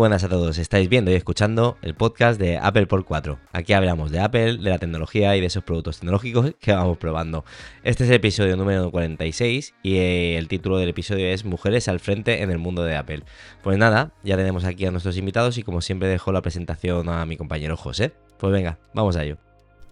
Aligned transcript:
buenas 0.00 0.24
a 0.24 0.30
todos. 0.30 0.56
Estáis 0.56 0.88
viendo 0.88 1.10
y 1.10 1.14
escuchando 1.14 1.76
el 1.82 1.94
podcast 1.94 2.40
de 2.40 2.56
Apple 2.56 2.86
por 2.86 3.04
4. 3.04 3.38
Aquí 3.52 3.74
hablamos 3.74 4.10
de 4.10 4.20
Apple, 4.20 4.56
de 4.56 4.70
la 4.70 4.78
tecnología 4.78 5.36
y 5.36 5.42
de 5.42 5.46
esos 5.46 5.62
productos 5.62 5.98
tecnológicos 5.98 6.54
que 6.58 6.72
vamos 6.72 6.96
probando. 6.96 7.44
Este 7.84 8.04
es 8.04 8.08
el 8.08 8.16
episodio 8.16 8.56
número 8.56 8.90
46 8.90 9.74
y 9.82 9.96
eh, 9.96 10.38
el 10.38 10.48
título 10.48 10.78
del 10.78 10.88
episodio 10.88 11.26
es 11.26 11.44
Mujeres 11.44 11.86
al 11.86 12.00
frente 12.00 12.40
en 12.40 12.50
el 12.50 12.56
mundo 12.56 12.82
de 12.82 12.96
Apple. 12.96 13.24
Pues 13.62 13.76
nada, 13.76 14.14
ya 14.24 14.38
tenemos 14.38 14.64
aquí 14.64 14.86
a 14.86 14.90
nuestros 14.90 15.18
invitados 15.18 15.58
y 15.58 15.64
como 15.64 15.82
siempre 15.82 16.08
dejo 16.08 16.32
la 16.32 16.40
presentación 16.40 17.10
a 17.10 17.26
mi 17.26 17.36
compañero 17.36 17.76
José. 17.76 18.12
Pues 18.38 18.54
venga, 18.54 18.78
vamos 18.94 19.16
a 19.16 19.24
ello. 19.24 19.36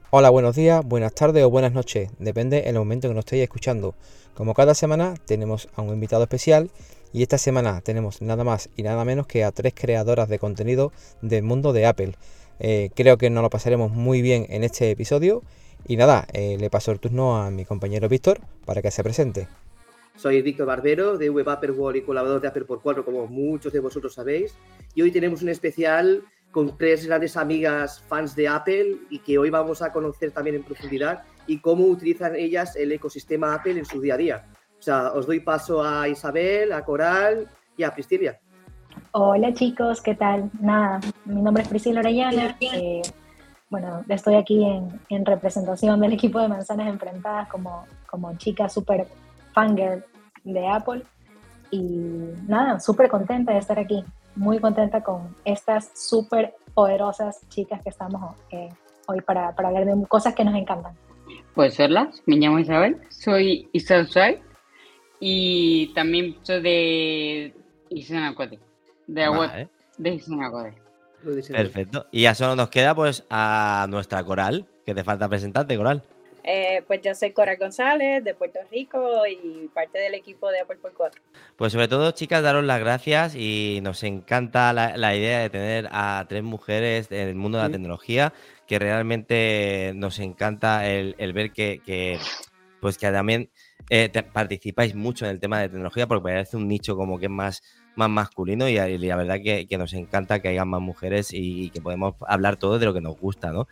Hola, 0.09 0.31
buenos 0.31 0.57
días, 0.57 0.83
buenas 0.87 1.15
tardes 1.15 1.45
o 1.45 1.51
buenas 1.51 1.75
noches, 1.75 2.09
depende 2.19 2.67
el 2.67 2.77
momento 2.77 3.09
que 3.09 3.15
nos 3.15 3.27
estéis 3.27 3.43
escuchando. 3.43 3.95
Como 4.33 4.55
cada 4.55 4.73
semana 4.75 5.13
tenemos 5.27 5.69
a 5.77 5.83
un 5.83 5.91
invitado 5.91 6.23
especial 6.23 6.71
y 7.13 7.23
esta 7.23 7.39
semana 7.39 7.81
tenemos 7.81 8.23
nada 8.23 8.45
más 8.45 8.71
y 8.77 8.83
nada 8.83 9.05
menos 9.05 9.27
que 9.27 9.45
a 9.45 9.53
tres 9.53 9.75
creadoras 9.75 10.29
de 10.29 10.39
contenido 10.39 10.93
del 11.23 11.43
mundo 11.43 11.73
de 11.73 11.87
Apple. 11.87 12.15
Eh, 12.61 12.91
creo 12.95 13.19
que 13.19 13.31
nos 13.31 13.43
lo 13.43 13.51
pasaremos 13.51 13.93
muy 13.93 14.23
bien 14.23 14.47
en 14.49 14.65
este 14.65 14.91
episodio. 14.91 15.43
Y 15.87 15.97
nada, 15.97 16.27
eh, 16.33 16.57
le 16.59 16.71
paso 16.71 16.91
el 16.91 17.01
turno 17.01 17.41
a 17.41 17.51
mi 17.51 17.65
compañero 17.65 18.09
Víctor 18.09 18.41
para 18.65 18.83
que 18.83 18.91
se 18.91 19.03
presente. 19.03 19.49
Soy 20.17 20.43
Víctor 20.43 20.67
Barbero 20.67 21.17
de 21.17 21.31
Web 21.31 21.49
Apple 21.49 21.71
World 21.71 21.99
y 21.99 22.03
colaborador 22.03 22.41
de 22.41 22.49
Apple 22.49 22.65
por 22.65 22.83
4, 22.83 23.05
como 23.05 23.27
muchos 23.29 23.73
de 23.73 23.79
vosotros 23.79 24.15
sabéis. 24.15 24.55
Y 24.95 25.03
hoy 25.03 25.13
tenemos 25.13 25.43
un 25.43 25.49
especial 25.49 26.25
con 26.51 26.77
tres 26.77 27.07
grandes 27.07 27.37
amigas 27.37 28.03
fans 28.09 28.35
de 28.35 28.49
Apple 28.49 28.97
y 29.11 29.21
que 29.21 29.39
hoy 29.39 29.51
vamos 29.51 29.81
a 29.81 29.93
conocer 29.93 30.33
también 30.33 30.57
en 30.57 30.65
profundidad 30.65 31.23
y 31.47 31.61
cómo 31.61 31.85
utilizan 31.85 32.35
ellas 32.35 32.75
el 32.75 32.91
ecosistema 32.91 33.55
Apple 33.55 33.79
en 33.79 33.85
su 33.85 34.01
día 34.01 34.15
a 34.15 34.19
día. 34.19 34.47
O 34.79 34.83
sea, 34.83 35.13
os 35.13 35.27
doy 35.27 35.41
paso 35.41 35.83
a 35.83 36.09
Isabel, 36.09 36.73
a 36.73 36.85
Coral 36.85 37.49
y 37.77 37.83
a 37.83 37.93
Priscilia. 37.93 38.39
Hola 39.13 39.53
chicos, 39.53 40.01
¿qué 40.01 40.15
tal? 40.15 40.51
Nada, 40.61 41.01
mi 41.25 41.41
nombre 41.43 41.63
es 41.63 41.69
Priscila 41.69 42.01
Orellana. 42.01 42.57
Eh, 42.61 43.03
bueno, 43.71 44.05
estoy 44.09 44.37
aquí 44.37 44.65
en, 44.65 45.27
representación 45.27 46.01
del 46.01 46.13
equipo 46.13 46.41
de 46.41 46.49
Manzanas 46.49 46.89
Enfrentadas 46.89 47.49
como, 47.49 47.87
como 48.09 48.37
chica 48.37 48.69
súper 48.69 49.07
fangirl 49.53 50.05
de 50.45 50.69
Apple. 50.69 51.03
Y 51.71 52.31
nada, 52.47 52.81
súper 52.81 53.09
contenta 53.09 53.53
de 53.53 53.59
estar 53.59 53.79
aquí. 53.79 54.05
Muy 54.37 54.59
contenta 54.59 55.03
con 55.03 55.35
estas 55.45 55.91
súper 55.95 56.55
poderosas 56.73 57.41
chicas 57.49 57.83
que 57.83 57.91
estamos 57.91 58.37
eh, 58.51 58.69
hoy 59.07 59.21
para, 59.21 59.55
para 59.55 59.69
hablar 59.69 59.85
de 59.85 60.07
cosas 60.07 60.35
que 60.35 60.45
nos 60.45 60.55
encantan. 60.55 60.95
Pues 61.55 61.79
hola, 61.81 62.11
me 62.27 62.37
llamo 62.37 62.61
Isabel, 62.61 63.01
soy 63.11 63.69
Isabel 63.73 64.07
Suárez 64.07 64.48
y 65.21 65.93
también 65.95 66.37
soy 66.43 66.63
de 66.63 67.55
Isenacode, 67.91 68.59
de 69.07 69.21
la 69.21 69.31
web 69.31 69.69
de. 69.99 70.23
Perfecto. 71.51 72.07
Y 72.13 72.23
ya 72.23 72.35
solo 72.35 72.55
nos 72.55 72.71
queda 72.71 72.95
pues 72.95 73.25
a 73.29 73.87
nuestra 73.89 74.23
Coral, 74.23 74.67
que 74.87 74.95
te 74.95 75.05
falta 75.05 75.29
presentarte, 75.29 75.77
Coral. 75.77 76.03
Eh, 76.51 76.83
pues 76.87 77.03
yo 77.03 77.15
soy 77.15 77.33
Coral 77.33 77.59
González 77.59 78.25
de 78.25 78.33
Puerto 78.33 78.61
Rico 78.71 79.27
y 79.27 79.69
parte 79.75 79.99
del 79.99 80.15
equipo 80.15 80.51
de 80.51 80.61
Apple 80.61 80.79
por 80.81 80.95
4. 80.95 81.21
Pues 81.57 81.73
sobre 81.73 81.89
todo, 81.89 82.13
chicas, 82.13 82.43
daros 82.43 82.65
las 82.65 82.81
gracias 82.81 83.35
y 83.35 83.81
nos 83.83 84.03
encanta 84.03 84.73
la, 84.73 85.15
idea 85.15 85.41
de 85.41 85.51
tener 85.51 85.89
a 85.93 86.25
tres 86.27 86.43
mujeres 86.43 87.09
en 87.11 87.29
el 87.29 87.35
mundo 87.35 87.59
de 87.59 87.65
la 87.65 87.71
tecnología, 87.71 88.33
que 88.67 88.79
realmente 88.79 89.93
nos 89.95 90.21
encanta 90.21 90.89
el, 90.89 91.15
ver 91.35 91.53
que, 91.53 92.19
pues 92.81 92.97
que 92.97 93.11
también 93.11 93.51
eh, 93.91 94.11
participáis 94.33 94.95
mucho 94.95 95.25
en 95.25 95.31
el 95.31 95.41
tema 95.41 95.61
de 95.61 95.69
tecnología 95.69 96.07
porque 96.07 96.23
parece 96.23 96.57
un 96.57 96.69
nicho 96.69 96.97
como 96.97 97.19
que 97.19 97.27
es 97.27 97.31
más, 97.31 97.63
más 97.97 98.11
masculino 98.11 98.69
y, 98.69 98.77
la 98.77 99.17
verdad 99.17 99.37
que, 99.43 99.67
nos 99.79 99.95
encanta 99.95 100.41
que 100.41 100.49
haya 100.49 100.65
más 100.65 100.81
mujeres 100.81 101.31
y, 101.33 101.71
que 101.71 101.81
podemos 101.81 102.15
hablar 102.27 102.57
todo 102.57 102.79
de 102.79 102.87
lo 102.87 102.93
que 102.93 103.01
nos 103.01 103.19
gusta, 103.19 103.53
¿no? 103.53 103.67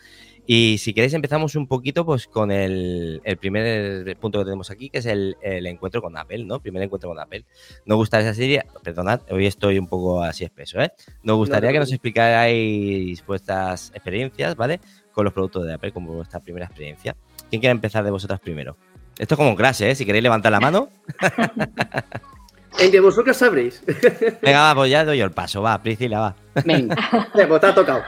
Y 0.48 0.78
si 0.78 0.94
queréis 0.94 1.12
empezamos 1.12 1.56
un 1.56 1.66
poquito 1.66 2.06
pues 2.06 2.28
con 2.28 2.52
el, 2.52 3.20
primer 3.40 4.16
punto 4.18 4.38
que 4.38 4.44
tenemos 4.44 4.70
aquí, 4.70 4.90
que 4.90 4.98
es 4.98 5.06
el, 5.06 5.36
encuentro 5.42 6.00
con 6.00 6.16
Apple, 6.16 6.44
¿no? 6.44 6.60
Primer 6.60 6.82
encuentro 6.82 7.10
con 7.10 7.18
Apple. 7.18 7.44
Nos 7.84 7.96
gustaría, 7.98 8.32
serie, 8.32 8.62
perdonad, 8.82 9.20
hoy 9.30 9.46
estoy 9.46 9.78
un 9.78 9.88
poco 9.88 10.22
así 10.22 10.44
espeso, 10.44 10.80
¿eh? 10.80 10.92
Nos 11.22 11.36
gustaría 11.36 11.72
que 11.72 11.80
nos 11.80 11.90
explicarais 11.90 13.26
vuestras 13.26 13.90
experiencias, 13.90 14.54
¿vale? 14.54 14.80
Con 15.12 15.24
los 15.24 15.34
productos 15.34 15.66
de 15.66 15.74
Apple, 15.74 15.92
como 15.92 16.14
vuestra 16.14 16.40
primera 16.40 16.66
experiencia. 16.66 17.16
¿Quién 17.50 17.60
quiere 17.60 17.72
empezar 17.72 18.04
de 18.04 18.10
vosotras 18.10 18.40
primero? 18.40 18.76
Esto 19.18 19.34
es 19.34 19.36
como 19.36 19.50
un 19.50 19.56
crash, 19.56 19.82
¿eh? 19.82 19.94
Si 19.94 20.04
queréis 20.04 20.22
levantar 20.22 20.52
la 20.52 20.60
mano. 20.60 20.88
Entre 22.78 23.00
vosotros 23.00 23.36
sabréis. 23.36 23.82
Venga, 24.42 24.62
va, 24.62 24.74
pues 24.74 24.90
ya 24.90 25.04
doy 25.04 25.20
el 25.20 25.30
paso, 25.30 25.62
va, 25.62 25.80
Priscila, 25.80 26.20
va. 26.20 26.36
Venga. 26.64 26.96
pues 27.32 27.60
te 27.60 27.66
ha 27.66 27.74
tocado. 27.74 28.02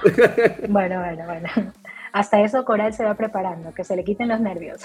bueno, 0.69 1.01
bueno, 1.01 1.25
bueno. 1.25 1.73
Hasta 2.13 2.41
eso 2.41 2.65
Coral 2.65 2.93
se 2.93 3.05
va 3.05 3.15
preparando, 3.15 3.73
que 3.73 3.85
se 3.85 3.95
le 3.97 4.05
quiten 4.05 4.29
los 4.29 4.41
nervios. 4.41 4.83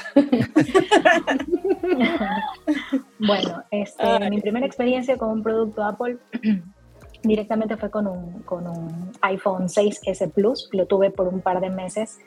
bueno, 3.19 3.63
este, 3.71 4.29
mi 4.29 4.41
primera 4.41 4.65
experiencia 4.65 5.17
con 5.17 5.31
un 5.31 5.43
producto 5.43 5.83
Apple 5.83 6.17
directamente 7.23 7.77
fue 7.77 7.89
con 7.89 8.07
un, 8.07 8.41
con 8.43 8.67
un 8.67 9.11
iPhone 9.21 9.67
6S 9.67 10.31
Plus. 10.31 10.69
Lo 10.73 10.85
tuve 10.85 11.11
por 11.11 11.27
un 11.27 11.41
par 11.41 11.59
de 11.59 11.69
meses. 11.69 12.19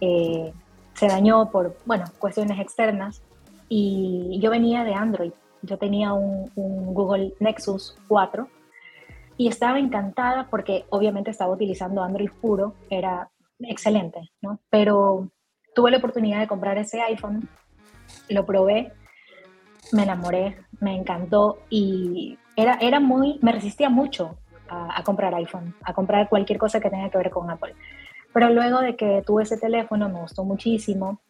Eh, 0.00 0.52
se 0.94 1.06
dañó 1.06 1.50
por, 1.50 1.76
bueno, 1.86 2.04
cuestiones 2.18 2.58
externas. 2.58 3.22
Y 3.68 4.38
yo 4.40 4.50
venía 4.50 4.84
de 4.84 4.94
Android. 4.94 5.32
Yo 5.62 5.78
tenía 5.78 6.12
un, 6.12 6.50
Google 6.94 7.34
Nexus 7.38 7.96
4 8.08 8.48
y 9.36 9.48
estaba 9.48 9.78
encantada 9.78 10.48
porque 10.50 10.84
obviamente 10.90 11.30
estaba 11.30 11.52
utilizando 11.52 12.02
Android 12.02 12.30
puro, 12.40 12.74
era 12.88 13.30
excelente, 13.60 14.30
¿no? 14.42 14.58
Pero 14.70 15.30
tuve 15.74 15.90
la 15.90 15.98
oportunidad 15.98 16.40
de 16.40 16.48
comprar 16.48 16.78
ese 16.78 17.00
iPhone, 17.02 17.48
lo 18.28 18.44
probé, 18.44 18.92
me 19.92 20.02
enamoré, 20.02 20.58
me 20.80 20.96
encantó. 20.96 21.58
Y 21.68 22.38
era, 22.56 22.78
era 22.80 23.00
muy, 23.00 23.38
me 23.42 23.52
resistía 23.52 23.88
mucho 23.90 24.38
a, 24.68 24.98
a 24.98 25.04
comprar 25.04 25.34
iPhone, 25.34 25.74
a 25.84 25.94
comprar 25.94 26.28
cualquier 26.28 26.58
cosa 26.58 26.80
que 26.80 26.90
tenga 26.90 27.10
que 27.10 27.18
ver 27.18 27.30
con 27.30 27.50
Apple. 27.50 27.74
Pero 28.32 28.50
luego 28.50 28.80
de 28.80 28.96
que 28.96 29.22
tuve 29.26 29.42
ese 29.42 29.56
teléfono, 29.56 30.08
me 30.08 30.20
gustó 30.20 30.44
muchísimo, 30.44 31.20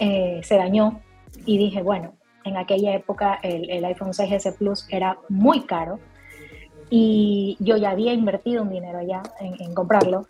eh, 0.00 0.40
se 0.42 0.56
dañó 0.56 1.00
y 1.44 1.58
dije, 1.58 1.82
bueno, 1.82 2.14
en 2.44 2.56
aquella 2.56 2.94
época 2.94 3.38
el, 3.42 3.84
iPhone 3.84 4.12
6S 4.12 4.56
Plus 4.56 4.86
era 4.90 5.18
muy 5.28 5.62
caro 5.62 5.98
y 6.88 7.56
yo 7.60 7.76
ya 7.76 7.90
había 7.90 8.12
invertido 8.12 8.62
un 8.62 8.70
dinero 8.70 9.00
ya 9.02 9.22
en, 9.40 9.74
comprarlo. 9.74 10.26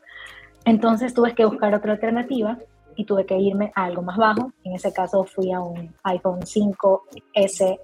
Entonces 0.64 1.14
tuve 1.14 1.34
que 1.34 1.44
buscar 1.44 1.74
otra 1.74 1.92
alternativa 1.92 2.58
y 2.96 3.04
tuve 3.04 3.26
que 3.26 3.38
irme 3.38 3.70
a 3.74 3.84
algo 3.84 4.02
más 4.02 4.16
bajo. 4.16 4.52
En 4.64 4.72
ese 4.72 4.92
caso 4.92 5.24
fui 5.24 5.52
a 5.52 5.60
un 5.60 5.94
iPhone 6.04 6.40
5S, 6.40 7.78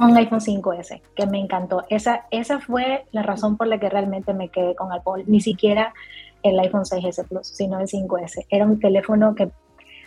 un 0.00 0.16
iPhone 0.16 0.40
5S, 0.40 1.02
que 1.14 1.26
me 1.26 1.40
encantó. 1.40 1.82
Esa, 1.90 2.26
esa 2.30 2.60
fue 2.60 3.04
la 3.10 3.22
razón 3.22 3.56
por 3.56 3.66
la 3.66 3.78
que 3.78 3.90
realmente 3.90 4.32
me 4.32 4.48
quedé 4.48 4.76
con 4.76 4.92
Apple. 4.92 5.24
Ni 5.26 5.40
siquiera 5.40 5.92
el 6.48 6.58
iPhone 6.60 6.84
6S 6.84 7.26
Plus, 7.28 7.48
sino 7.48 7.80
el 7.80 7.86
5S. 7.86 8.46
Era 8.50 8.66
un 8.66 8.78
teléfono 8.80 9.34
que 9.34 9.50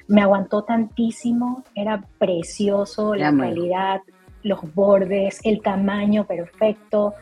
me 0.07 0.21
aguantó 0.21 0.63
tantísimo, 0.63 1.63
era 1.75 2.03
precioso, 2.17 3.13
la 3.13 3.35
calidad, 3.35 4.01
los 4.41 4.73
bordes, 4.73 5.39
el 5.43 5.61
tamaño 5.61 6.25
perfecto. 6.25 7.13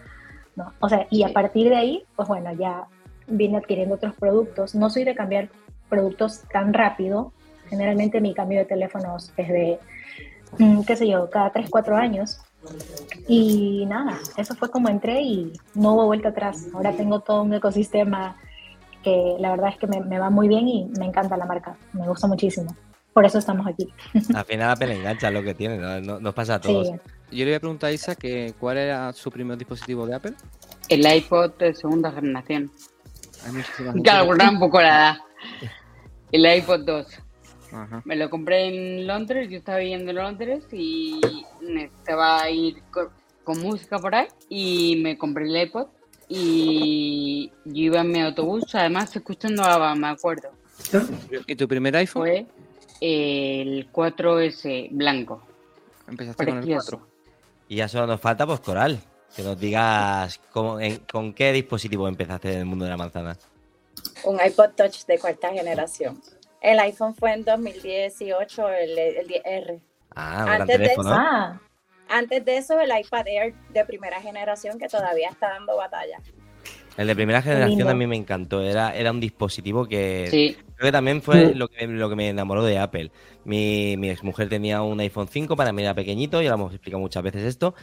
¿no? 0.55 0.73
O 0.79 0.87
sea, 0.87 1.05
y 1.09 1.23
a 1.23 1.29
partir 1.29 1.69
de 1.69 1.75
ahí, 1.75 2.03
pues 2.15 2.27
bueno, 2.27 2.53
ya 2.53 2.87
vine 3.27 3.57
adquiriendo 3.57 3.95
otros 3.95 4.15
productos. 4.15 4.73
No 4.73 4.89
soy 4.89 5.03
de 5.03 5.15
cambiar 5.15 5.49
productos 5.89 6.43
tan 6.51 6.73
rápido. 6.73 7.33
Generalmente 7.69 8.21
mi 8.21 8.33
cambio 8.33 8.59
de 8.59 8.65
teléfonos 8.65 9.33
es 9.35 9.47
de, 9.49 9.79
mm, 10.57 10.83
qué 10.83 10.95
sé 10.95 11.07
yo, 11.07 11.29
cada 11.29 11.51
3, 11.51 11.69
4 11.69 11.97
años. 11.97 12.39
Y 13.27 13.85
nada, 13.87 14.17
eso 14.37 14.55
fue 14.55 14.69
como 14.71 14.89
entré 14.89 15.21
y 15.21 15.53
no 15.75 15.93
hubo 15.93 16.05
vuelta 16.05 16.29
atrás. 16.29 16.67
Ahora 16.73 16.93
tengo 16.93 17.19
todo 17.19 17.43
un 17.43 17.53
ecosistema 17.53 18.37
la 19.39 19.51
verdad 19.51 19.69
es 19.69 19.77
que 19.77 19.87
me, 19.87 20.19
va 20.19 20.29
muy 20.29 20.47
bien 20.47 20.67
y 20.67 20.85
me 20.99 21.05
encanta 21.05 21.37
la 21.37 21.45
marca, 21.45 21.77
me 21.93 22.07
gusta 22.07 22.27
muchísimo. 22.27 22.75
Por 23.13 23.25
eso 23.25 23.39
estamos 23.39 23.65
aquí. 23.65 23.91
Al 24.35 24.45
final 24.45 24.71
Apple 24.71 24.95
engancha 24.95 25.31
lo 25.31 25.41
que 25.41 25.55
tiene, 25.55 25.77
¿no? 25.77 26.19
nos 26.19 26.33
pasa 26.33 26.55
a 26.55 26.61
todos. 26.61 26.89
Yo 27.31 27.43
le 27.43 27.45
voy 27.45 27.53
a 27.55 27.59
preguntar 27.59 27.89
a 27.89 27.93
Isa 27.93 28.15
que 28.15 28.53
cuál 28.59 28.77
era 28.77 29.11
su 29.11 29.31
primer 29.31 29.57
dispositivo 29.57 30.05
de 30.05 30.15
Apple. 30.15 30.33
El 30.87 31.05
iPod 31.05 31.53
de 31.57 31.73
segunda 31.73 32.11
generación. 32.11 32.71
Calcular 34.03 34.49
un 34.53 34.59
poco 34.59 34.79
la 34.81 34.87
edad. 34.87 35.17
El 36.31 36.45
iPod 36.45 36.85
2. 36.85 37.07
Me 38.05 38.15
lo 38.15 38.29
compré 38.29 38.67
en 38.67 39.07
Londres, 39.07 39.49
yo 39.49 39.57
estaba 39.57 39.79
viviendo 39.79 40.11
en 40.11 40.17
Londres 40.17 40.63
y 40.71 41.19
necesitaba 41.61 42.49
ir 42.49 42.81
con 43.43 43.61
música 43.61 43.99
por 43.99 44.15
ahí 44.15 44.27
y 44.49 44.99
me 45.03 45.17
compré 45.17 45.45
el 45.45 45.57
iPod 45.63 45.87
y 46.29 47.51
yo 47.65 47.83
iba 47.83 48.01
en 48.01 48.11
mi 48.11 48.21
autobús, 48.21 48.73
además 48.75 49.15
escuchando 49.15 49.63
a 49.63 49.95
me 49.95 50.07
acuerdo. 50.07 50.49
¿Y 51.47 51.55
tu 51.55 51.67
primer 51.67 51.95
iPhone? 51.95 52.23
Fue 52.23 52.45
el 53.01 53.91
4S 53.91 54.89
blanco. 54.91 55.41
Empezaste 56.07 56.45
con 56.45 56.57
el 56.57 56.65
4. 56.65 57.07
Y 57.69 57.75
ya 57.77 57.87
solo 57.87 58.07
nos 58.07 58.21
falta 58.21 58.45
pues 58.45 58.59
Coral. 58.59 58.99
Que 59.35 59.43
nos 59.43 59.59
digas 59.59 60.39
cómo, 60.51 60.79
con 61.11 61.33
qué 61.33 61.51
dispositivo 61.51 62.07
empezaste 62.07 62.53
en 62.53 62.59
el 62.59 62.65
mundo 62.65 62.85
de 62.85 62.91
la 62.91 62.97
manzana. 62.97 63.37
Un 64.23 64.39
iPod 64.43 64.69
Touch 64.75 65.05
de 65.05 65.19
cuarta 65.19 65.49
generación. 65.49 66.21
El 66.61 66.79
iPhone 66.79 67.13
fue 67.13 67.33
en 67.33 67.43
2018, 67.43 68.69
el, 68.69 68.97
el 68.97 69.27
10R. 69.27 69.79
Ah, 70.15 70.43
un 70.43 70.49
antes 70.61 70.77
teléfono. 70.77 71.09
De 71.09 71.15
eso, 71.15 71.23
ah. 71.23 71.61
Antes 72.09 72.43
de 72.45 72.57
eso, 72.57 72.79
el 72.79 72.89
iPad 72.97 73.27
Air 73.27 73.53
de 73.69 73.85
primera 73.85 74.21
generación 74.21 74.79
que 74.79 74.87
todavía 74.87 75.29
está 75.29 75.49
dando 75.49 75.77
batalla. 75.77 76.19
El 76.97 77.07
de 77.07 77.15
primera 77.15 77.43
generación 77.43 77.87
a 77.89 77.93
mí 77.93 78.07
me 78.07 78.15
encantó. 78.15 78.61
Era, 78.61 78.95
era 78.95 79.11
un 79.11 79.19
dispositivo 79.19 79.87
que 79.87 80.55
creo 80.75 80.87
que 80.87 80.91
también 80.91 81.21
fue 81.21 81.53
lo, 81.53 81.67
que, 81.67 81.85
lo 81.85 82.09
que 82.09 82.15
me 82.15 82.29
enamoró 82.29 82.63
de 82.63 82.79
Apple. 82.79 83.11
Mi, 83.45 83.95
mi 83.97 84.09
exmujer 84.09 84.49
tenía 84.49 84.81
un 84.81 84.99
iPhone 84.99 85.27
5, 85.27 85.55
para 85.55 85.71
mí 85.71 85.83
era 85.83 85.93
pequeñito, 85.93 86.41
ya 86.41 86.49
lo 86.49 86.55
hemos 86.55 86.73
explicado 86.73 86.99
muchas 86.99 87.21
veces 87.21 87.43
esto. 87.43 87.75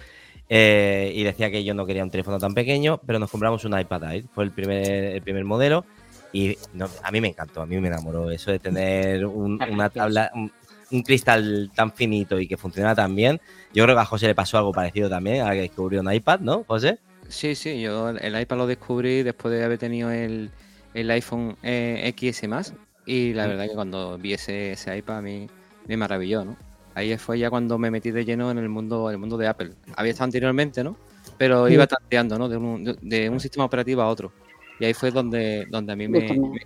Eh, 0.49 1.13
y 1.15 1.23
decía 1.23 1.51
que 1.51 1.65
yo 1.65 1.75
no 1.75 1.87
quería 1.87 2.03
un 2.03 2.11
teléfono 2.11 2.39
tan 2.39 2.55
pequeño, 2.55 3.01
pero 3.07 3.19
nos 3.19 3.31
compramos 3.31 3.65
un 3.65 3.79
iPad 3.79 4.13
Air. 4.13 4.25
Fue 4.33 4.45
el 4.45 4.51
primer, 4.51 4.85
el 4.87 5.23
primer 5.23 5.45
modelo. 5.45 5.85
Y 6.33 6.59
a 7.03 7.13
mí 7.13 7.21
me 7.21 7.29
encantó, 7.29 7.63
a 7.63 7.67
mí 7.67 7.79
me 7.79 7.87
enamoró 7.87 8.29
eso 8.29 8.51
de 8.51 8.59
tener 8.59 9.25
una 9.25 9.89
tabla, 9.89 10.33
un, 10.35 10.51
cristal 11.03 11.71
tan 11.75 11.93
finito 11.93 12.41
y 12.41 12.49
que 12.49 12.57
funcionara 12.57 12.97
tan 12.97 13.15
bien. 13.15 13.41
Yo 13.75 13.83
creo 13.85 13.97
que 13.97 14.03
a 14.03 14.07
José 14.07 14.29
le 14.29 14.35
pasó 14.37 14.57
algo 14.57 14.73
parecido 14.73 15.11
también, 15.11 15.45
a 15.45 15.51
que 15.51 15.63
descubrió 15.63 16.01
un 16.01 16.13
iPad, 16.13 16.41
¿no, 16.41 16.65
José? 16.67 16.99
Sí, 17.29 17.57
sí, 17.57 17.81
yo 17.81 18.11
el 18.11 18.41
iPad 18.41 18.57
lo 18.57 18.67
descubrí 18.69 19.25
después 19.25 19.53
de 19.53 19.65
haber 19.65 19.79
tenido 19.79 20.13
el, 20.13 20.51
iPhone 20.95 21.57
eh, 21.65 22.15
XS 22.17 22.47
más 22.49 22.75
y 23.05 23.33
la 23.33 23.47
mm. 23.47 23.49
verdad 23.49 23.69
que 23.69 23.75
cuando 23.75 24.17
vi 24.17 24.35
ese, 24.35 24.77
iPad 24.97 25.19
a 25.19 25.23
mí 25.23 25.49
me 25.89 25.97
maravilló, 25.97 26.45
¿no? 26.45 26.57
Ahí 26.95 27.17
fue 27.19 27.41
ya 27.41 27.51
cuando 27.51 27.77
me 27.77 27.91
metí 27.91 28.13
de 28.13 28.25
lleno 28.25 28.53
en 28.53 28.59
el 28.59 28.69
mundo, 28.69 29.11
el 29.11 29.19
mundo 29.19 29.37
de 29.37 29.49
Apple. 29.49 29.73
Había 29.97 30.13
estado 30.13 30.27
anteriormente, 30.27 30.85
¿no? 30.85 30.97
Pero 31.37 31.69
iba 31.69 31.89
tanteando, 31.89 32.39
¿no? 32.39 32.49
De 32.49 32.57
un, 32.57 32.97
de, 33.03 33.29
un 33.29 33.41
sistema 33.41 33.65
operativo 33.65 34.01
a 34.03 34.07
otro. 34.07 34.33
Y 34.79 34.85
ahí 34.85 34.95
fue 34.95 35.11
donde, 35.11 35.67
donde 35.69 35.93
a 35.93 35.97
mí 35.97 36.07
me, 36.07 36.21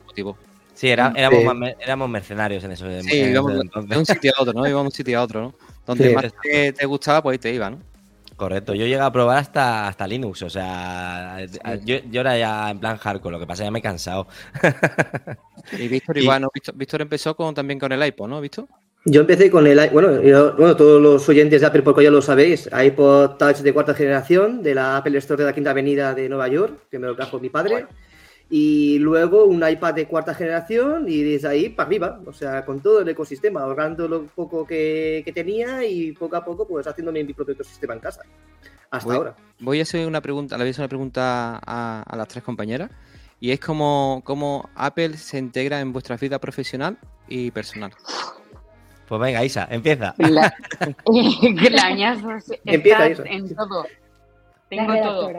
motivó. 0.05 0.37
Sí, 0.75 0.89
era, 0.89 1.15
éramos, 1.17 1.71
éramos, 1.81 2.11
mercenarios 2.11 2.63
en 2.65 2.73
eso. 2.73 2.87
Sí, 3.03 3.17
íbamos 3.17 3.53
de 3.89 3.99
un 3.99 4.05
sitio 4.05 4.33
a 4.37 4.43
otro, 4.43 4.53
¿no? 4.53 4.69
Íbamos 4.69 4.85
de 4.85 4.89
un 4.89 4.93
sitio 4.93 5.19
a 5.19 5.23
otro, 5.23 5.41
¿no? 5.41 5.55
Donde 5.89 6.15
más 6.15 6.27
te, 6.43 6.73
te, 6.75 6.87
gustaba, 6.87 7.23
pues 7.23 7.33
ahí 7.33 7.39
te 7.39 7.53
iba, 7.53 7.71
¿no? 7.71 7.79
Correcto, 8.37 8.75
yo 8.75 8.85
llegué 8.85 9.01
a 9.01 9.11
probar 9.11 9.39
hasta, 9.39 9.89
hasta 9.89 10.07
Linux, 10.07 10.43
o 10.43 10.51
sea, 10.51 11.39
yo, 11.85 11.97
yo, 12.11 12.21
era 12.21 12.39
ya 12.39 12.71
en 12.71 12.79
plan 12.79 12.97
hardcore, 12.97 13.33
lo 13.33 13.41
que 13.41 13.47
pasa 13.47 13.63
es 13.63 13.65
que 13.65 13.67
ya 13.67 13.71
me 13.73 13.79
he 13.81 13.83
cansado. 13.83 14.29
y 15.77 15.89
Víctor 15.89 16.19
igual, 16.19 16.43
¿no? 16.43 16.51
Víctor, 16.75 17.01
empezó 17.01 17.35
con, 17.35 17.55
también 17.55 17.81
con 17.81 17.91
el 17.91 18.07
iPod, 18.07 18.29
¿no, 18.29 18.41
Víctor? 18.41 18.67
Yo 19.07 19.23
empecé 19.23 19.51
con 19.51 19.67
el 19.67 19.91
bueno, 19.91 20.21
bueno, 20.57 20.77
todos 20.77 21.01
los 21.01 21.27
oyentes 21.29 21.63
de 21.63 21.67
Apple 21.67 21.83
porque 21.83 22.05
ya 22.05 22.11
lo 22.11 22.21
sabéis, 22.21 22.69
iPod 22.71 23.39
Touch 23.39 23.57
de 23.57 23.73
cuarta 23.73 23.95
generación 23.95 24.63
de 24.63 24.75
la 24.75 24.99
Apple 24.99 25.17
Store 25.19 25.43
de 25.43 25.49
la 25.49 25.55
Quinta 25.55 25.71
Avenida 25.71 26.15
de 26.15 26.29
Nueva 26.29 26.49
York, 26.49 26.83
que 26.91 26.99
me 26.99 27.07
lo 27.07 27.17
trajo 27.17 27.41
mi 27.41 27.49
padre 27.49 27.87
y 28.51 28.99
luego 28.99 29.45
un 29.45 29.67
iPad 29.69 29.95
de 29.95 30.07
cuarta 30.07 30.35
generación 30.35 31.05
y 31.07 31.23
desde 31.23 31.49
ahí 31.49 31.69
para 31.69 31.87
arriba, 31.87 32.21
o 32.27 32.33
sea, 32.33 32.65
con 32.65 32.81
todo 32.81 33.01
el 33.01 33.09
ecosistema, 33.09 33.61
ahorrando 33.61 34.09
lo 34.09 34.25
poco 34.27 34.67
que, 34.67 35.31
tenía 35.35 35.85
y 35.85 36.13
poco 36.13 36.37
a 36.37 36.45
poco 36.45 36.67
pues 36.67 36.87
haciéndome 36.87 37.23
mi 37.25 37.35
propio 37.35 37.55
ecosistema 37.55 37.95
en 37.95 38.01
casa. 38.01 38.23
Hasta 38.91 39.15
ahora. 39.15 39.37
Voy 39.61 39.81
a 39.81 39.83
hacer 39.83 40.07
una 40.07 40.23
pregunta, 40.23 40.57
le 40.57 40.65
voy 40.65 40.69
a 40.69 40.71
hacer 40.71 40.83
una 40.83 40.89
pregunta 40.89 41.61
a, 41.65 42.17
las 42.17 42.29
tres 42.29 42.43
compañeras 42.43 42.91
y 43.39 43.51
es 43.51 43.61
como 43.61 44.23
cómo 44.25 44.71
Apple 44.75 45.19
se 45.19 45.39
integra 45.39 45.81
en 45.81 45.93
vuestra 45.93 46.17
vida 46.17 46.39
profesional 46.39 46.97
y 47.29 47.51
personal. 47.51 47.93
Pues 49.07 49.21
venga, 49.21 49.45
Isa, 49.45 49.69
empieza. 49.71 50.15
La, 50.19 50.55
empieza 52.65 53.11
Isa. 53.11 53.23
en 53.27 53.55
todo. 53.55 53.87
Tengo 54.71 54.95
todo. 55.03 55.33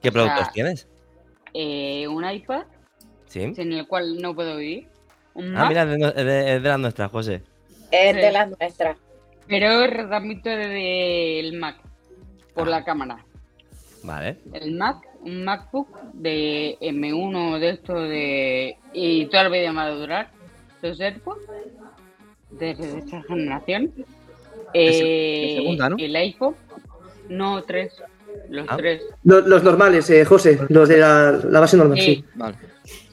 ¿Qué 0.00 0.12
productos 0.12 0.52
tienes? 0.52 0.89
Eh, 1.54 2.06
un 2.08 2.28
iPad 2.28 2.62
¿Sí? 3.26 3.54
sin 3.54 3.72
el 3.72 3.86
cual 3.86 4.20
no 4.20 4.34
puedo 4.34 4.56
vivir. 4.56 4.88
ah, 5.56 5.66
mira, 5.68 5.82
es 5.82 6.24
de, 6.24 6.60
las 6.60 6.78
nuestras, 6.78 7.10
José. 7.10 7.42
Es 7.90 8.14
de 8.16 8.32
las 8.32 8.48
nuestras. 8.58 8.96
Pero 9.46 9.88
transmito 9.88 10.48
desde 10.48 11.40
el 11.40 11.58
Mac, 11.58 11.76
por 12.54 12.68
la 12.68 12.78
ah. 12.78 12.84
cámara. 12.84 13.24
Vale. 14.02 14.38
El 14.52 14.76
Mac, 14.76 15.06
un 15.22 15.44
MacBook 15.44 16.00
de 16.12 16.78
M1 16.80 17.58
de 17.58 17.70
esto 17.70 17.94
de. 17.94 18.76
y 18.92 19.26
toda 19.26 19.44
la 19.44 19.48
vida 19.50 19.72
me 19.72 19.76
va 19.76 19.86
a 19.86 19.90
durar. 19.90 20.30
Los 20.82 20.98
AirPods, 20.98 21.46
desde 22.50 22.98
esta 22.98 23.22
generación. 23.24 23.92
Eh, 24.72 25.56
segunda, 25.56 25.90
¿no? 25.90 25.96
El 25.98 26.16
iPhone, 26.16 26.54
no 27.28 27.62
tres, 27.64 28.02
los 28.50 28.66
ah. 28.68 28.76
tres. 28.76 29.02
Los, 29.24 29.62
normales, 29.62 30.10
eh, 30.10 30.24
José, 30.24 30.58
los 30.68 30.88
de 30.88 30.98
la, 30.98 31.60
base 31.60 31.76
normal, 31.76 31.98
sí. 31.98 32.24
Vale. 32.34 32.56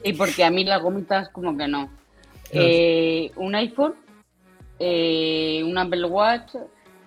Y 0.02 0.12
porque 0.12 0.44
a 0.44 0.50
mí 0.50 0.64
las 0.64 0.82
gomitas 0.82 1.28
como 1.30 1.56
que 1.56 1.68
no. 1.68 1.90
Eh, 2.50 3.30
un 3.36 3.54
iPhone, 3.54 3.94
eh, 4.78 5.62
un 5.64 5.76
Apple 5.78 6.04
Watch, 6.06 6.54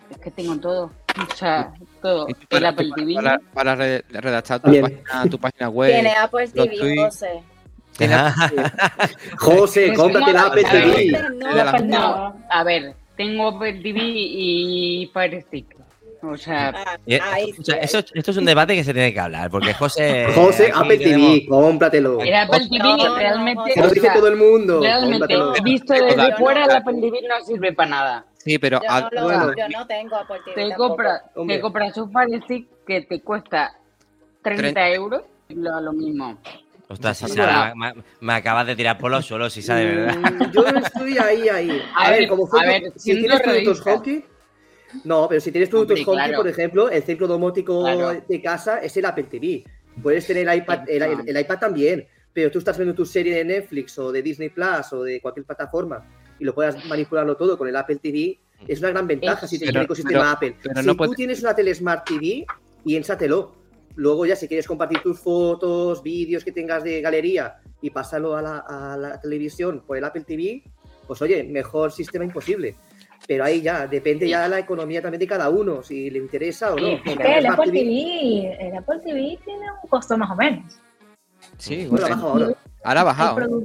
es 0.09 0.17
que 0.17 0.31
tengo 0.31 0.57
todo. 0.57 0.91
O 1.29 1.35
sea, 1.35 1.73
todo. 2.01 2.27
el 2.49 2.65
Apple 2.65 2.89
TV. 2.95 3.15
Para, 3.53 3.75
redactar 3.75 4.61
tu 4.61 4.71
página, 4.71 5.29
tu 5.29 5.39
página, 5.39 5.69
web. 5.69 5.91
Tiene 5.91 6.13
Apple 6.15 6.47
TV, 6.47 6.97
José. 6.97 7.43
José, 9.37 9.93
cómprate 9.93 10.33
la 10.33 10.43
Apple 10.43 10.63
TV. 10.63 11.11
No, 11.83 12.35
a 12.49 12.63
ver, 12.63 12.95
tengo 13.17 13.49
Apple 13.49 13.81
TV 13.81 13.99
y 14.01 15.09
Fire 15.13 15.41
Stick. 15.41 15.80
O 16.23 16.37
sea, 16.37 16.73
ah, 16.75 17.39
esto, 17.39 18.03
es 18.13 18.37
un 18.37 18.45
debate 18.45 18.75
que 18.75 18.83
se 18.83 18.93
tiene 18.93 19.13
que 19.13 19.19
hablar, 19.19 19.49
porque 19.49 19.73
José. 19.73 20.27
José, 20.35 20.71
Apple 20.73 20.97
TV, 20.97 21.45
cómpratelo. 21.47 22.21
El 22.21 22.35
Apple 22.35 22.67
TV 22.69 23.09
realmente. 23.17 23.73
lo 23.75 23.89
dice 23.89 24.09
todo 24.13 24.27
el 24.27 24.35
mundo. 24.35 24.81
Realmente, 24.81 25.35
visto 25.63 25.93
desde 25.93 26.35
fuera, 26.35 26.65
el 26.65 26.71
Apple 26.71 26.99
TV 27.01 27.19
no 27.27 27.45
sirve 27.45 27.73
para 27.73 27.89
nada. 27.89 28.25
Sí, 28.37 28.59
pero. 28.59 28.79
Yo, 28.81 29.21
no, 29.21 29.55
yo 29.55 29.69
no 29.69 29.87
tengo 29.87 30.15
Apple 30.15 30.39
TV. 30.45 30.69
Te, 30.69 30.75
compra, 30.75 31.23
te 31.47 31.59
compras 31.59 31.97
un 31.97 32.11
Fire 32.11 32.43
Stick 32.43 32.67
que 32.85 33.01
te 33.01 33.21
cuesta 33.21 33.73
30, 34.43 34.89
euros, 34.89 35.23
lo, 35.49 35.81
lo 35.81 35.93
mismo. 35.93 36.37
Ostras, 36.87 37.19
si 37.19 37.39
me, 37.39 37.93
me, 38.19 38.33
acabas 38.33 38.67
de 38.67 38.75
tirar 38.75 38.97
por 38.97 39.09
los 39.09 39.25
suelos, 39.25 39.53
si 39.53 39.61
de 39.61 39.85
verdad. 39.85 40.17
Mm, 40.17 40.51
yo 40.51 40.65
estoy 40.67 41.17
ahí, 41.17 41.47
ahí. 41.47 41.81
A, 41.95 42.11
ver, 42.11 42.27
como 42.27 42.45
fue, 42.45 42.61
a 42.61 42.67
ver, 42.67 42.93
si 42.97 43.17
tienes 43.17 43.39
productos 43.39 43.79
hockey, 43.79 44.25
no, 45.03 45.27
pero 45.27 45.41
si 45.41 45.51
tienes 45.51 45.69
productos 45.69 46.07
Hombre, 46.07 46.35
por 46.35 46.47
ejemplo, 46.47 46.89
el 46.89 47.03
centro 47.03 47.27
domótico 47.27 47.85
de 48.27 48.41
casa 48.41 48.79
es 48.79 48.95
el 48.97 49.05
Apple 49.05 49.25
TV. 49.25 49.63
Puedes 50.01 50.25
tener 50.25 50.47
el 50.47 50.57
iPad, 50.57 50.89
el, 50.89 51.37
iPad 51.37 51.59
también, 51.59 52.07
pero 52.33 52.49
tú 52.49 52.59
estás 52.59 52.77
viendo 52.77 52.95
tu 52.95 53.05
serie 53.05 53.35
de 53.35 53.45
Netflix 53.45 53.97
o 53.99 54.11
de 54.11 54.21
Disney 54.21 54.49
Plus 54.49 54.93
o 54.93 55.03
de 55.03 55.19
cualquier 55.21 55.45
plataforma 55.45 56.05
y 56.39 56.43
lo 56.43 56.55
puedas 56.55 56.83
manipularlo 56.85 57.35
todo 57.35 57.57
con 57.57 57.67
el 57.67 57.75
Apple 57.75 57.97
TV, 57.97 58.39
es 58.67 58.79
una 58.79 58.89
gran 58.89 59.05
ventaja 59.05 59.47
si 59.47 59.57
tienes 59.57 59.75
el 59.75 59.83
ecosistema 59.83 60.31
Apple. 60.31 60.55
si 60.81 60.95
tú 60.95 61.13
tienes 61.13 61.41
una 61.41 61.55
tele 61.55 61.73
Smart 61.75 62.07
TV, 62.07 62.45
piénsatelo. 62.83 63.55
Luego 63.95 64.25
ya 64.25 64.35
si 64.35 64.47
quieres 64.47 64.65
compartir 64.65 65.01
tus 65.01 65.19
fotos, 65.19 66.01
vídeos 66.01 66.43
que 66.43 66.51
tengas 66.51 66.83
de 66.83 67.01
galería 67.01 67.57
y 67.81 67.89
pasarlo 67.89 68.37
a 68.37 68.41
la, 68.41 68.59
a 68.59 68.97
la 68.97 69.19
televisión 69.19 69.83
por 69.85 69.97
el 69.97 70.03
Apple 70.03 70.23
TV, 70.25 70.63
pues 71.05 71.21
oye, 71.21 71.43
mejor 71.43 71.91
sistema 71.91 72.23
imposible 72.23 72.75
pero 73.31 73.45
ahí 73.45 73.61
ya, 73.61 73.87
depende 73.87 74.27
ya 74.27 74.41
de 74.41 74.49
la 74.49 74.59
economía 74.59 75.01
también 75.01 75.21
de 75.21 75.25
cada 75.25 75.49
uno, 75.49 75.81
si 75.81 76.09
le 76.09 76.19
interesa 76.19 76.73
o 76.73 76.75
no. 76.75 76.85
el, 76.85 77.45
Apple 77.45 77.71
TV, 77.71 78.57
el 78.59 78.75
Apple 78.75 78.99
TV 78.99 79.39
tiene 79.45 79.71
un 79.81 79.89
costo 79.89 80.17
más 80.17 80.31
o 80.31 80.35
menos. 80.35 80.77
Sí, 81.55 81.87
bueno, 81.87 82.07
ha 82.07 82.09
bajado 82.09 82.27
ahora. 82.27 82.55
Ahora 82.83 82.99
ha 82.99 83.03
bajado. 83.05 83.63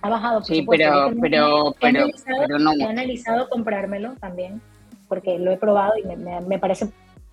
Ha 0.00 0.08
bajado, 0.08 0.42
sí, 0.42 0.66
pero, 0.68 1.12
pero, 1.20 1.76
pero, 1.80 1.98
he 1.98 2.00
analizado, 2.00 2.58
no. 2.58 2.72
He 2.72 2.82
analizado 2.82 3.48
comprármelo 3.50 4.14
también, 4.16 4.60
porque 5.06 5.38
lo 5.38 5.52
he 5.52 5.58
probado 5.58 5.92
y 5.96 6.02
me, 6.02 6.40
me, 6.40 6.58
parece, 6.58 6.88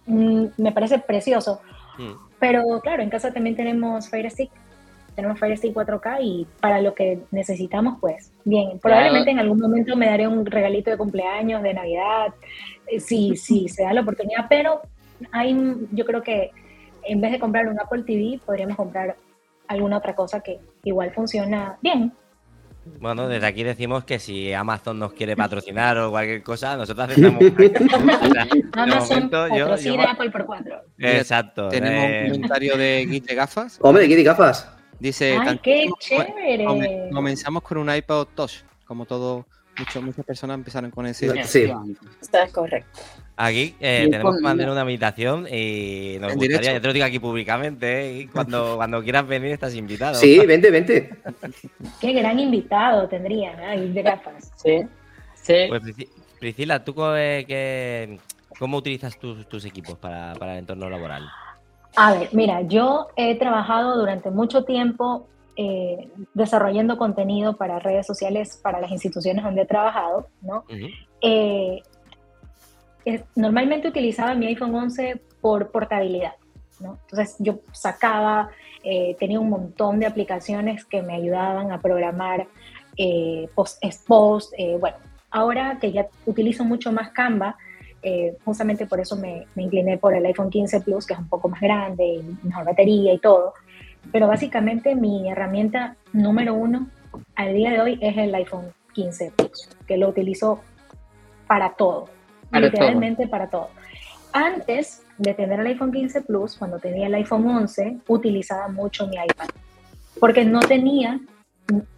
mm, 0.06 0.46
me 0.56 0.72
parece 0.72 1.00
precioso. 1.00 1.62
Mm. 1.98 2.12
Pero 2.38 2.80
claro, 2.82 3.02
en 3.02 3.10
casa 3.10 3.34
también 3.34 3.56
tenemos 3.56 4.08
Fire 4.08 4.30
Stick 4.30 4.52
tenemos 5.20 5.38
Fire 5.38 5.58
Stick 5.58 5.74
4K 5.74 6.18
y 6.22 6.48
para 6.62 6.80
lo 6.80 6.96
que 6.96 7.20
necesitamos, 7.32 7.98
pues 8.00 8.32
bien, 8.46 8.80
probablemente 8.80 9.32
en 9.32 9.40
algún 9.40 9.60
momento 9.60 9.98
me 9.98 10.06
daré 10.06 10.30
un 10.30 10.46
regalito 10.46 10.90
de 10.90 10.98
cumpleaños, 10.98 11.62
de 11.62 11.74
Navidad, 11.74 12.34
eh, 12.88 13.02
si, 13.02 13.36
si 13.36 13.68
se 13.68 13.84
da 13.84 13.92
la 13.92 14.02
oportunidad, 14.02 14.46
pero 14.48 14.82
hay, 15.34 15.58
yo 15.92 16.06
creo 16.06 16.24
que 16.24 16.52
en 17.04 17.20
vez 17.20 17.34
de 17.34 17.40
comprar 17.40 17.68
un 17.68 17.78
Apple 17.78 18.04
TV, 18.04 18.40
podríamos 18.46 18.78
comprar 18.78 19.18
alguna 19.68 19.98
otra 19.98 20.16
cosa 20.16 20.40
que 20.40 20.60
igual 20.86 21.12
funciona 21.12 21.78
bien. 21.82 22.14
Bueno, 23.02 23.28
desde 23.28 23.46
aquí 23.46 23.64
decimos 23.64 24.06
que 24.06 24.20
si 24.20 24.54
Amazon 24.54 25.00
nos 25.00 25.12
quiere 25.12 25.36
patrocinar 25.36 25.98
o 25.98 26.12
cualquier 26.12 26.44
cosa, 26.44 26.78
nosotros 26.78 27.10
aceptamos. 27.10 27.44
Amazon 28.72 29.30
patrocina 29.30 30.12
Apple 30.12 30.30
por 30.30 30.46
cuatro. 30.46 30.82
Exacto. 30.98 31.68
Tenemos 31.68 32.06
un 32.06 32.12
eh. 32.12 32.30
comentario 32.32 32.78
de 32.78 33.06
Guite 33.06 33.36
Gafas. 33.36 33.80
Hombre, 33.82 34.06
Guite 34.06 34.24
Gafas. 34.24 34.79
Dice, 35.00 35.38
¡Ay, 35.40 35.60
qué 35.64 35.90
chévere! 36.00 37.10
Comenzamos 37.12 37.64
con 37.64 37.78
un 37.78 37.94
iPod 37.94 38.28
Touch, 38.36 38.64
como 38.86 39.06
todo, 39.06 39.46
muchas 40.02 40.26
personas 40.26 40.56
empezaron 40.56 40.92
con 40.92 41.06
ese. 41.06 41.44
Sí, 41.46 41.72
está 42.22 42.48
correcto. 42.48 43.00
Aquí 43.38 43.74
eh, 43.80 44.08
tenemos 44.12 44.36
que 44.36 44.42
mandar 44.42 44.70
una 44.70 44.82
invitación 44.82 45.48
y 45.50 46.18
nos 46.20 46.36
gustaría, 46.36 46.74
ya 46.74 46.82
te 46.82 46.88
lo 46.88 46.94
digo 46.94 47.06
aquí 47.06 47.20
públicamente, 47.20 48.14
y 48.14 48.28
cuando, 48.28 48.76
cuando 48.78 49.02
quieras 49.02 49.26
venir 49.26 49.54
estás 49.54 49.74
invitado. 49.76 50.16
Sí, 50.16 50.40
vente, 50.46 50.70
vente. 50.70 51.10
Qué 52.02 52.12
gran 52.12 52.38
invitado 52.38 53.08
tendría, 53.08 53.56
¿no? 53.56 53.82
de 53.82 54.02
gafas. 54.02 54.52
Sí, 54.58 54.82
sí. 55.42 55.54
Pues 55.70 55.82
Priscila, 56.40 56.84
¿tú 56.84 56.94
qué, 56.94 58.20
cómo 58.58 58.78
utilizas 58.78 59.18
tus, 59.18 59.48
tus 59.48 59.64
equipos 59.64 59.98
para, 59.98 60.34
para 60.36 60.54
el 60.54 60.60
entorno 60.60 60.90
laboral? 60.90 61.24
A 61.96 62.14
ver, 62.14 62.30
mira, 62.34 62.62
yo 62.62 63.08
he 63.16 63.36
trabajado 63.36 63.98
durante 63.98 64.32
mucho 64.32 64.64
tiempo 64.64 65.28
eh, 65.56 66.08
desarrollando 66.34 66.98
contenido 66.98 67.58
para 67.58 67.80
redes 67.80 68.08
sociales 68.08 68.60
para 68.62 68.80
las 68.80 68.92
instituciones 68.92 69.44
donde 69.44 69.64
he 69.64 69.66
trabajado, 69.66 70.28
¿no? 70.42 70.64
normalmente 73.36 73.88
utilizaba 73.88 74.36
mi 74.36 74.48
iPhone 74.48 74.74
11 74.74 75.22
por 75.42 75.72
portabilidad, 75.72 76.34
¿no? 76.80 76.98
Entonces 77.02 77.36
yo 77.40 77.60
sacaba, 77.72 78.50
eh, 78.84 79.16
tenía 79.20 79.40
un 79.40 79.50
montón 79.50 80.00
de 80.00 80.06
aplicaciones 80.06 80.86
que 80.86 81.02
me 81.02 81.16
ayudaban 81.16 81.72
a 81.72 81.82
programar 81.82 82.48
eh, 82.98 83.48
post, 83.56 83.82
post 84.08 84.54
eh, 84.58 84.78
bueno, 84.80 84.98
ahora 85.32 85.78
que 85.80 85.92
ya 85.92 86.08
utilizo 86.26 86.64
mucho 86.64 86.92
más 86.92 87.12
Canva, 87.12 87.58
justamente 88.46 88.86
por 88.86 89.00
eso 89.00 89.16
me, 89.16 89.46
me, 89.56 89.64
incliné 89.64 89.98
por 89.98 90.14
el 90.14 90.26
iPhone 90.26 90.50
15 90.50 90.82
Plus, 90.82 91.06
que 91.06 91.14
es 91.14 91.20
un 91.20 91.28
poco 91.28 91.50
más 91.50 91.60
grande 91.60 92.06
y 92.06 92.38
mejor 92.46 92.66
batería 92.66 93.14
y 93.14 93.20
todo. 93.20 93.54
Pero 94.12 94.28
básicamente 94.28 94.96
mi 94.96 95.30
herramienta 95.30 95.96
número 96.14 96.54
uno 96.54 96.88
al 97.36 97.54
día 97.54 97.72
de 97.72 97.82
hoy 97.82 98.00
es 98.02 98.18
el 98.18 98.34
iPhone 98.36 98.72
15 98.94 99.32
Plus, 99.36 99.70
que 99.88 99.98
lo 99.98 100.10
utilizo 100.10 100.62
para 101.48 101.72
todo 101.72 102.08
literalmente 102.58 103.28
para 103.28 103.48
todo. 103.48 103.70
Antes 104.34 105.04
de 105.18 105.34
tener 105.34 105.60
el 105.60 105.68
iPhone 105.68 105.92
15 105.92 106.22
Plus, 106.22 106.56
cuando 106.58 106.80
tenía 106.80 107.08
el 107.08 107.16
iPhone 107.16 107.48
11, 107.48 107.98
utilizaba 108.08 108.68
mucho 108.68 109.08
mi 109.08 109.16
iPad, 109.16 109.50
porque 110.20 110.46
no 110.46 110.60
tenía, 110.60 111.20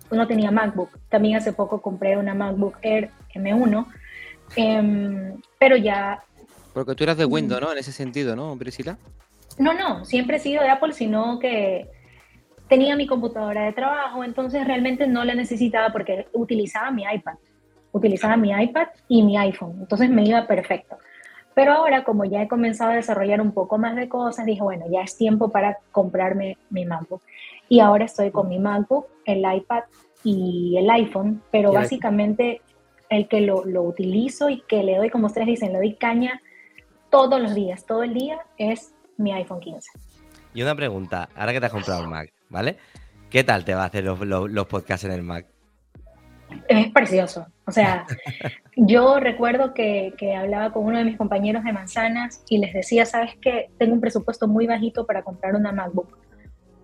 no 0.10 0.27
tenía 0.27 0.51
MacBook. 0.51 0.89
También 1.10 1.38
hace 1.38 1.53
poco 1.53 1.81
compré 1.81 2.17
una 2.17 2.34
MacBook 2.34 2.77
Air 2.81 3.12
M1, 3.34 3.86
em, 4.55 5.39
pero 5.60 5.77
ya... 5.77 6.24
Porque 6.74 6.96
tú 6.96 7.03
eras 7.03 7.17
de 7.17 7.25
Windows, 7.25 7.62
¿no? 7.62 7.72
En 7.72 7.77
ese 7.77 7.91
sentido, 7.91 8.36
¿no, 8.36 8.58
Priscila? 8.58 8.98
No, 9.58 9.74
no, 9.74 10.05
siempre 10.05 10.38
he 10.38 10.39
sido 10.39 10.63
de 10.63 10.70
Apple, 10.70 10.93
sino 10.93 11.39
que 11.39 11.89
tenía 12.70 12.96
mi 12.96 13.05
computadora 13.05 13.65
de 13.65 13.74
trabajo, 13.74 14.24
entonces 14.24 14.65
realmente 14.65 15.05
no 15.08 15.25
la 15.25 15.36
necesitaba 15.36 15.91
porque 15.91 16.27
utilizaba 16.34 16.89
mi 16.91 17.03
iPad 17.03 17.36
utilizaba 17.91 18.38
mi 18.38 18.51
iPad 18.51 18.88
y 19.08 19.24
mi 19.24 19.38
iPhone, 19.38 19.75
entonces 19.79 20.10
me 20.10 20.24
iba 20.24 20.48
perfecto. 20.48 20.98
Pero 21.53 21.74
ahora, 21.74 22.03
como 22.03 22.24
ya 22.24 22.41
he 22.41 22.48
comenzado 22.48 22.91
a 22.91 22.96
desarrollar 22.96 23.41
un 23.41 23.51
poco 23.51 23.77
más 23.77 23.96
de 23.96 24.08
cosas, 24.08 24.46
dije, 24.46 24.62
bueno, 24.62 24.86
ya 24.89 25.01
es 25.01 25.17
tiempo 25.17 25.50
para 25.50 25.79
comprarme 25.91 26.58
mi 26.70 26.86
MacBook. 26.86 27.22
Y 27.67 27.81
ahora 27.81 28.05
estoy 28.05 28.31
con 28.31 28.48
mi 28.48 28.58
MacBook, 28.58 29.08
el 29.25 29.39
iPad 29.39 29.84
y 30.24 30.77
el 30.77 30.89
iPhone, 30.89 31.41
pero 31.51 31.74
básicamente 31.74 32.62
el 33.12 33.27
que 33.27 33.41
lo, 33.41 33.65
lo, 33.65 33.84
utilizo 33.84 34.50
y 34.50 34.62
que 34.62 34.84
le 34.84 34.98
doy, 34.98 35.10
como 35.10 35.27
ustedes 35.27 35.48
dicen, 35.48 35.74
le 35.74 35.80
doy 35.80 35.96
caña 35.96 36.41
todos 37.10 37.39
los 37.41 37.53
días, 37.53 37.86
todo 37.86 38.03
el 38.03 38.13
día, 38.13 38.39
es 38.58 38.94
mi 39.18 39.34
iPhone 39.34 39.60
15. 39.60 39.91
Y 40.53 40.63
una 40.63 40.75
pregunta, 40.75 41.30
ahora 41.36 41.53
que 41.53 41.60
te 41.60 41.65
has 41.65 41.72
comprado 41.72 42.03
un 42.03 42.10
Mac, 42.10 42.32
¿vale? 42.50 42.77
¿Qué 43.30 43.44
tal 43.44 43.63
te 43.63 43.75
va 43.75 43.84
a 43.84 43.88
hacer 43.88 44.03
los, 44.03 44.20
los 44.22 44.68
podcasts 44.68 45.06
en 45.06 45.12
el 45.12 45.24
Mac? 45.24 45.46
es 46.68 46.91
precioso. 46.91 47.48
O 47.65 47.72
sea, 47.72 48.06
yo 48.75 49.20
recuerdo 49.20 49.74
que, 49.74 50.13
que, 50.18 50.36
hablaba 50.36 50.72
con 50.72 50.86
uno 50.86 50.98
de 50.98 51.06
mis 51.06 51.18
compañeros 51.18 51.63
de 51.63 51.74
manzanas 51.74 52.44
y 52.50 52.58
les 52.58 52.74
decía, 52.74 53.06
¿sabes 53.06 53.36
qué? 53.41 53.70
Tengo 53.77 53.94
un 53.94 54.01
presupuesto 54.01 54.48
muy 54.48 54.68
bajito 54.68 55.06
para 55.06 55.24
comprar 55.24 55.56
una 55.56 55.72
MacBook. 55.72 56.18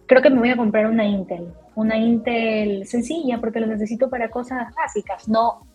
Creo 0.05 0.21
que 0.21 0.29
me 0.29 0.39
voy 0.39 0.49
a 0.49 0.57
comprar 0.57 0.87
una 0.87 1.05
Intel, 1.05 1.53
una 1.75 1.97
Intel 1.97 2.87
sencilla 2.87 3.39
porque 3.39 3.59
lo 3.59 3.67
necesito 3.67 4.09
para 4.09 4.29
cosas 4.29 4.73
básicas. 4.73 5.27
No, 5.27 5.66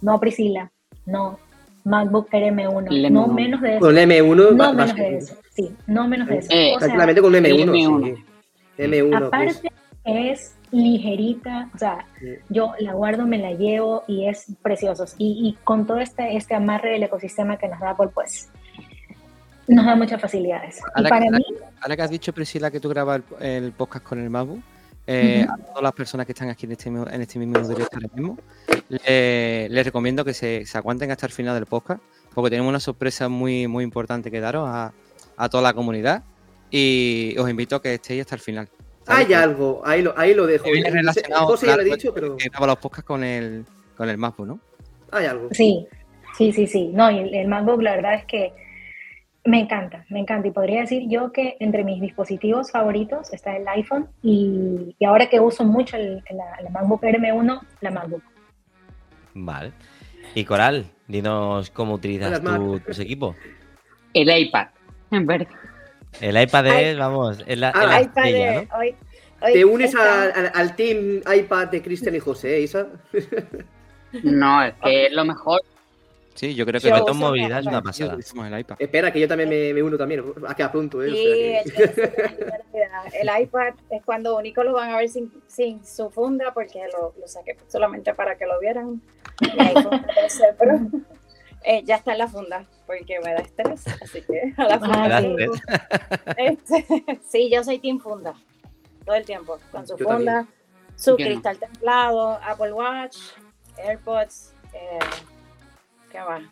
no 0.00 0.20
Priscila, 0.20 0.70
no. 1.06 1.38
MacBook 1.84 2.28
Air 2.32 2.52
M1, 2.52 3.10
no 3.10 3.28
menos 3.28 3.62
de 3.62 3.76
eso. 3.76 3.80
Con 3.80 3.94
M1 3.94 4.52
no 4.54 4.74
menos 4.74 4.94
de 4.94 5.16
eso, 5.16 5.36
sí, 5.54 5.70
no 5.86 6.06
menos 6.06 6.28
de 6.28 6.38
eso. 6.38 6.48
Eh, 6.50 6.74
o 6.76 6.80
sea, 6.80 6.94
con 7.22 7.32
M1. 7.32 8.24
M1. 8.76 9.26
Aparte 9.26 9.72
es 10.04 10.54
ligerita, 10.70 11.70
o 11.74 11.78
sea, 11.78 12.06
yo 12.48 12.72
la 12.78 12.92
guardo, 12.92 13.26
me 13.26 13.38
la 13.38 13.52
llevo 13.52 14.04
y 14.06 14.26
es 14.26 14.46
precioso. 14.62 15.04
Y, 15.18 15.56
con 15.64 15.86
todo 15.86 15.98
este, 15.98 16.36
este 16.36 16.54
amarre 16.54 16.90
del 16.92 17.02
ecosistema 17.04 17.56
que 17.56 17.68
nos 17.68 17.80
da 17.80 17.90
Apple, 17.90 18.08
pues 18.12 18.50
nos 19.66 19.84
da 19.84 19.96
muchas 19.96 20.20
facilidades. 20.20 20.80
Ahora, 20.94 21.08
y 21.08 21.10
para 21.10 21.30
mí, 21.30 21.44
ahora 21.80 21.96
que 21.96 22.02
has 22.02 22.10
dicho, 22.10 22.32
Priscila, 22.32 22.70
que 22.70 22.80
tú 22.80 22.88
grabas 22.88 23.22
el, 23.40 23.72
podcast 23.72 24.04
con 24.04 24.18
el 24.18 24.30
MacBook, 24.30 24.60
eh, 25.08 25.46
a 25.48 25.56
todas 25.56 25.82
las 25.82 25.92
personas 25.92 26.26
que 26.26 26.32
están 26.32 26.50
aquí 26.50 26.66
en 26.66 26.72
este, 26.72 26.88
en 26.88 27.20
este 27.20 27.38
mismo 27.38 27.66
directo 27.66 27.96
ahora 27.96 28.08
mismo, 28.14 28.38
les 28.88 29.84
recomiendo 29.84 30.24
que 30.24 30.34
se, 30.34 30.66
se, 30.66 30.78
aguanten 30.78 31.10
hasta 31.10 31.26
el 31.26 31.32
final 31.32 31.54
del 31.54 31.66
podcast, 31.66 32.02
porque 32.34 32.50
tenemos 32.50 32.68
una 32.68 32.80
sorpresa 32.80 33.28
muy, 33.28 33.66
muy 33.66 33.84
importante 33.84 34.30
que 34.30 34.38
daros 34.38 34.68
a, 34.68 34.92
a 35.36 35.48
toda 35.48 35.62
la 35.62 35.72
comunidad 35.72 36.22
y 36.70 37.34
os 37.38 37.48
invito 37.48 37.76
a 37.76 37.82
que 37.82 37.94
estéis 37.94 38.22
hasta 38.22 38.34
el 38.34 38.40
final. 38.40 38.68
Hay 39.06 39.32
algo, 39.32 39.80
ahí 39.84 40.02
lo, 40.02 40.16
ahí 40.18 40.34
lo 40.34 40.46
dejo. 40.46 40.70
viene 40.70 40.90
relacionado 40.90 41.46
José 41.46 41.66
ya 41.66 41.76
lo 41.76 41.82
he 41.82 41.84
dicho, 41.86 42.12
pero... 42.12 42.36
que 42.36 42.50
graba 42.50 42.66
los 42.66 42.76
podcasts 42.76 43.06
con 43.06 43.24
el, 43.24 43.64
con 43.96 44.08
el 44.08 44.18
MacBook, 44.18 44.46
¿no? 44.46 44.60
Hay 45.10 45.24
algo. 45.24 45.48
Sí, 45.52 45.86
sí, 46.36 46.52
sí, 46.52 46.66
sí. 46.66 46.90
No, 46.92 47.10
y 47.10 47.34
el, 47.34 47.48
MacBook 47.48 47.80
la 47.80 47.96
verdad 47.96 48.14
es 48.16 48.26
que 48.26 48.52
me 49.48 49.60
encanta, 49.60 50.04
me 50.10 50.20
encanta. 50.20 50.48
Y 50.48 50.50
podría 50.50 50.82
decir 50.82 51.04
yo 51.08 51.32
que 51.32 51.56
entre 51.58 51.82
mis 51.82 52.00
dispositivos 52.00 52.70
favoritos 52.70 53.32
está 53.32 53.56
el 53.56 53.66
iPhone 53.68 54.08
y, 54.22 54.94
y 54.98 55.04
ahora 55.04 55.28
que 55.28 55.40
uso 55.40 55.64
mucho 55.64 55.96
el, 55.96 56.22
la, 56.30 56.70
MacBook 56.70 57.02
M1, 57.02 57.60
la 57.80 57.90
MacBook. 57.90 58.22
Vale. 59.34 59.72
Y 60.34 60.44
Coral, 60.44 60.86
dinos 61.06 61.70
cómo 61.70 61.94
utilizas 61.94 62.42
tu, 62.42 62.78
tus 62.80 62.98
equipos. 62.98 63.36
El 64.12 64.36
iPad, 64.36 64.68
en 65.10 65.26
verdad. 65.26 65.48
El 66.20 66.40
iPad 66.40 66.66
es, 66.66 66.98
vamos, 66.98 67.42
es 67.46 67.58
la, 67.58 67.72
ah, 67.74 68.02
iPad 68.02 68.66
¿no? 68.70 69.48
¿Te 69.52 69.64
unes 69.64 69.94
al, 69.94 70.76
team 70.76 71.22
iPad 71.32 71.68
de 71.68 71.82
Cristian 71.82 72.14
y 72.14 72.18
José, 72.18 72.60
Isa? 72.60 72.88
No, 74.22 74.62
es 74.62 74.74
que 74.82 75.06
es 75.06 75.12
lo 75.12 75.24
mejor. 75.24 75.60
Sí, 76.38 76.54
yo 76.54 76.64
creo 76.64 76.80
que 76.80 76.88
el 76.88 77.14
movilidad 77.14 77.58
es 77.58 77.66
una 77.66 77.82
pasada. 77.82 78.14
El 78.14 78.60
iPad. 78.60 78.76
Espera, 78.78 79.12
que 79.12 79.18
yo 79.18 79.26
también 79.26 79.48
me, 79.48 79.82
uno 79.82 79.98
también. 79.98 80.22
A 80.46 80.54
que 80.54 80.68
pronto, 80.68 81.02
¿eh? 81.02 81.10
Sí, 81.10 81.72
el 83.20 83.42
iPad 83.42 83.74
es 83.90 84.04
cuando 84.04 84.36
único 84.36 84.62
lo 84.62 84.74
van 84.74 84.90
a 84.90 84.98
ver 84.98 85.08
sin, 85.08 85.32
sin 85.48 85.84
su 85.84 86.10
funda, 86.10 86.54
porque 86.54 86.80
lo, 86.92 87.12
lo, 87.18 87.26
saqué 87.26 87.56
solamente 87.66 88.14
para 88.14 88.38
que 88.38 88.46
lo 88.46 88.60
vieran. 88.60 89.02
pero 90.58 90.78
eh, 91.64 91.82
ya 91.84 91.96
está 91.96 92.12
en 92.12 92.18
la 92.18 92.28
funda 92.28 92.64
porque 92.86 93.18
me 93.18 93.32
da 93.32 93.40
estrés, 93.40 93.84
así 94.00 94.22
que 94.22 94.54
a 94.56 94.64
la 94.64 94.78
funda. 94.78 95.56
Este, 96.36 96.86
sí, 97.28 97.50
yo 97.52 97.64
soy 97.64 97.80
Team 97.80 97.98
Funda, 97.98 98.34
todo 99.04 99.16
el 99.16 99.24
tiempo, 99.24 99.58
con 99.72 99.88
su 99.88 99.98
funda, 99.98 100.46
su 100.94 101.16
cristal 101.16 101.58
templado, 101.58 102.38
Apple 102.44 102.72
Watch, 102.72 103.16
AirPods, 103.76 104.54
eh, 104.72 104.98
¿qué 106.10 106.18
más? 106.20 106.42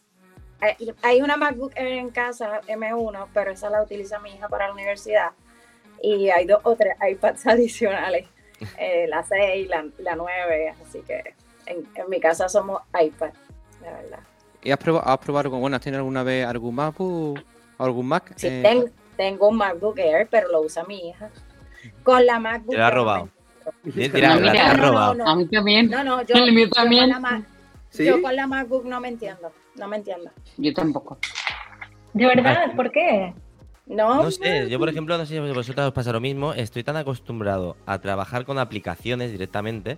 Hay, 1.03 1.21
una 1.21 1.37
MacBook 1.37 1.73
Air 1.77 1.99
en 1.99 2.11
casa, 2.11 2.61
M1, 2.63 3.27
pero 3.35 3.51
esa 3.51 3.69
la 3.69 3.83
utiliza 3.83 4.19
mi 4.21 4.31
hija 4.31 4.49
para 4.49 4.69
la 4.69 4.73
universidad. 4.73 5.31
Y 6.03 6.31
hay 6.31 6.47
dos 6.47 6.61
o 6.63 6.75
tres 6.77 6.97
iPads 7.01 7.47
adicionales, 7.47 8.27
eh, 8.79 9.07
la 9.09 9.23
6, 9.23 9.69
la, 9.69 9.87
la 9.99 10.17
9, 10.17 10.75
así 10.83 11.01
que 11.01 11.35
en, 11.67 11.87
en 11.95 12.11
mi 12.11 12.21
casa 12.21 12.49
somos 12.49 12.83
iPad, 12.99 13.33
de 13.83 13.91
verdad. 13.91 14.21
¿Y 14.63 14.73
has 14.73 14.79
probado, 14.79 15.09
has 15.09 15.19
probado 15.19 15.51
con 15.51 15.61
buenas? 15.61 15.81
¿Tienes 15.81 15.99
alguna 15.99 16.23
vez 16.23 16.45
algún 16.47 16.75
MacBook 16.75 17.41
algún 17.79 18.07
Mac? 18.07 18.33
Sí, 18.37 18.49
eh, 18.49 18.91
tengo, 19.17 19.49
un 19.49 19.57
MacBook 19.57 19.99
Air, 19.99 20.29
pero 20.31 20.49
lo 20.51 20.63
usa 20.63 20.85
mi 20.85 21.09
hija. 21.09 21.31
Con 22.03 22.25
la 22.27 22.39
MacBook 22.41 22.73
Te 22.73 22.79
la 22.79 22.89
ha 22.89 22.91
robado. 22.91 23.29
ha 23.85 24.75
robado. 24.75 25.27
a 25.27 25.37
mí 25.37 25.47
también. 25.47 25.89
No, 25.89 26.03
no, 26.03 26.23
yo, 26.27 26.35
también. 26.35 26.69
Con 26.71 27.23
la, 27.23 27.43
yo 27.99 28.23
con 28.23 28.35
la 28.35 28.47
MacBook 28.47 28.85
no 28.85 29.01
me 29.01 29.09
entiendo. 29.09 29.53
No 29.77 29.89
me 29.89 29.97
entiendo. 29.97 30.31
Yo 30.57 30.73
tampoco. 30.73 31.19
¿De 32.13 32.27
verdad? 32.27 32.75
¿Por 32.75 32.91
qué? 32.91 33.35
No, 33.87 34.23
no 34.25 34.31
sé, 34.33 34.69
yo 34.69 34.81
por 34.81 34.89
ejemplo, 34.89 35.17
no 35.17 35.25
sé 35.25 35.35
si 35.35 35.39
a 35.39 35.53
vosotros 35.53 35.87
os 35.87 35.93
pasa 35.93 36.13
lo 36.13 36.21
mismo, 36.21 36.53
estoy 36.53 36.83
tan 36.83 36.97
acostumbrado 36.97 37.77
a 37.87 38.01
trabajar 38.01 38.45
con 38.45 38.59
aplicaciones 38.59 39.31
directamente 39.31 39.97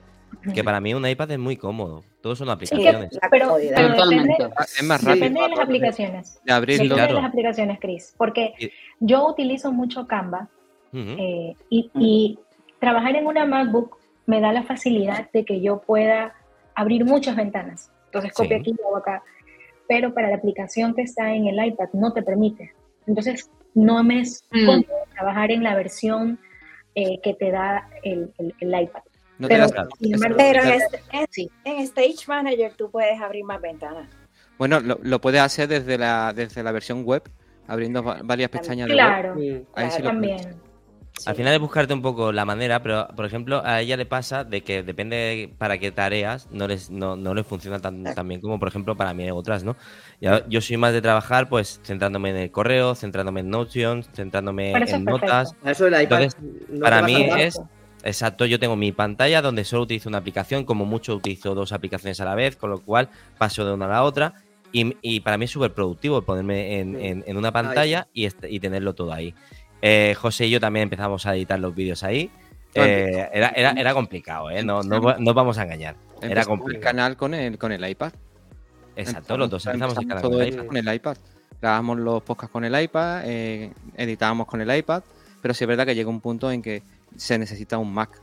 que 0.55 0.63
para 0.63 0.81
mí 0.81 0.95
un 0.95 1.07
iPad 1.07 1.33
es 1.33 1.39
muy 1.39 1.57
cómodo. 1.57 2.05
Todos 2.21 2.39
son 2.39 2.51
aplicaciones. 2.51 3.19
pero, 3.31 3.57
depende, 3.57 4.37
es 4.79 4.83
más 4.83 5.03
rápido. 5.03 5.25
Depende 5.25 5.41
de 5.41 5.49
las 5.49 5.59
aplicaciones. 5.59 6.41
De 6.45 6.53
abrirlo. 6.53 6.95
Depende 6.95 7.07
de 7.07 7.21
las 7.21 7.25
aplicaciones, 7.25 7.79
Chris. 7.81 8.15
Porque 8.17 8.73
yo 9.01 9.27
utilizo 9.27 9.73
mucho 9.73 10.07
Canva 10.07 10.49
eh, 10.93 11.55
y, 11.71 12.39
trabajar 12.79 13.17
en 13.17 13.27
una 13.27 13.45
MacBook 13.45 13.99
me 14.27 14.41
da 14.41 14.53
la 14.53 14.63
facilidad 14.63 15.31
de 15.33 15.45
que 15.45 15.61
yo 15.61 15.81
pueda 15.81 16.35
abrir 16.79 17.05
muchas 17.05 17.35
ventanas. 17.35 17.91
Entonces 18.07 18.33
copio 18.33 18.57
aquí 18.57 18.71
y 18.71 18.83
hago 18.87 18.97
acá. 18.97 19.23
pero 19.89 20.15
para 20.15 20.29
la 20.29 20.37
aplicación 20.37 20.95
que 20.95 21.03
está 21.03 21.35
en 21.35 21.47
el 21.47 21.65
iPad 21.65 21.89
no 21.93 22.13
te 22.13 22.23
permite. 22.23 22.73
Entonces, 23.07 23.51
no 23.75 24.05
me 24.05 24.21
es 24.21 24.45
mm. 24.51 24.83
trabajar 25.15 25.51
en 25.51 25.63
la 25.63 25.75
versión 25.75 26.39
eh, 26.95 27.21
que 27.23 27.35
te 27.35 27.51
da 27.51 27.89
el, 28.03 28.33
el, 28.39 28.69
iPad. 28.69 29.01
pero, 29.41 29.67
pero 30.37 30.63
en, 30.63 30.81
este, 31.13 31.51
en, 31.65 31.79
Stage 31.79 32.27
Manager 32.29 32.75
tú 32.75 32.91
puedes 32.91 33.21
abrir 33.21 33.45
más 33.45 33.61
ventanas. 33.61 34.09
Bueno, 34.59 34.81
lo, 34.81 34.99
lo 35.03 35.21
puedes 35.21 35.41
hacer 35.41 35.69
desde 35.69 35.97
la, 35.97 36.33
desde 36.35 36.63
la 36.63 36.73
versión 36.73 37.05
web, 37.05 37.23
abriendo 37.67 38.03
varias 38.03 38.51
pestañas 38.51 38.89
de 38.89 38.95
web. 38.95 39.05
Claro, 39.05 39.35
Ahí 39.75 40.03
también. 40.03 40.68
Al 41.27 41.35
final 41.35 41.55
es 41.55 41.61
buscarte 41.61 41.95
un 41.95 42.03
poco 42.03 42.33
la 42.33 42.45
manera, 42.45 42.83
pero 42.83 43.09
por 43.17 43.25
ejemplo, 43.25 43.63
a 43.65 43.81
ella 43.81 43.97
le 43.97 44.07
pasa 44.07 44.45
de 44.45 44.63
que 44.63 44.83
depende 44.83 45.53
para 45.59 45.79
qué 45.79 45.91
tareas 45.91 46.49
no 46.51 46.67
les, 46.69 46.91
no, 46.91 47.17
no 47.17 47.35
les 47.35 47.47
funciona 47.47 47.79
tan, 47.81 48.05
bien 48.29 48.41
como 48.41 48.59
por 48.59 48.69
ejemplo 48.69 48.97
para 48.97 49.15
mí 49.15 49.31
otras, 49.31 49.65
¿no? 49.65 49.77
yo 50.21 50.61
soy 50.61 50.77
más 50.77 50.93
de 50.93 51.01
trabajar 51.01 51.49
pues 51.49 51.81
centrándome 51.85 52.31
en 52.31 52.37
el 52.37 52.51
correo, 52.51 52.95
centrándome 52.95 53.41
en 53.41 53.51
Notion, 53.51 54.05
centrándome 54.15 54.73
en 54.73 55.05
notas. 55.05 55.55
Eso 55.65 55.87
Entonces, 55.87 56.37
para 56.81 57.03
mí 57.03 57.29
es 57.37 57.61
Exacto, 58.05 58.47
yo 58.47 58.59
tengo 58.59 58.77
mi 58.77 58.93
pantalla 58.93 59.43
donde 59.43 59.65
solo 59.65 59.83
utilizo 59.83 60.09
una 60.09 60.19
aplicación, 60.19 60.65
como 60.65 60.85
mucho 60.85 61.17
utilizo 61.17 61.55
dos 61.55 61.73
aplicaciones 61.73 62.21
a 62.21 62.25
la 62.25 62.35
vez, 62.35 62.57
con 62.57 62.71
lo 62.71 62.81
cual 62.81 63.09
paso 63.39 63.65
de 63.65 63.73
una 63.73 63.87
a 63.87 63.89
la 63.89 64.05
otra. 64.05 64.35
Y, 64.71 65.21
para 65.21 65.39
mí 65.39 65.47
es 65.47 65.51
súper 65.51 65.73
productivo 65.73 66.21
ponerme 66.21 66.79
en, 66.79 67.23
en, 67.27 67.37
una 67.39 67.51
pantalla 67.51 68.07
y, 68.13 68.29
y, 68.47 68.61
tenerlo 68.61 68.95
todo 68.95 69.15
ahí. 69.15 69.35
Eh, 69.83 70.15
José 70.19 70.47
y 70.47 70.51
yo 70.51 70.61
también 70.61 70.85
empezamos 70.85 71.27
a 71.27 71.35
editar 71.37 71.59
los 71.59 71.75
vídeos 71.75 72.03
ahí. 72.03 72.31
Eh, 72.75 73.29
era, 73.33 73.49
era, 73.49 73.71
era, 73.73 73.95
complicado, 73.95 74.51
¿eh? 74.51 74.63
No, 74.63 74.83
no, 74.83 75.01
no, 75.19 75.35
vamos 75.35 75.59
a 75.59 75.63
engañar. 75.63 75.97
Era 76.21 76.45
complicado. 76.45 76.79
el 76.79 76.85
canal 76.85 77.17
con 77.17 77.35
el, 77.35 77.59
con 77.59 77.73
el 77.73 77.89
iPad. 77.89 78.13
Exacto, 78.97 79.37
los 79.37 79.49
dos 79.49 79.65
empezamos 79.67 79.97
el 79.99 80.07
canal 80.07 80.23
con 80.23 80.41
el, 80.41 80.49
iPad. 80.49 80.67
con 80.67 80.77
el 80.77 80.95
iPad. 80.95 81.17
Grabamos 81.61 81.99
los 81.99 82.23
podcasts 82.23 82.53
con 82.53 82.65
el 82.65 82.81
iPad, 82.81 83.23
eh, 83.25 83.73
editábamos 83.97 84.47
con 84.47 84.61
el 84.61 84.77
iPad, 84.77 85.03
pero 85.41 85.55
sí 85.55 85.65
es 85.65 85.69
verdad 85.69 85.87
que 85.87 85.95
llega 85.95 86.09
un 86.09 86.21
punto 86.21 86.51
en 86.53 86.63
que 86.63 86.83
se 87.17 87.39
necesita 87.39 87.79
un 87.79 87.93
Mac. 87.93 88.21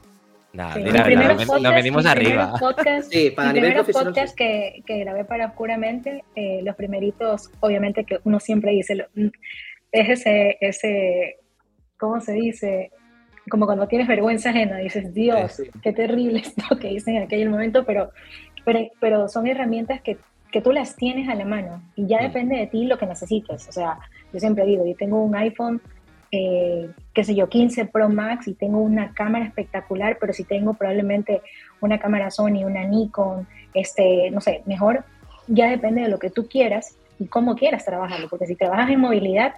Nada, 0.53 0.75
mira, 0.77 1.33
nos, 1.33 1.61
venimos 1.61 2.05
arriba. 2.05 2.53
Podcast, 2.57 3.11
sí, 3.11 3.29
para 3.31 3.51
los 3.51 3.59
primeros 3.59 3.87
podcasts 3.87 4.33
que, 4.33 4.83
que, 4.85 4.99
grabé 4.99 5.25
para 5.25 5.47
Oscuramente, 5.47 6.23
eh, 6.35 6.61
los 6.63 6.77
primeritos, 6.77 7.51
obviamente 7.59 8.05
que 8.05 8.19
uno 8.23 8.39
siempre 8.39 8.71
dice, 8.71 9.05
es 9.91 10.09
ese, 10.09 10.57
ese 10.61 11.39
¿cómo 11.97 12.21
se 12.21 12.33
dice? 12.33 12.91
Como 13.49 13.65
cuando 13.65 13.87
tienes 13.87 14.07
vergüenza 14.07 14.49
ajena, 14.49 14.77
dices, 14.77 15.13
Dios, 15.13 15.61
qué 15.81 15.93
terrible 15.93 16.39
esto 16.45 16.77
que 16.79 16.91
hice 16.91 17.11
en 17.11 17.23
aquel 17.23 17.49
momento, 17.49 17.85
pero, 17.85 18.11
pero, 18.99 19.27
son 19.27 19.47
herramientas 19.47 20.01
que, 20.01 20.17
que, 20.51 20.61
tú 20.61 20.71
las 20.71 20.95
tienes 20.95 21.29
a 21.29 21.35
la 21.35 21.45
mano 21.45 21.83
y 21.95 22.07
ya 22.07 22.21
depende 22.21 22.57
de 22.57 22.67
ti 22.67 22.85
lo 22.85 22.97
que 22.97 23.05
necesites. 23.05 23.67
O 23.67 23.71
sea, 23.71 23.99
yo 24.33 24.39
siempre 24.39 24.65
digo, 24.65 24.85
yo 24.85 24.95
tengo 24.95 25.23
un 25.23 25.35
iPhone, 25.35 25.81
eh, 26.31 26.89
qué 27.13 27.23
sé 27.23 27.35
yo, 27.35 27.47
15 27.47 27.85
Pro 27.85 28.09
Max 28.09 28.47
y 28.47 28.55
tengo 28.55 28.79
una 28.79 29.13
cámara 29.13 29.45
espectacular, 29.45 30.17
pero 30.19 30.33
si 30.33 30.43
tengo 30.43 30.73
probablemente 30.73 31.41
una 31.81 31.99
cámara 31.99 32.31
Sony, 32.31 32.65
una 32.65 32.83
Nikon, 32.83 33.47
este, 33.73 34.31
no 34.31 34.41
sé, 34.41 34.63
mejor, 34.65 35.05
ya 35.47 35.69
depende 35.69 36.01
de 36.01 36.09
lo 36.09 36.17
que 36.17 36.31
tú 36.31 36.47
quieras 36.47 36.97
y 37.19 37.27
cómo 37.27 37.55
quieras 37.55 37.85
trabajarlo, 37.85 38.27
porque 38.27 38.47
si 38.47 38.55
trabajas 38.55 38.89
en 38.89 38.99
movilidad, 38.99 39.53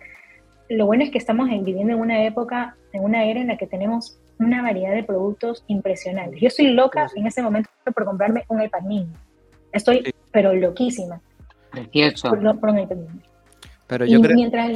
lo 0.70 0.86
bueno 0.86 1.04
es 1.04 1.12
que 1.12 1.18
estamos 1.18 1.50
viviendo 1.50 1.94
en 1.94 2.00
una 2.00 2.24
época, 2.24 2.76
en 2.94 3.04
una 3.04 3.26
era 3.26 3.40
en 3.40 3.48
la 3.48 3.58
que 3.58 3.68
tenemos 3.68 4.20
una 4.40 4.62
variedad 4.62 4.94
de 4.94 5.04
productos 5.04 5.64
impresionantes. 5.68 6.40
Yo 6.40 6.48
estoy 6.48 6.68
loca 6.68 7.08
en 7.16 7.28
este 7.28 7.42
momento 7.42 7.70
por 7.94 8.06
comprarme 8.06 8.44
un 8.50 8.62
iPad 8.62 8.82
mini. 8.82 9.10
Estoy, 9.72 10.14
pero 10.32 10.54
loquísima. 10.54 11.22
Por, 11.72 12.60
por, 12.60 12.70
un 12.70 12.80
iPad 12.80 12.96
mini. 12.96 13.22
Pero 13.88 14.06
yo 14.06 14.20
y 14.20 14.34
mientras, 14.34 14.70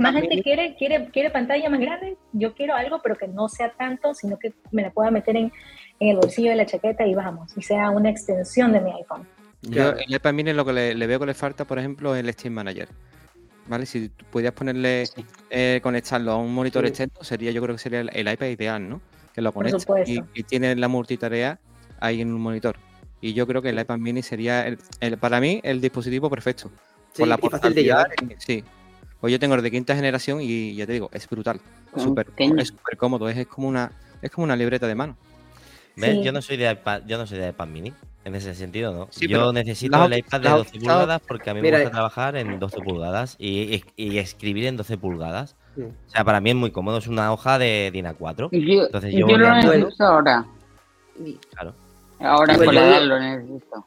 más 0.00 0.14
gente 0.14 0.42
quiere, 0.42 0.74
quiere, 0.74 1.06
quiere 1.12 1.30
pantalla 1.30 1.70
más 1.70 1.80
grande, 1.80 2.16
yo 2.32 2.52
quiero 2.54 2.74
algo, 2.74 3.00
pero 3.00 3.14
que 3.14 3.28
no 3.28 3.48
sea 3.48 3.70
tanto, 3.70 4.12
sino 4.12 4.38
que 4.38 4.52
me 4.72 4.82
la 4.82 4.90
pueda 4.90 5.10
meter 5.10 5.36
en, 5.36 5.52
en 6.00 6.08
el 6.08 6.16
bolsillo 6.16 6.50
de 6.50 6.56
la 6.56 6.66
chaqueta 6.66 7.06
y 7.06 7.14
vamos, 7.14 7.56
y 7.56 7.62
sea 7.62 7.90
una 7.90 8.10
extensión 8.10 8.72
de 8.72 8.80
mi 8.80 8.90
iPhone. 8.92 9.26
Yo, 9.62 9.90
el 9.90 10.14
iPad 10.14 10.32
mini 10.32 10.52
lo 10.52 10.64
que 10.64 10.72
le, 10.72 10.94
le, 10.94 11.06
veo 11.06 11.20
que 11.20 11.26
le 11.26 11.34
falta, 11.34 11.64
por 11.64 11.78
ejemplo, 11.78 12.14
es 12.16 12.24
el 12.24 12.32
Steam 12.32 12.54
Manager. 12.54 12.88
¿Vale? 13.70 13.86
Si 13.86 14.08
pudieras 14.08 14.52
ponerle, 14.52 15.04
eh, 15.48 15.78
conectarlo 15.80 16.32
a 16.32 16.36
un 16.36 16.52
monitor 16.52 16.84
externo, 16.84 17.22
sería, 17.22 17.52
yo 17.52 17.62
creo 17.62 17.76
que 17.76 17.80
sería 17.80 18.00
el, 18.00 18.28
iPad 18.28 18.46
ideal, 18.48 18.86
¿no? 18.86 19.00
Que 19.32 19.40
lo 19.40 19.52
conectes 19.52 19.86
y, 20.06 20.42
tiene 20.42 20.74
la 20.74 20.88
multitarea 20.88 21.60
ahí 22.00 22.20
en 22.20 22.32
un 22.32 22.40
monitor. 22.40 22.76
Y 23.20 23.32
yo 23.32 23.46
creo 23.46 23.62
que 23.62 23.68
el 23.68 23.78
iPad 23.78 23.98
mini 23.98 24.22
sería, 24.22 24.66
el, 24.66 25.18
para 25.18 25.40
mí, 25.40 25.60
el 25.62 25.80
dispositivo 25.80 26.28
perfecto. 26.28 26.68
por 27.16 27.28
la 27.28 27.38
portabilidad. 27.38 28.06
Sí. 28.38 28.64
Pues 29.20 29.30
yo 29.30 29.38
tengo 29.38 29.54
el 29.54 29.62
de 29.62 29.70
quinta 29.70 29.94
generación 29.94 30.40
y 30.40 30.74
ya 30.74 30.86
te 30.86 30.94
digo, 30.94 31.08
es 31.12 31.28
brutal. 31.28 31.60
Es 31.94 32.02
súper 32.02 32.26
cómodo, 32.96 33.28
es, 33.28 33.46
como 33.46 33.68
una, 33.68 33.92
es 34.20 34.32
como 34.32 34.44
una 34.44 34.56
libreta 34.56 34.88
de 34.88 34.96
mano. 34.96 35.16
Yo 35.96 36.32
no 36.32 36.42
soy 36.42 36.56
de 36.56 36.72
iPad, 36.72 37.02
yo 37.06 37.18
no 37.18 37.26
soy 37.26 37.38
de 37.38 37.50
iPad 37.50 37.68
mini. 37.68 37.92
En 38.22 38.34
ese 38.34 38.54
sentido, 38.54 38.92
¿no? 38.92 39.08
Yo 39.18 39.50
necesito 39.52 40.04
el 40.04 40.18
iPad 40.18 40.40
de 40.40 40.48
12 40.50 40.78
pulgadas 40.78 41.22
porque 41.26 41.50
a 41.50 41.54
mí 41.54 41.62
me 41.62 41.70
gusta 41.70 41.90
trabajar 41.90 42.36
en 42.36 42.58
12 42.58 42.80
pulgadas 42.82 43.36
y, 43.38 43.82
escribir 43.96 44.66
en 44.66 44.76
12 44.76 44.98
pulgadas. 44.98 45.56
O 45.78 46.10
sea, 46.10 46.24
para 46.24 46.40
mí 46.40 46.50
es 46.50 46.56
muy 46.56 46.70
cómodo, 46.70 46.98
es 46.98 47.06
una 47.06 47.32
hoja 47.32 47.58
de 47.58 47.90
DIN 47.92 48.06
A4. 48.06 48.50
Yo, 48.52 48.84
Entonces 48.84 49.14
yo, 49.14 49.26
lo 49.26 49.54
necesito 49.54 50.04
ahora. 50.04 50.46
Claro. 51.50 51.74
Ahora 52.18 52.56
con 52.58 52.74
la 52.74 52.88
edad 52.88 53.02
lo 53.04 53.18
necesito. 53.18 53.86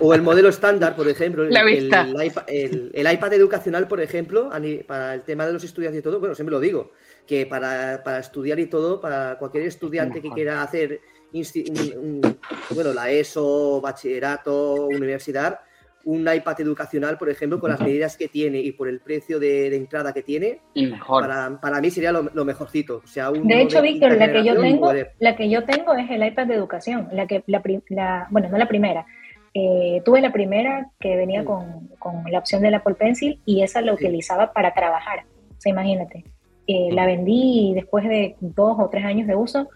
O 0.00 0.14
el 0.14 0.22
modelo 0.22 0.48
estándar, 0.48 0.94
por 0.94 1.08
ejemplo. 1.08 1.42
El, 1.44 1.56
el, 1.56 3.12
iPad, 3.12 3.32
educacional, 3.32 3.88
por 3.88 4.00
ejemplo, 4.00 4.50
para 4.86 5.14
el 5.14 5.22
tema 5.22 5.46
de 5.46 5.52
los 5.54 5.64
estudiantes 5.64 6.00
y 6.00 6.02
todo, 6.02 6.20
bueno, 6.20 6.34
siempre 6.36 6.52
lo 6.52 6.60
digo, 6.60 6.92
que 7.26 7.46
para, 7.46 8.02
para 8.04 8.18
estudiar 8.18 8.60
y 8.60 8.66
todo, 8.66 9.00
para 9.00 9.38
cualquier 9.38 9.64
estudiante 9.64 10.22
que 10.22 10.30
quiera 10.30 10.62
hacer 10.62 11.00
bueno, 12.74 12.92
la 12.92 13.10
ESO, 13.10 13.80
bachillerato, 13.80 14.86
universidad, 14.86 15.60
un 16.04 16.26
iPad 16.32 16.60
educacional, 16.60 17.18
por 17.18 17.28
ejemplo, 17.28 17.60
con 17.60 17.70
las 17.70 17.80
medidas 17.80 18.16
que 18.16 18.28
tiene 18.28 18.60
y 18.60 18.72
por 18.72 18.88
el 18.88 19.00
precio 19.00 19.38
de, 19.38 19.74
entrada 19.76 20.14
que 20.14 20.22
tiene, 20.22 20.60
Para, 21.06 21.60
para, 21.60 21.80
mí 21.80 21.90
sería 21.90 22.12
lo, 22.12 22.44
mejorcito. 22.44 23.02
O 23.04 23.06
sea, 23.06 23.30
de 23.30 23.62
hecho, 23.62 23.82
Víctor, 23.82 24.16
la 24.16 24.32
que, 24.32 24.42
yo 24.42 24.58
tengo, 24.58 24.92
la 25.18 25.36
que 25.36 25.50
yo 25.50 25.64
tengo 25.64 25.94
es 25.94 26.10
el 26.10 26.24
iPad 26.24 26.46
de 26.46 26.54
educación, 26.54 27.08
la 27.12 27.26
que, 27.26 27.44
la, 27.46 28.26
bueno, 28.30 28.48
no 28.48 28.56
la 28.56 28.68
primera. 28.68 29.04
Eh, 29.52 30.02
tuve 30.04 30.20
la 30.20 30.32
primera 30.32 30.90
que 31.00 31.16
venía 31.16 31.44
con, 31.44 31.88
con, 31.98 32.22
la 32.30 32.38
opción 32.38 32.62
del 32.62 32.74
Apple 32.74 32.94
Pencil 32.94 33.40
y 33.44 33.62
esa 33.62 33.80
la 33.80 33.92
utilizaba 33.92 34.52
para 34.52 34.72
trabajar. 34.72 35.24
O 35.58 35.60
sea, 35.60 35.70
imagínate. 35.70 36.24
Eh, 36.66 36.90
la 36.92 37.06
vendí 37.06 37.72
después 37.74 38.08
de 38.08 38.36
dos 38.40 38.76
o 38.78 38.88
tres 38.90 39.04
años 39.04 39.26
de 39.26 39.34
uso 39.34 39.68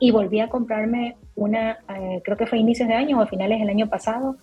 y 0.00 0.10
volví 0.10 0.40
a 0.40 0.48
comprarme 0.48 1.16
una, 1.36 1.78
eh, 1.88 2.20
creo 2.24 2.36
que 2.36 2.46
fue 2.46 2.58
a 2.58 2.60
inicios 2.60 2.88
de 2.88 2.94
año 2.94 3.18
o 3.18 3.22
a 3.22 3.26
finales 3.26 3.60
del 3.60 3.68
año 3.68 3.88
pasado, 3.88 4.36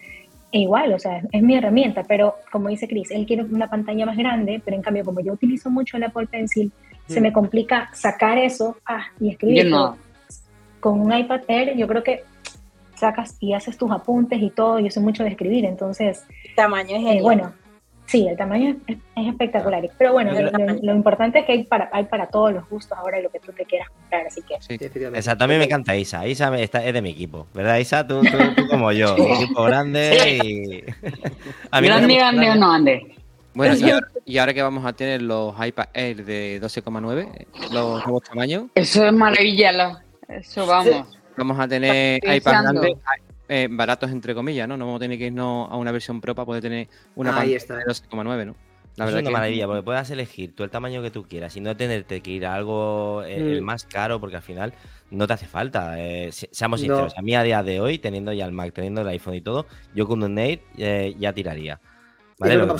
e 0.51 0.59
igual, 0.59 0.93
o 0.93 0.99
sea, 0.99 1.21
es 1.31 1.43
mi 1.43 1.55
herramienta, 1.55 2.03
pero 2.03 2.35
como 2.51 2.69
dice 2.69 2.87
Chris, 2.87 3.11
él 3.11 3.25
quiere 3.25 3.43
una 3.43 3.69
pantalla 3.69 4.05
más 4.05 4.15
grande, 4.15 4.61
pero 4.63 4.77
en 4.77 4.83
cambio 4.83 5.03
como 5.03 5.19
yo 5.19 5.33
utilizo 5.33 5.69
mucho 5.69 5.97
el 5.97 6.03
Apple 6.03 6.27
Pencil, 6.27 6.71
se 7.07 7.19
me 7.19 7.33
complica 7.33 7.89
sacar 7.93 8.37
eso 8.37 8.77
ah, 8.85 9.05
y 9.19 9.29
escribir. 9.29 9.71
Con 10.79 11.01
un 11.01 11.11
iPad 11.11 11.41
Air 11.47 11.75
yo 11.75 11.87
creo 11.87 12.03
que 12.03 12.23
sacas 12.95 13.37
y 13.39 13.53
haces 13.53 13.77
tus 13.77 13.91
apuntes 13.91 14.41
y 14.41 14.49
todo, 14.49 14.79
yo 14.79 14.89
soy 14.91 15.03
mucho 15.03 15.23
de 15.23 15.29
escribir, 15.29 15.65
entonces... 15.65 16.25
Tamaño 16.55 16.95
es 16.97 17.17
eh, 17.17 17.19
bueno, 17.21 17.53
Sí, 18.07 18.25
el 18.25 18.37
tamaño 18.37 18.77
es, 18.87 18.97
espectacular. 19.15 19.83
Pero 19.97 20.13
bueno, 20.13 20.31
lo, 20.81 20.95
importante 20.95 21.39
es 21.39 21.45
que 21.45 21.51
hay 21.51 21.63
para, 21.65 21.89
hay 21.91 22.05
para 22.05 22.27
todos 22.27 22.53
los 22.53 22.67
gustos 22.69 22.97
ahora 22.97 23.19
lo 23.21 23.29
que 23.29 23.39
tú 23.39 23.51
te 23.51 23.65
quieras 23.65 23.89
comprar, 23.89 24.27
así 24.27 24.41
que... 24.43 24.55
Sí, 24.61 24.77
Exacto, 24.79 25.43
a 25.43 25.47
mí 25.47 25.57
me 25.57 25.65
encanta 25.65 25.93
Isa. 25.95 26.25
Isa 26.25 26.55
es 26.57 26.71
de 26.71 27.01
mi 27.01 27.09
equipo, 27.09 27.47
¿verdad, 27.53 27.77
Isa? 27.77 28.07
Tú, 28.07 28.21
tú, 28.21 28.67
como 28.69 28.93
yo, 28.93 29.13
un 29.15 29.43
equipo 29.43 29.63
grande 29.63 30.39
y... 30.41 30.83
a 31.71 31.81
mí 31.81 31.87
grande, 31.87 32.15
grande 32.15 32.49
o 32.49 32.55
no 32.55 32.71
ande. 32.71 33.17
Bueno, 33.53 33.75
y 34.23 34.37
ahora, 34.37 34.53
que 34.53 34.61
vamos 34.61 34.85
a 34.85 34.93
tener 34.93 35.21
los 35.21 35.53
iPad 35.65 35.87
Air 35.93 36.23
de 36.23 36.61
12,9, 36.61 37.47
los 37.73 38.05
nuevos 38.05 38.23
tamaños. 38.23 38.65
Eso 38.75 39.05
es 39.05 39.11
maravilla, 39.11 39.99
eso 40.29 40.65
vamos. 40.65 41.07
Vamos 41.35 41.59
a 41.59 41.67
tener 41.67 42.19
iPad 42.23 42.61
grandes, 42.61 42.93
eh, 43.49 43.67
baratos 43.69 44.11
entre 44.11 44.35
comillas, 44.35 44.67
¿no? 44.67 44.77
No 44.77 44.85
vamos 44.85 44.99
a 44.99 45.01
tener 45.01 45.17
que 45.17 45.27
irnos 45.27 45.69
a 45.71 45.77
una 45.77 45.91
versión 45.91 46.21
pro 46.21 46.35
para 46.35 46.45
poder 46.45 46.61
tener 46.61 46.87
una 47.15 47.31
pantalla 47.31 47.57
de 47.57 47.85
12,9, 47.85 48.45
¿no? 48.45 48.55
La 48.95 49.05
verdad 49.05 49.21
es 49.21 49.27
una 49.27 49.37
maravilla, 49.37 49.67
porque 49.67 49.83
puedas 49.83 50.09
elegir 50.09 50.55
tú 50.55 50.63
el 50.63 50.71
tamaño 50.71 51.03
que 51.03 51.11
tú 51.11 51.27
quieras 51.27 51.55
y 51.55 51.61
no 51.61 51.77
tenerte 51.77 52.21
que 52.21 52.31
ir 52.31 52.47
a 52.47 52.55
algo 52.55 53.23
eh, 53.23 53.35
el, 53.35 53.61
mm. 53.61 53.65
más 53.65 53.85
caro, 53.85 54.19
porque 54.19 54.37
al 54.37 54.41
final 54.41 54.73
no 55.11 55.27
te 55.27 55.33
hace 55.33 55.45
falta. 55.45 55.99
Eh, 55.99 56.31
seamos 56.31 56.81
sinceros, 56.81 57.15
a 57.15 57.21
mí 57.21 57.35
a 57.35 57.43
día 57.43 57.61
de 57.61 57.79
hoy, 57.79 57.99
teniendo 57.99 58.33
ya 58.33 58.45
el 58.45 58.53
Mac, 58.53 58.73
teniendo 58.73 59.01
el 59.01 59.07
iPhone 59.09 59.35
y 59.35 59.41
todo, 59.41 59.67
yo 59.93 60.07
con 60.07 60.23
un 60.23 60.33
Nate 60.33 61.15
ya 61.19 61.31
tiraría. 61.31 61.79
¿Vale? 62.39 62.55
Lo, 62.55 62.67
que 62.67 62.73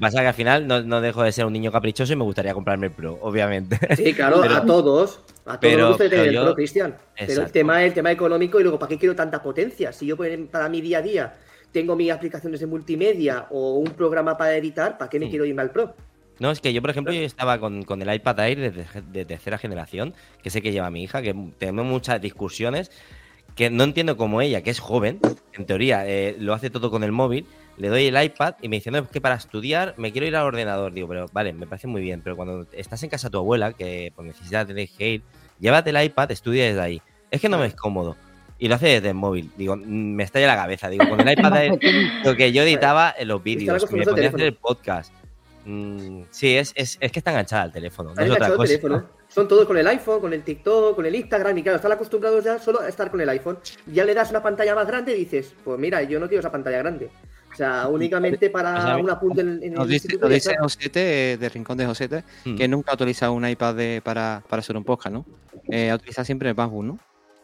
pasa, 0.00 0.18
es 0.18 0.22
que 0.22 0.26
al 0.26 0.34
final 0.34 0.68
no, 0.68 1.00
dejo 1.00 1.22
de 1.22 1.32
ser 1.32 1.46
un 1.46 1.52
niño 1.52 1.72
caprichoso 1.72 2.12
y 2.12 2.16
me 2.16 2.24
gustaría 2.24 2.52
comprarme 2.52 2.88
el 2.88 2.92
Pro, 2.92 3.18
obviamente. 3.22 3.78
Sí, 3.96 4.12
claro, 4.12 4.42
a 4.50 4.66
todos. 4.66 5.20
A 5.46 5.58
todos 5.58 5.76
nos 5.78 5.88
gusta 5.88 6.10
tener 6.10 6.28
el 6.28 6.42
Pro, 6.42 6.54
Cristian. 6.54 6.94
Pero 7.18 7.42
el 7.42 7.52
tema, 7.52 7.82
el 7.82 7.94
tema 7.94 8.12
económico 8.12 8.60
y 8.60 8.64
luego, 8.64 8.78
¿para 8.78 8.90
qué 8.90 8.98
quiero 8.98 9.16
tanta 9.16 9.42
potencia? 9.42 9.92
Si 9.92 10.04
yo 10.04 10.16
para 10.50 10.68
mi 10.68 10.82
día 10.82 10.98
a 10.98 11.02
día 11.02 11.34
tengo 11.72 11.96
mis 11.96 12.10
aplicaciones 12.10 12.60
de 12.60 12.66
multimedia 12.66 13.46
o 13.50 13.74
un 13.74 13.90
programa 13.92 14.36
para 14.36 14.54
editar, 14.56 14.98
¿para 14.98 15.08
qué 15.08 15.18
me 15.18 15.30
quiero 15.30 15.46
irme 15.46 15.62
al 15.62 15.70
Pro? 15.70 15.94
No, 16.38 16.50
es 16.50 16.60
que 16.60 16.72
yo, 16.72 16.82
por 16.82 16.90
ejemplo, 16.90 17.14
yo 17.14 17.22
estaba 17.22 17.58
con, 17.58 18.02
el 18.02 18.14
iPad 18.14 18.40
Air 18.40 18.86
de, 19.10 19.24
tercera 19.24 19.56
generación, 19.56 20.12
que 20.42 20.50
sé 20.50 20.60
que 20.60 20.70
lleva 20.70 20.90
mi 20.90 21.02
hija, 21.02 21.22
que 21.22 21.34
tenemos 21.58 21.86
muchas 21.86 22.20
discusiones, 22.20 22.90
que 23.54 23.70
no 23.70 23.84
entiendo 23.84 24.18
cómo 24.18 24.42
ella, 24.42 24.62
que 24.62 24.70
es 24.70 24.80
joven, 24.80 25.18
en 25.54 25.64
teoría, 25.64 26.06
eh, 26.06 26.36
lo 26.38 26.52
hace 26.52 26.68
todo 26.68 26.90
con 26.90 27.04
el 27.04 27.12
móvil, 27.12 27.46
le 27.78 27.88
doy 27.88 28.06
el 28.06 28.22
iPad 28.22 28.54
y 28.62 28.68
me 28.68 28.76
dice, 28.76 28.90
no, 28.90 28.98
es 28.98 29.08
que 29.08 29.20
para 29.20 29.34
estudiar 29.34 29.94
me 29.96 30.12
quiero 30.12 30.26
ir 30.26 30.36
al 30.36 30.44
ordenador. 30.44 30.92
Digo, 30.92 31.08
pero 31.08 31.26
vale, 31.32 31.52
me 31.52 31.66
parece 31.66 31.86
muy 31.86 32.00
bien, 32.00 32.22
pero 32.22 32.36
cuando 32.36 32.66
estás 32.72 33.02
en 33.02 33.10
casa 33.10 33.28
de 33.28 33.32
tu 33.32 33.38
abuela, 33.38 33.72
que 33.72 34.12
por 34.14 34.24
necesidad 34.24 34.66
tener 34.66 34.88
que 34.88 35.08
ir, 35.08 35.22
llévate 35.60 35.90
el 35.90 36.02
iPad, 36.02 36.30
estudia 36.30 36.64
desde 36.64 36.80
ahí. 36.80 37.02
Es 37.30 37.40
que 37.40 37.48
no 37.48 37.58
me 37.58 37.66
es 37.66 37.74
cómodo. 37.74 38.16
Y 38.58 38.68
lo 38.68 38.76
hace 38.76 38.86
desde 38.86 39.08
el 39.08 39.14
móvil. 39.14 39.50
Digo, 39.56 39.76
me 39.76 40.22
estalla 40.22 40.46
la 40.46 40.56
cabeza. 40.56 40.88
Digo, 40.88 41.06
con 41.08 41.20
el 41.20 41.38
iPad 41.38 41.76
lo 42.24 42.34
que 42.34 42.52
yo 42.52 42.62
editaba 42.62 43.14
en 43.16 43.28
los 43.28 43.42
vídeos, 43.42 43.84
que 43.84 43.96
me 43.96 44.04
ponía 44.04 44.26
a 44.26 44.28
hacer 44.28 44.40
el 44.40 44.54
podcast. 44.54 45.12
Mm, 45.66 46.22
sí, 46.30 46.56
es, 46.56 46.72
es, 46.76 46.96
es, 47.00 47.12
que 47.12 47.18
está 47.18 47.32
enganchada 47.32 47.64
al 47.64 47.72
teléfono. 47.72 48.14
No 48.14 48.22
es 48.22 48.30
otra 48.30 48.54
cosa. 48.54 48.68
Teléfono. 48.68 49.04
Son 49.28 49.48
todos 49.48 49.66
con 49.66 49.76
el 49.76 49.86
iPhone, 49.88 50.20
con 50.20 50.32
el 50.32 50.42
TikTok, 50.42 50.94
con 50.96 51.04
el 51.04 51.14
Instagram. 51.14 51.58
Y 51.58 51.62
claro, 51.62 51.76
están 51.76 51.92
acostumbrados 51.92 52.42
ya 52.44 52.58
solo 52.58 52.80
a 52.80 52.88
estar 52.88 53.10
con 53.10 53.20
el 53.20 53.28
iPhone. 53.28 53.58
Ya 53.86 54.04
le 54.04 54.14
das 54.14 54.30
una 54.30 54.42
pantalla 54.42 54.74
más 54.74 54.86
grande 54.86 55.14
y 55.14 55.18
dices, 55.18 55.52
pues 55.64 55.78
mira, 55.78 56.02
yo 56.04 56.18
no 56.18 56.28
quiero 56.28 56.40
esa 56.40 56.52
pantalla 56.52 56.78
grande. 56.78 57.10
O 57.56 57.58
sea, 57.58 57.88
únicamente 57.88 58.50
para 58.50 58.98
un 58.98 59.08
apunte 59.08 59.40
en, 59.40 59.62
en 59.62 59.72
nos 59.72 59.88
dice, 59.88 60.18
nos 60.20 60.28
dice 60.28 60.58
Josete, 60.58 61.38
de 61.38 61.48
Rincón 61.48 61.78
de 61.78 61.86
Josete, 61.86 62.22
que 62.44 62.68
hmm. 62.68 62.70
nunca 62.70 62.90
ha 62.90 62.96
utilizado 62.96 63.32
un 63.32 63.48
iPad 63.48 64.02
para, 64.02 64.42
para 64.46 64.60
hacer 64.60 64.76
un 64.76 64.84
podcast, 64.84 65.14
¿no? 65.14 65.24
Eh, 65.70 65.88
ha 65.88 65.94
utilizado 65.94 66.26
siempre 66.26 66.50
el 66.50 66.54
MacBook, 66.54 66.84
¿no? 66.84 66.98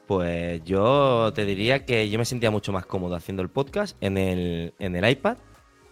Pues 0.06 0.62
yo 0.64 1.32
te 1.34 1.46
diría 1.46 1.86
que 1.86 2.10
yo 2.10 2.18
me 2.18 2.26
sentía 2.26 2.50
mucho 2.50 2.72
más 2.72 2.84
cómodo 2.84 3.14
haciendo 3.14 3.42
el 3.42 3.48
podcast 3.48 3.96
en 4.02 4.18
el, 4.18 4.74
en 4.78 4.96
el 4.96 5.10
iPad 5.10 5.38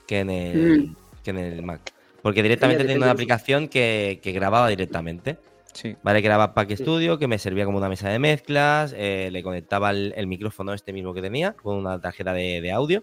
que 0.06 0.18
en 0.18 0.28
el, 0.28 0.80
hmm. 0.80 0.96
que 1.24 1.30
en 1.30 1.38
el 1.38 1.62
Mac. 1.62 1.80
Porque 2.20 2.42
directamente 2.42 2.85
tenía 2.85 2.98
una 2.98 3.12
aplicación 3.12 3.68
que, 3.68 4.20
que 4.22 4.33
grababa 4.33 4.68
directamente. 4.68 5.38
Sí. 5.72 5.96
Vale, 6.02 6.20
que 6.20 6.26
era 6.26 6.52
Pack 6.52 6.72
Studio, 6.72 7.18
que 7.18 7.26
me 7.26 7.38
servía 7.38 7.64
como 7.64 7.78
una 7.78 7.88
mesa 7.88 8.11
de 8.11 8.18
mezclas, 8.18 8.94
eh, 8.94 9.30
le 9.33 9.42
conectaba 9.42 9.92
el, 9.92 10.26
micrófono 10.26 10.74
este 10.74 10.92
mismo 10.92 11.14
que 11.14 11.22
tenía, 11.22 11.54
con 11.54 11.78
una 11.78 11.98
tarjeta 11.98 12.35
de, 12.35 12.61
de 12.61 12.70
audio, 12.70 13.02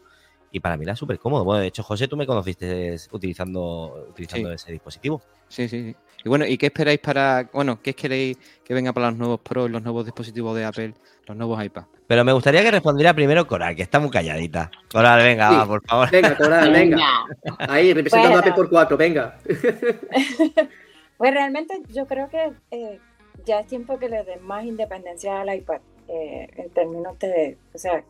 y 0.52 0.60
para 0.60 0.78
mí 0.78 0.84
era 0.84 0.96
súper 0.96 1.20
cómodo. 1.20 1.44
Bueno, 1.44 1.62
de 1.62 1.68
hecho, 1.68 1.84
José, 1.84 2.08
tú 2.08 2.16
me 2.16 2.26
conociste 2.26 2.96
utilizando, 3.12 4.08
utilizando 4.10 4.52
ese 4.52 4.72
dispositivo. 4.72 5.22
Sí, 5.48 5.68
sí, 5.68 5.84
sí. 5.84 5.96
Y 6.24 6.30
bueno, 6.30 6.46
¿y 6.46 6.58
qué 6.58 6.68
esperáis 6.68 7.00
para, 7.00 7.50
bueno, 7.54 7.80
qué 7.82 7.94
queréis 7.94 8.38
que 8.64 8.74
venga 8.74 8.92
para 8.94 9.10
los 9.10 9.20
nuevos 9.20 9.40
Pro, 9.42 9.68
los 9.68 9.82
nuevos 9.84 10.06
dispositivos 10.06 10.56
de 10.56 10.66
Apple, 10.66 10.94
los 11.28 11.38
nuevos 11.38 11.64
iPad? 11.64 11.84
Pero 12.08 12.24
me 12.24 12.34
gustaría 12.34 12.64
que 12.64 12.72
respondiera 12.72 13.14
primero 13.14 13.46
Coral, 13.48 13.76
que 13.76 13.84
está 13.84 14.00
muy 14.00 14.10
calladita. 14.10 14.72
Coral, 14.92 15.24
venga, 15.24 15.52
va, 15.52 15.66
por 15.68 15.86
favor. 15.86 16.10
Venga, 16.10 16.36
Coral, 16.36 16.72
venga. 16.72 17.26
Ahí, 17.60 17.94
representando 17.94 18.38
a 18.38 18.40
Apple 18.40 18.54
por 18.54 18.70
cuatro, 18.70 18.98
venga. 18.98 19.38
pues 21.18 21.34
realmente 21.34 21.82
yo 21.94 22.08
creo 22.08 22.30
que 22.30 22.54
eh, 22.72 23.00
ya 23.46 23.60
es 23.60 23.68
tiempo 23.68 24.00
que 24.00 24.10
le 24.10 24.24
den 24.24 24.44
más 24.44 24.66
independencia 24.66 25.42
al 25.42 25.54
iPad, 25.54 25.82
eh, 26.08 26.48
en 26.56 26.70
términos 26.72 27.20
de, 27.20 27.58
o 27.74 27.78
sea, 27.78 28.04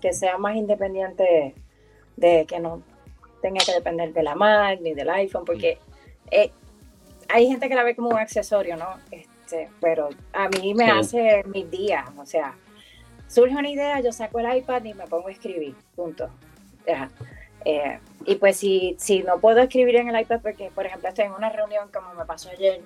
que 0.00 0.12
sea 0.12 0.38
más 0.38 0.56
independiente 0.56 1.54
de 2.16 2.46
que 2.46 2.60
no 2.60 2.82
tenga 3.42 3.64
que 3.64 3.72
depender 3.72 4.12
de 4.12 4.22
la 4.22 4.34
Mac 4.34 4.80
ni 4.80 4.94
del 4.94 5.10
iPhone, 5.10 5.44
porque 5.44 5.78
eh, 6.30 6.50
hay 7.28 7.46
gente 7.46 7.68
que 7.68 7.74
la 7.74 7.82
ve 7.82 7.94
como 7.94 8.10
un 8.10 8.18
accesorio, 8.18 8.76
¿no? 8.76 8.98
Este, 9.10 9.68
pero 9.80 10.08
a 10.32 10.48
mí 10.48 10.74
me 10.74 10.90
hace 10.90 11.44
mis 11.44 11.70
días, 11.70 12.08
o 12.16 12.26
sea, 12.26 12.54
surge 13.28 13.54
una 13.54 13.68
idea, 13.68 14.00
yo 14.00 14.12
saco 14.12 14.40
el 14.40 14.56
iPad 14.56 14.84
y 14.84 14.94
me 14.94 15.06
pongo 15.06 15.28
a 15.28 15.32
escribir, 15.32 15.74
punto. 15.94 16.30
Eh, 17.64 17.98
y 18.26 18.34
pues 18.36 18.56
si, 18.56 18.94
si 18.98 19.22
no 19.22 19.38
puedo 19.38 19.60
escribir 19.60 19.96
en 19.96 20.08
el 20.08 20.20
iPad, 20.20 20.40
porque 20.42 20.70
por 20.74 20.86
ejemplo 20.86 21.08
estoy 21.08 21.24
en 21.26 21.32
una 21.32 21.50
reunión 21.50 21.90
como 21.92 22.14
me 22.14 22.24
pasó 22.24 22.50
ayer, 22.50 22.80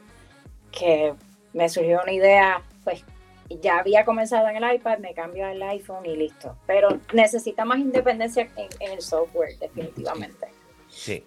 que 0.71 1.15
me 1.53 1.69
surgió 1.69 2.01
una 2.03 2.13
idea, 2.13 2.63
pues 2.85 3.05
ya 3.49 3.79
había 3.79 4.05
comenzado 4.05 4.49
en 4.49 4.63
el 4.63 4.75
iPad, 4.75 4.99
me 4.99 5.15
cambio 5.15 5.47
al 5.47 5.63
iPhone 5.63 6.05
y 6.07 6.17
listo. 6.17 6.57
Pero 6.67 7.01
necesita 7.13 7.65
más 7.65 7.79
independencia 7.79 8.49
en, 8.57 8.93
el 8.93 9.01
software, 9.01 9.59
definitivamente. 9.59 10.49
Sí. 10.89 11.25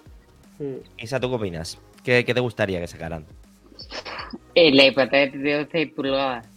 Isa, 0.97 1.19
¿tú 1.19 1.29
qué 1.29 1.35
opinas? 1.35 1.79
¿Qué, 2.03 2.23
te 2.23 2.39
gustaría 2.39 2.79
que 2.79 2.87
sacaran? 2.87 3.25
El 4.53 4.79
iPad 4.79 5.09
de 5.09 5.67
6 5.71 5.93
pulgadas. 5.93 6.47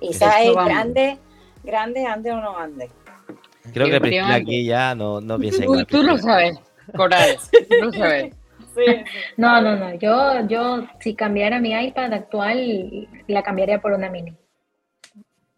Isa 0.00 0.42
es 0.42 0.52
grande, 0.52 1.18
grande, 1.62 2.04
ande 2.04 2.32
o 2.32 2.40
no 2.40 2.58
ande. 2.58 2.90
Creo 3.72 3.88
que 3.88 4.00
Priscila 4.00 4.34
aquí 4.34 4.64
ya 4.64 4.94
no, 4.94 5.20
no 5.20 5.38
piensa 5.38 5.64
igual. 5.64 5.86
Tú 5.86 6.02
lo 6.02 6.18
sabes, 6.18 6.58
Coral, 6.94 7.38
tú 7.50 7.84
lo 7.86 7.92
sabes. 7.92 8.34
No, 9.36 9.60
no, 9.60 9.76
no. 9.76 9.94
Yo, 9.94 10.46
yo, 10.46 10.86
si 11.00 11.14
cambiara 11.14 11.60
mi 11.60 11.72
iPad 11.72 12.12
actual, 12.12 13.08
la 13.26 13.42
cambiaría 13.42 13.80
por 13.80 13.92
una 13.92 14.10
mini. 14.10 14.36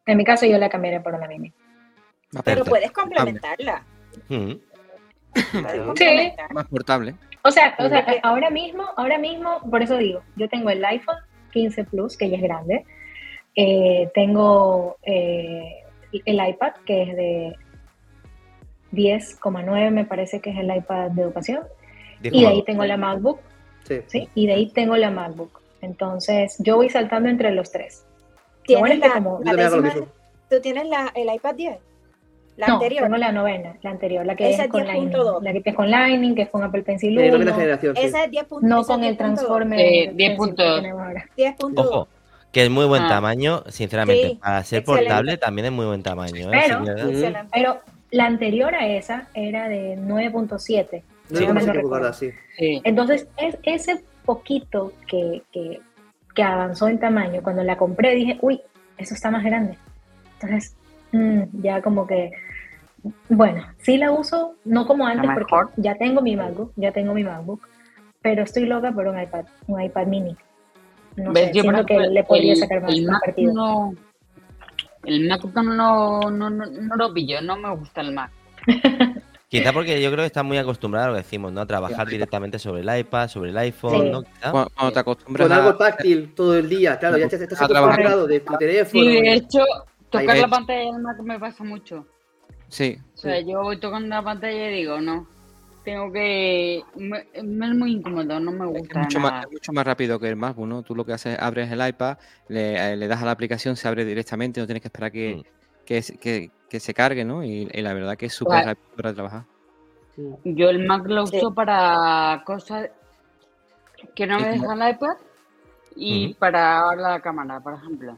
En 0.06 0.16
mi 0.16 0.24
caso, 0.24 0.46
yo 0.46 0.58
la 0.58 0.68
cambiaría 0.68 1.02
por 1.02 1.14
una 1.14 1.26
mini. 1.26 1.52
Pero 2.44 2.64
puedes 2.64 2.90
complementarla. 2.92 3.82
Mm. 4.28 4.52
sí. 5.96 6.32
Más 6.50 6.66
portable. 6.68 7.14
O 7.42 7.50
sea, 7.50 7.76
o 7.78 7.88
sea, 7.88 8.04
ahora 8.22 8.50
mismo, 8.50 8.84
ahora 8.96 9.18
mismo, 9.18 9.60
por 9.70 9.82
eso 9.82 9.96
digo, 9.96 10.22
yo 10.36 10.48
tengo 10.48 10.70
el 10.70 10.84
iPhone 10.84 11.18
15 11.52 11.84
Plus, 11.84 12.16
que 12.16 12.28
ya 12.28 12.36
es 12.36 12.42
grande. 12.42 12.84
Eh, 13.54 14.10
tengo 14.14 14.96
eh, 15.02 15.84
el 16.12 16.48
iPad, 16.48 16.72
que 16.84 17.02
es 17.02 17.16
de 17.16 17.56
10,9, 18.92 19.90
me 19.90 20.04
parece 20.04 20.40
que 20.40 20.50
es 20.50 20.58
el 20.58 20.74
iPad 20.74 21.10
de 21.10 21.22
educación. 21.22 21.62
Y 22.22 22.42
de 22.42 22.46
ahí 22.46 22.62
tengo 22.64 22.84
la 22.84 22.96
MacBook. 22.96 23.40
Sí. 23.84 24.28
Y 24.34 24.46
de 24.46 24.52
ahí 24.52 24.70
tengo 24.70 24.96
la 24.96 25.10
MacBook. 25.10 25.60
Entonces, 25.80 26.56
yo 26.58 26.76
voy 26.76 26.90
saltando 26.90 27.28
entre 27.28 27.52
los 27.52 27.70
tres. 27.70 28.04
¿Tienes 28.64 28.98
la, 28.98 29.22
¿Tú 30.50 30.60
tienes 30.60 30.86
la, 30.88 31.12
el 31.14 31.32
iPad 31.32 31.54
10? 31.54 31.78
La 32.56 32.68
no, 32.68 32.74
anterior. 32.74 33.04
tengo 33.04 33.16
la 33.18 33.32
novena, 33.32 33.76
la 33.82 33.90
anterior, 33.90 34.24
la 34.24 34.34
que 34.34 34.50
es, 34.50 34.68
con 34.68 34.86
Lightning. 34.86 35.12
La 35.42 35.52
que 35.52 35.62
es 35.64 35.74
con 35.74 35.90
Lightning, 35.90 36.34
que 36.34 36.42
es 36.42 36.48
con 36.48 36.62
Apple 36.62 36.82
Pencil 36.82 37.18
1. 37.18 37.50
Esa 37.96 38.24
es 38.24 38.30
10. 38.30 38.46
No 38.62 38.82
con 38.84 39.04
el 39.04 39.16
Transformer. 39.16 39.78
Eh, 39.78 40.12
10.2. 40.14 41.72
Ojo, 41.76 42.08
que 42.50 42.64
es 42.64 42.70
muy 42.70 42.86
buen 42.86 43.02
ah. 43.02 43.08
tamaño, 43.08 43.62
sinceramente. 43.68 44.38
para 44.40 44.64
ser 44.64 44.84
portable 44.84 45.36
también 45.36 45.66
es 45.66 45.72
muy 45.72 45.84
buen 45.84 46.02
tamaño. 46.02 46.50
¿eh? 46.50 46.62
Pero, 46.66 46.84
pero 47.52 47.80
la 48.10 48.24
anterior 48.24 48.74
a 48.74 48.86
esa 48.86 49.28
era 49.34 49.68
de 49.68 49.98
9.7. 49.98 51.02
Entonces, 52.58 53.28
es 53.36 53.56
ese 53.62 54.04
poquito 54.24 54.92
que, 55.06 55.42
avanzó 56.42 56.88
en 56.88 56.98
tamaño, 56.98 57.42
cuando 57.42 57.62
la 57.62 57.76
compré 57.76 58.14
dije, 58.14 58.38
uy, 58.42 58.60
eso 58.98 59.14
está 59.14 59.30
más 59.30 59.44
grande. 59.44 59.78
Entonces, 60.34 60.76
mm, 61.12 61.62
ya 61.62 61.80
como 61.80 62.06
que, 62.06 62.32
bueno, 63.28 63.66
sí 63.78 63.96
la 63.96 64.12
uso, 64.12 64.54
no 64.64 64.86
como 64.86 65.06
antes, 65.06 65.30
porque 65.34 65.72
ya 65.76 65.94
tengo 65.94 66.20
mi 66.20 66.36
MacBook, 66.36 66.72
ya 66.76 66.92
tengo 66.92 67.14
mi 67.14 67.24
MacBook, 67.24 67.66
pero 68.20 68.42
estoy 68.42 68.66
loca 68.66 68.92
por 68.92 69.06
un 69.06 69.20
iPad, 69.20 69.46
un 69.66 69.80
iPad 69.80 70.06
mini. 70.06 70.36
No 71.16 71.34
sé, 71.34 71.52
siento 71.52 71.86
que 71.86 71.98
le 71.98 72.24
podría 72.24 72.56
sacar 72.56 72.82
más, 72.82 73.20
partido. 73.24 73.54
No, 73.54 73.94
el 75.04 75.28
Mac 75.28 75.44
no, 75.54 76.30
no, 76.30 76.30
no, 76.30 76.50
no 76.50 76.96
lo 76.96 77.14
pillo, 77.14 77.40
no 77.40 77.56
me 77.56 77.74
gusta 77.76 78.02
el 78.02 78.12
Mac. 78.12 78.30
Quizá 79.58 79.72
porque 79.72 80.00
yo 80.00 80.10
creo 80.10 80.22
que 80.22 80.26
está 80.26 80.42
muy 80.42 80.58
acostumbrado 80.58 81.06
a 81.06 81.08
lo 81.08 81.14
que 81.14 81.22
decimos, 81.22 81.52
¿no? 81.52 81.60
A 81.60 81.66
trabajar 81.66 82.06
directamente 82.08 82.58
sobre 82.58 82.82
el 82.82 82.98
iPad, 82.98 83.28
sobre 83.28 83.50
el 83.50 83.58
iPhone, 83.58 84.10
¿no? 84.10 84.24
Cuando, 84.50 84.92
te 84.92 84.98
acostumbras 84.98 85.48
Con 85.48 85.56
algo 85.56 85.76
táctil 85.76 86.34
todo 86.34 86.56
el 86.56 86.68
día, 86.68 86.98
claro, 86.98 87.18
ya 87.18 87.28
te 87.28 87.36
estás 87.36 87.62
acostumbrado 87.62 88.26
de 88.26 88.40
tu 88.40 88.56
teléfono. 88.56 89.02
Sí, 89.02 89.20
de 89.20 89.32
hecho, 89.34 89.64
tocar 90.10 90.36
la 90.36 90.48
pantalla 90.48 90.92
del 90.92 91.02
Mac 91.02 91.20
me 91.20 91.38
pasa 91.38 91.64
mucho. 91.64 92.06
Sí. 92.68 92.98
O 93.14 93.18
sea, 93.18 93.40
yo 93.40 93.62
voy 93.62 93.78
tocando 93.78 94.08
la 94.08 94.22
pantalla 94.22 94.70
y 94.70 94.74
digo, 94.74 95.00
no, 95.00 95.28
tengo 95.84 96.12
que... 96.12 96.82
Me, 96.96 97.26
es 97.32 97.44
muy 97.44 97.92
incómodo, 97.92 98.40
no 98.40 98.50
me 98.50 98.66
gusta 98.66 99.00
es 99.00 99.06
mucho, 99.06 99.20
Más, 99.20 99.46
mucho 99.50 99.72
más 99.72 99.86
rápido 99.86 100.18
que 100.18 100.28
el 100.28 100.36
MacBook, 100.36 100.66
¿no? 100.66 100.82
Tú 100.82 100.94
lo 100.96 101.04
que 101.04 101.12
haces, 101.12 101.38
abres 101.38 101.70
el 101.70 101.86
iPad, 101.86 102.18
le, 102.48 102.92
eh, 102.92 102.96
le 102.96 103.06
das 103.06 103.22
a 103.22 103.26
la 103.26 103.30
aplicación, 103.30 103.76
se 103.76 103.86
abre 103.86 104.04
directamente, 104.04 104.60
no 104.60 104.66
tienes 104.66 104.82
que 104.82 104.88
esperar 104.88 105.12
que... 105.12 105.36
Mm 105.36 105.56
que, 105.86 106.02
que, 106.20 106.50
se 106.70 106.94
cargue, 106.94 107.24
¿no? 107.24 107.44
Y, 107.44 107.66
la 107.66 107.94
verdad 107.94 108.16
que 108.16 108.26
es 108.26 108.34
súper 108.34 108.64
rápido 108.64 108.96
para 108.96 109.14
trabajar. 109.14 109.44
Yo 110.44 110.70
el 110.70 110.86
Mac 110.86 111.06
lo 111.06 111.24
uso 111.24 111.52
para 111.52 112.42
cosas 112.44 112.90
que 114.14 114.26
no 114.26 114.40
me 114.40 114.50
dejan 114.50 114.82
el 114.82 114.90
iPad 114.94 115.16
y 115.94 116.34
para 116.34 116.94
la 116.96 117.20
cámara, 117.20 117.60
por 117.60 117.74
ejemplo. 117.74 118.16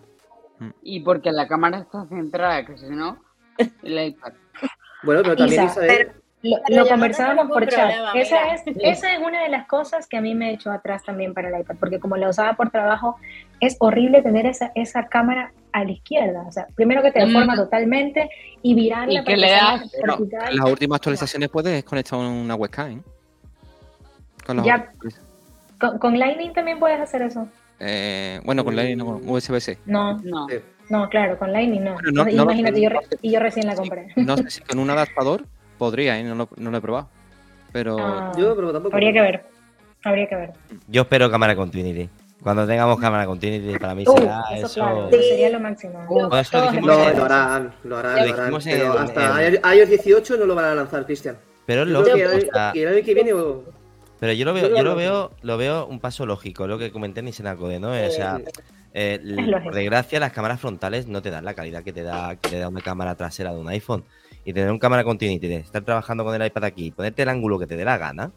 Mm. 0.59 0.71
Y 0.83 1.01
porque 1.01 1.33
la 1.33 1.47
cámara 1.47 1.79
está 1.79 2.07
centrada, 2.07 2.65
que 2.65 2.79
si 2.79 2.89
no, 2.91 3.19
el 3.83 4.07
iPad. 4.09 4.33
Bueno, 5.03 5.23
pero 5.23 5.37
también 5.37 5.65
Isabel, 5.65 6.13
Lo, 6.43 6.87
conversábamos 6.87 7.49
por 7.49 7.67
chat. 7.67 7.91
esa, 8.15 8.55
es, 8.55 8.63
esa 8.81 9.13
es 9.13 9.19
una 9.19 9.43
de 9.43 9.49
las 9.49 9.67
cosas 9.67 10.07
que 10.07 10.17
a 10.17 10.21
mí 10.21 10.37
me 10.37 10.53
echó 10.53 10.71
atrás 10.71 11.03
también 11.03 11.35
para 11.35 11.49
el 11.49 11.61
iPad, 11.61 11.77
porque 11.81 11.99
como 11.99 12.17
la 12.17 12.29
usaba 12.29 12.55
por 12.55 12.71
trabajo, 12.71 13.17
es 13.59 13.77
horrible 13.81 14.23
tener 14.23 14.47
esa, 14.47 14.71
esa 14.77 15.07
cámara 15.09 15.53
a 15.73 15.83
la 15.83 15.91
izquierda. 15.91 16.45
O 16.47 16.53
sea, 16.53 16.69
primero 16.77 17.03
que 17.03 17.11
te 17.11 17.27
deforma 17.27 17.55
mm. 17.55 17.57
totalmente 17.57 18.31
y 18.63 18.75
virarla. 18.75 19.21
Y 19.21 19.25
que 19.25 19.37
le 19.37 19.51
da. 19.51 19.83
en 19.83 20.57
las 20.57 20.71
últimas 20.71 20.97
actualizaciones 20.97 21.49
puedes 21.49 21.83
conectar 21.83 22.19
una 22.19 22.55
webcam. 22.55 22.99
¿eh? 22.99 23.03
Con, 24.47 24.65
ya, 24.65 24.93
con, 26.01 26.19
Lightning 26.19 26.53
también 26.53 26.79
puedes 26.79 27.01
hacer 27.01 27.23
eso. 27.23 27.49
Eh, 27.81 28.41
bueno, 28.45 28.65
con 28.65 28.77
Lightning 28.77 28.99
no, 28.99 29.21
USB-C. 29.25 29.79
No, 29.87 30.19
no. 30.19 30.47
No, 30.89 31.09
claro, 31.11 31.39
con 31.39 31.53
Lightning 31.53 31.83
no. 31.83 31.97
imagínate, 32.31 32.81
yo, 32.81 32.91
y 33.21 33.33
yo 33.33 33.41
recién 33.41 33.67
la 33.67 33.75
compré. 33.75 34.09
No 34.17 34.37
sé 34.37 34.51
si 34.51 34.61
con 34.63 34.79
un 34.79 34.89
adaptador 34.89 35.45
podría, 35.79 36.19
¿eh? 36.19 36.25
no, 36.25 36.35
lo, 36.35 36.49
no, 36.57 36.71
lo, 36.71 36.79
he 36.79 36.81
probado. 36.81 37.09
Pero. 37.73 37.97
Ah, 37.99 38.33
yo, 38.37 38.55
pero 38.55 38.73
tampoco. 38.73 38.95
Habría 38.95 39.13
que 39.13 39.21
ver. 39.21 39.45
Habría 40.05 40.27
que 40.29 40.37
ver. 40.37 40.53
Yo 40.89 41.03
espero 41.03 41.31
cámara 41.31 41.57
continuity. 41.57 42.09
Cuando 42.43 42.67
tengamos 42.67 43.01
cámara 43.01 43.27
continuity, 43.27 43.79
para 43.79 43.95
mí 43.95 44.05
uh, 44.07 44.17
será 44.17 44.43
eso. 44.53 44.67
eso. 44.67 44.75
Claro, 44.75 45.11
sería 45.11 45.51
lo 45.51 45.61
máximo. 45.61 46.05
Uh, 46.09 46.35
eso 46.37 46.71
lo, 46.73 46.81
lo, 46.81 46.93
harán, 46.95 47.17
lo 47.17 47.25
harán, 47.25 48.29
lo 48.29 48.35
harán. 48.35 48.61
Pero 48.63 48.99
hasta 48.99 49.75
iOS 49.75 49.89
18 49.89 50.37
no 50.37 50.47
lo 50.47 50.55
van 50.55 50.67
a 50.67 50.75
lanzar, 50.75 51.05
Cristian. 51.05 51.37
Pero 51.67 51.83
es 51.83 51.89
lógico. 51.89 52.17
Que 52.73 52.83
el 52.83 52.89
año 52.89 53.05
que 53.05 53.15
viene. 53.15 53.33
Pero 54.21 54.33
yo 54.33 54.45
lo 54.45 54.55
veo, 54.55 54.69
yo 54.69 54.83
lo 54.83 54.97
veo, 54.97 55.31
lo 55.43 55.57
veo 55.57 55.87
un 55.87 56.01
paso 56.01 56.27
lógico, 56.27 56.67
lo 56.67 56.79
que 56.79 56.91
comenté 56.91 57.21
en 57.21 57.29
Isenacode, 57.29 57.79
¿no? 57.79 57.91
O 57.91 58.11
sea, 58.11 58.41
eh, 58.95 59.21
por 59.63 59.75
desgracia, 59.75 60.19
las 60.19 60.33
cámaras 60.33 60.61
frontales 60.61 61.07
no 61.07 61.23
te 61.23 61.31
dan 61.31 61.45
la 61.45 61.55
calidad 61.55 61.85
que 61.85 61.93
te 61.93 62.03
da, 62.03 62.37
que 62.37 62.51
te 62.51 62.59
da 62.59 62.69
una 62.69 62.81
cámara 62.81 63.15
trasera 63.15 63.53
de 63.53 63.61
un 63.61 63.69
iPhone. 63.69 64.05
Y 64.49 64.55
tener 64.55 64.71
un 64.73 64.79
cámara 64.79 65.05
continuity, 65.05 65.47
de 65.47 65.57
estar 65.57 65.85
trabajando 65.85 66.25
con 66.25 66.35
el 66.35 66.47
iPad 66.47 66.65
aquí, 66.65 66.87
y 66.87 66.91
ponerte 66.91 67.21
el 67.21 67.29
ángulo 67.29 67.59
que 67.59 67.67
te 67.67 67.77
dé 67.77 67.85
la 67.85 67.99
gana, 67.99 68.33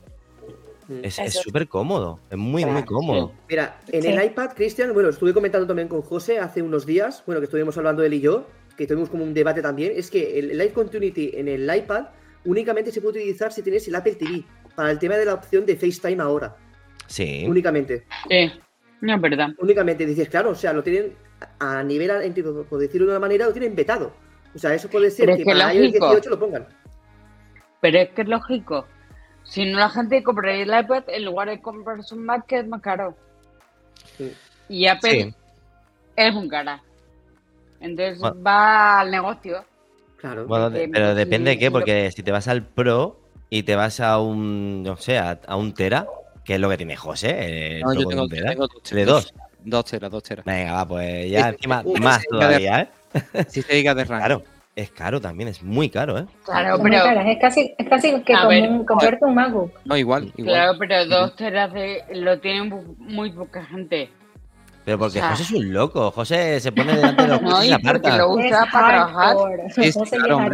mm. 0.90 1.00
es 1.04 1.16
súper 1.42 1.70
cómodo, 1.70 2.20
es 2.30 2.38
muy, 2.38 2.66
muy 2.66 2.84
cómodo. 2.84 3.32
Mira, 3.48 3.80
en 3.88 4.06
el 4.06 4.26
iPad, 4.26 4.50
Cristian, 4.54 4.94
bueno, 4.94 5.08
estuve 5.08 5.34
comentando 5.34 5.66
también 5.66 5.88
con 5.88 6.02
José 6.02 6.38
hace 6.38 6.62
unos 6.62 6.86
días, 6.86 7.24
bueno, 7.26 7.40
que 7.40 7.46
estuvimos 7.46 7.78
hablando 7.78 8.04
él 8.04 8.14
y 8.14 8.20
yo, 8.20 8.46
que 8.76 8.86
tuvimos 8.88 9.10
como 9.10 9.24
un 9.24 9.34
debate 9.34 9.62
también, 9.62 9.94
es 9.96 10.12
que 10.12 10.38
el 10.38 10.50
Live 10.50 10.74
Continuity 10.74 11.32
en 11.34 11.48
el 11.48 11.74
iPad 11.74 12.08
únicamente 12.44 12.92
se 12.92 13.00
puede 13.00 13.20
utilizar 13.20 13.54
si 13.54 13.62
tienes 13.62 13.88
el 13.88 13.96
Apple 13.96 14.16
TV, 14.16 14.44
para 14.76 14.92
el 14.92 15.00
tema 15.00 15.16
de 15.16 15.24
la 15.24 15.36
opción 15.36 15.66
de 15.66 15.78
FaceTime 15.78 16.22
ahora. 16.22 16.58
Sí. 17.08 17.46
Únicamente. 17.48 18.04
Sí. 18.28 18.52
No 19.00 19.16
es 19.16 19.22
verdad. 19.22 19.52
Únicamente 19.60 20.06
dices, 20.06 20.28
claro, 20.28 20.50
o 20.50 20.56
sea, 20.56 20.74
lo 20.74 20.84
tienen 20.84 21.14
a 21.60 21.82
nivel, 21.84 22.12
por 22.70 22.80
decirlo 22.80 23.08
de 23.08 23.14
una 23.14 23.20
manera, 23.22 23.46
lo 23.46 23.54
tienen 23.54 23.74
vetado. 23.78 24.12
O 24.54 24.60
sea, 24.60 24.74
eso 24.74 24.90
puede 24.90 25.10
ser 25.12 25.38
que, 25.38 25.46
para 25.46 25.74
iOS 25.74 25.94
18 25.94 26.30
lo 26.30 26.40
pongan. 26.40 26.68
Pero 27.80 28.00
es 28.00 28.10
que 28.10 28.22
es 28.22 28.28
lógico. 28.28 28.86
Si 29.44 29.66
no, 29.66 29.80
la 29.80 29.90
gente 29.90 30.24
compraría 30.24 30.64
el 30.64 30.86
iPad 30.86 31.04
en 31.08 31.26
lugar 31.26 31.50
de 31.50 31.62
comprarse 31.62 32.14
un 32.14 32.26
Mac 32.26 32.46
que 32.46 32.60
es 32.60 32.68
más 32.68 32.82
caro. 32.82 33.16
Y 34.70 34.88
Apple 34.88 35.34
es 36.16 36.36
un 36.36 36.48
cara. 36.48 36.84
Entonces 37.80 38.22
va 38.46 39.00
al 39.00 39.12
negocio. 39.12 39.66
Claro. 40.18 40.46
Bueno, 40.46 40.70
pero 40.92 41.16
depende 41.16 41.52
de 41.52 41.58
qué, 41.58 41.72
porque 41.72 42.12
si 42.12 42.22
te 42.22 42.32
vas 42.32 42.48
al 42.48 42.64
Pro 42.64 43.20
y 43.50 43.64
te 43.64 43.76
vas 43.76 44.00
a 44.00 44.20
un, 44.20 44.84
no 44.84 44.96
sé, 44.98 45.18
a, 45.18 45.40
un 45.56 45.74
Tera, 45.74 46.08
que 46.46 46.56
es 46.56 46.60
lo 46.60 46.70
que 46.70 46.78
tiene 46.78 46.96
José. 46.96 47.82
no, 47.84 47.94
yo 47.94 48.08
tengo, 48.08 48.28
de 48.28 49.06
dos. 49.06 49.34
Dos 49.64 49.86
teras, 49.86 50.10
dos 50.10 50.24
teras. 50.24 50.44
Venga, 50.44 50.74
va, 50.74 50.88
pues 50.88 51.30
ya 51.30 51.50
encima 51.50 51.84
más 52.00 52.24
todavía, 52.24 52.82
¿eh? 52.82 52.90
Si 53.48 53.62
se 53.62 53.74
diga 53.74 53.94
de 53.94 54.06
RAM. 54.06 54.20
Claro, 54.20 54.44
es 54.76 54.90
caro 54.92 55.20
también, 55.20 55.50
es 55.50 55.62
muy 55.62 55.90
caro, 55.90 56.18
¿eh? 56.18 56.26
Claro, 56.46 56.80
pero... 56.82 56.98
Es 56.98 57.40
casi, 57.40 57.74
es 57.78 57.90
casi 57.90 58.22
que 58.24 58.34
como 58.34 58.86
comprarte 58.86 59.26
un 59.26 59.36
MacBook. 59.36 59.72
No, 59.86 59.98
igual, 59.98 60.32
igual. 60.38 60.56
Claro, 60.56 60.78
pero 60.80 61.06
dos 61.08 61.36
teras 61.36 61.74
de, 61.74 62.04
lo 62.14 62.40
tienen 62.40 62.96
muy 62.98 63.32
poca 63.32 63.66
gente. 63.66 64.10
Pero 64.84 64.98
porque 64.98 65.22
José 65.22 65.44
es 65.44 65.52
un 65.52 65.74
loco. 65.74 66.10
José 66.12 66.60
se 66.60 66.72
pone 66.72 66.96
delante 66.96 67.22
de 67.22 67.28
los 67.28 67.42
no, 67.42 67.64
y 67.64 67.72
porque 67.78 68.12
lo 68.12 68.34
usa 68.34 68.68
para 68.72 68.88
trabajar. 68.88 69.38
Sí, 69.70 69.92
claro, 70.10 70.48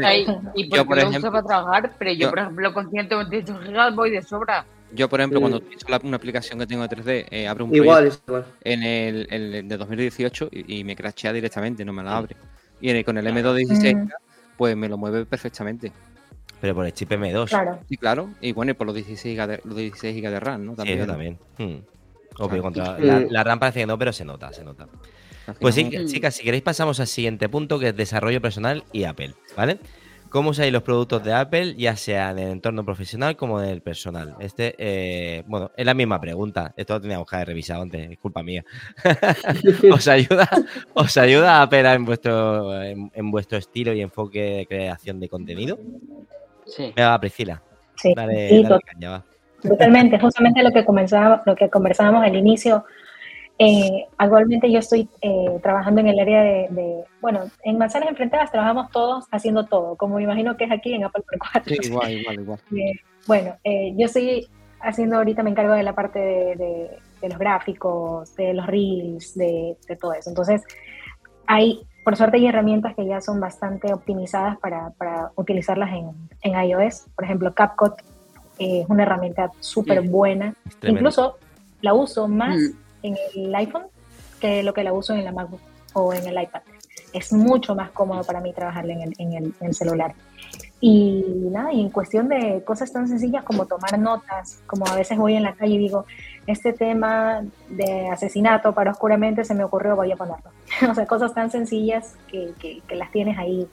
y, 0.55 0.65
porque 0.65 0.77
yo, 0.77 0.85
por 0.85 0.97
lo 0.97 1.09
usa 1.09 1.31
para 1.31 1.43
trabajar, 1.43 1.91
pero 1.97 2.11
yo, 2.11 2.29
por 2.29 2.39
ejemplo, 2.39 2.73
con 2.73 2.89
128 2.89 3.59
gigas 3.65 3.95
voy 3.95 4.11
de 4.11 4.21
sobra. 4.21 4.65
Yo, 4.93 5.09
por 5.09 5.19
ejemplo, 5.19 5.39
cuando 5.39 5.57
utilizo 5.57 5.85
una 6.03 6.17
aplicación 6.17 6.59
que 6.59 6.67
tengo 6.67 6.87
de 6.87 6.95
3D, 6.95 7.27
eh, 7.29 7.47
abro 7.47 7.65
un 7.65 7.75
igual, 7.75 8.11
en 8.63 8.83
el, 8.83 9.27
el, 9.29 9.67
de 9.67 9.77
2018 9.77 10.49
y, 10.51 10.83
me 10.83 10.95
crashea 10.95 11.33
directamente, 11.33 11.83
no 11.83 11.93
me 11.93 12.03
la 12.03 12.17
abre. 12.17 12.35
Y 12.79 12.89
en 12.89 13.03
con 13.03 13.17
el 13.17 13.25
M216, 13.27 14.09
pues 14.55 14.75
me 14.75 14.87
lo 14.87 14.97
mueve 14.97 15.25
perfectamente. 15.25 15.91
Pero 16.61 16.73
por 16.73 16.85
el 16.85 16.93
chip 16.93 17.11
M2. 17.11 17.49
Claro. 17.49 17.79
Sí, 17.87 17.97
claro. 17.97 18.29
Y 18.41 18.51
bueno, 18.53 18.71
y 18.71 18.73
por 18.75 18.87
los 18.87 18.95
16 18.95 19.37
GB 19.37 19.47
de, 19.47 19.61
los 19.63 19.75
16 19.75 20.15
GB 20.15 20.31
de 20.31 20.39
RAM, 20.39 20.65
¿no? 20.65 20.75
También. 20.75 21.01
Sí, 21.01 21.07
también. 21.07 21.39
Hmm. 21.57 21.77
Obvio, 22.39 22.61
contra 22.61 22.97
la, 22.99 23.19
la, 23.19 23.43
RAM 23.43 23.59
parece 23.59 23.81
que 23.81 23.87
no, 23.87 23.97
pero 23.97 24.13
se 24.13 24.23
nota, 24.23 24.53
se 24.53 24.63
nota. 24.63 24.87
Pues 25.59 25.75
sí, 25.75 25.89
chicas, 26.07 26.35
si 26.35 26.43
queréis 26.43 26.63
pasamos 26.63 26.99
al 26.99 27.07
siguiente 27.07 27.47
punto, 27.49 27.79
que 27.79 27.89
es 27.89 27.95
desarrollo 27.95 28.41
personal 28.41 28.83
y 28.91 29.05
Apple, 29.05 29.33
¿vale? 29.55 29.79
¿Cómo 30.37 30.51
usáis 30.51 30.71
los 30.71 30.83
productos 30.83 31.23
de 31.23 31.33
Apple, 31.33 31.73
ya 31.79 31.95
sea 31.95 32.29
en 32.29 32.37
el 32.37 32.51
entorno 32.51 32.85
profesional 32.85 33.35
como 33.35 33.59
en 33.59 33.69
el 33.69 33.81
personal? 33.81 34.35
Este, 34.39 34.75
eh, 34.77 35.43
bueno, 35.47 35.71
es 35.75 35.83
la 35.83 35.95
misma 35.95 36.21
pregunta. 36.21 36.75
Esto 36.77 36.93
lo 36.93 37.01
teníamos 37.01 37.27
que 37.27 37.37
haber 37.37 37.47
revisado 37.47 37.81
antes, 37.81 38.11
es 38.11 38.19
culpa 38.19 38.43
mía. 38.43 38.63
¿Os 39.91 40.07
ayuda, 40.07 40.47
os 40.93 41.17
ayuda 41.17 41.63
Apple 41.63 41.91
en 41.91 42.05
vuestro, 42.05 42.83
en, 42.83 43.31
vuestro 43.31 43.57
estilo 43.57 43.93
y 43.93 44.01
enfoque 44.01 44.57
de 44.57 44.67
creación 44.67 45.19
de 45.19 45.27
contenido? 45.27 45.79
Sí. 46.67 46.93
Me 46.95 47.01
va, 47.01 47.19
Priscila. 47.19 47.59
Sí, 47.95 48.13
Totalmente, 49.63 50.19
justamente 50.19 50.61
lo 50.61 50.69
que, 50.71 50.85
lo 51.47 51.55
que 51.55 51.69
conversábamos 51.71 52.23
al 52.23 52.35
inicio 52.35 52.85
eh, 53.59 54.05
actualmente 54.17 54.71
yo 54.71 54.79
estoy 54.79 55.09
eh, 55.21 55.59
trabajando 55.63 56.01
en 56.01 56.07
el 56.07 56.19
área 56.19 56.43
de, 56.43 57.03
bueno, 57.21 57.45
en 57.63 57.77
manzanas 57.77 58.09
enfrentadas 58.09 58.51
trabajamos 58.51 58.91
todos 58.91 59.25
haciendo 59.31 59.65
todo, 59.65 59.95
como 59.95 60.17
me 60.17 60.23
imagino 60.23 60.55
que 60.55 60.65
es 60.65 60.71
aquí 60.71 60.93
en 60.93 61.03
Apple 61.03 61.23
Pro 61.27 61.39
4. 61.53 61.75
Sí, 61.75 61.89
igual, 61.89 62.11
igual, 62.11 62.39
igual. 62.39 62.59
Eh, 62.75 62.93
bueno, 63.25 63.55
yo 63.97 64.05
estoy 64.05 64.47
haciendo 64.79 65.17
ahorita, 65.17 65.43
me 65.43 65.49
encargo 65.49 65.73
de 65.73 65.83
la 65.83 65.93
parte 65.93 66.19
de, 66.19 66.97
los 67.27 67.37
gráficos, 67.37 68.33
de 68.35 68.53
los 68.53 68.65
reels, 68.67 69.35
de, 69.35 69.75
todo 69.99 70.13
eso. 70.13 70.29
Entonces, 70.29 70.63
hay, 71.45 71.81
por 72.05 72.15
suerte 72.15 72.37
hay 72.37 72.47
herramientas 72.47 72.95
que 72.95 73.05
ya 73.05 73.19
son 73.19 73.41
bastante 73.41 73.91
optimizadas 73.91 74.57
para, 74.59 74.91
para 74.91 75.31
utilizarlas 75.35 75.89
en, 75.91 76.11
en, 76.41 76.69
iOS. 76.69 77.07
Por 77.15 77.25
ejemplo, 77.25 77.53
CapCut 77.53 77.95
es 78.59 78.87
una 78.87 79.03
herramienta 79.03 79.51
súper 79.59 80.01
buena. 80.03 80.53
Incluso 80.83 81.37
la 81.81 81.93
uso 81.93 82.29
más... 82.29 82.55
Mm 82.55 82.86
en 83.07 83.17
el 83.35 83.55
iPhone 83.55 83.87
que 84.39 84.63
lo 84.63 84.73
que 84.73 84.83
la 84.83 84.93
uso 84.93 85.13
en 85.13 85.25
la 85.25 85.31
MacBook 85.31 85.61
o 85.93 86.13
en 86.13 86.25
el 86.27 86.41
iPad. 86.41 86.61
Es 87.13 87.33
mucho 87.33 87.73
más 87.73 87.89
cómodo 87.91 88.23
para 88.23 88.41
mí 88.41 88.53
trabajar 88.53 88.89
en 88.89 89.01
el, 89.01 89.13
en 89.17 89.53
el, 89.59 89.73
celular. 89.73 90.13
Y 90.79 91.25
nada, 91.51 91.73
y 91.73 91.81
en 91.81 91.89
cuestión 91.89 92.27
de 92.27 92.63
cosas 92.63 92.91
tan 92.91 93.07
sencillas 93.07 93.43
como 93.43 93.65
tomar 93.65 93.97
notas, 93.97 94.61
como 94.67 94.85
a 94.85 94.95
veces 94.95 95.17
voy 95.17 95.35
en 95.35 95.43
la 95.43 95.53
calle 95.53 95.73
y 95.73 95.77
digo, 95.79 96.05
este 96.45 96.73
tema 96.73 97.43
de 97.69 98.09
asesinato 98.09 98.73
para 98.73 98.91
oscuramente 98.91 99.43
se 99.43 99.55
me 99.55 99.63
ocurrió, 99.63 99.95
voy 99.95 100.11
a 100.11 100.15
ponerlo. 100.15 100.51
o 100.91 100.93
sea, 100.93 101.07
cosas 101.07 101.33
tan 101.33 101.49
sencillas 101.49 102.15
que, 102.27 102.53
que, 102.59 102.81
que, 102.87 102.95
las 102.95 103.11
tienes 103.11 103.37
ahí 103.39 103.67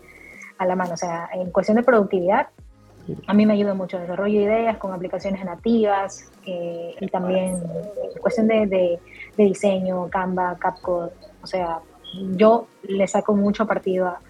a 0.56 0.64
la 0.64 0.76
mano. 0.76 0.94
O 0.94 0.96
sea, 0.96 1.28
en 1.34 1.50
cuestión 1.50 1.76
de 1.76 1.82
productividad, 1.82 2.48
a 3.26 3.34
mí 3.34 3.46
me 3.46 3.52
ayuda 3.52 3.74
mucho 3.74 3.96
el 3.96 4.04
desarrollo 4.04 4.38
de 4.38 4.44
ideas 4.44 4.76
con 4.78 4.92
aplicaciones 4.92 5.44
nativas 5.44 6.30
eh, 6.46 6.94
y 7.00 7.06
también 7.08 7.54
en 7.54 8.20
cuestión 8.20 8.48
de, 8.48 8.66
de, 8.66 8.98
diseño, 9.42 10.08
Canva, 10.08 10.56
CapCut. 10.58 11.12
O 11.42 11.46
sea, 11.46 11.80
yo 12.36 12.68
le 12.84 13.06
saco 13.06 13.34
mucho 13.34 13.66
partido 13.66 14.06
a, 14.06 14.20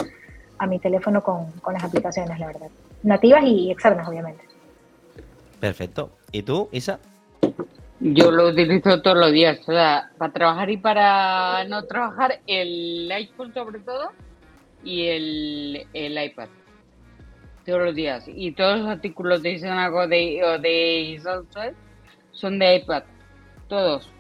a 0.59 0.67
mi 0.67 0.79
teléfono 0.79 1.23
con, 1.23 1.51
con, 1.61 1.75
las 1.75 1.85
aplicaciones, 1.85 2.39
la 2.39 2.47
verdad. 2.47 2.69
Nativas 3.03 3.45
y 3.45 3.71
externas, 3.71 4.09
obviamente. 4.09 4.45
Perfecto. 5.61 6.11
¿Y 6.33 6.43
tú, 6.43 6.69
Isa? 6.73 6.99
Yo 8.01 8.31
lo 8.31 8.49
utilizo 8.49 9.01
todos 9.03 9.17
los 9.17 9.33
días, 9.33 9.61
o 9.61 9.73
sea, 9.73 10.11
para 10.19 10.33
trabajar 10.33 10.71
y 10.71 10.77
para 10.77 11.65
no 11.65 11.85
trabajar, 11.85 12.41
el 12.47 13.11
iPhone 13.13 13.55
sobre 13.55 13.79
todo 13.81 14.11
y 14.83 15.07
el, 15.07 15.87
el 15.95 16.23
iPad 16.23 16.49
todos 17.65 17.83
los 17.83 17.95
días. 17.95 18.25
Y 18.29 18.53
todos 18.53 18.81
los 18.81 18.89
artículos 18.89 19.43
de 19.43 19.69
algo 19.69 20.07
de, 20.07 20.43
o 20.45 20.59
de 20.59 21.21
son 22.33 22.59
de 22.59 22.77
iPad. 22.77 23.05
Todos. 23.69 24.11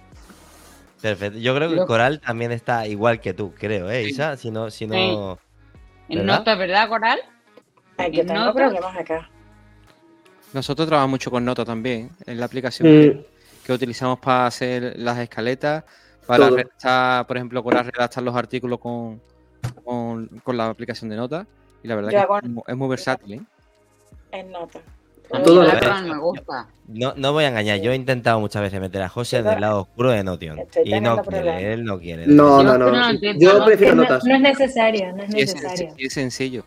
Perfecto. 1.05 1.39
Yo 1.39 1.55
creo 1.55 1.69
que 1.69 1.85
Coral 1.85 2.19
también 2.19 2.51
está 2.51 2.87
igual 2.87 3.21
que 3.21 3.35
tú, 3.35 3.53
creo, 3.53 3.91
¿eh, 3.91 4.05
Isa? 4.05 4.39
Si 4.39 4.51
no, 4.51 4.71
si 4.71 4.87
no... 4.87 5.39
En 6.09 6.25
notas, 6.25 6.57
¿verdad, 6.57 6.89
Coral? 6.89 7.19
Ay, 7.99 8.11
que 8.11 8.25
tengo 8.25 8.55
problemas 8.55 8.97
acá. 8.97 9.29
Nosotros 10.55 10.89
trabajamos 10.89 11.11
mucho 11.11 11.31
con 11.31 11.45
Nota 11.45 11.63
también, 11.63 12.09
en 12.25 12.41
la 12.41 12.47
aplicación 12.47 13.23
que, 13.67 13.73
utilizamos 13.75 14.19
para 14.19 14.47
hacer 14.47 14.95
las 14.97 15.19
escaletas, 15.19 15.85
para 16.27 16.49
redactar, 16.49 17.27
por 17.27 17.37
ejemplo, 17.37 17.63
para 17.63 17.83
redactar 17.83 18.23
los 18.23 18.35
artículos 18.35 18.79
con, 18.79 19.21
con, 19.85 20.27
con 20.43 20.57
la 20.57 20.69
aplicación 20.71 21.11
de 21.11 21.17
Nota. 21.17 21.47
Y 21.83 21.89
la 21.89 21.97
verdad 21.97 22.13
que 22.13 22.73
es, 22.73 22.77
muy, 22.79 22.89
versátil. 22.89 23.35
¿eh? 23.35 23.43
En 24.33 24.51
nota. 24.51 24.81
Todo 25.29 25.63
me 26.03 26.19
gusta. 26.19 26.69
No, 26.87 27.15
no 27.17 27.33
voy 27.33 27.45
a 27.45 27.49
engañar, 27.49 27.81
yo 27.81 27.93
he 27.93 27.97
intentado 27.97 28.41
muchas 28.41 28.63
veces 28.63 28.81
meter 28.81 29.03
a 29.03 29.09
José 29.09 29.43
del 29.43 29.61
lado 29.61 29.83
oscuro 29.83 30.11
de 30.11 30.23
Notion. 30.23 30.61
Y 30.85 31.01
no 31.01 31.23
quiere, 31.23 31.73
él 31.73 31.85
no 31.85 31.99
quiere. 31.99 32.27
No, 32.27 32.63
no, 32.63 32.77
no. 32.77 33.13
Yo 33.39 33.65
prefiero 33.65 33.95
notas. 33.95 34.25
No 34.25 34.35
es 34.35 34.41
necesario, 34.41 35.13
no 35.15 35.23
es 35.23 35.31
necesario. 35.31 35.95
Es 35.97 36.13
sencillo. 36.13 36.65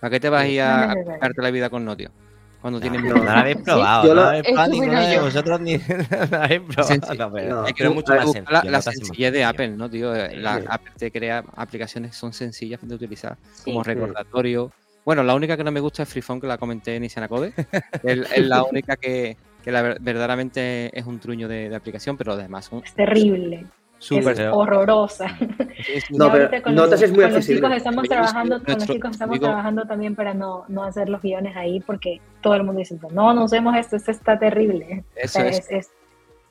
¿Para 0.00 0.12
qué 0.12 0.20
te 0.20 0.28
vas 0.28 0.42
a 0.42 0.48
ir 0.48 0.60
a 0.60 0.94
darte 1.20 1.42
la 1.42 1.50
vida 1.50 1.70
con 1.70 1.84
Notion? 1.84 2.12
Cuando 2.60 2.80
tienes 2.80 3.04
no, 3.04 3.14
no 3.14 3.22
lo 3.22 3.30
habéis 3.30 3.58
probado, 3.58 4.14
no 4.14 4.20
habéis 4.20 4.44
probado 4.44 4.72
ninguno 4.72 5.00
de 5.00 5.18
vosotros 5.20 5.60
ni 5.60 5.78
lo 6.30 6.42
habéis 6.42 6.60
probado. 6.60 7.40
No, 7.40 7.66
es 7.66 7.72
que 7.72 7.84
es 7.84 7.94
mucho 7.94 8.14
más 8.14 8.32
sencillo. 8.32 8.50
La, 8.50 8.64
la 8.64 8.82
sencillez 8.82 9.32
de 9.32 9.44
Apple, 9.44 9.68
¿no, 9.68 9.88
tío? 9.88 10.12
La, 10.12 10.54
Apple 10.68 10.92
te 10.98 11.12
crea 11.12 11.44
aplicaciones 11.54 12.16
son 12.16 12.32
sencillas 12.32 12.80
de 12.82 12.94
utilizar, 12.94 13.36
como 13.64 13.84
recordatorio. 13.84 14.72
Bueno, 15.08 15.22
la 15.22 15.34
única 15.34 15.56
que 15.56 15.64
no 15.64 15.72
me 15.72 15.80
gusta 15.80 16.02
es 16.02 16.10
Freephone, 16.10 16.38
que 16.38 16.46
la 16.46 16.58
comenté 16.58 16.96
en 16.96 17.02
Isanacode. 17.02 17.54
es, 18.02 18.30
es 18.30 18.46
la 18.46 18.62
única 18.70 18.94
que, 18.96 19.38
que 19.64 19.72
la, 19.72 19.96
verdaderamente 19.98 20.90
es 20.92 21.06
un 21.06 21.18
truño 21.18 21.48
de, 21.48 21.70
de 21.70 21.74
aplicación, 21.74 22.18
pero 22.18 22.32
además... 22.32 22.70
Es 22.84 22.92
terrible 22.92 23.64
es 24.00 24.40
horrorosa. 24.52 25.34
No, 26.10 26.30
pero 26.30 26.50
Notas 26.72 27.00
es 27.00 27.10
muy 27.10 27.24
con 27.24 27.32
Los 27.32 27.46
chicos 27.46 27.72
estamos 27.72 28.06
trabajando, 28.06 28.62
con 28.62 28.74
los 28.74 28.86
chicos 28.86 29.12
estamos 29.12 29.40
trabajando 29.40 29.86
también 29.86 30.14
para 30.14 30.34
no, 30.34 30.66
no, 30.68 30.84
hacer 30.84 31.08
los 31.08 31.22
guiones 31.22 31.56
ahí 31.56 31.80
porque 31.80 32.20
todo 32.42 32.56
el 32.56 32.64
mundo 32.64 32.80
dice, 32.80 32.98
no, 33.10 33.32
no 33.32 33.44
usemos 33.44 33.74
esto, 33.76 33.96
esto 33.96 34.10
está 34.10 34.38
terrible. 34.38 35.04
Eso 35.16 35.40
es, 35.40 35.66
es, 35.70 35.90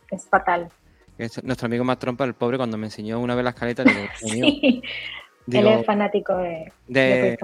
es, 0.10 0.28
fatal. 0.28 0.70
nuestro 1.44 1.68
amigo 1.68 1.84
más 1.84 2.00
trompa, 2.00 2.26
el 2.26 2.34
pobre, 2.34 2.58
cuando 2.58 2.76
me 2.76 2.88
enseñó 2.88 3.20
una 3.20 3.36
vez 3.36 3.44
la 3.44 3.52
escaleta, 3.52 3.84
sí. 4.16 4.82
él 5.52 5.68
es 5.68 5.86
fanático 5.86 6.36
de, 6.38 6.74
de, 6.88 7.38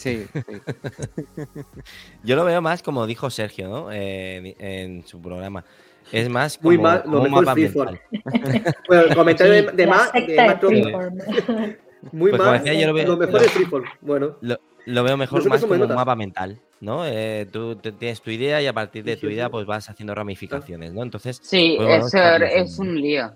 Sí, 0.00 0.26
Yo 2.24 2.34
lo 2.34 2.46
veo 2.46 2.62
más 2.62 2.82
como 2.82 3.06
dijo 3.06 3.28
Sergio, 3.28 3.68
¿no? 3.68 3.92
Eh, 3.92 4.56
en 4.58 5.06
su 5.06 5.20
programa. 5.20 5.62
Es 6.10 6.30
más 6.30 6.56
como, 6.56 6.70
Muy 6.70 6.78
mal, 6.78 7.02
lo 7.04 7.20
mejor 7.20 7.44
mapa 7.44 7.54
mental. 7.54 8.00
bueno, 8.88 9.02
el 9.02 9.14
comentario 9.14 9.52
de, 9.52 9.62
de, 9.72 9.86
Ma, 9.86 10.10
de 10.14 11.78
Muy 12.12 12.30
pues 12.30 12.42
mal. 12.42 12.64
Yo 12.64 12.86
lo, 12.86 12.94
veo, 12.94 13.08
lo 13.08 13.16
mejor 13.18 13.42
es 13.42 13.50
Freeform. 13.50 13.84
Bueno. 14.00 14.38
Lo, 14.40 14.58
lo, 14.86 15.04
veo 15.04 15.18
mejor 15.18 15.46
más 15.46 15.60
como 15.60 15.74
un 15.74 15.94
mapa 15.94 16.16
mental, 16.16 16.58
¿no? 16.80 17.04
Eh, 17.04 17.46
tú 17.52 17.76
tienes 17.76 18.22
tu 18.22 18.30
idea 18.30 18.62
y 18.62 18.68
a 18.68 18.72
partir 18.72 19.04
de 19.04 19.18
tu 19.18 19.28
idea 19.28 19.50
pues 19.50 19.66
vas 19.66 19.90
haciendo 19.90 20.14
ramificaciones, 20.14 20.94
¿no? 20.94 21.02
Entonces. 21.02 21.40
Sí, 21.42 21.74
pues, 21.76 22.06
eso 22.06 22.18
es 22.42 22.78
un 22.78 22.98
lío. 22.98 23.30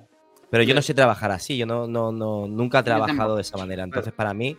Pero 0.49 0.63
yo 0.63 0.75
no 0.75 0.81
sé 0.81 0.95
trabajar 0.95 1.31
así, 1.31 1.59
yo 1.59 1.67
no, 1.67 1.87
no, 1.87 2.11
no 2.11 2.47
nunca 2.49 2.79
he 2.79 2.83
trabajado 2.85 3.37
de 3.37 3.43
esa 3.43 3.59
manera. 3.59 3.85
Entonces, 3.85 4.15
para 4.15 4.33
mí, 4.33 4.57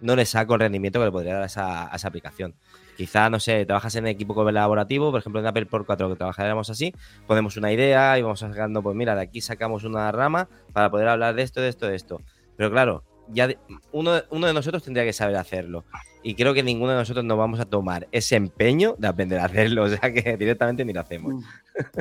no 0.00 0.16
le 0.16 0.26
saco 0.26 0.54
el 0.54 0.60
rendimiento 0.60 0.98
que 0.98 1.06
le 1.06 1.12
podría 1.12 1.34
dar 1.34 1.42
a 1.42 1.46
esa, 1.46 1.92
a 1.92 1.96
esa 1.96 2.08
aplicación. 2.08 2.54
Quizá, 2.96 3.28
no 3.28 3.38
sé, 3.40 3.66
trabajas 3.66 3.94
en 3.96 4.06
equipo 4.06 4.34
colaborativo, 4.34 5.10
por 5.10 5.20
ejemplo 5.20 5.40
en 5.40 5.46
Apple 5.46 5.66
por 5.66 5.84
4 5.84 6.08
que 6.08 6.16
trabajaremos 6.16 6.70
así, 6.70 6.94
ponemos 7.26 7.56
una 7.56 7.70
idea 7.70 8.18
y 8.18 8.22
vamos 8.22 8.40
sacando, 8.40 8.82
pues 8.82 8.96
mira, 8.96 9.14
de 9.14 9.22
aquí 9.22 9.40
sacamos 9.40 9.84
una 9.84 10.10
rama 10.12 10.48
para 10.72 10.90
poder 10.90 11.08
hablar 11.08 11.34
de 11.34 11.42
esto, 11.42 11.60
de 11.60 11.68
esto, 11.68 11.86
de 11.86 11.96
esto. 11.96 12.22
Pero 12.56 12.70
claro, 12.70 13.04
ya 13.28 13.48
uno, 13.92 14.22
uno 14.30 14.46
de 14.46 14.54
nosotros 14.54 14.82
tendría 14.82 15.04
que 15.04 15.12
saber 15.12 15.36
hacerlo. 15.36 15.84
Y 16.22 16.34
creo 16.34 16.54
que 16.54 16.62
ninguno 16.62 16.92
de 16.92 16.98
nosotros 16.98 17.24
nos 17.24 17.36
vamos 17.36 17.60
a 17.60 17.66
tomar 17.66 18.08
ese 18.12 18.36
empeño 18.36 18.96
de 18.98 19.08
aprender 19.08 19.38
a 19.38 19.44
hacerlo, 19.44 19.82
o 19.84 19.88
sea 19.88 20.12
que 20.12 20.36
directamente 20.36 20.84
ni 20.84 20.92
lo 20.92 21.00
hacemos. 21.00 21.34
Mm. 21.34 22.00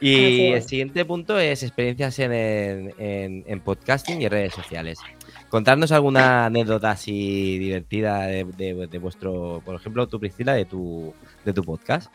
y 0.00 0.46
el 0.48 0.62
siguiente 0.62 1.04
punto 1.04 1.38
es 1.38 1.62
experiencias 1.62 2.18
en, 2.18 2.32
en, 2.32 3.44
en 3.46 3.60
podcasting 3.60 4.20
y 4.20 4.28
redes 4.28 4.52
sociales. 4.52 4.98
Contarnos 5.50 5.90
alguna 5.90 6.46
anécdota 6.46 6.92
así 6.92 7.58
divertida 7.58 8.20
de, 8.26 8.98
vuestro, 9.00 9.60
por 9.64 9.74
ejemplo, 9.74 10.06
tu 10.06 10.20
Priscila, 10.20 10.54
de 10.54 10.64
tu, 10.64 11.12
de 11.44 11.52
tu 11.52 11.64
podcast. 11.64 12.12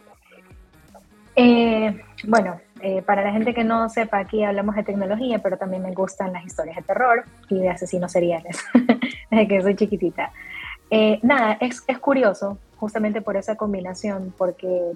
Eh, 1.36 2.02
bueno, 2.28 2.62
eh, 2.80 3.02
para 3.02 3.24
la 3.24 3.34
gente 3.34 3.54
que 3.54 3.66
no 3.66 3.90
sepa, 3.90 4.20
aquí 4.20 4.42
hablamos 4.42 4.76
de 4.78 4.84
tecnología, 4.84 5.40
pero 5.40 5.58
también 5.58 5.84
me 5.84 5.92
gustan 5.92 6.32
las 6.32 6.46
historias 6.46 6.78
de 6.78 6.84
terror 6.84 7.26
y 7.50 7.60
de 7.60 7.70
asesinos 7.70 8.14
seriales, 8.14 8.58
desde 9.30 9.48
que 9.50 9.62
soy 9.62 9.76
chiquitita. 9.76 10.32
Eh, 10.90 11.20
nada, 11.22 11.58
es, 11.60 11.84
es 11.88 12.00
curioso, 12.00 12.58
justamente 12.78 13.22
por 13.22 13.36
esa 13.36 13.58
combinación, 13.58 14.34
porque 14.38 14.94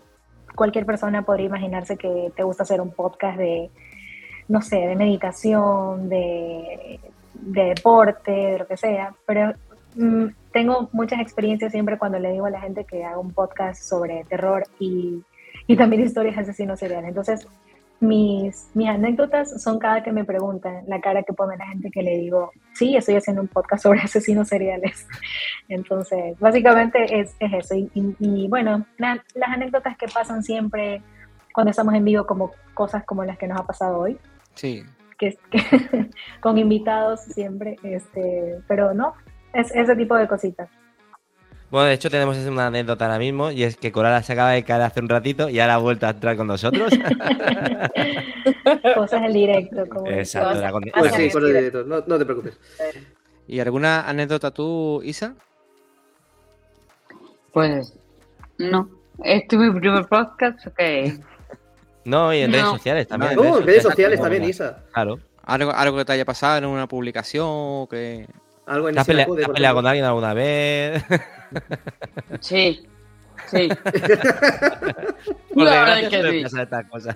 cualquier 0.56 0.86
persona 0.86 1.24
podría 1.24 1.48
imaginarse 1.48 1.98
que 1.98 2.32
te 2.34 2.44
gusta 2.44 2.64
hacer 2.64 2.80
un 2.80 2.92
podcast 2.92 3.38
de, 3.38 3.70
no 4.48 4.62
sé, 4.62 4.78
de 4.78 4.96
meditación, 4.96 6.08
de 6.08 7.02
de 7.42 7.64
deporte, 7.76 8.32
de 8.32 8.60
lo 8.60 8.68
que 8.68 8.78
sea, 8.78 9.14
pero 9.26 9.54
mm, 9.96 10.28
tengo 10.52 10.90
muchas 10.92 11.20
experiencias 11.20 11.72
siempre 11.72 11.98
cuando 11.98 12.20
le 12.20 12.32
digo 12.32 12.46
a 12.46 12.50
la 12.52 12.62
gente 12.62 12.86
que 12.86 13.04
hago 13.04 13.22
un 13.22 13.34
podcast 13.34 13.82
sobre 13.82 14.24
terror 14.26 14.64
y, 14.80 15.24
y 15.68 15.76
también 15.76 16.04
historias 16.04 16.36
de 16.36 16.42
asesinos 16.42 16.80
seriales. 16.80 17.10
Entonces, 17.10 17.48
mis, 18.00 18.70
mis 18.74 18.88
anécdotas 18.88 19.62
son 19.62 19.78
cada 19.78 20.04
que 20.04 20.12
me 20.12 20.24
preguntan, 20.24 20.84
la 20.88 21.02
cara 21.02 21.24
que 21.24 21.34
pone 21.34 21.58
la 21.58 21.68
gente 21.68 21.92
que 21.92 22.02
le 22.02 22.18
digo, 22.18 22.52
sí, 22.74 22.96
estoy 22.96 23.16
haciendo 23.16 23.42
un 23.42 23.48
podcast 23.48 23.84
sobre 23.84 24.00
asesinos 24.04 24.48
seriales. 24.48 25.08
Entonces, 25.68 26.40
básicamente 26.40 27.20
es, 27.20 27.36
es 27.40 27.54
eso. 27.54 27.76
Y, 27.76 28.48
bueno, 28.48 28.86
las 28.98 29.50
anécdotas 29.50 29.98
que 29.98 30.08
pasan 30.08 30.44
siempre 30.44 31.02
cuando 31.54 31.72
estamos 31.72 31.94
en 31.94 32.06
vivo, 32.06 32.26
como 32.26 32.52
cosas 32.74 33.04
como 33.04 33.24
las 33.24 33.38
que 33.38 33.48
nos 33.48 33.60
ha 33.60 33.66
pasado 33.66 34.00
hoy. 34.00 34.18
Sí 34.56 34.84
que, 35.20 35.38
con 36.42 36.58
invitados 36.58 37.22
siempre, 37.22 37.76
este, 37.84 38.60
pero 38.68 38.94
no, 38.94 39.14
es 39.54 39.74
ese 39.76 39.96
tipo 39.96 40.16
de 40.16 40.28
cositas. 40.28 40.70
Bueno, 41.70 41.88
de 41.88 41.94
hecho 41.94 42.10
tenemos 42.10 42.36
una 42.38 42.68
anécdota 42.68 43.06
ahora 43.06 43.20
mismo 43.20 43.52
y 43.52 43.62
es 43.62 43.78
que 43.78 43.92
Corala 43.92 44.24
se 44.24 44.34
acaba 44.34 44.52
de 44.52 44.64
caer 44.64 44.82
hace 44.82 45.02
un 45.02 45.10
ratito 45.10 45.50
y 45.50 45.60
ahora 45.60 45.76
ha 45.76 45.78
vuelto 45.78 46.08
a 46.08 46.10
entrar 46.10 46.36
con 46.36 46.48
nosotros. 46.48 46.92
Cosas 48.96 49.24
en 49.24 49.34
directo. 49.34 49.88
Como 49.88 50.08
Exacto. 50.08 50.80
Pues 50.98 51.14
sí, 51.14 51.30
cosas 51.30 51.50
directo, 51.50 51.84
no, 51.84 52.04
no, 52.08 52.18
te 52.18 52.26
preocupes. 52.26 52.58
¿Y 53.48 53.60
alguna 53.60 54.10
anécdota 54.10 54.50
tú, 54.50 55.02
Isa? 55.04 55.36
Pues 57.54 57.94
no. 58.58 58.90
Este 59.24 59.56
es 59.56 59.62
mi 59.62 59.80
primer 59.80 60.06
podcast, 60.06 60.66
ok. 60.66 60.80
No, 62.10 62.34
y 62.34 62.40
en 62.40 62.52
redes 62.52 62.66
sociales 62.66 63.08
también. 63.08 63.36
No, 63.36 63.60
en 63.60 63.66
redes, 63.66 63.84
sociales, 63.84 64.20
también, 64.20 64.44
Isa. 64.44 64.84
Claro. 64.94 65.20
Algo, 65.44 65.72
algo 65.72 65.98
que 65.98 66.06
te 66.06 66.14
haya 66.14 66.26
pasado 66.26 66.58
en 66.58 66.66
una 66.66 66.88
publicación 66.88 67.88
que. 67.88 68.28
Algo 68.66 68.90
en 68.90 68.96
¿Te 68.96 69.02
has 69.02 69.08
peleado 69.08 69.76
con 69.76 69.88
alguien 69.88 70.06
alguna 70.06 70.34
vez? 70.34 71.04
Sí. 72.42 72.86
Sí. 73.48 73.70
Por 75.54 75.66
desgracia 75.66 76.10
que 76.10 76.48
sí. 76.48 76.60
estas 76.60 76.86
cosas. 76.92 77.16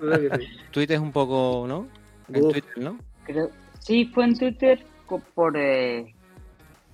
Twitter 0.72 0.96
es 0.96 1.00
un 1.00 1.12
poco, 1.12 1.66
¿no? 1.68 1.86
En 2.32 2.50
Twitter, 2.50 2.78
¿no? 2.78 2.98
Creo, 3.24 3.50
sí, 3.78 4.10
fue 4.12 4.24
en 4.24 4.36
Twitter 4.36 4.84
por, 5.34 5.56
eh, 5.56 6.12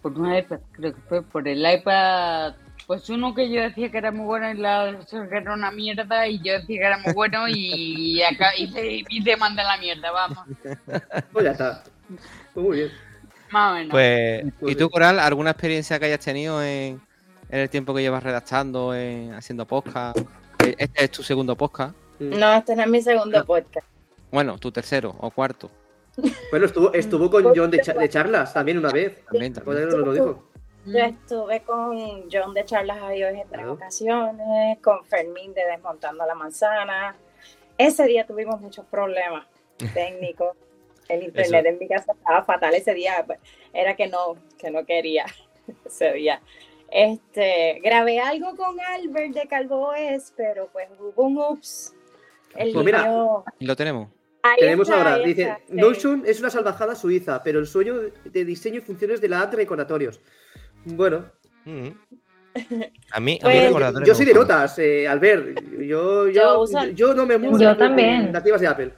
por 0.03 0.13
un 0.19 0.35
iPad, 0.35 0.61
creo 0.73 0.95
que 0.95 1.01
fue 1.09 1.23
por 1.23 1.49
el 1.49 1.61
iPad 1.61 2.55
pues 2.91 3.09
uno 3.09 3.33
que 3.33 3.49
yo 3.49 3.61
decía 3.61 3.89
que 3.89 3.99
era 3.99 4.11
muy 4.11 4.27
bueno 4.27 4.51
y 4.51 4.55
la 4.55 4.99
que 5.09 5.37
era 5.37 5.55
una 5.55 5.71
mierda 5.71 6.27
y 6.27 6.41
yo 6.43 6.55
decía 6.55 6.81
que 6.81 6.85
era 6.85 6.99
muy 6.99 7.13
bueno 7.13 7.47
y, 7.47 8.21
acá 8.21 8.51
y 8.59 8.69
te, 8.69 9.05
y 9.09 9.23
te 9.23 9.37
manda 9.37 9.63
la 9.63 9.77
mierda, 9.77 10.11
vamos. 10.11 10.45
Pues 11.33 11.45
ya 11.45 11.53
está. 11.53 11.85
Pues 12.53 12.67
muy 12.67 12.77
bien. 12.79 12.91
Más 13.53 13.71
o 13.71 13.75
menos. 13.77 13.91
Pues, 13.93 14.45
¿y 14.63 14.75
tú, 14.75 14.91
Coral, 14.91 15.21
alguna 15.21 15.51
experiencia 15.53 16.01
que 16.01 16.07
hayas 16.07 16.19
tenido 16.19 16.61
en, 16.65 17.01
el 17.49 17.71
tiempo 17.71 17.95
que 17.95 18.03
llevas 18.03 18.25
redactando, 18.25 18.93
en, 18.93 19.35
haciendo 19.35 19.67
podcast? 19.67 20.19
¿Este 20.59 21.05
es 21.05 21.13
tu 21.13 21.23
segundo 21.23 21.55
podcast? 21.55 21.95
No, 22.19 22.55
este 22.55 22.75
no 22.75 22.83
es 22.83 22.89
mi 22.89 23.03
segundo 23.03 23.45
podcast. 23.45 23.87
Bueno, 24.33 24.59
tu 24.59 24.73
tercero 24.73 25.15
o 25.21 25.31
cuarto. 25.31 25.71
Bueno, 26.51 26.67
estuvo, 26.67 26.93
estuvo 26.93 27.31
con 27.31 27.45
John 27.55 27.71
de, 27.71 27.79
de 27.79 28.09
charlas 28.09 28.53
también 28.53 28.79
una 28.79 28.91
vez. 28.91 29.25
También, 29.27 29.53
también. 29.53 29.91
Lo 29.91 30.13
dijo. 30.13 30.50
Yo 30.87 30.99
estuve 30.99 31.63
con 31.63 32.29
John 32.33 32.55
de 32.55 32.65
Charlas 32.65 32.99
a 33.03 33.11
Dios 33.11 33.33
en 33.33 33.49
tres 33.49 33.67
ocasiones, 33.67 34.79
con 34.81 35.05
Fermín 35.05 35.53
de 35.53 35.67
Desmontando 35.67 36.25
la 36.27 36.35
Manzana. 36.35 37.17
Ese 37.77 38.05
día 38.07 38.27
tuvimos 38.27 38.61
muchos 38.61 38.87
problemas 38.87 39.47
técnicos. 39.95 40.57
El 41.09 41.25
internet 41.25 41.67
en 41.67 41.79
mi 41.79 41.89
casa 41.89 42.13
estaba 42.13 42.45
fatal 42.45 42.75
ese 42.75 42.95
día. 42.95 43.23
Pues, 43.27 43.39
era 43.73 43.95
que 43.95 44.07
no, 44.07 44.37
que 44.59 44.71
no 44.71 44.87
quería 44.87 45.27
ese 45.85 46.13
día. 46.13 46.41
Este, 46.91 47.81
grabé 47.85 48.19
algo 48.19 48.57
con 48.57 48.81
Albert 48.81 49.35
de 49.35 49.47
Calvo 49.49 49.93
es, 49.95 50.33
pero 50.37 50.69
pues 50.73 50.89
hubo 50.99 51.23
un 51.23 51.39
ups. 51.39 51.95
El 52.57 52.73
pues 52.73 52.85
mira, 52.85 53.07
lo 53.61 53.77
tenemos. 53.77 54.09
Tenemos 54.59 54.89
ahora, 54.91 55.19
dice, 55.19 55.59
Notion 55.69 56.25
es 56.27 56.41
una 56.41 56.51
salvajada 56.51 56.95
suiza, 56.95 57.43
pero 57.43 57.59
el 57.59 57.67
sueño 57.67 58.01
de 58.25 58.45
diseño 58.45 58.79
y 58.79 58.81
funciones 58.81 59.21
de 59.21 59.29
la 59.29 59.43
app 59.43 59.51
de 59.51 59.59
recordatorios. 59.59 60.21
Bueno. 60.85 61.25
Mm. 61.65 61.89
A 63.13 63.21
mí, 63.21 63.39
pues, 63.41 63.73
Yo 64.07 64.15
soy 64.15 64.27
de 64.27 64.35
notas, 64.35 64.79
eh, 64.79 65.07
Albert. 65.07 65.61
Yo, 65.79 66.29
yo, 66.29 66.65
yo, 66.95 67.15
no 67.15 67.27
me 67.27 67.39
muevo 67.39 67.59
yo 67.59 67.77
también. 67.77 68.33
nativas 68.33 68.61
de 68.61 68.67
Apple. 68.67 68.93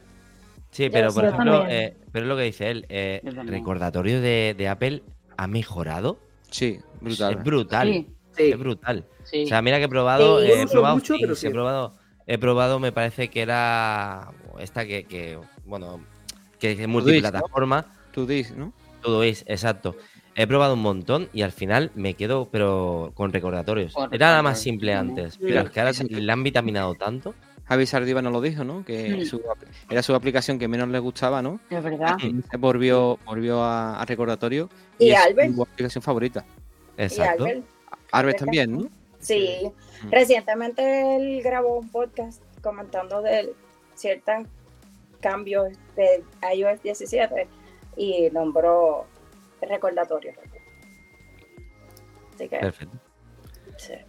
Sí, 0.71 0.89
pero 0.91 1.13
por 1.13 1.27
ejemplo, 1.27 1.67
eh, 1.69 1.95
pero 2.11 2.25
es 2.25 2.29
lo 2.31 2.37
que 2.37 2.45
dice 2.45 2.71
él, 2.71 2.87
eh, 2.89 3.21
recordatorio 3.45 4.23
de, 4.23 4.55
de, 4.57 4.69
Apple 4.69 5.03
ha 5.37 5.47
mejorado. 5.47 6.19
Sí, 6.51 6.79
brutal. 7.01 7.35
Es 7.35 7.45
brutal. 7.45 8.07
es 8.39 8.59
brutal. 8.59 9.05
O 9.23 9.47
sea, 9.47 9.61
mira 9.61 9.79
que 9.79 9.85
he 9.85 9.89
probado, 9.89 10.43
he 10.43 10.67
probado, 10.67 10.95
mucho, 10.97 11.15
pero 11.21 11.35
he 11.41 11.51
probado, 11.51 11.95
he 12.27 12.39
probado, 12.39 12.81
me 12.81 12.91
parece 12.91 13.29
que 13.29 13.43
era 13.43 14.31
esta 14.59 14.87
que, 14.87 15.39
bueno, 15.67 16.01
que 16.59 16.73
es 16.73 16.89
multiplataforma. 16.89 17.87
Tú 18.13 18.27
dices, 18.27 18.57
¿no? 18.57 18.73
Todo 19.03 19.23
es, 19.23 19.45
exacto. 19.47 19.97
He 20.35 20.47
probado 20.47 20.75
un 20.75 20.81
montón 20.81 21.29
y 21.33 21.43
al 21.43 21.53
final 21.53 21.91
me 21.95 22.15
quedo, 22.15 22.49
pero 22.51 23.13
con 23.15 23.33
recordatorios. 23.33 23.95
Era 24.11 24.29
nada 24.29 24.43
más 24.43 24.61
simple 24.61 24.95
antes, 24.95 25.39
pero 25.39 25.61
es 25.63 25.71
que 25.71 25.81
ahora 25.81 25.93
le 26.09 26.33
han 26.33 26.43
vitaminado 26.43 26.95
tanto. 26.95 27.35
Javi 27.65 27.87
Sardiva 27.87 28.21
nos 28.23 28.33
lo 28.33 28.41
dijo, 28.41 28.65
¿no? 28.65 28.85
Que 28.85 29.25
era 29.89 30.03
su 30.03 30.15
aplicación 30.15 30.59
que 30.59 30.69
menos 30.69 30.89
le 30.89 30.99
gustaba, 30.99 31.43
¿no? 31.43 31.61
Es 31.71 31.83
verdad. 31.83 32.17
Y 32.19 32.43
se 32.43 32.57
volvió, 32.57 33.19
volvió 33.25 33.63
a, 33.63 34.05
recordatorio. 34.07 34.69
Y, 34.99 35.13
Albert. 35.13 35.51
Es 35.51 35.57
su 35.57 35.63
aplicación 35.63 36.03
favorita. 36.03 36.45
Exacto. 36.97 37.47
Albert, 38.11 38.39
también, 38.39 38.73
¿no? 38.73 38.89
Sí. 39.21 39.71
Recientemente 40.11 41.17
él 41.17 41.43
grabó 41.43 41.79
un 41.79 41.89
podcast 41.89 42.43
comentando 42.61 43.23
de 43.23 43.55
ciertos 43.95 44.47
cambios 45.21 45.73
de 45.97 46.25
iOS 46.55 46.83
17 46.83 47.47
y 47.97 48.29
nombró 48.33 49.07
recordatorio. 49.67 50.33
Así 52.35 52.49
que. 52.49 52.59
Perfecto. 52.59 52.99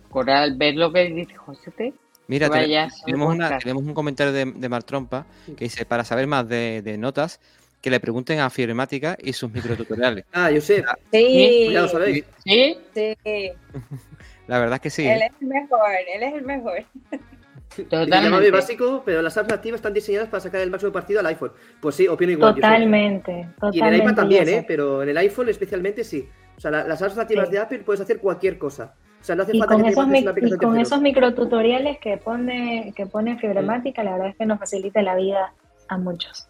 Coral, 0.10 0.56
¿ves 0.58 0.76
lo 0.76 0.92
que 0.92 1.06
dice 1.06 1.36
José? 1.36 1.94
Mira, 2.28 2.50
tenemos, 2.50 3.84
un 3.84 3.94
comentario 3.94 4.32
de, 4.32 4.46
de 4.46 4.70
Mar 4.70 4.84
Trompa 4.84 5.26
que 5.58 5.66
dice, 5.66 5.86
para 5.86 6.04
saber 6.04 6.28
más 6.28 6.48
de, 6.48 6.96
notas, 6.98 7.40
que 7.82 7.90
le 7.90 8.00
pregunten 8.00 8.40
a 8.40 8.50
Firmática 8.50 9.18
y 9.22 9.34
sus 9.34 9.52
microtutoriales. 9.52 10.26
Ah, 10.34 10.50
yo 10.50 10.62
sé. 10.62 10.84
Sí. 11.12 11.70
Ya 11.72 11.82
lo 11.82 11.88
sabéis. 11.90 12.24
Sí. 12.44 12.78
Sí. 12.94 13.18
La 14.48 14.60
verdad 14.60 14.76
es 14.76 14.82
que 14.82 14.90
sí. 14.90 15.08
Él 15.08 15.22
es 15.22 15.32
el 15.42 15.48
mejor, 15.48 15.80
él 15.92 16.24
es 16.24 16.34
el 16.34 16.42
mejor. 16.44 16.86
Totalmente. 17.76 18.52
básico, 18.52 19.04
pero 19.06 19.22
las 19.22 19.38
apps 19.38 19.50
nativas 19.50 19.80
están 19.80 19.94
diseñadas 19.94 20.30
para 20.30 20.42
sacar 20.42 20.62
el 20.62 20.70
máximo 20.70 20.92
partido 20.92 21.20
al 21.20 21.26
iPhone. 21.28 21.52
Pues 21.82 21.96
sí, 21.96 22.08
opino 22.08 22.32
igual. 22.32 22.56
Totalmente. 22.56 23.50
Y 23.72 23.80
en 23.80 23.86
el 23.86 23.96
iPad 23.98 24.16
también, 24.16 24.50
¿eh? 24.50 24.66
Pero 24.68 25.04
en 25.04 25.10
el 25.10 25.18
iPhone 25.18 25.50
especialmente 25.50 26.04
sí. 26.04 26.28
O 26.58 26.60
sea, 26.60 26.72
las 26.72 27.02
apps 27.02 27.16
nativas 27.16 27.50
de 27.50 27.60
Apple 27.60 27.80
puedes 27.80 28.02
hacer 28.02 28.20
cualquier 28.20 28.58
cosa. 28.58 28.94
O 29.20 29.24
sea, 29.24 29.36
no 29.36 29.44
hace 29.44 29.58
falta 29.58 29.76
con 29.76 29.86
esos, 29.86 30.08
y 30.36 30.58
con 30.58 30.78
esos 30.78 31.02
microtutoriales 31.02 31.98
que 32.00 32.18
pone, 32.18 32.94
que 32.94 33.06
pone 33.06 33.38
Fibromática, 33.38 34.04
la 34.04 34.12
verdad 34.14 34.28
es 34.30 34.36
que 34.36 34.46
nos 34.46 34.60
facilita 34.60 35.02
la 35.02 35.16
vida 35.16 35.54
a 35.88 35.98
muchos. 35.98 36.48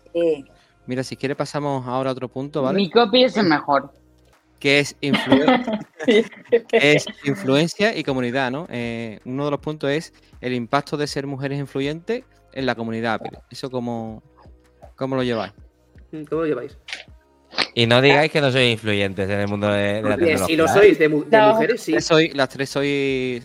Mira, 0.86 1.04
si 1.04 1.16
quiere 1.16 1.36
pasamos 1.36 1.88
ahora 1.88 2.10
a 2.10 2.14
otro 2.14 2.28
punto, 2.28 2.64
¿vale? 2.64 2.78
Mi 2.78 2.90
copy 2.90 3.24
es 3.26 3.38
el 3.38 3.48
mejor. 3.48 3.92
Que 4.64 4.80
es, 4.80 4.96
es 6.72 7.06
influencia 7.26 7.98
y 7.98 8.06
comunidad, 8.06 8.50
¿no? 8.50 8.66
Eh, 8.70 9.20
uno 9.26 9.44
de 9.44 9.52
los 9.52 9.60
puntos 9.60 9.90
es 9.90 10.14
el 10.40 10.54
impacto 10.54 10.96
de 10.96 11.06
ser 11.06 11.28
mujeres 11.28 11.60
influyentes 11.60 12.24
en 12.54 12.66
la 12.66 12.74
comunidad 12.74 13.16
Apple. 13.16 13.40
¿Eso 13.52 13.70
cómo, 13.70 14.24
cómo 14.96 15.18
lo 15.18 15.24
lleváis? 15.24 15.52
¿Cómo 16.30 16.44
lo 16.44 16.48
lleváis? 16.48 16.78
Y 17.74 17.88
no 17.88 18.02
digáis 18.02 18.32
que 18.32 18.40
no 18.40 18.54
sois 18.54 18.72
influyentes 18.72 19.30
en 19.30 19.42
el 19.42 19.50
mundo 19.50 19.68
de, 19.68 20.02
la 20.02 20.16
tecnología. 20.16 20.46
Si 20.46 20.56
lo 20.56 20.70
sois, 20.70 20.98
de, 20.98 21.10
mujeres, 21.10 21.82
sí. 21.82 22.00
Soy, 22.00 22.30
las 22.30 22.48
tres 22.48 22.70
soy, 22.70 23.44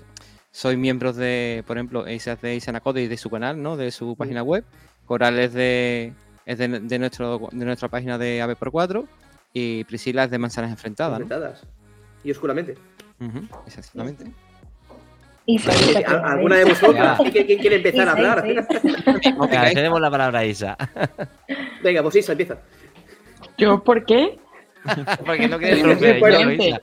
soy 0.53 0.77
miembros 0.77 1.17
de, 1.17 1.65
por 1.67 1.79
ejemplo, 1.79 2.09
Isa 2.09 2.37
de 2.37 2.55
Isanacode 2.55 3.03
y 3.03 3.09
de 3.09 3.17
su 3.17 3.29
canal, 3.29 3.61
¿no? 3.61 3.77
De 3.77 3.91
su 3.91 4.15
página 4.15 4.45
web. 4.45 4.65
Coral 5.05 5.37
es 5.41 5.53
de, 5.53 6.13
es 6.47 6.59
de, 6.59 6.69
nuestro, 7.01 7.49
de 7.51 7.65
nuestra 7.65 7.89
página 7.89 8.19
de 8.19 8.41
Ave 8.41 8.55
por 8.55 8.71
4 8.71 9.05
y 9.53 9.85
Priscila 9.85 10.25
es 10.25 10.31
de 10.31 10.39
Manzanas 10.39 10.71
Enfrentadas. 10.71 11.21
Enfrentadas. 11.21 11.67
Y 12.25 12.31
oscuramente. 12.31 12.77
exactamente. 13.67 14.33
¿Alguna 16.25 16.57
de 16.57 16.65
vosotras? 16.65 17.19
¿Quién, 17.33 17.59
quiere 17.59 17.77
empezar 17.77 18.09
a 18.09 18.13
hablar? 18.13 18.45
tenemos 19.75 20.01
la 20.01 20.11
palabra 20.11 20.45
Isa. 20.45 20.77
Venga, 21.83 22.03
pues 22.03 22.17
Isa, 22.17 22.33
empieza. 22.33 22.59
¿Yo 23.57 23.83
por 23.83 24.05
qué? 24.05 24.39
Porque 25.27 25.49
no 25.49 25.59
quieres 25.59 25.83
romper 25.83 26.21
yo, 26.21 26.79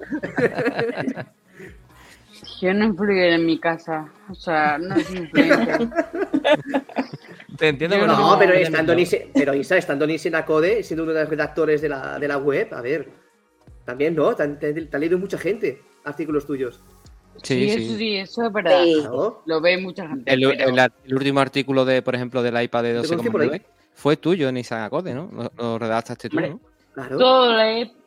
Yo 2.62 2.74
no 2.74 2.86
influyo 2.86 3.24
en 3.24 3.46
mi 3.46 3.60
casa. 3.60 4.12
O 4.30 4.36
sea, 4.36 4.78
no 4.78 4.96
es 4.96 5.14
influencia. 5.14 5.80
Te 7.58 7.70
entiendo, 7.70 7.96
pero 7.96 8.08
no, 8.08 8.38
pero 8.40 8.54
estando 8.54 8.96
Nise, 8.96 9.30
pero 9.34 9.54
Isa, 9.54 9.78
estando 9.78 10.06
Nise 10.06 10.30
Nakode, 10.30 10.84
siendo 10.84 11.04
uno 11.04 11.14
de 11.14 11.22
los 11.22 11.30
redactores 11.30 11.82
de 11.82 11.90
la, 11.90 12.20
de 12.20 12.28
la 12.28 12.38
web, 12.38 12.74
a 12.74 12.82
ver, 12.82 13.10
también 13.86 14.16
no, 14.16 14.36
te 14.36 14.44
han, 14.44 14.60
leído 15.00 15.18
mucha 15.18 15.38
gente 15.38 15.82
artículos 16.04 16.46
tuyos. 16.46 16.82
Sí, 17.44 17.70
sí, 17.70 17.84
eso 17.84 17.98
sí, 17.98 18.16
eso 18.16 18.46
es 18.46 18.54
verdad. 18.54 18.86
Lo 19.46 19.62
ve 19.62 19.78
mucha 19.78 20.08
gente. 20.08 20.34
El, 20.34 20.46
último 21.14 21.40
artículo 21.40 21.86
de, 21.86 22.02
por 22.02 22.16
ejemplo, 22.16 22.42
del 22.42 22.62
iPad 22.62 22.84
de 22.84 23.02
12,9 23.02 23.62
fue 23.94 24.18
tuyo 24.18 24.50
en 24.50 24.58
Isagacode, 24.58 25.14
¿no? 25.14 25.30
Lo, 25.58 25.78
redactaste 25.78 26.30
tú, 26.30 26.40
¿no? 26.40 26.60
Claro. 26.94 27.18
Todo 27.18 27.52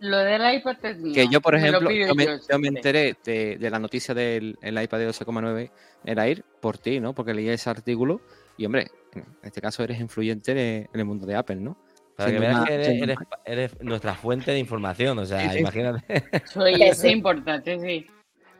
lo, 0.01 0.19
del 0.19 0.55
iPad 0.55 0.77
es 0.83 0.99
mío. 0.99 1.15
Que 1.15 1.29
yo, 1.29 1.43
por 1.43 1.55
ejemplo, 1.55 1.91
yo 1.91 2.15
me, 2.59 2.69
enteré 2.69 3.17
de, 3.23 3.71
la 3.71 3.79
noticia 3.79 4.15
del 4.15 4.57
iPad 4.63 4.99
de 4.99 5.09
12,9 5.11 5.71
era 6.05 6.29
ir 6.29 6.43
por 6.61 6.79
ti, 6.79 6.99
¿no? 6.99 7.13
Porque 7.13 7.35
leí 7.35 7.49
ese 7.51 7.69
artículo 7.69 8.23
y, 8.59 8.67
hombre, 8.67 8.91
en 9.15 9.25
este 9.43 9.61
caso 9.61 9.83
eres 9.83 10.01
influyente 10.01 10.53
en 10.93 11.01
el 11.01 11.05
mundo 11.05 11.25
de 11.27 11.37
Apple, 11.37 11.57
¿no? 11.57 11.79
Para 12.17 12.33
que 12.33 12.39
veas 12.41 12.65
que 12.67 13.17
eres, 13.45 13.81
nuestra 13.81 14.13
fuente 14.15 14.51
de 14.51 14.59
información, 14.59 15.19
o 15.21 15.25
sea, 15.25 15.57
imagínate. 15.57 16.25
Soy, 16.53 16.75
es 16.83 17.05
importante, 17.05 17.79
sí. 17.79 18.07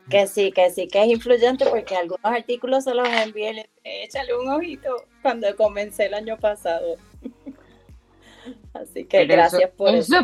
Que 0.09 0.25
sí, 0.27 0.51
que 0.51 0.71
sí, 0.71 0.87
que 0.87 1.03
es 1.03 1.09
influyente 1.09 1.65
porque 1.65 1.95
algunos 1.95 2.23
artículos 2.23 2.85
se 2.85 2.95
los 2.95 3.07
envié, 3.07 3.69
échale 3.83 4.35
un 4.35 4.49
ojito 4.49 4.89
cuando 5.21 5.53
comencé 5.55 6.05
el 6.05 6.13
año 6.13 6.37
pasado. 6.37 6.95
Así 8.73 9.05
que 9.05 9.25
gracias 9.25 9.69
por 9.71 9.93
eso. 9.93 10.15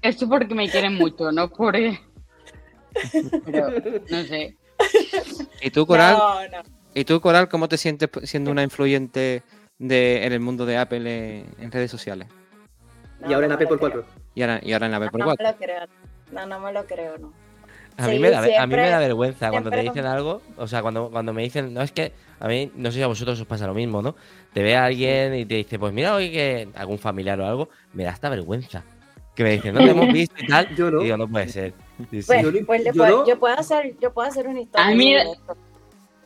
Eso, 0.00 0.28
porque 0.28 0.54
me 0.54 0.68
quieren 0.68 0.94
mucho, 0.94 1.30
no 1.30 1.50
por... 1.50 1.74
Pero, 1.74 3.70
no 4.08 4.22
sé. 4.24 4.56
¿Y 5.60 5.70
tú, 5.70 5.86
Coral? 5.86 6.16
¿Y 6.94 7.04
tú, 7.04 7.20
Coral, 7.20 7.48
cómo 7.48 7.68
te 7.68 7.76
sientes 7.78 8.10
siendo 8.24 8.50
una 8.50 8.62
influyente 8.62 9.42
de, 9.78 10.26
en 10.26 10.32
el 10.32 10.40
mundo 10.40 10.66
de 10.66 10.76
Apple 10.76 11.44
en, 11.58 11.72
redes 11.72 11.90
sociales? 11.90 12.28
y 13.26 13.32
ahora 13.32 13.46
en 13.46 13.52
Apple 13.52 13.66
por 13.66 13.78
4. 13.78 14.04
Y 14.34 14.42
ahora, 14.42 14.60
y 14.62 14.72
ahora 14.72 14.86
en 14.86 14.94
Apple 14.94 15.10
por 15.10 15.24
4. 15.24 15.44
No 15.44 15.50
me 15.50 15.52
lo 15.52 15.58
creo. 15.58 15.86
No, 16.32 16.46
no 16.46 16.60
me 16.60 16.72
lo 16.72 16.86
creo, 16.86 17.18
no. 17.18 17.32
A, 17.96 18.08
mí 18.08 18.18
me 18.18 18.30
da, 18.30 18.38
a 18.38 18.66
mí 18.66 18.74
me 18.74 18.88
da 18.88 18.98
vergüenza 18.98 19.50
cuando 19.50 19.70
te 19.70 19.80
dicen 19.80 20.06
algo, 20.06 20.40
o 20.56 20.66
sea, 20.66 20.80
cuando, 20.80 21.10
cuando 21.10 21.32
me 21.32 21.42
dicen, 21.42 21.74
no, 21.74 21.82
es 21.82 21.92
que 21.92 22.12
a 22.40 22.48
mí, 22.48 22.72
no 22.74 22.90
sé 22.90 22.98
si 22.98 23.02
a 23.02 23.06
vosotros 23.06 23.38
os 23.38 23.46
pasa 23.46 23.66
lo 23.66 23.74
mismo, 23.74 24.00
¿no? 24.00 24.16
Te 24.52 24.62
ve 24.62 24.76
a 24.76 24.86
alguien 24.86 25.34
y 25.34 25.44
te 25.44 25.56
dice, 25.56 25.78
pues 25.78 25.92
mira, 25.92 26.14
hoy 26.14 26.30
que 26.30 26.68
algún 26.74 26.98
familiar 26.98 27.38
o 27.40 27.46
algo, 27.46 27.68
me 27.92 28.04
da 28.04 28.10
esta 28.10 28.30
vergüenza. 28.30 28.82
Que 29.34 29.44
me 29.44 29.52
dicen, 29.52 29.74
no 29.74 29.80
te 29.80 29.90
hemos 29.90 30.08
visto 30.12 30.34
y 30.38 30.46
tal. 30.46 30.74
yo 30.74 30.90
no. 30.90 31.00
Y 31.00 31.04
digo, 31.04 31.16
no 31.18 31.28
puede 31.28 31.48
ser. 31.48 31.74
pues, 32.10 32.26
pues 32.66 32.84
yo, 32.84 33.38
puedo, 33.38 33.58
hacer, 33.58 33.94
yo 34.00 34.12
puedo 34.12 34.28
hacer 34.28 34.48
una 34.48 34.60
historia. 34.60 34.88
A 34.88 34.94
mí, 34.94 35.14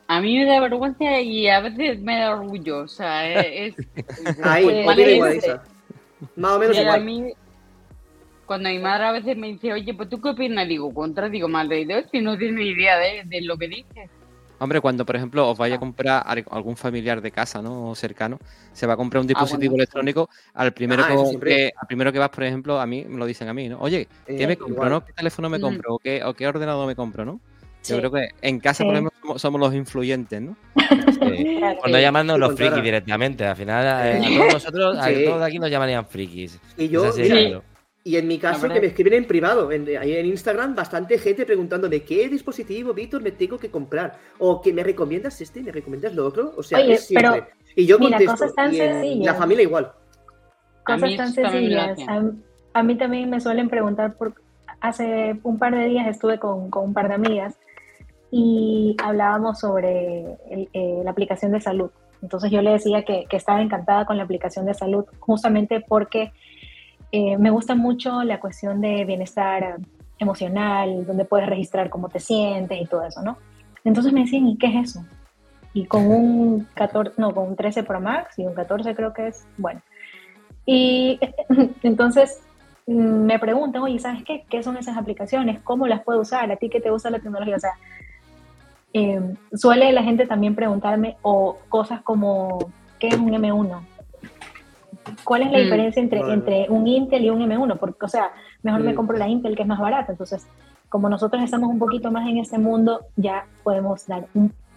a 0.08 0.20
mí 0.20 0.38
me 0.38 0.44
da 0.44 0.60
vergüenza 0.60 1.20
y 1.20 1.48
a 1.48 1.60
veces 1.60 2.00
me 2.00 2.18
da 2.18 2.32
orgullo, 2.32 2.80
o 2.80 2.88
sea, 2.88 3.28
es... 3.28 3.74
Ahí, 4.42 4.64
igual, 4.64 5.60
Más 6.36 6.52
o 6.52 6.58
menos 6.58 6.78
igual. 6.78 7.00
A 7.00 7.02
mí, 7.02 7.32
cuando 8.46 8.68
mi 8.68 8.78
madre 8.78 9.04
a 9.04 9.12
veces 9.12 9.36
me 9.36 9.48
dice, 9.48 9.72
oye, 9.72 9.92
pues 9.94 10.08
tú 10.08 10.20
qué 10.20 10.30
opinas, 10.30 10.68
digo, 10.68 10.92
contra, 10.94 11.28
digo, 11.28 11.48
madre 11.48 11.78
de 11.78 11.86
Dios, 11.86 12.04
si 12.12 12.20
no 12.20 12.38
tienes 12.38 12.56
ni 12.56 12.70
idea 12.70 12.96
de, 12.98 13.22
de, 13.24 13.40
lo 13.42 13.56
que 13.56 13.68
dices. 13.68 14.10
Hombre, 14.58 14.80
cuando 14.80 15.04
por 15.04 15.16
ejemplo 15.16 15.50
os 15.50 15.58
vaya 15.58 15.74
a 15.74 15.78
comprar 15.78 16.24
algún 16.50 16.76
familiar 16.76 17.20
de 17.20 17.30
casa, 17.30 17.60
¿no? 17.60 17.90
O 17.90 17.94
cercano, 17.94 18.38
se 18.72 18.86
va 18.86 18.94
a 18.94 18.96
comprar 18.96 19.20
un 19.20 19.26
ah, 19.26 19.28
dispositivo 19.28 19.74
electrónico, 19.74 20.30
al 20.54 20.72
primero, 20.72 21.02
ah, 21.04 21.08
que, 21.42 21.72
al 21.76 21.86
primero 21.86 22.10
que 22.10 22.18
vas, 22.18 22.30
por 22.30 22.44
ejemplo, 22.44 22.80
a 22.80 22.86
mí 22.86 23.04
me 23.06 23.18
lo 23.18 23.26
dicen 23.26 23.48
a 23.48 23.52
mí, 23.52 23.68
¿no? 23.68 23.78
Oye, 23.80 24.08
¿qué 24.26 24.44
eh, 24.44 24.46
me 24.46 24.56
compro, 24.56 24.88
no? 24.88 25.04
¿Qué 25.04 25.12
teléfono 25.12 25.50
me 25.50 25.58
mm. 25.58 25.60
compro? 25.60 25.94
¿O 25.94 25.98
qué, 25.98 26.22
o 26.24 26.32
qué 26.32 26.46
ordenador 26.46 26.86
me 26.86 26.96
compro, 26.96 27.24
no? 27.24 27.40
Yo 27.88 27.98
creo 27.98 28.10
que 28.10 28.28
en 28.42 28.60
casa, 28.60 28.84
por 28.84 28.94
ejemplo, 28.94 29.38
somos, 29.38 29.60
los 29.60 29.74
influyentes, 29.74 30.40
¿no? 30.40 30.56
Sí. 31.16 31.58
Por 31.80 31.90
no 31.90 31.98
llamarnos 31.98 32.38
los 32.38 32.54
frikis 32.54 32.82
directamente. 32.82 33.44
Al 33.44 33.56
final, 33.56 33.84
eh, 34.06 34.18
a 34.18 34.38
todos 34.38 34.52
nosotros, 34.52 34.98
a 34.98 35.10
todos 35.12 35.42
aquí 35.42 35.58
nos 35.58 35.70
llamarían 35.70 36.06
frikis. 36.06 36.60
Y 36.76 36.88
yo, 36.88 37.10
y 38.06 38.16
en 38.16 38.28
mi 38.28 38.38
caso, 38.38 38.68
que 38.68 38.80
me 38.80 38.86
escriben 38.86 39.14
en 39.14 39.24
privado, 39.24 39.72
en, 39.72 39.88
ahí 39.98 40.12
en 40.14 40.26
Instagram, 40.26 40.76
bastante 40.76 41.18
gente 41.18 41.44
preguntándome 41.44 42.02
qué 42.04 42.28
dispositivo, 42.28 42.94
Víctor, 42.94 43.20
me 43.20 43.32
tengo 43.32 43.58
que 43.58 43.68
comprar. 43.68 44.16
O 44.38 44.62
que 44.62 44.72
me 44.72 44.84
recomiendas 44.84 45.40
este, 45.40 45.60
me 45.60 45.72
recomiendas 45.72 46.14
lo 46.14 46.24
otro. 46.24 46.52
O 46.56 46.62
sea, 46.62 46.78
es 46.78 47.08
siempre. 47.08 47.48
y 47.74 47.84
yo 47.84 47.98
contesto. 47.98 48.46
y 48.70 49.24
la 49.24 49.34
familia 49.34 49.64
igual. 49.64 49.90
Cosas 50.84 51.16
tan 51.16 51.32
sencillas. 51.32 51.98
A, 52.74 52.82
mí 52.84 52.96
también 52.96 53.28
me 53.28 53.40
suelen 53.40 53.68
preguntar 53.68 54.14
por. 54.16 54.34
Hace 54.80 55.40
un 55.42 55.58
par 55.58 55.74
de 55.74 55.86
días 55.86 56.06
estuve 56.06 56.38
con, 56.38 56.70
con 56.70 56.84
un 56.84 56.94
par 56.94 57.08
de 57.08 57.14
amigas 57.14 57.58
y 58.38 58.94
hablábamos 59.02 59.60
sobre 59.60 60.36
eh, 60.50 61.00
la 61.02 61.10
aplicación 61.10 61.52
de 61.52 61.60
salud. 61.62 61.90
Entonces 62.20 62.50
yo 62.50 62.60
le 62.60 62.72
decía 62.72 63.02
que, 63.02 63.24
que 63.30 63.36
estaba 63.38 63.62
encantada 63.62 64.04
con 64.04 64.18
la 64.18 64.24
aplicación 64.24 64.66
de 64.66 64.74
salud 64.74 65.06
justamente 65.20 65.80
porque 65.80 66.32
eh, 67.12 67.38
me 67.38 67.48
gusta 67.48 67.74
mucho 67.74 68.22
la 68.24 68.38
cuestión 68.38 68.82
de 68.82 69.06
bienestar 69.06 69.78
emocional, 70.18 71.06
donde 71.06 71.24
puedes 71.24 71.48
registrar 71.48 71.88
cómo 71.88 72.10
te 72.10 72.20
sientes 72.20 72.78
y 72.78 72.84
todo 72.84 73.04
eso, 73.04 73.22
¿no? 73.22 73.38
Entonces 73.84 74.12
me 74.12 74.20
decían, 74.20 74.46
¿y 74.46 74.58
qué 74.58 74.66
es 74.66 74.90
eso? 74.90 75.04
Y 75.72 75.86
con 75.86 76.06
un 76.06 76.68
14, 76.74 77.14
no, 77.16 77.32
con 77.32 77.48
un 77.48 77.56
13 77.56 77.84
Pro 77.84 78.02
Max 78.02 78.38
y 78.38 78.44
un 78.44 78.52
14 78.52 78.94
creo 78.94 79.14
que 79.14 79.28
es, 79.28 79.46
bueno. 79.56 79.80
Y 80.66 81.18
entonces 81.82 82.42
mm, 82.86 82.92
me 82.92 83.38
preguntan, 83.38 83.80
oye, 83.80 83.98
¿sabes 83.98 84.24
qué? 84.24 84.44
¿Qué 84.50 84.62
son 84.62 84.76
esas 84.76 84.98
aplicaciones? 84.98 85.62
¿Cómo 85.62 85.86
las 85.86 86.02
puedo 86.02 86.20
usar? 86.20 86.52
¿A 86.52 86.56
ti 86.56 86.68
qué 86.68 86.80
te 86.80 86.90
gusta 86.90 87.08
la 87.08 87.20
tecnología? 87.20 87.56
O 87.56 87.60
sea, 87.60 87.72
em, 88.92 89.36
suele 89.54 89.92
la 89.92 90.02
gente 90.02 90.26
también 90.26 90.54
preguntarme 90.54 91.16
o 91.22 91.58
cosas 91.68 92.02
como, 92.02 92.70
¿qué 92.98 93.08
es 93.08 93.16
un 93.16 93.32
M1? 93.32 93.80
¿Cuál 95.24 95.42
es 95.42 95.52
la 95.52 95.58
mm. 95.58 95.62
diferencia 95.62 96.02
entre, 96.02 96.20
entre 96.20 96.66
un 96.68 96.86
Intel 96.86 97.24
y 97.24 97.30
un 97.30 97.40
M1? 97.40 97.78
Porque, 97.78 98.04
o 98.04 98.08
sea, 98.08 98.32
mejor 98.62 98.82
me 98.82 98.94
compro 98.94 99.16
la 99.16 99.28
Intel 99.28 99.56
que 99.56 99.62
es 99.62 99.68
más 99.68 99.78
barata. 99.78 100.12
Entonces, 100.12 100.46
como 100.88 101.08
nosotros 101.08 101.42
estamos 101.42 101.70
un 101.70 101.78
poquito 101.78 102.10
más 102.10 102.28
en 102.28 102.38
ese 102.38 102.58
mundo, 102.58 103.06
ya 103.16 103.46
podemos 103.62 104.06
dar 104.06 104.26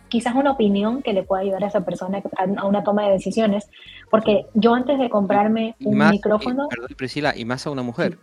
quizás 0.07 0.35
una 0.35 0.51
opinión 0.51 1.01
que 1.01 1.13
le 1.13 1.23
pueda 1.23 1.41
ayudar 1.41 1.63
a 1.63 1.67
esa 1.67 1.85
persona 1.85 2.21
a 2.35 2.65
una 2.65 2.83
toma 2.83 3.03
de 3.05 3.11
decisiones. 3.11 3.69
Porque 4.09 4.45
yo 4.53 4.73
antes 4.73 4.99
de 4.99 5.09
comprarme 5.09 5.75
un 5.83 5.97
micrófono... 6.09 6.67
perdón, 6.67 6.89
Priscila, 6.97 7.33
y 7.35 7.45
más 7.45 7.65
a 7.65 7.71
una 7.71 7.83
mujer. 7.83 8.17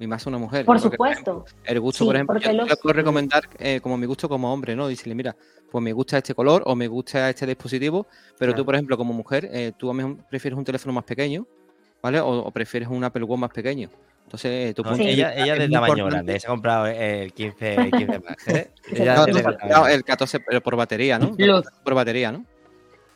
Y 0.00 0.06
más 0.06 0.26
una 0.26 0.38
mujer. 0.38 0.64
Por 0.64 0.80
supuesto. 0.80 1.44
el 1.62 1.78
gusto, 1.78 2.06
por 2.06 2.16
ejemplo, 2.16 2.40
yo 2.40 2.52
le 2.52 2.76
puedo 2.76 2.94
recomendar 2.94 3.42
eh, 3.58 3.80
como 3.82 3.98
mi 3.98 4.06
gusto 4.06 4.30
como 4.30 4.50
hombre, 4.50 4.74
¿no? 4.74 4.88
Decirle, 4.88 5.14
mira, 5.14 5.36
pues 5.70 5.84
me 5.84 5.92
gusta 5.92 6.16
este 6.16 6.34
color 6.34 6.62
o 6.64 6.74
me 6.74 6.88
gusta 6.88 7.28
este 7.28 7.46
dispositivo, 7.46 8.06
pero 8.38 8.54
tú, 8.54 8.64
por 8.64 8.74
ejemplo, 8.74 8.96
como 8.96 9.12
mujer, 9.12 9.50
eh, 9.52 9.72
tú 9.76 9.90
a 9.90 9.94
mí 9.94 10.16
prefieres 10.30 10.56
un 10.58 10.64
teléfono 10.64 10.94
más 10.94 11.04
pequeño, 11.04 11.46
¿vale? 12.02 12.18
O, 12.18 12.50
prefieres 12.50 12.88
un 12.88 13.04
Apple 13.04 13.24
Watch 13.24 13.40
más 13.40 13.50
pequeño. 13.50 13.90
Entonces, 14.24 14.74
tú 14.74 14.82
ella, 14.98 15.34
ella 15.34 15.54
de 15.56 15.68
tamaño 15.68 16.06
grande, 16.06 16.40
se 16.40 16.46
ha 16.46 16.50
comprado 16.50 16.86
el 16.86 17.34
15, 17.34 17.74
el 17.74 17.90
15 17.90 18.20
más. 18.20 18.48
¿eh? 18.48 18.70
el 19.90 20.04
14 20.04 20.40
pero 20.40 20.62
por 20.62 20.76
batería, 20.76 21.18
¿no? 21.18 21.36
Por 21.84 21.94
batería, 21.94 22.32
¿no? 22.32 22.46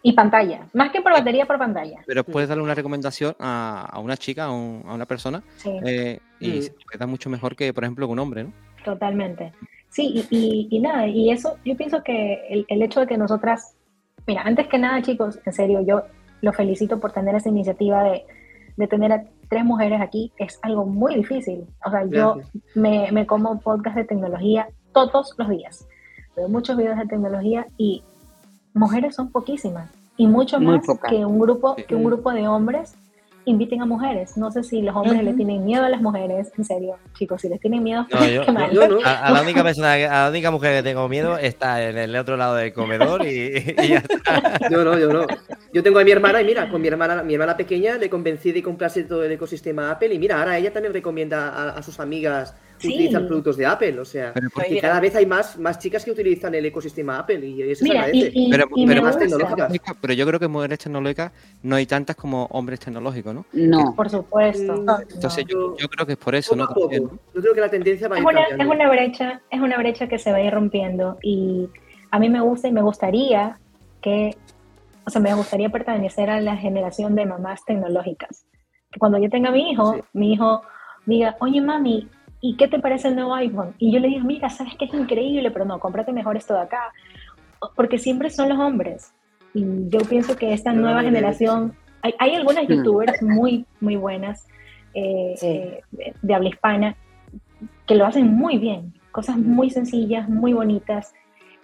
Y 0.07 0.13
pantalla, 0.13 0.69
más 0.75 0.93
que 0.93 1.01
por 1.01 1.13
batería, 1.13 1.47
por 1.47 1.59
pantalla. 1.59 2.03
Pero 2.07 2.25
puedes 2.25 2.47
darle 2.47 2.63
una 2.63 2.75
recomendación 2.75 3.35
a, 3.39 3.99
una 4.03 4.19
chica, 4.19 4.45
a, 4.45 4.51
una 4.53 5.07
persona, 5.07 5.43
eh, 5.65 6.19
y 6.39 6.51
mm. 6.51 6.63
se 6.63 6.75
queda 6.93 7.07
mucho 7.07 7.31
mejor 7.31 7.57
que, 7.57 7.73
por 7.73 7.85
ejemplo, 7.85 8.07
un 8.07 8.19
hombre, 8.19 8.45
¿no? 8.45 8.53
Totalmente. 8.85 9.53
Sí, 9.89 10.27
y, 10.29 10.79
nada, 10.81 11.07
y 11.07 11.31
eso, 11.31 11.57
yo 11.65 11.75
pienso 11.75 12.03
que 12.03 12.47
el, 12.51 12.67
el, 12.69 12.83
hecho 12.83 13.01
de 13.01 13.07
que 13.07 13.17
nosotras, 13.17 13.77
mira, 14.27 14.43
antes 14.43 14.67
que 14.67 14.77
nada, 14.77 15.01
chicos, 15.01 15.39
en 15.47 15.53
serio, 15.55 15.81
yo 15.87 16.03
lo 16.43 16.53
felicito 16.53 17.01
por 17.01 17.13
tener 17.13 17.35
esa 17.35 17.49
iniciativa 17.49 18.03
de, 18.03 18.27
de 18.77 18.87
tener 18.87 19.11
a 19.11 19.25
tres 19.49 19.65
mujeres 19.65 20.03
aquí, 20.03 20.33
es 20.37 20.59
algo 20.61 20.85
muy 20.85 21.15
difícil. 21.15 21.65
O 21.87 21.91
sea, 21.91 22.05
yo 22.05 22.41
me, 22.75 23.11
me 23.11 23.27
como 23.27 23.59
podcast 23.59 23.97
de 23.97 24.05
tecnología 24.05 24.69
todos 24.93 25.35
los 25.39 25.49
días. 25.49 25.89
Veo 26.37 26.49
muchos 26.51 26.77
videos 26.77 26.99
de 26.99 27.07
tecnología 27.07 27.67
y 27.79 28.05
mujeres 28.75 29.15
son 29.15 29.31
poquísimas 29.31 29.89
y 30.17 30.27
mucho 30.27 30.61
más 30.61 30.83
que 31.09 31.25
un 31.25 31.39
grupo 31.39 31.77
que 31.77 31.95
un 31.95 32.05
grupo 32.05 32.33
de 32.33 32.47
hombres 32.47 32.95
inviten 33.47 33.83
a 33.83 33.87
mujeres. 33.87 34.37
No 34.37 34.51
sé 34.51 34.63
si 34.63 34.83
los 34.83 34.95
hombres 34.97 35.23
le 35.23 35.35
tienen 35.35 35.65
miedo 35.65 35.85
a 35.85 35.89
las 35.89 36.01
mujeres, 36.01 36.51
en 36.57 36.65
serio, 36.65 36.97
chicos, 37.15 37.43
si 37.43 37.49
les 37.49 37.61
tienen 37.61 37.83
miedo, 37.83 38.07
A, 38.11 39.31
la 39.33 39.43
única 39.43 39.63
persona, 39.63 39.93
a 39.93 40.25
la 40.25 40.31
única 40.31 40.51
mujer 40.51 40.77
que 40.77 40.83
tengo 40.83 41.09
miedo 41.09 41.37
está 41.37 41.83
en 41.83 41.99
el 41.99 42.17
otro 42.17 42.37
lado 42.37 42.55
del 42.55 42.73
comedor 42.73 43.27
y, 43.27 43.53
ya 43.89 43.99
está. 43.99 44.59
Yo 44.71 44.85
no, 44.85 44.99
yo 44.99 45.13
no. 45.13 45.27
Yo 45.73 45.83
tengo 45.83 45.99
a 45.99 46.05
mi 46.05 46.11
hermana 46.11 46.41
y 46.41 46.45
mira, 46.45 46.69
con 46.69 46.81
mi 46.81 46.89
hermana, 46.89 47.23
mi 47.23 47.35
hermana 47.35 47.57
pequeña 47.57 47.97
le 47.97 48.09
convencí 48.09 48.53
de 48.53 48.63
comprarse 48.63 49.05
todo 49.05 49.25
el 49.25 49.33
ecosistema 49.33 49.91
Apple 49.91 50.15
y 50.15 50.19
mira, 50.19 50.39
ahora 50.39 50.57
ella 50.57 50.73
también 50.73 50.95
recomienda 50.95 51.69
a 51.69 51.83
sus 51.83 52.01
amigas 52.01 52.55
utilizan 52.77 53.27
productos 53.27 53.57
de 53.57 53.67
Apple, 53.67 53.99
o 54.01 54.05
sea, 54.05 54.33
porque 54.53 54.81
cada 54.81 55.01
vez 55.01 55.15
hay 55.17 55.27
más, 55.27 55.59
más 55.59 55.79
chicas 55.79 56.05
que 56.05 56.11
utilizan 56.11 56.55
el 56.55 56.67
ecosistema 56.67 57.19
Apple 57.19 57.47
y 57.47 57.63
eso 57.63 57.85
se 57.85 57.93
agradece. 57.93 58.33
pero, 58.51 58.67
pero 58.75 59.03
más 59.03 59.19
tecnológicas. 59.19 59.73
Pero 60.01 60.15
yo 60.15 60.27
creo 60.27 60.41
que 60.41 60.49
mujeres 60.49 60.79
tecnológicas 60.79 61.33
no 61.63 61.77
hay 61.77 61.87
tantas 61.87 62.17
como 62.17 62.47
hombres 62.47 62.81
tecnológicos, 62.81 63.35
¿no? 63.35 63.47
No, 63.53 63.95
por 63.95 64.11
supuesto. 64.11 64.75
Mm, 64.75 65.13
Entonces 65.15 65.45
yo, 65.47 65.77
yo, 65.77 65.89
creo 65.89 66.07
que 66.07 66.13
es 66.13 66.19
por 66.19 66.35
eso, 66.35 66.57
¿no? 66.57 66.69
Yo 66.91 67.19
creo 67.33 67.55
que 67.55 67.61
la 67.61 67.71
tendencia 67.71 68.09
va 68.09 68.17
a 68.17 68.19
ir 68.19 68.25
una, 68.25 68.43
Es 68.43 68.67
una 68.67 68.91
brecha, 68.91 69.41
es 69.51 69.61
una 69.61 69.79
brecha 69.79 70.09
que 70.09 70.19
se 70.19 70.31
va 70.31 70.39
a 70.39 70.43
ir 70.43 70.53
rompiendo 70.53 71.19
y 71.23 71.69
a 72.11 72.19
mí 72.19 72.29
me 72.29 72.41
gusta 72.41 72.69
y 72.69 72.73
me 72.73 72.83
gustaría 72.83 73.59
que, 74.01 74.37
o 75.05 75.11
sea, 75.11 75.21
me 75.21 75.35
gustaría 75.35 75.69
pertenecer 75.69 76.31
a 76.31 76.41
la 76.41 76.57
generación 76.57 77.15
de 77.15 77.27
mamás 77.27 77.65
tecnológicas. 77.65 78.47
Que 78.91 79.01
cuando 79.01 79.19
yo 79.19 79.29
tenga 79.31 79.51
mi 79.51 79.71
hijo, 79.71 79.97
mi 80.13 80.33
hijo 80.33 80.63
diga, 81.07 81.37
oye 81.41 81.61
mami, 81.61 82.09
¿y 82.45 82.57
qué 82.57 82.69
te 82.69 82.79
parece 82.79 83.09
el 83.09 83.15
nuevo 83.15 83.35
iPhone? 83.35 83.75
Y 83.79 83.91
yo 83.91 84.01
le 84.01 84.09
digo, 84.09 84.23
mira, 84.27 84.51
sabes 84.51 84.75
que 84.77 84.85
es 84.85 84.93
increíble, 84.93 85.51
pero 85.51 85.65
no, 85.65 85.81
cómprate 85.81 86.13
mejor 86.13 86.37
esto 86.37 86.53
de 86.53 86.61
acá. 86.61 86.93
Porque 87.75 87.99
siempre 87.99 88.29
son 88.29 88.51
los 88.51 88.59
hombres. 88.59 89.15
Y 89.55 89.65
yo 89.89 90.01
pienso 90.01 90.37
que 90.37 90.53
esta 90.53 90.75
nueva 90.75 91.03
generación, 91.03 91.75
hay, 92.03 92.15
hay, 92.19 92.35
algunas 92.35 92.69
hmm. 92.69 92.73
youtubers 92.73 93.23
muy, 93.23 93.65
muy 93.81 93.97
buenas 93.97 94.47
eh, 94.93 95.35
eh, 95.41 95.81
de, 96.21 96.35
habla 96.35 96.51
hispana 96.51 96.97
que 97.87 97.95
lo 97.95 98.05
hacen 98.05 98.35
muy 98.35 98.59
bien, 98.59 98.93
cosas 99.11 99.39
hmm. 99.39 99.49
muy 99.49 99.71
sencillas, 99.71 100.29
muy 100.29 100.53
bonitas. 100.53 101.15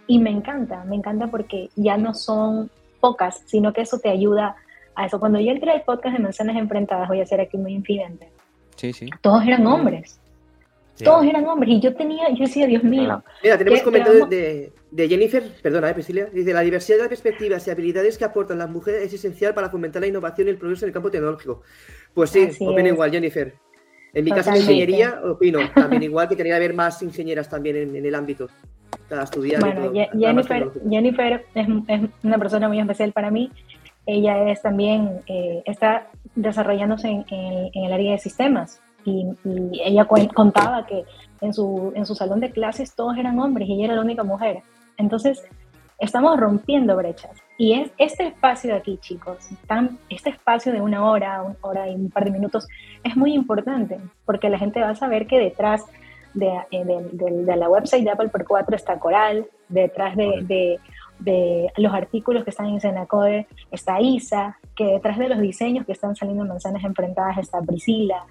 Y 0.07 0.19
me 0.19 0.31
encanta, 0.31 0.85
me 0.85 0.97
encanta 0.97 1.27
porque 1.27 1.69
ya 1.77 1.99
no 1.99 2.15
son 2.15 2.71
pocas, 3.01 3.43
sino 3.45 3.75
que 3.75 3.83
eso 3.83 3.99
te 3.99 4.09
ayuda 4.09 4.57
a 4.95 5.05
eso. 5.05 5.21
Cuando 5.21 5.41
yo 5.41 5.51
entré 5.51 5.73
al 5.73 5.83
podcast 5.83 6.17
de 6.17 6.23
Manzanas 6.23 6.57
Enfrentadas, 6.57 7.07
voy 7.07 7.21
a 7.21 7.27
ser 7.27 7.43
aquí 7.43 7.59
muy 7.59 7.75
infidente. 7.75 8.33
Sí, 8.77 8.95
sí. 8.95 9.11
Todos 9.21 9.45
eran 9.45 9.67
hombres. 9.67 10.20
Todos 11.05 11.25
eran 11.25 11.47
hombres 11.47 11.71
y 11.71 11.81
yo 11.81 11.95
tenía, 11.95 12.29
yo 12.31 12.45
decía, 12.45 12.67
Dios 12.67 12.83
mío. 12.83 13.23
Mira, 13.43 13.59
tenemos 13.59 13.83
comentarios 13.83 14.29
de, 14.29 14.73
de, 14.91 15.09
Jennifer, 15.09 15.43
perdona, 15.63 15.91
eh, 15.91 15.95
Priscila, 15.95 16.27
dice, 16.33 16.53
la 16.53 16.61
diversidad 16.61 17.03
de 17.03 17.09
perspectivas 17.09 17.67
y 17.67 17.71
habilidades 17.71 18.19
que 18.19 18.25
aportan 18.25 18.59
las 18.59 18.71
mujeres 18.71 19.03
es 19.03 19.15
esencial 19.15 19.55
para 19.55 19.71
fomentar 19.71 20.03
la 20.03 20.09
innovación 20.09 20.49
y 20.49 20.51
el 20.51 20.59
progreso 20.59 20.85
en 20.85 20.89
el 20.89 20.95
campo 20.95 21.11
tecnológico. 21.11 21.63
Pues 22.15 22.31
sí, 22.31 22.51
opino 22.61 22.89
igual, 22.89 23.11
Jennifer. 23.11 23.55
En 24.13 24.25
mi 24.25 24.31
caso, 24.33 24.51
en 24.51 24.57
ingeniería, 24.57 25.21
opino 25.25 25.61
también 25.75 26.03
igual 26.03 26.29
que 26.29 26.37
tenía 26.37 26.53
que 26.53 26.57
haber 26.57 26.75
más 26.75 27.03
ingenieras 27.03 27.49
también 27.49 27.77
en, 27.77 28.05
el 28.05 28.15
ámbito 28.15 28.49
para 29.09 29.23
estudiar. 29.23 29.61
Bueno, 29.61 29.93
Jennifer, 30.19 30.71
Jennifer 30.89 31.45
es, 31.55 31.69
una 32.23 32.39
persona 32.39 32.69
muy 32.69 32.81
especial 32.81 33.13
para 33.13 33.31
mí. 33.31 33.51
Ella 34.07 34.51
es 34.51 34.63
también, 34.63 35.21
eh, 35.27 35.63
está 35.67 36.09
desarrollándose 36.35 37.09
en, 37.09 37.25
en 37.29 37.85
el 37.85 37.93
área 37.93 38.13
de 38.13 38.19
sistemas 38.19 38.81
y, 39.05 39.27
ella 39.83 40.07
contaba 40.07 40.87
que 40.87 41.05
en 41.41 41.53
su, 41.55 41.93
en 41.95 42.07
su 42.07 42.15
salón 42.15 42.41
de 42.41 42.51
clases 42.51 42.95
todos 42.95 43.17
eran 43.17 43.39
hombres 43.39 43.69
y 43.69 43.75
ella 43.75 43.87
era 43.87 43.97
la 43.97 44.03
única 44.03 44.25
mujer. 44.25 44.63
Entonces, 44.97 45.43
estamos 45.99 46.39
rompiendo 46.39 46.97
brechas. 46.97 47.31
Y 47.59 47.75
es 47.75 47.91
este 47.99 48.27
espacio 48.27 48.73
de 48.73 48.79
aquí, 48.79 48.99
chicos, 48.99 49.49
tan, 49.67 49.99
este 50.09 50.31
espacio 50.31 50.73
de 50.73 50.81
una 50.81 51.05
hora, 51.05 51.43
una 51.43 51.57
hora 51.61 51.89
y 51.89 51.95
un 51.95 52.11
par 52.11 52.25
de 52.25 52.31
minutos, 52.31 52.67
es 53.05 53.17
muy 53.17 53.35
importante, 53.35 54.01
porque 54.25 54.49
la 54.49 54.59
gente 54.59 54.81
va 54.81 54.91
a 54.91 54.95
saber 54.95 55.27
que 55.27 55.39
detrás 55.39 55.85
de, 56.33 56.49
eh, 56.71 56.85
de, 56.85 57.45
de, 57.45 57.57
la 57.57 57.69
website 57.69 58.05
de 58.05 58.11
Apple 58.11 58.29
por 58.29 58.47
4 58.47 58.77
está 58.77 58.99
Coral, 58.99 59.47
detrás 59.69 60.17
de, 60.17 60.79
de, 61.19 61.73
los 61.77 61.93
artículos 61.93 62.45
que 62.45 62.51
están 62.51 62.67
en 62.67 62.81
Senacode 62.81 63.47
está 63.71 64.01
Isa, 64.01 64.59
que 64.75 64.85
detrás 64.85 65.19
de 65.19 65.29
los 65.29 65.39
diseños 65.39 65.85
que 65.85 65.93
están 65.93 66.17
saliendo 66.17 66.45
en 66.45 66.49
Manzanas 66.49 66.85
Enfrentadas 66.85 67.39
está 67.39 67.61
Priscila, 67.61 68.25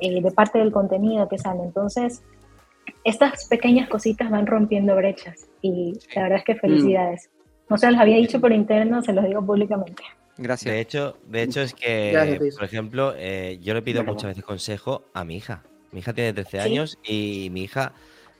eh, 0.00 0.22
de 0.22 0.30
parte 0.30 0.58
del 0.58 0.72
contenido 0.72 1.28
que 1.28 1.38
sale. 1.38 1.62
Entonces, 1.62 2.22
estas 3.04 3.46
pequeñas 3.46 3.88
cositas 3.88 4.30
van 4.30 4.46
rompiendo 4.46 4.94
brechas 4.96 5.46
y 5.62 5.98
la 6.14 6.22
verdad 6.22 6.38
es 6.38 6.44
que 6.44 6.54
felicidades. 6.56 7.30
No 7.68 7.78
se 7.78 7.90
los 7.90 8.00
había 8.00 8.16
dicho 8.16 8.40
por 8.40 8.52
interno, 8.52 9.02
se 9.02 9.12
los 9.12 9.24
digo 9.24 9.44
públicamente. 9.44 10.02
Gracias. 10.36 10.74
De 10.74 10.80
hecho, 10.80 11.16
de 11.26 11.42
hecho 11.42 11.60
es 11.60 11.74
que, 11.74 12.52
por 12.54 12.64
ejemplo, 12.64 13.14
eh, 13.16 13.58
yo 13.62 13.74
le 13.74 13.82
pido 13.82 14.02
muchas 14.04 14.30
veces 14.30 14.44
consejo 14.44 15.04
a 15.12 15.24
mi 15.24 15.36
hija. 15.36 15.62
Mi 15.92 16.00
hija 16.00 16.12
tiene 16.12 16.32
13 16.32 16.60
años 16.60 16.98
y 17.04 17.48
mi 17.52 17.62
hija 17.62 17.92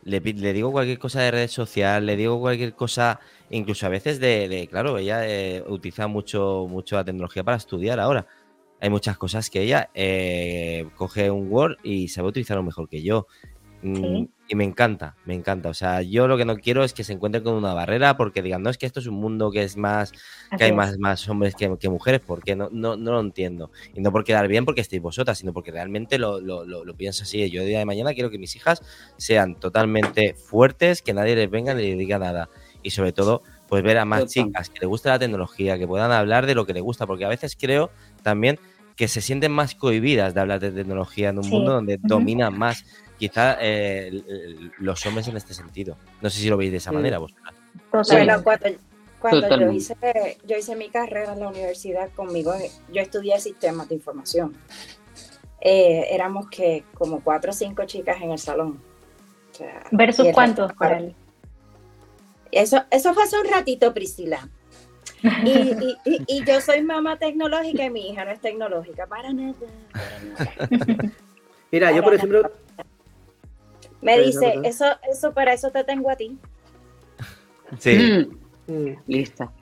le, 0.05 0.21
le, 0.21 0.53
digo 0.53 0.73
cualquier 0.73 0.99
cosa 0.99 1.21
de 1.21 1.31
red 1.31 1.49
social, 1.49 2.07
le 2.07 2.17
digo 2.17 2.41
cualquier 2.41 2.73
cosa, 2.75 3.21
incluso 3.51 3.87
a 3.87 3.91
veces 3.91 4.19
de, 4.19 4.67
claro, 4.71 4.97
ella 4.99 5.29
eh, 5.29 5.63
utiliza 5.67 6.07
mucho, 6.07 6.67
mucho 6.69 6.97
la 6.97 7.05
tecnología 7.05 7.45
para 7.45 7.59
estudiar 7.59 8.01
ahora 8.01 8.27
hay 8.81 8.91
muchas 8.91 9.19
cosas 9.19 9.51
que 9.51 9.63
ella 9.63 9.91
eh, 9.95 10.87
coge 10.97 11.31
un 11.31 11.51
Word 11.51 11.77
y 11.83 12.09
sabe 12.09 12.29
utilizarlo 12.29 12.63
mejor 12.63 12.89
que 12.89 13.03
yo. 13.03 13.27
Mm, 13.83 14.25
y 14.47 14.55
me 14.57 14.65
encanta, 14.65 15.17
me 15.25 15.35
encanta. 15.35 15.69
O 15.69 15.75
sea, 15.75 16.03
yo 16.03 16.27
lo 16.27 16.37
que 16.37 16.45
no 16.45 16.57
quiero 16.57 16.85
es 16.85 16.93
que 16.93 17.05
se 17.05 17.13
encuentren 17.13 17.45
con 17.45 17.55
una 17.55 17.73
barrera 17.73 18.17
porque 18.17 18.43
digan, 18.43 18.63
no, 18.63 18.69
es 18.69 18.79
que 18.79 18.87
esto 18.87 19.01
es 19.01 19.07
un 19.07 19.15
mundo 19.15 19.51
que 19.51 19.63
es 19.63 19.77
más, 19.77 20.13
que 20.59 20.65
hay 20.65 20.73
más, 20.73 20.99
más 20.99 21.27
hombres 21.29 21.55
que, 21.55 21.89
mujeres, 21.89 22.21
porque 22.27 22.57
no, 22.57 22.69
no, 22.71 22.97
no, 22.97 23.13
lo 23.13 23.21
entiendo. 23.21 23.71
Y 23.95 24.01
no 24.01 24.13
por 24.13 24.25
quedar 24.25 24.49
bien 24.49 24.65
porque 24.65 24.81
estéis 24.81 25.01
vosotras, 25.01 25.39
sino 25.39 25.53
porque 25.53 25.71
realmente 25.71 26.19
lo, 26.19 26.41
lo, 26.41 26.65
lo, 26.65 26.95
pienso 26.95 27.23
así. 27.23 27.49
Yo 27.51 27.63
el 27.63 27.69
día 27.69 27.79
de 27.79 27.87
mañana 27.87 28.13
quiero 28.13 28.31
que 28.31 28.39
mis 28.39 28.55
hijas 28.57 28.83
sean 29.17 29.55
totalmente 29.55 30.35
fuertes, 30.35 31.01
que 31.01 31.15
nadie 31.15 31.37
les 31.37 31.51
venga 31.51 31.73
ni 31.73 31.83
les 31.83 31.99
diga 31.99 32.19
nada. 32.19 32.51
Y 32.83 32.91
sobre 32.91 33.13
todo, 33.13 33.43
pues 33.69 33.83
ver 33.83 33.99
a 33.99 34.05
más 34.05 34.27
chicas 34.27 34.69
que 34.69 34.81
les 34.81 34.89
gusta 34.89 35.11
la 35.11 35.19
tecnología, 35.19 35.79
que 35.79 35.87
puedan 35.87 36.11
hablar 36.11 36.47
de 36.47 36.55
lo 36.55 36.67
que 36.67 36.75
les 36.75 36.83
gusta, 36.83 37.07
porque 37.07 37.25
a 37.25 37.29
veces 37.29 37.57
creo 37.59 37.91
también 38.23 38.59
que 39.01 39.09
se 39.09 39.23
sienten 39.23 39.51
más 39.51 39.75
cohibidas 39.75 40.35
de 40.35 40.43
hablar 40.43 40.61
de 40.61 40.73
tecnología 40.73 41.31
en 41.31 41.39
un 41.39 41.49
mundo 41.49 41.73
donde 41.73 41.99
domina 42.03 42.51
más 42.51 42.85
quizá 43.17 43.57
eh, 43.59 44.23
los 44.79 45.07
hombres 45.07 45.27
en 45.27 45.39
este 45.39 45.55
sentido. 45.55 45.97
No 46.21 46.29
sé 46.29 46.41
si 46.41 46.51
lo 46.51 46.59
veis 46.59 46.71
de 46.71 46.77
esa 46.77 46.93
manera 46.93 47.17
vosotros. 47.17 47.49
cuando, 49.19 49.59
yo, 49.59 49.73
hice, 49.73 49.97
yo 50.47 50.59
hice 50.59 50.77
mi 50.77 50.91
carrera 50.91 51.33
en 51.33 51.41
la 51.41 51.49
universidad 51.49 52.11
conmigo, 52.11 52.53
yo 52.93 53.01
estudié 53.01 53.41
sistemas 53.41 53.89
de 53.89 53.95
información. 53.95 54.55
Eh, 55.63 56.09
éramos 56.11 56.51
que 56.51 56.85
como 56.93 57.25
cuatro 57.25 57.53
o 57.53 57.55
cinco 57.55 57.87
chicas 57.87 58.21
en 58.21 58.33
el 58.33 58.39
salón. 58.39 58.83
¿Versus 59.93 60.27
cuántos, 60.35 60.75
Coral? 60.75 61.15
Eso, 62.53 62.85
eso 62.91 63.15
fue 63.15 63.23
hace 63.23 63.41
un 63.41 63.49
ratito, 63.49 63.95
Priscila. 63.95 64.47
Y, 65.45 65.97
y, 66.27 66.45
yo 66.45 66.61
soy 66.61 66.83
mamá 66.83 67.19
tecnológica 67.19 67.85
y 67.85 67.91
mi 67.91 68.09
hija 68.09 68.25
no 68.25 68.31
es 68.31 68.41
tecnológica, 68.41 69.07
para 69.07 69.33
nada. 69.33 69.55
Mira, 71.71 71.93
yo 71.93 72.03
por 72.03 72.15
ejemplo... 72.15 72.51
Me 74.01 74.19
dice, 74.19 74.55
eso, 74.65 74.87
eso 75.11 75.35
para 75.35 75.53
eso 75.53 75.71
te 75.71 75.85
tengo 75.85 76.11
a 76.11 76.17
ti. 76.17 76.39
Sí. 77.79 78.27
Mm. 78.67 78.73
Mm. 78.73 78.97
Lista. 79.07 79.53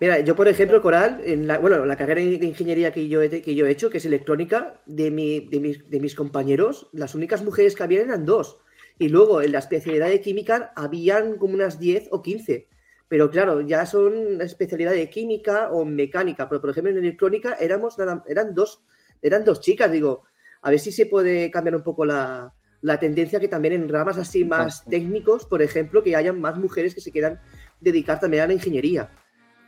Mira, 0.00 0.18
yo 0.18 0.34
por 0.34 0.48
ejemplo, 0.48 0.82
Coral, 0.82 1.20
en 1.24 1.46
la, 1.46 1.58
bueno, 1.58 1.86
la 1.86 1.96
carrera 1.96 2.20
de 2.20 2.44
ingeniería 2.44 2.92
que 2.92 3.06
yo, 3.06 3.22
he, 3.22 3.40
que 3.40 3.54
yo 3.54 3.66
he 3.66 3.70
hecho, 3.70 3.88
que 3.88 3.98
es 3.98 4.04
electrónica, 4.04 4.80
de, 4.84 5.12
mi, 5.12 5.40
de, 5.40 5.60
mis, 5.60 5.88
de 5.88 6.00
mis 6.00 6.16
compañeros, 6.16 6.88
las 6.92 7.14
únicas 7.14 7.44
mujeres 7.44 7.76
que 7.76 7.84
habían 7.84 8.08
eran 8.08 8.24
dos. 8.24 8.58
Y 8.98 9.08
luego 9.08 9.42
en 9.42 9.52
la 9.52 9.60
especialidad 9.60 10.08
de 10.08 10.20
química 10.20 10.72
habían 10.74 11.36
como 11.36 11.54
unas 11.54 11.78
10 11.78 12.08
o 12.10 12.20
15. 12.20 12.66
Pero 13.12 13.30
claro, 13.30 13.60
ya 13.60 13.84
son 13.84 14.40
especialidad 14.40 14.92
de 14.92 15.10
química 15.10 15.68
o 15.70 15.84
mecánica. 15.84 16.48
Pero 16.48 16.62
por 16.62 16.70
ejemplo 16.70 16.92
en 16.92 16.96
electrónica 16.96 17.58
éramos, 17.60 17.98
eran, 17.98 18.54
dos, 18.54 18.82
eran 19.20 19.44
dos 19.44 19.60
chicas. 19.60 19.92
Digo, 19.92 20.22
a 20.62 20.70
ver 20.70 20.78
si 20.78 20.92
se 20.92 21.04
puede 21.04 21.50
cambiar 21.50 21.76
un 21.76 21.82
poco 21.82 22.06
la, 22.06 22.54
tendencia 22.98 23.38
que 23.38 23.48
también 23.48 23.74
en 23.74 23.86
ramas 23.90 24.16
así 24.16 24.46
más 24.46 24.86
técnicos, 24.86 25.44
por 25.44 25.60
ejemplo, 25.60 26.02
que 26.02 26.16
hayan 26.16 26.40
más 26.40 26.56
mujeres 26.56 26.94
que 26.94 27.02
se 27.02 27.12
quieran 27.12 27.38
dedicar 27.82 28.18
también 28.18 28.44
a 28.44 28.46
la 28.46 28.54
ingeniería. 28.54 29.10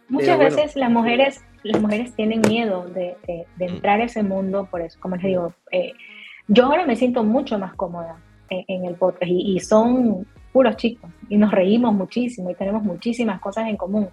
Muchas 0.08 0.38
veces 0.38 0.74
las 0.74 0.90
mujeres, 0.90 1.44
las 1.64 1.82
mujeres 1.82 2.14
tienen 2.14 2.40
miedo 2.48 2.86
de, 2.94 3.14
entrar 3.58 4.00
a 4.00 4.04
ese 4.04 4.22
mundo, 4.22 4.68
por 4.70 4.80
eso, 4.80 4.98
como 5.00 5.16
les 5.16 5.24
digo, 5.26 5.54
eh, 5.70 5.92
yo 6.48 6.64
ahora 6.64 6.86
me 6.86 6.96
siento 6.96 7.22
mucho 7.22 7.58
más 7.58 7.74
cómoda 7.74 8.22
en, 8.48 8.86
el 8.86 8.94
podcast 8.94 9.30
y, 9.30 9.60
son 9.60 10.26
puros 10.54 10.76
chicos 10.76 11.10
y 11.28 11.36
nos 11.36 11.50
reímos 11.50 11.92
muchísimo 11.92 12.48
y 12.48 12.54
tenemos 12.54 12.84
muchísimas 12.84 13.40
cosas 13.40 13.66
en 13.66 13.76
común. 13.76 14.08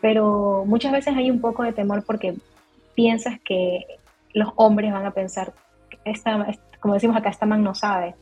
Pero 0.00 0.64
muchas 0.66 0.90
veces 0.90 1.14
hay 1.16 1.30
un 1.30 1.40
poco 1.40 1.62
de 1.62 1.72
temor 1.72 2.02
porque 2.04 2.34
piensas 2.96 3.38
que 3.44 3.86
los 4.34 4.48
hombres 4.56 4.92
van 4.92 5.06
a 5.06 5.12
pensar, 5.12 5.52
esta, 6.04 6.48
como 6.80 6.94
decimos 6.94 7.16
acá, 7.16 7.30
esta 7.30 7.46
man 7.46 7.62
no 7.62 7.76
sabe, 7.76 8.16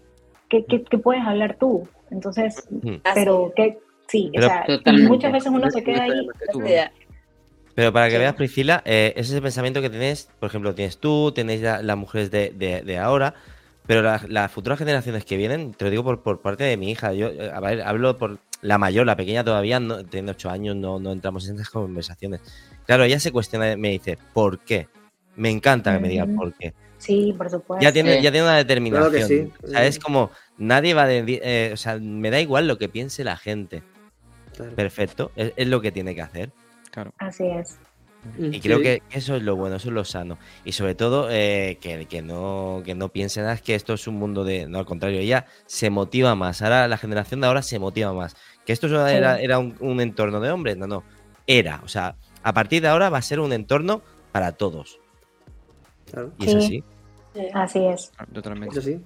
¿qué, 0.51 0.63
puedes 1.03 1.25
hablar 1.25 1.57
tú? 1.59 1.89
Entonces, 2.11 2.69
pero 3.15 3.55
que 3.57 3.79
sí, 4.07 4.31
o 4.37 4.43
sea, 4.43 4.67
muchas 5.09 5.33
veces 5.33 5.51
uno 5.51 5.71
se 5.71 5.83
queda 5.83 6.03
ahí. 6.03 6.29
Pero 7.75 7.91
para 7.91 8.11
que 8.11 8.19
veas, 8.19 8.35
Priscila, 8.35 8.83
eh, 8.85 9.15
ese 9.17 9.31
es 9.31 9.37
el 9.37 9.43
pensamiento 9.43 9.81
que 9.81 9.89
tienes, 9.89 10.29
por 10.39 10.51
ejemplo, 10.51 10.75
tienes 10.75 10.99
tú, 10.99 11.33
tenéis 11.33 11.63
las 11.63 11.97
mujeres 11.97 12.31
de, 12.31 12.51
de 12.51 12.99
ahora, 12.99 13.35
pero 13.87 14.03
las 14.03 14.53
futuras 14.53 14.79
generaciones 14.79 15.25
que 15.25 15.37
vienen, 15.37 15.73
te 15.73 15.85
lo 15.85 15.91
digo 15.91 16.05
por, 16.05 16.23
por 16.23 16.41
parte 16.41 16.65
de 16.65 16.77
mi 16.77 16.91
hija, 16.91 17.13
yo 17.13 17.29
eh, 17.29 17.51
a 17.53 17.61
ver, 17.61 17.83
hablo 17.83 18.17
por 18.19 18.39
la 18.63 18.79
mayor, 18.79 19.07
la 19.07 19.17
pequeña 19.17 19.43
todavía, 19.43 19.81
no, 19.81 20.05
tiene 20.05 20.31
8 20.33 20.51
años, 20.51 20.77
no, 20.77 21.01
no 21.01 21.13
entramos 21.13 21.49
en 21.49 21.57
esas 21.57 21.71
conversaciones. 21.71 22.41
Claro, 22.87 23.05
ella 23.05 23.19
se 23.19 23.33
cuestiona, 23.33 23.77
me 23.77 23.91
dice, 23.91 24.19
¿por 24.33 24.59
qué? 24.61 24.89
Me 25.37 25.51
encanta 25.51 25.95
que 25.95 26.01
me 26.01 26.09
digan 26.09 26.37
por 26.37 26.53
qué. 26.55 26.75
Sí, 26.99 27.35
por 27.37 27.49
supuesto. 27.49 27.83
Ya 27.83 27.93
tiene, 27.93 28.21
ya 28.23 28.31
tiene 28.31 28.43
una 28.43 28.57
determinación. 28.57 29.53
O 29.63 29.69
sea, 29.69 29.87
es 29.87 29.99
como, 29.99 30.31
nadie 30.59 30.93
va 30.93 31.05
a 31.05 31.13
eh, 31.13 31.71
o 31.73 31.77
sea, 31.77 31.99
me 31.99 32.31
da 32.31 32.41
igual 32.41 32.69
lo 32.69 32.77
que 32.77 32.89
piense 32.89 33.25
la 33.25 33.37
gente. 33.37 33.83
Perfecto, 34.77 35.33
es, 35.37 35.55
es, 35.57 35.67
lo 35.67 35.81
que 35.81 35.91
tiene 35.91 36.15
que 36.15 36.21
hacer. 36.21 36.51
Claro. 36.91 37.15
Así 37.19 37.45
es. 37.47 37.79
Y 38.39 38.61
creo 38.61 38.81
que 38.81 39.03
eso 39.11 39.37
es 39.37 39.43
lo 39.43 39.57
bueno, 39.57 39.77
eso 39.77 39.89
es 39.89 39.95
lo 39.95 40.05
sano. 40.05 40.39
Y 40.65 40.73
sobre 40.73 40.95
todo, 40.95 41.29
eh, 41.31 41.79
que, 41.81 42.05
que, 42.07 42.21
no, 42.21 42.83
que 42.85 42.95
no 42.95 43.09
piensen 43.09 43.47
ah, 43.47 43.57
que 43.57 43.75
esto 43.75 43.95
es 43.95 44.07
un 44.07 44.17
mundo 44.17 44.45
de. 44.45 44.67
No, 44.67 44.79
al 44.79 44.85
contrario, 44.85 45.21
ella 45.21 45.47
se 45.67 45.89
motiva 45.89 46.35
más. 46.35 46.61
Ahora, 46.61 46.87
la 46.87 46.99
generación 46.99 47.41
de 47.41 47.47
ahora 47.47 47.63
se 47.63 47.79
motiva 47.79 48.13
más. 48.13 48.37
Que 48.67 48.73
esto 48.73 48.87
era, 49.09 49.41
era 49.41 49.59
un, 49.59 50.01
entorno 50.01 50.41
de 50.41 50.51
hombres, 50.51 50.77
no, 50.77 50.87
no. 50.87 51.03
Era. 51.47 51.81
O 51.83 51.89
sea, 51.89 52.17
a 52.43 52.53
partir 52.53 52.83
de 52.83 52.89
ahora 52.89 53.09
va 53.09 53.19
a 53.19 53.23
ser 53.23 53.41
un 53.41 53.53
entorno 53.53 54.03
para 54.33 54.53
todos. 54.53 55.01
Y 56.39 56.49
es 56.49 56.55
así. 56.55 56.85
Así 57.55 57.87
es. 57.87 58.13
Ah, 58.19 58.27
totalmente. 58.27 58.79
Eso 58.79 59.01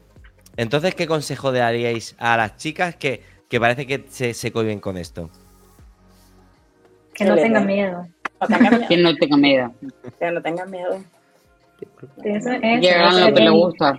Entonces, 0.57 0.95
¿qué 0.95 1.07
consejo 1.07 1.53
daríais 1.53 2.17
a 2.19 2.37
las 2.37 2.57
chicas 2.57 2.97
que, 2.97 3.23
que 3.49 3.61
parece 3.61 3.87
que 3.87 4.07
se, 4.09 4.35
se 4.35 4.51
cohiben 4.51 4.81
con 4.81 4.97
esto? 4.97 5.31
Que 7.12 7.25
no 7.25 7.37
tengan 7.37 7.67
miedo. 7.67 8.09
Que 8.88 8.97
no 8.97 9.14
tenga 9.14 9.36
miedo. 9.36 9.72
Que 10.18 10.30
no 10.30 10.42
tengan 10.42 10.70
miedo. 10.70 10.99
Eso 12.22 12.51
lo 12.51 13.34
que 13.34 13.40
le 13.40 13.51
gusta. 13.51 13.99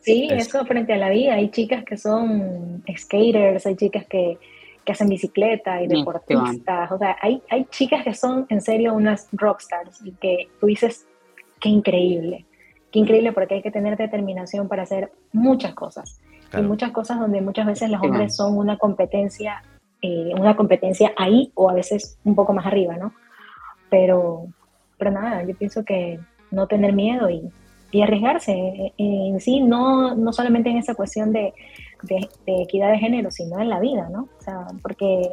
Sí, 0.00 0.28
eso 0.30 0.64
frente 0.66 0.92
a 0.92 0.98
la 0.98 1.08
vida. 1.08 1.34
Hay 1.34 1.50
chicas 1.50 1.82
que 1.84 1.96
son 1.96 2.82
skaters, 2.96 3.66
hay 3.66 3.76
chicas 3.76 4.04
que, 4.06 4.38
hacen 4.86 5.08
bicicleta 5.08 5.82
y 5.82 5.86
deportistas. 5.86 6.92
O 6.92 6.98
sea, 6.98 7.16
hay, 7.22 7.42
hay 7.48 7.64
chicas 7.70 8.04
que 8.04 8.12
son 8.12 8.44
en 8.50 8.60
serio 8.60 8.92
unas 8.92 9.28
rockstars 9.32 10.04
y 10.04 10.12
que 10.12 10.48
tú 10.60 10.66
dices, 10.66 11.06
qué 11.58 11.70
increíble. 11.70 12.44
Qué 12.92 12.98
increíble 12.98 13.32
porque 13.32 13.54
hay 13.54 13.62
que 13.62 13.70
tener 13.70 13.96
determinación 13.96 14.68
para 14.68 14.82
hacer 14.82 15.10
muchas 15.32 15.74
cosas. 15.74 16.20
Y 16.56 16.60
muchas 16.60 16.92
cosas 16.92 17.18
donde 17.18 17.40
muchas 17.40 17.66
veces 17.66 17.90
los 17.90 18.00
hombres 18.02 18.36
son 18.36 18.56
una 18.56 18.76
competencia, 18.76 19.62
eh, 20.02 20.32
una 20.38 20.54
competencia 20.54 21.12
ahí 21.16 21.50
o 21.54 21.70
a 21.70 21.74
veces 21.74 22.18
un 22.22 22.34
poco 22.34 22.52
más 22.52 22.66
arriba, 22.66 22.96
¿no? 22.96 23.12
Pero, 23.94 24.48
pero 24.98 25.12
nada, 25.12 25.44
yo 25.44 25.54
pienso 25.54 25.84
que 25.84 26.18
no 26.50 26.66
tener 26.66 26.92
miedo 26.92 27.30
y, 27.30 27.48
arriesgarse 28.02 28.52
eh, 28.52 28.92
en 28.98 29.38
sí, 29.38 29.60
no, 29.60 30.16
no 30.16 30.32
solamente 30.32 30.68
en 30.68 30.78
esa 30.78 30.96
cuestión 30.96 31.32
de, 31.32 31.54
equidad 32.44 32.90
de 32.90 32.98
género, 32.98 33.30
sino 33.30 33.60
en 33.60 33.70
la 33.70 33.78
vida, 33.78 34.08
¿no? 34.10 34.28
O 34.36 34.42
sea, 34.42 34.66
porque 34.82 35.30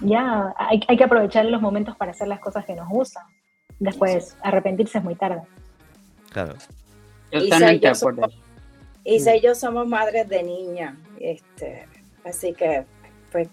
ya 0.00 0.54
hay, 0.56 0.80
que 0.80 1.04
aprovechar 1.04 1.44
los 1.44 1.60
momentos 1.60 1.98
para 1.98 2.12
hacer 2.12 2.28
las 2.28 2.40
cosas 2.40 2.64
que 2.64 2.74
nos 2.74 2.88
gustan. 2.88 3.24
Después, 3.78 4.38
arrepentirse 4.42 4.96
es 4.96 5.04
muy 5.04 5.16
tarde. 5.16 5.42
Claro. 6.32 6.54
Isa 7.30 7.74
y, 7.74 7.78
yo 7.78 7.94
somos, 7.94 8.40
Isa 9.04 9.36
y 9.36 9.42
yo 9.42 9.54
somos 9.54 9.86
madres 9.86 10.30
de 10.30 10.42
niña, 10.42 10.96
este, 11.20 11.86
así 12.24 12.54
que 12.54 12.86
pues 13.30 13.50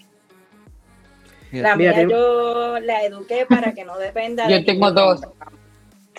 la 1.51 1.75
mía 1.75 2.03
yo 2.03 2.79
la 2.79 3.03
eduqué 3.03 3.45
para 3.47 3.73
que 3.73 3.83
no 3.85 3.97
dependa 3.97 4.49
Yo 4.49 4.63
tengo 4.65 4.91
dos. 4.91 5.21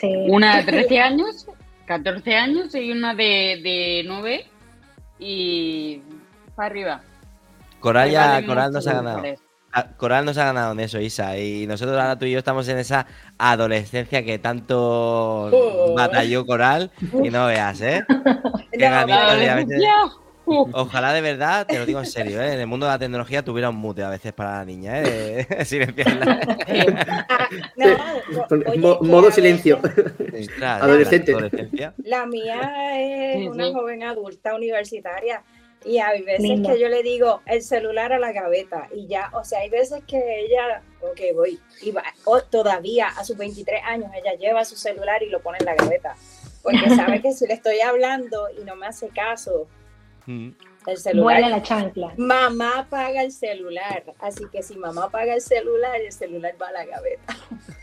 Una 0.02 0.58
de 0.58 0.64
13 0.64 1.00
años, 1.00 1.46
14 1.86 2.34
años 2.34 2.74
y 2.74 2.92
una 2.92 3.14
de, 3.14 3.60
de 3.62 4.02
9 4.06 4.46
y 5.18 6.00
para 6.54 6.66
arriba. 6.66 7.02
Coral, 7.80 8.10
ya, 8.10 8.44
Coral 8.44 8.72
nos 8.72 8.86
ha 8.86 8.94
ganado. 8.94 9.22
Ah, 9.72 9.86
Coral 9.96 10.24
nos 10.24 10.38
ha 10.38 10.46
ganado 10.46 10.72
en 10.72 10.80
eso, 10.80 11.00
Isa. 11.00 11.38
Y 11.38 11.66
nosotros 11.66 11.98
ahora 11.98 12.18
tú 12.18 12.24
y 12.24 12.32
yo 12.32 12.38
estamos 12.38 12.66
en 12.68 12.78
esa 12.78 13.06
adolescencia 13.36 14.24
que 14.24 14.38
tanto 14.38 15.50
oh. 15.52 15.94
batalló 15.94 16.46
Coral. 16.46 16.90
Y 17.22 17.30
no 17.30 17.46
veas, 17.46 17.80
¿eh? 17.80 18.04
Qué 18.72 18.88
Ojalá 20.72 21.12
de 21.12 21.20
verdad, 21.20 21.66
te 21.66 21.78
lo 21.78 21.86
digo 21.86 21.98
en 21.98 22.06
serio, 22.06 22.40
¿eh? 22.40 22.54
en 22.54 22.60
el 22.60 22.66
mundo 22.66 22.86
de 22.86 22.92
la 22.92 22.98
tecnología 22.98 23.44
tuviera 23.44 23.70
un 23.70 23.76
mute 23.76 24.02
a 24.02 24.10
veces 24.10 24.32
para 24.32 24.58
la 24.58 24.64
niña, 24.64 25.02
¿eh? 25.02 25.46
silenciarla. 25.64 26.40
modo 29.02 29.30
silencio. 29.30 29.80
Adolescente. 30.62 31.34
La 31.98 32.26
mía 32.26 32.60
es 32.94 33.48
una 33.48 33.72
joven 33.72 34.02
adulta 34.02 34.54
universitaria. 34.54 35.42
Y 35.84 35.98
hay 35.98 36.22
veces 36.22 36.60
que 36.66 36.80
yo 36.80 36.88
le 36.88 37.04
digo 37.04 37.40
el 37.46 37.62
celular 37.62 38.12
a 38.12 38.18
la 38.18 38.32
gaveta 38.32 38.88
y 38.92 39.06
ya, 39.06 39.30
o 39.32 39.44
sea, 39.44 39.60
hay 39.60 39.70
veces 39.70 40.02
que 40.08 40.40
ella, 40.40 40.82
ok, 41.00 41.20
voy, 41.34 41.60
y 41.82 41.92
va, 41.92 42.02
todavía 42.50 43.06
a 43.08 43.22
sus 43.22 43.36
23 43.36 43.80
años 43.84 44.10
ella 44.12 44.34
lleva 44.34 44.64
su 44.64 44.74
celular 44.74 45.22
y 45.22 45.28
lo 45.28 45.40
pone 45.40 45.58
en 45.60 45.66
la 45.66 45.76
gaveta, 45.76 46.16
porque 46.64 46.90
sabe 46.90 47.22
que 47.22 47.32
si 47.32 47.46
le 47.46 47.54
estoy 47.54 47.78
hablando 47.78 48.48
y 48.60 48.64
no 48.64 48.74
me 48.74 48.86
hace 48.86 49.08
caso, 49.08 49.68
el 50.86 50.96
celular. 50.96 51.40
la 51.40 51.62
chancla. 51.62 52.12
Mamá 52.16 52.86
paga 52.88 53.22
el 53.22 53.32
celular. 53.32 54.04
Así 54.20 54.44
que 54.52 54.62
si 54.62 54.76
mamá 54.76 55.10
paga 55.10 55.34
el 55.34 55.40
celular, 55.40 56.00
el 56.00 56.12
celular 56.12 56.54
va 56.60 56.68
a 56.68 56.72
la 56.72 56.86
gaveta. 56.86 57.36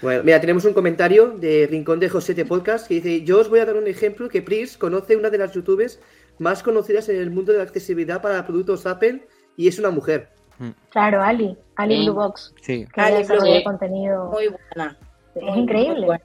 Bueno, 0.00 0.22
mira, 0.22 0.40
tenemos 0.40 0.64
un 0.64 0.74
comentario 0.74 1.30
de 1.30 1.66
Rincón 1.68 1.98
de 1.98 2.08
José 2.08 2.32
de 2.32 2.44
Podcast 2.44 2.86
que 2.86 2.94
dice: 2.94 3.24
Yo 3.24 3.40
os 3.40 3.48
voy 3.48 3.58
a 3.58 3.64
dar 3.64 3.74
un 3.74 3.88
ejemplo 3.88 4.28
que 4.28 4.42
Pris 4.42 4.78
conoce 4.78 5.16
una 5.16 5.28
de 5.28 5.38
las 5.38 5.52
youtubers 5.52 5.98
más 6.38 6.62
conocidas 6.62 7.08
en 7.08 7.16
el 7.16 7.32
mundo 7.32 7.50
de 7.50 7.58
la 7.58 7.64
accesibilidad 7.64 8.22
para 8.22 8.46
productos 8.46 8.86
Apple 8.86 9.26
y 9.56 9.66
es 9.66 9.76
una 9.80 9.90
mujer. 9.90 10.28
Mm. 10.58 10.70
Claro, 10.90 11.20
Ali, 11.20 11.56
Ali 11.74 12.04
Blue 12.04 12.14
Box. 12.14 12.54
Sí. 12.62 12.86
Ali 12.94 13.64
contenido. 13.64 14.30
Muy 14.30 14.48
buena. 14.48 14.96
Es 15.34 15.56
increíble. 15.56 16.20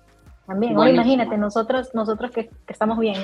También, 0.45 0.73
imagínate, 0.73 1.35
nosotros, 1.37 1.89
nosotros 1.95 2.29
que, 2.29 2.49
que 2.49 2.73
estamos 2.73 2.99
bien, 2.99 3.15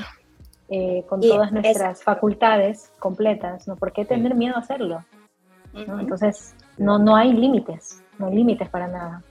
eh, 0.69 1.03
con 1.07 1.19
todas 1.19 1.51
nuestras 1.51 2.03
facultades 2.03 2.91
completas, 2.99 3.67
¿no? 3.67 3.75
¿Por 3.75 3.91
qué 3.91 4.05
tener 4.05 4.35
miedo 4.35 4.55
a 4.55 4.59
hacerlo? 4.59 5.03
Entonces, 5.73 6.55
no, 6.77 6.99
no 6.99 7.15
hay 7.15 7.33
límites, 7.33 8.03
no 8.17 8.27
hay 8.27 8.35
límites 8.35 8.69
para 8.69 8.87
nada. 8.87 9.23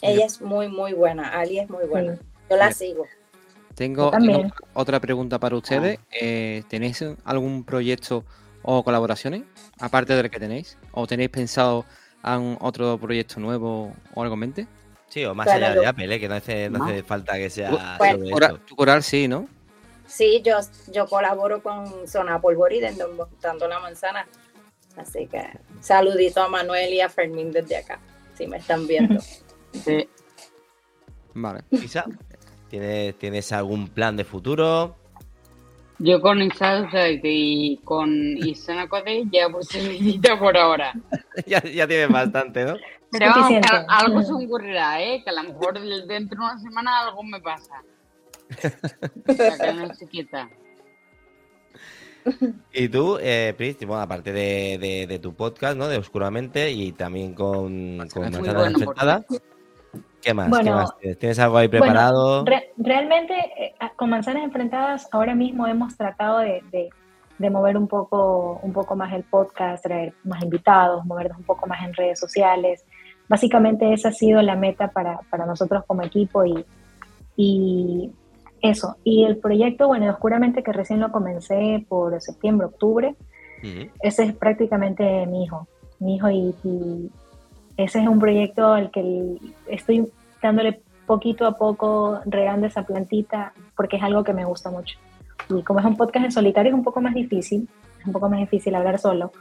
Ella 0.00 0.26
es 0.26 0.40
muy, 0.40 0.68
muy 0.68 0.92
buena, 0.92 1.28
Ali 1.28 1.60
es 1.60 1.70
muy 1.70 1.86
buena. 1.86 2.18
Yo 2.50 2.56
la 2.56 2.72
sigo. 2.72 3.06
Tengo, 3.74 4.10
otra 4.74 5.00
pregunta 5.00 5.38
para 5.38 5.56
ustedes. 5.56 5.98
Ah. 5.98 6.06
Eh, 6.20 6.62
¿Tenéis 6.68 7.04
algún 7.24 7.64
proyecto 7.64 8.24
o 8.62 8.84
colaboraciones, 8.84 9.44
aparte 9.80 10.14
del 10.14 10.30
que 10.30 10.38
tenéis? 10.38 10.76
¿O 10.92 11.06
tenéis 11.06 11.30
pensado 11.30 11.84
en 12.24 12.58
otro 12.60 12.98
proyecto 12.98 13.40
nuevo 13.40 13.92
o 14.14 14.22
algo 14.22 14.34
en 14.34 14.40
mente? 14.40 14.66
Sí, 15.08 15.24
o 15.24 15.34
más 15.34 15.48
allá 15.48 15.74
de 15.74 15.86
Apple, 15.86 16.14
¿eh? 16.14 16.20
que 16.20 16.28
no 16.28 16.34
hace, 16.34 16.70
no 16.70 16.84
hace 16.84 17.02
falta 17.02 17.34
que 17.36 17.50
sea 17.50 17.70
sobre 17.98 18.58
Tu 18.66 18.76
coral 18.76 19.02
sí, 19.02 19.28
¿no? 19.28 19.46
Sí, 20.12 20.42
yo, 20.44 20.58
yo 20.92 21.06
colaboro 21.06 21.62
con 21.62 22.06
Zona 22.06 22.38
Polvorida 22.38 22.90
dando 23.40 23.66
la 23.66 23.80
manzana. 23.80 24.26
Así 24.94 25.26
que 25.26 25.42
saludito 25.80 26.42
a 26.42 26.48
Manuel 26.48 26.92
y 26.92 27.00
a 27.00 27.08
Fermín 27.08 27.50
desde 27.50 27.78
acá, 27.78 27.98
si 28.34 28.46
me 28.46 28.58
están 28.58 28.86
viendo. 28.86 29.20
Sí. 29.72 30.06
Vale. 31.32 31.62
Isa, 31.70 32.04
¿tienes, 32.68 33.16
¿tienes 33.16 33.50
algún 33.52 33.88
plan 33.88 34.18
de 34.18 34.24
futuro? 34.26 34.94
Yo 35.98 36.20
con 36.20 36.42
Isa 36.42 36.86
y 37.22 37.78
con 37.78 38.36
Isana 38.36 38.86
Code 38.86 39.24
ya 39.32 39.48
posibilita 39.48 40.38
por 40.38 40.58
ahora. 40.58 40.92
ya, 41.46 41.62
ya 41.62 41.88
tienes 41.88 42.10
bastante, 42.10 42.66
¿no? 42.66 42.76
Pero 43.10 43.30
vamos, 43.30 43.62
algo 43.88 44.22
se 44.22 44.44
ocurrirá, 44.44 45.02
¿eh? 45.02 45.22
Que 45.24 45.30
a 45.30 45.42
lo 45.42 45.44
mejor 45.44 45.80
dentro 46.06 46.38
de 46.38 46.44
una 46.44 46.58
semana 46.58 47.00
algo 47.00 47.22
me 47.22 47.40
pasa. 47.40 47.82
Y 52.72 52.88
tú, 52.88 53.18
eh, 53.20 53.54
Pris, 53.56 53.78
bueno, 53.78 54.00
aparte 54.00 54.32
de, 54.32 55.06
de, 55.08 55.18
tu 55.18 55.34
podcast, 55.34 55.76
¿no? 55.76 55.88
De 55.88 55.98
Oscuramente 55.98 56.70
y 56.70 56.92
también 56.92 57.34
con, 57.34 57.98
con 58.12 58.30
Manzanas 58.30 58.72
Enfrentadas. 58.72 59.24
¿Qué 60.20 60.32
más? 60.32 60.50
¿Tienes? 61.18 61.38
algo 61.40 61.58
ahí 61.58 61.68
preparado? 61.68 62.44
realmente, 62.76 63.34
eh, 63.58 63.74
con 63.96 64.10
Manzanas 64.10 64.44
Enfrentadas, 64.44 65.08
ahora 65.10 65.34
mismo 65.34 65.66
hemos 65.66 65.96
tratado 65.96 66.38
de, 66.38 66.62
de, 66.70 67.50
mover 67.50 67.76
un 67.76 67.88
poco, 67.88 68.60
un 68.62 68.72
poco 68.72 68.94
más 68.94 69.12
el 69.12 69.24
podcast, 69.24 69.82
traer 69.82 70.14
más 70.22 70.42
invitados, 70.44 71.04
movernos 71.04 71.38
un 71.38 71.44
poco 71.44 71.66
más 71.66 71.82
en 71.84 71.92
redes 71.92 72.20
sociales. 72.20 72.84
Básicamente 73.28 73.92
esa 73.92 74.10
ha 74.10 74.12
sido 74.12 74.40
la 74.42 74.54
meta 74.54 74.92
para, 74.92 75.18
para 75.28 75.44
nosotros 75.44 75.82
como 75.86 76.02
equipo 76.02 76.44
y, 76.44 76.64
y 77.36 78.12
eso. 78.62 78.96
Y 79.04 79.24
el 79.24 79.36
proyecto, 79.38 79.88
bueno, 79.88 80.10
Oscuramente, 80.10 80.62
que 80.62 80.72
recién 80.72 81.00
lo 81.00 81.12
comencé 81.12 81.84
por 81.88 82.18
septiembre, 82.20 82.66
octubre, 82.66 83.16
ese 84.02 84.24
es 84.24 84.32
prácticamente 84.34 85.26
mi 85.26 85.44
hijo. 85.44 85.68
Mi 85.98 86.16
hijo 86.16 86.30
y, 86.30 87.10
ese 87.76 88.00
es 88.00 88.08
un 88.08 88.18
proyecto 88.18 88.72
al 88.72 88.90
que 88.90 89.36
estoy 89.66 90.10
dándole 90.42 90.80
poquito 91.06 91.46
a 91.46 91.56
poco, 91.56 92.20
regando 92.26 92.66
esa 92.66 92.84
plantita, 92.84 93.52
porque 93.76 93.96
es 93.96 94.02
algo 94.02 94.24
que 94.24 94.32
me 94.32 94.44
gusta 94.44 94.70
mucho. 94.70 94.98
Y 95.48 95.62
como 95.62 95.80
es 95.80 95.86
un 95.86 95.96
podcast 95.96 96.24
en 96.24 96.32
solitario, 96.32 96.70
es 96.70 96.78
un 96.78 96.84
poco 96.84 97.00
más 97.00 97.14
difícil, 97.14 97.68
es 98.00 98.06
un 98.06 98.12
poco 98.12 98.28
más 98.28 98.40
difícil 98.40 98.74
hablar 98.74 98.98
solo. 98.98 99.32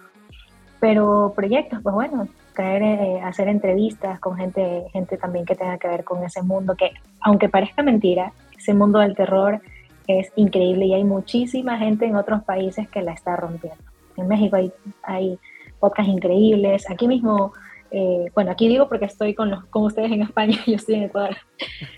Pero 0.80 1.34
proyectos, 1.36 1.80
pues 1.84 1.94
bueno, 1.94 2.28
caer, 2.54 2.84
eh, 2.84 3.22
hacer 3.22 3.48
entrevistas 3.48 4.20
con 4.20 4.38
gente, 4.38 4.86
gente 4.92 5.18
también 5.18 5.46
que 5.46 5.56
tenga 5.56 5.78
que 5.78 5.88
ver 5.88 6.04
con 6.04 6.24
ese 6.24 6.42
mundo, 6.42 6.76
que 6.76 6.92
aunque 7.22 7.50
parezca 7.50 7.84
mentira, 7.84 8.34
ese 8.58 8.74
mundo 8.74 9.00
del 9.00 9.16
terror 9.16 9.62
es 10.08 10.32
increíble 10.36 10.86
y 10.86 10.94
hay 10.94 11.04
muchísima 11.04 11.78
gente 11.78 12.06
en 12.06 12.16
otros 12.16 12.44
países 12.44 12.88
que 12.90 13.02
la 13.02 13.14
está 13.14 13.36
rompiendo. 13.36 13.84
En 14.18 14.28
México 14.28 14.56
hay, 14.56 14.72
hay 15.04 15.40
podcasts 15.80 16.12
increíbles, 16.12 16.90
aquí 16.90 17.08
mismo, 17.08 17.54
eh, 17.92 18.26
bueno, 18.34 18.52
aquí 18.52 18.68
digo 18.68 18.88
porque 18.88 19.06
estoy 19.06 19.34
con, 19.34 19.50
los, 19.50 19.66
con 19.66 19.84
ustedes 19.84 20.12
en 20.12 20.22
España, 20.22 20.58
yo 20.68 20.76
estoy 20.76 20.96
en 20.96 21.04
Ecuador, 21.04 21.38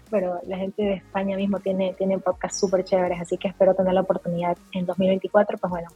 pero 0.10 0.40
la 0.48 0.58
gente 0.58 0.84
de 0.84 0.94
España 0.94 1.36
mismo 1.36 1.60
tiene, 1.60 1.94
tiene 1.98 2.20
podcasts 2.20 2.60
súper 2.60 2.84
chéveres, 2.84 3.20
así 3.22 3.38
que 3.38 3.48
espero 3.48 3.76
tener 3.76 3.94
la 3.94 4.02
oportunidad 4.02 4.58
en 4.72 4.86
2024, 4.86 5.58
pues 5.58 5.72
bueno, 5.72 5.90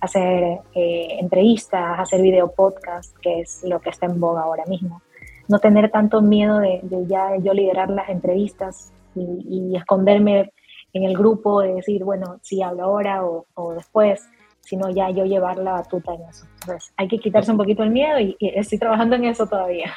hacer 0.00 0.60
eh, 0.74 1.18
entrevistas, 1.20 1.98
hacer 1.98 2.22
video 2.22 2.52
podcast, 2.52 3.16
que 3.18 3.40
es 3.40 3.62
lo 3.64 3.80
que 3.80 3.90
está 3.90 4.06
en 4.06 4.20
boga 4.20 4.42
ahora 4.42 4.64
mismo. 4.66 5.02
No 5.48 5.58
tener 5.58 5.90
tanto 5.90 6.20
miedo 6.22 6.58
de, 6.58 6.80
de 6.82 7.06
ya 7.06 7.36
yo 7.36 7.52
liderar 7.52 7.90
las 7.90 8.08
entrevistas, 8.08 8.92
y, 9.16 9.76
esconderme 9.76 10.52
en 10.92 11.04
el 11.04 11.16
grupo 11.16 11.60
de 11.60 11.74
decir, 11.74 12.04
bueno, 12.04 12.38
si 12.42 12.62
hablo 12.62 12.84
ahora 12.84 13.24
o, 13.24 13.74
después, 13.74 14.28
sino 14.60 14.90
ya 14.90 15.10
yo 15.10 15.24
llevar 15.24 15.58
la 15.58 15.72
batuta 15.72 16.14
en 16.14 16.22
eso. 16.22 16.46
Entonces, 16.60 16.92
hay 16.96 17.08
que 17.08 17.18
quitarse 17.18 17.50
un 17.50 17.58
poquito 17.58 17.82
el 17.82 17.90
miedo 17.90 18.18
y, 18.18 18.36
estoy 18.40 18.78
trabajando 18.78 19.16
en 19.16 19.24
eso 19.24 19.46
todavía. 19.46 19.92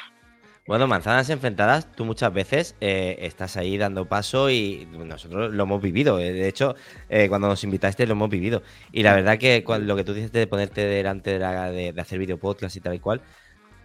Bueno, 0.70 0.86
manzanas 0.86 1.28
enfrentadas, 1.30 1.90
tú 1.96 2.04
muchas 2.04 2.32
veces 2.32 2.76
eh, 2.80 3.16
estás 3.22 3.56
ahí 3.56 3.76
dando 3.76 4.04
paso 4.04 4.50
y 4.50 4.86
nosotros 4.86 5.52
lo 5.52 5.64
hemos 5.64 5.82
vivido. 5.82 6.20
Eh, 6.20 6.32
de 6.32 6.46
hecho, 6.46 6.76
eh, 7.08 7.28
cuando 7.28 7.48
nos 7.48 7.64
invitaste 7.64 8.06
lo 8.06 8.12
hemos 8.12 8.30
vivido. 8.30 8.62
Y 8.92 9.02
la 9.02 9.16
verdad 9.16 9.36
que 9.36 9.64
lo 9.66 9.96
que 9.96 10.04
tú 10.04 10.14
dices 10.14 10.30
de 10.30 10.46
ponerte 10.46 10.86
delante 10.86 11.40
de, 11.40 11.92
de 11.92 12.00
hacer 12.00 12.20
video 12.20 12.38
podcast 12.38 12.76
y 12.76 12.80
tal 12.80 12.94
y 12.94 13.00
cual, 13.00 13.20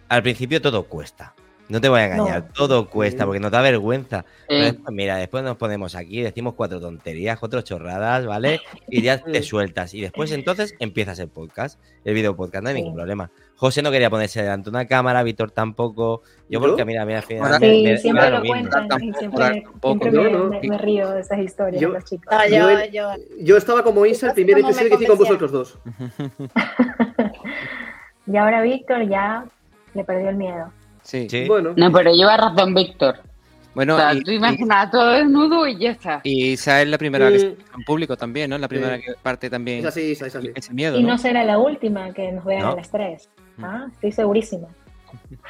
al 0.08 0.22
principio 0.22 0.62
todo 0.62 0.84
cuesta. 0.84 1.34
No 1.68 1.80
te 1.80 1.88
voy 1.88 2.00
a 2.00 2.06
engañar, 2.06 2.52
todo 2.52 2.88
cuesta 2.88 3.24
porque 3.24 3.40
nos 3.40 3.50
da 3.50 3.60
vergüenza. 3.60 4.24
mira, 4.90 5.16
después 5.16 5.42
nos 5.42 5.56
ponemos 5.56 5.96
aquí, 5.96 6.22
decimos 6.22 6.54
cuatro 6.54 6.80
tonterías, 6.80 7.38
cuatro 7.38 7.60
chorradas, 7.62 8.24
¿vale? 8.24 8.60
Y 8.88 9.02
ya 9.02 9.18
te 9.18 9.42
sueltas. 9.42 9.92
Y 9.92 10.00
después 10.00 10.30
entonces 10.30 10.74
empiezas 10.78 11.18
el 11.18 11.28
podcast, 11.28 11.80
el 12.04 12.14
video 12.14 12.36
podcast, 12.36 12.62
no 12.62 12.68
hay 12.68 12.76
ningún 12.76 12.94
problema. 12.94 13.30
José 13.56 13.82
no 13.82 13.90
quería 13.90 14.10
ponerse 14.10 14.42
delante 14.42 14.64
de 14.64 14.76
una 14.76 14.86
cámara, 14.86 15.22
Víctor 15.22 15.50
tampoco. 15.50 16.22
Yo 16.48 16.60
porque, 16.60 16.84
mira, 16.84 17.04
mira, 17.04 17.18
al 17.18 17.24
final. 17.24 17.58
Sí, 17.58 17.96
siempre 17.98 18.30
lo, 18.30 18.44
cuentan 18.44 19.02
y 19.02 19.12
siempre, 19.14 19.64
me, 20.62 20.78
río 20.78 21.10
de 21.10 21.20
esas 21.20 21.38
historias 21.38 21.80
yo, 21.80 21.88
los 21.88 22.04
chicos. 22.04 22.26
Ah, 22.30 22.46
yo, 22.46 22.68
yo, 23.40 23.56
estaba 23.56 23.82
como 23.82 24.06
Isa 24.06 24.28
el 24.28 24.34
primer 24.34 24.58
episodio 24.58 24.90
que 24.90 24.94
hice 24.96 25.06
con 25.06 25.18
vosotros 25.18 25.50
dos. 25.50 25.78
y 28.26 28.36
ahora 28.36 28.60
Víctor 28.60 29.08
ya 29.08 29.46
le 29.94 30.04
perdió 30.04 30.28
el 30.28 30.36
miedo. 30.36 30.70
Sí. 31.06 31.44
Bueno. 31.46 31.72
No, 31.76 31.92
pero 31.92 32.12
lleva 32.12 32.36
razón 32.36 32.74
Víctor. 32.74 33.20
Bueno, 33.74 33.94
o 33.94 33.98
sea, 33.98 34.14
y, 34.14 34.22
tú 34.22 34.30
imaginas 34.30 34.90
todo 34.90 35.10
desnudo 35.10 35.66
y 35.66 35.78
ya 35.78 35.90
está. 35.90 36.20
Y 36.24 36.54
esa 36.54 36.80
es 36.80 36.88
la 36.88 36.96
primera 36.96 37.28
vez 37.28 37.42
en 37.42 37.84
público 37.84 38.16
también, 38.16 38.48
¿no? 38.48 38.56
La 38.56 38.68
primera 38.68 38.98
que 38.98 39.12
parte 39.22 39.50
también. 39.50 39.80
Es 39.80 39.86
así, 39.86 40.12
es 40.12 40.22
así. 40.22 40.50
Ese 40.54 40.72
miedo, 40.72 40.98
y 40.98 41.02
no, 41.02 41.18
será 41.18 41.44
la 41.44 41.58
última 41.58 42.10
que 42.14 42.32
nos 42.32 42.44
vean 42.46 42.64
a 42.64 42.74
las 42.74 42.90
tres. 42.90 43.28
Mm. 43.58 43.64
Ah, 43.64 43.86
estoy 43.92 44.12
segurísima. 44.12 44.68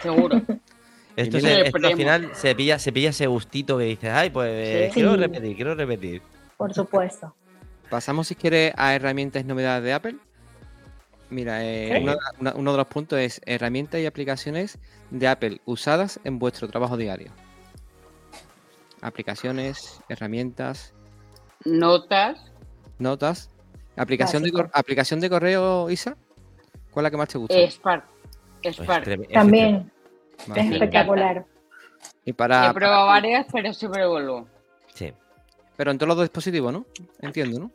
Seguro. 0.02 0.42
Esto, 1.16 1.38
al 1.38 1.96
final 1.96 2.30
se 2.34 2.54
pilla, 2.54 2.78
se 2.78 2.92
pilla 2.92 3.08
ese 3.08 3.26
gustito 3.26 3.78
que 3.78 3.84
dices, 3.84 4.10
ay, 4.12 4.28
pues 4.28 4.92
quiero 4.92 5.16
repetir, 5.16 5.56
quiero 5.56 5.74
repetir. 5.74 6.20
Por 6.58 6.74
supuesto. 6.74 7.34
Pasamos, 7.88 8.26
si 8.26 8.34
quieres, 8.34 8.74
a 8.76 8.94
herramientas 8.94 9.42
y 9.42 9.46
novedades 9.46 9.82
de 9.84 9.92
Apple. 9.94 10.16
Mira, 11.28 11.64
eh, 11.64 12.04
uno, 12.38 12.72
de 12.72 12.76
los 12.76 12.86
puntos 12.86 13.18
es 13.18 13.40
herramientas 13.46 14.00
y 14.00 14.06
aplicaciones 14.06 14.78
de 15.10 15.26
Apple 15.26 15.60
usadas 15.64 16.20
en 16.24 16.38
vuestro 16.38 16.68
trabajo 16.68 16.96
diario. 16.96 17.32
Aplicaciones, 19.00 20.00
herramientas. 20.08 20.94
Notas. 21.64 22.52
Notas. 22.98 23.50
¿Aplicación, 23.96 24.42
de, 24.42 24.68
¿Aplicación 24.72 25.20
de 25.20 25.30
correo, 25.30 25.90
Isa? 25.90 26.16
¿Cuál 26.90 27.04
es 27.04 27.06
la 27.06 27.10
que 27.10 27.16
más 27.16 27.28
te 27.28 27.38
gusta? 27.38 27.54
Spark. 27.70 28.04
Pues 28.62 28.76
Spark. 28.76 29.28
También. 29.32 29.90
Es 30.54 30.70
espectacular. 30.70 31.44
Y 32.24 32.32
para, 32.32 32.70
He 32.70 32.74
probado 32.74 33.06
varias, 33.06 33.46
pero 33.52 33.72
siempre 33.72 34.06
vuelvo. 34.06 34.46
Sí. 34.94 35.12
Pero 35.76 35.90
en 35.90 35.98
todos 35.98 36.08
los 36.08 36.20
dispositivos, 36.20 36.72
¿no? 36.72 36.86
Entiendo, 37.20 37.58
¿no? 37.58 37.70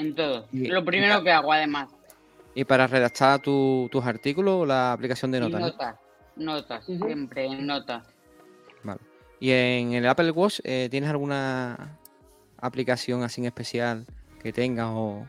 En 0.00 0.14
todo. 0.14 0.46
Lo 0.52 0.82
primero 0.82 1.22
que 1.22 1.30
hago, 1.30 1.52
además. 1.52 1.90
¿Y 2.54 2.64
para 2.64 2.86
redactar 2.86 3.40
tus 3.40 4.04
artículos 4.04 4.66
la 4.66 4.92
aplicación 4.92 5.30
de 5.30 5.40
notas? 5.40 5.60
Notas, 5.60 5.96
notas, 6.36 6.86
siempre 6.86 7.44
en 7.44 7.66
notas. 7.66 8.06
Vale. 8.82 9.00
¿Y 9.38 9.50
en 9.50 9.92
el 9.92 10.08
Apple 10.08 10.30
Watch 10.30 10.60
eh, 10.64 10.88
tienes 10.90 11.10
alguna 11.10 11.98
aplicación 12.58 13.22
así 13.22 13.42
en 13.42 13.46
especial 13.46 14.06
que 14.42 14.52
tengas 14.52 14.88
o...? 14.90 15.26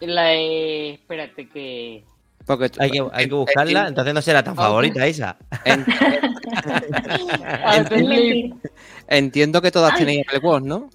La 0.00 0.24
de... 0.24 0.94
Espérate 0.94 1.48
que... 1.48 2.04
Porque 2.46 2.70
hay 2.78 2.90
que, 2.90 3.06
hay 3.12 3.28
que 3.28 3.34
buscarla, 3.34 3.86
entonces 3.86 4.14
no 4.14 4.22
será 4.22 4.42
tan 4.42 4.56
favorita, 4.56 5.06
Isa. 5.06 5.36
Entiendo 9.06 9.62
que 9.62 9.70
todas 9.70 9.96
tenéis 9.96 10.26
Apple 10.26 10.40
Watch, 10.42 10.64
¿no? 10.64 10.90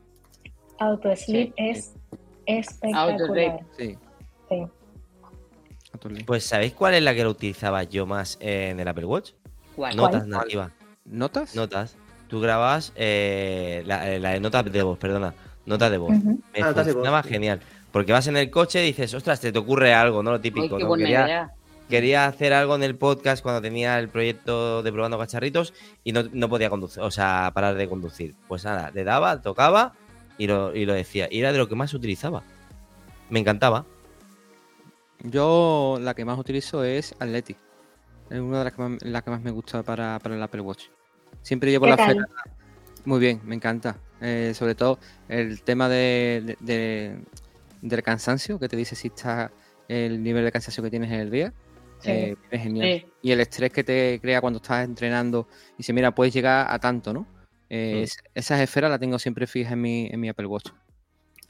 Autosleep 0.80 1.54
es 1.58 1.94
espectacular. 2.46 3.60
Sí. 3.78 3.98
Pues 6.26 6.44
¿sabéis 6.46 6.74
cuál 6.74 6.94
es 6.94 7.02
la 7.04 7.14
que 7.16 7.24
lo 7.24 7.32
utilizaba 7.32 7.84
yo 7.84 8.06
más 8.06 8.38
en 8.40 8.80
el 8.80 8.88
Apple 8.88 9.06
Watch? 9.06 9.32
¿Cuál? 9.76 9.96
Notas 9.96 10.28
nativas. 10.28 10.72
¿Notas? 11.06 11.56
Notas. 11.56 11.96
tú 12.28 12.40
grabas 12.42 12.92
eh, 12.96 13.84
la, 13.86 14.12
eh, 14.14 14.20
la 14.20 14.32
de 14.32 14.40
notas 14.40 14.66
de 14.72 14.84
voz, 14.84 14.98
perdona, 15.00 15.34
notas 15.66 15.90
de 15.92 15.98
voz. 15.98 16.12
Ujú. 16.18 16.40
Me 16.54 16.62
Ah, 16.62 16.74
funcionaba 16.74 17.22
voz. 17.22 17.30
genial. 17.32 17.62
Porque 17.92 18.12
vas 18.12 18.28
en 18.28 18.36
el 18.38 18.52
coche 18.52 18.84
y 18.84 18.88
dices, 18.88 19.14
ostras, 19.14 19.40
te, 19.40 19.52
te 19.52 19.58
ocurre 19.60 19.94
algo, 19.94 20.22
¿no? 20.22 20.32
Lo 20.32 20.36
Ay, 20.36 20.42
típico. 20.44 20.78
qué 20.78 20.84
¿no? 20.84 20.90
buena 20.90 21.06
Quería, 21.06 21.26
idea. 21.26 21.52
quería 21.90 22.26
hacer 22.28 22.54
algo 22.54 22.76
en 22.76 22.84
el 22.84 22.96
podcast 22.98 23.42
cuando 23.42 23.62
tenía 23.62 23.98
el 23.98 24.10
proyecto 24.10 24.84
de 24.84 24.92
probando 24.92 25.18
cacharritos 25.18 25.74
y 26.04 26.12
no, 26.12 26.24
no 26.34 26.50
podía 26.50 26.70
conducir, 26.70 27.02
o 27.02 27.10
sea, 27.12 27.50
parar 27.56 27.76
de 27.76 27.88
conducir. 27.88 28.36
Pues 28.50 28.66
nada, 28.66 28.92
le 28.94 29.04
daba, 29.06 29.42
tocaba 29.42 29.94
y 30.38 30.48
lo, 30.48 30.76
y 30.76 30.86
lo 30.86 30.94
decía. 30.94 31.28
Y 31.32 31.40
era 31.40 31.52
de 31.52 31.58
lo 31.58 31.68
que 31.68 31.76
más 31.76 31.94
utilizaba. 31.94 32.44
Me 33.30 33.40
encantaba. 33.40 33.86
Yo 35.24 35.98
la 36.02 36.14
que 36.14 36.26
más 36.26 36.38
utilizo 36.38 36.84
es 36.84 37.16
Athletic. 37.20 37.58
Es 38.30 38.40
una 38.40 38.60
de 38.60 38.64
las 38.66 38.74
que 38.74 38.82
más, 38.82 39.02
la 39.04 39.22
que 39.22 39.32
más 39.32 39.42
me 39.42 39.52
gusta 39.52 39.84
para, 39.84 40.20
para 40.20 40.36
el 40.36 40.44
Apple 40.44 40.62
Watch. 40.62 40.86
Siempre 41.42 41.72
llevo 41.72 41.86
¿Qué 41.86 41.92
la 41.92 41.98
fera. 41.98 42.28
Muy 43.06 43.20
bien, 43.20 43.42
me 43.46 43.56
encanta. 43.56 43.98
Eh, 44.22 44.54
sobre 44.54 44.76
todo 44.76 45.00
el 45.30 45.62
tema 45.62 45.88
de, 45.90 46.58
de- 46.60 46.74
de- 46.74 47.20
del 47.82 48.04
cansancio, 48.04 48.60
que 48.60 48.68
te 48.68 48.76
dice 48.76 48.96
si 48.96 49.08
está 49.08 49.52
el 49.88 50.22
nivel 50.22 50.44
de 50.44 50.52
cansancio 50.52 50.84
que 50.84 50.90
tienes 50.90 51.12
en 51.12 51.20
el 51.22 51.32
día. 51.32 51.54
Sí. 52.00 52.12
Eh, 52.12 52.36
es 52.52 52.62
genial. 52.62 53.00
Sí. 53.00 53.06
Y 53.24 53.32
el 53.32 53.40
estrés 53.40 53.72
que 53.72 53.84
te 53.84 54.20
crea 54.22 54.42
cuando 54.42 54.58
estás 54.58 54.86
entrenando. 54.86 55.48
Y 55.74 55.78
dice, 55.78 55.94
mira, 55.94 56.14
puedes 56.14 56.34
llegar 56.34 56.68
a 56.70 56.78
tanto, 56.80 57.14
¿no? 57.14 57.26
Eh, 57.70 57.96
Mm. 58.00 58.04
es- 58.04 58.18
Esas 58.34 58.60
esferas 58.62 58.90
las 58.90 59.00
tengo 59.00 59.20
siempre 59.20 59.48
fijas 59.48 59.74
en 59.74 59.82
mi, 59.82 60.08
en 60.12 60.20
mi 60.20 60.30
Apple 60.30 60.46
Watch. 60.48 60.70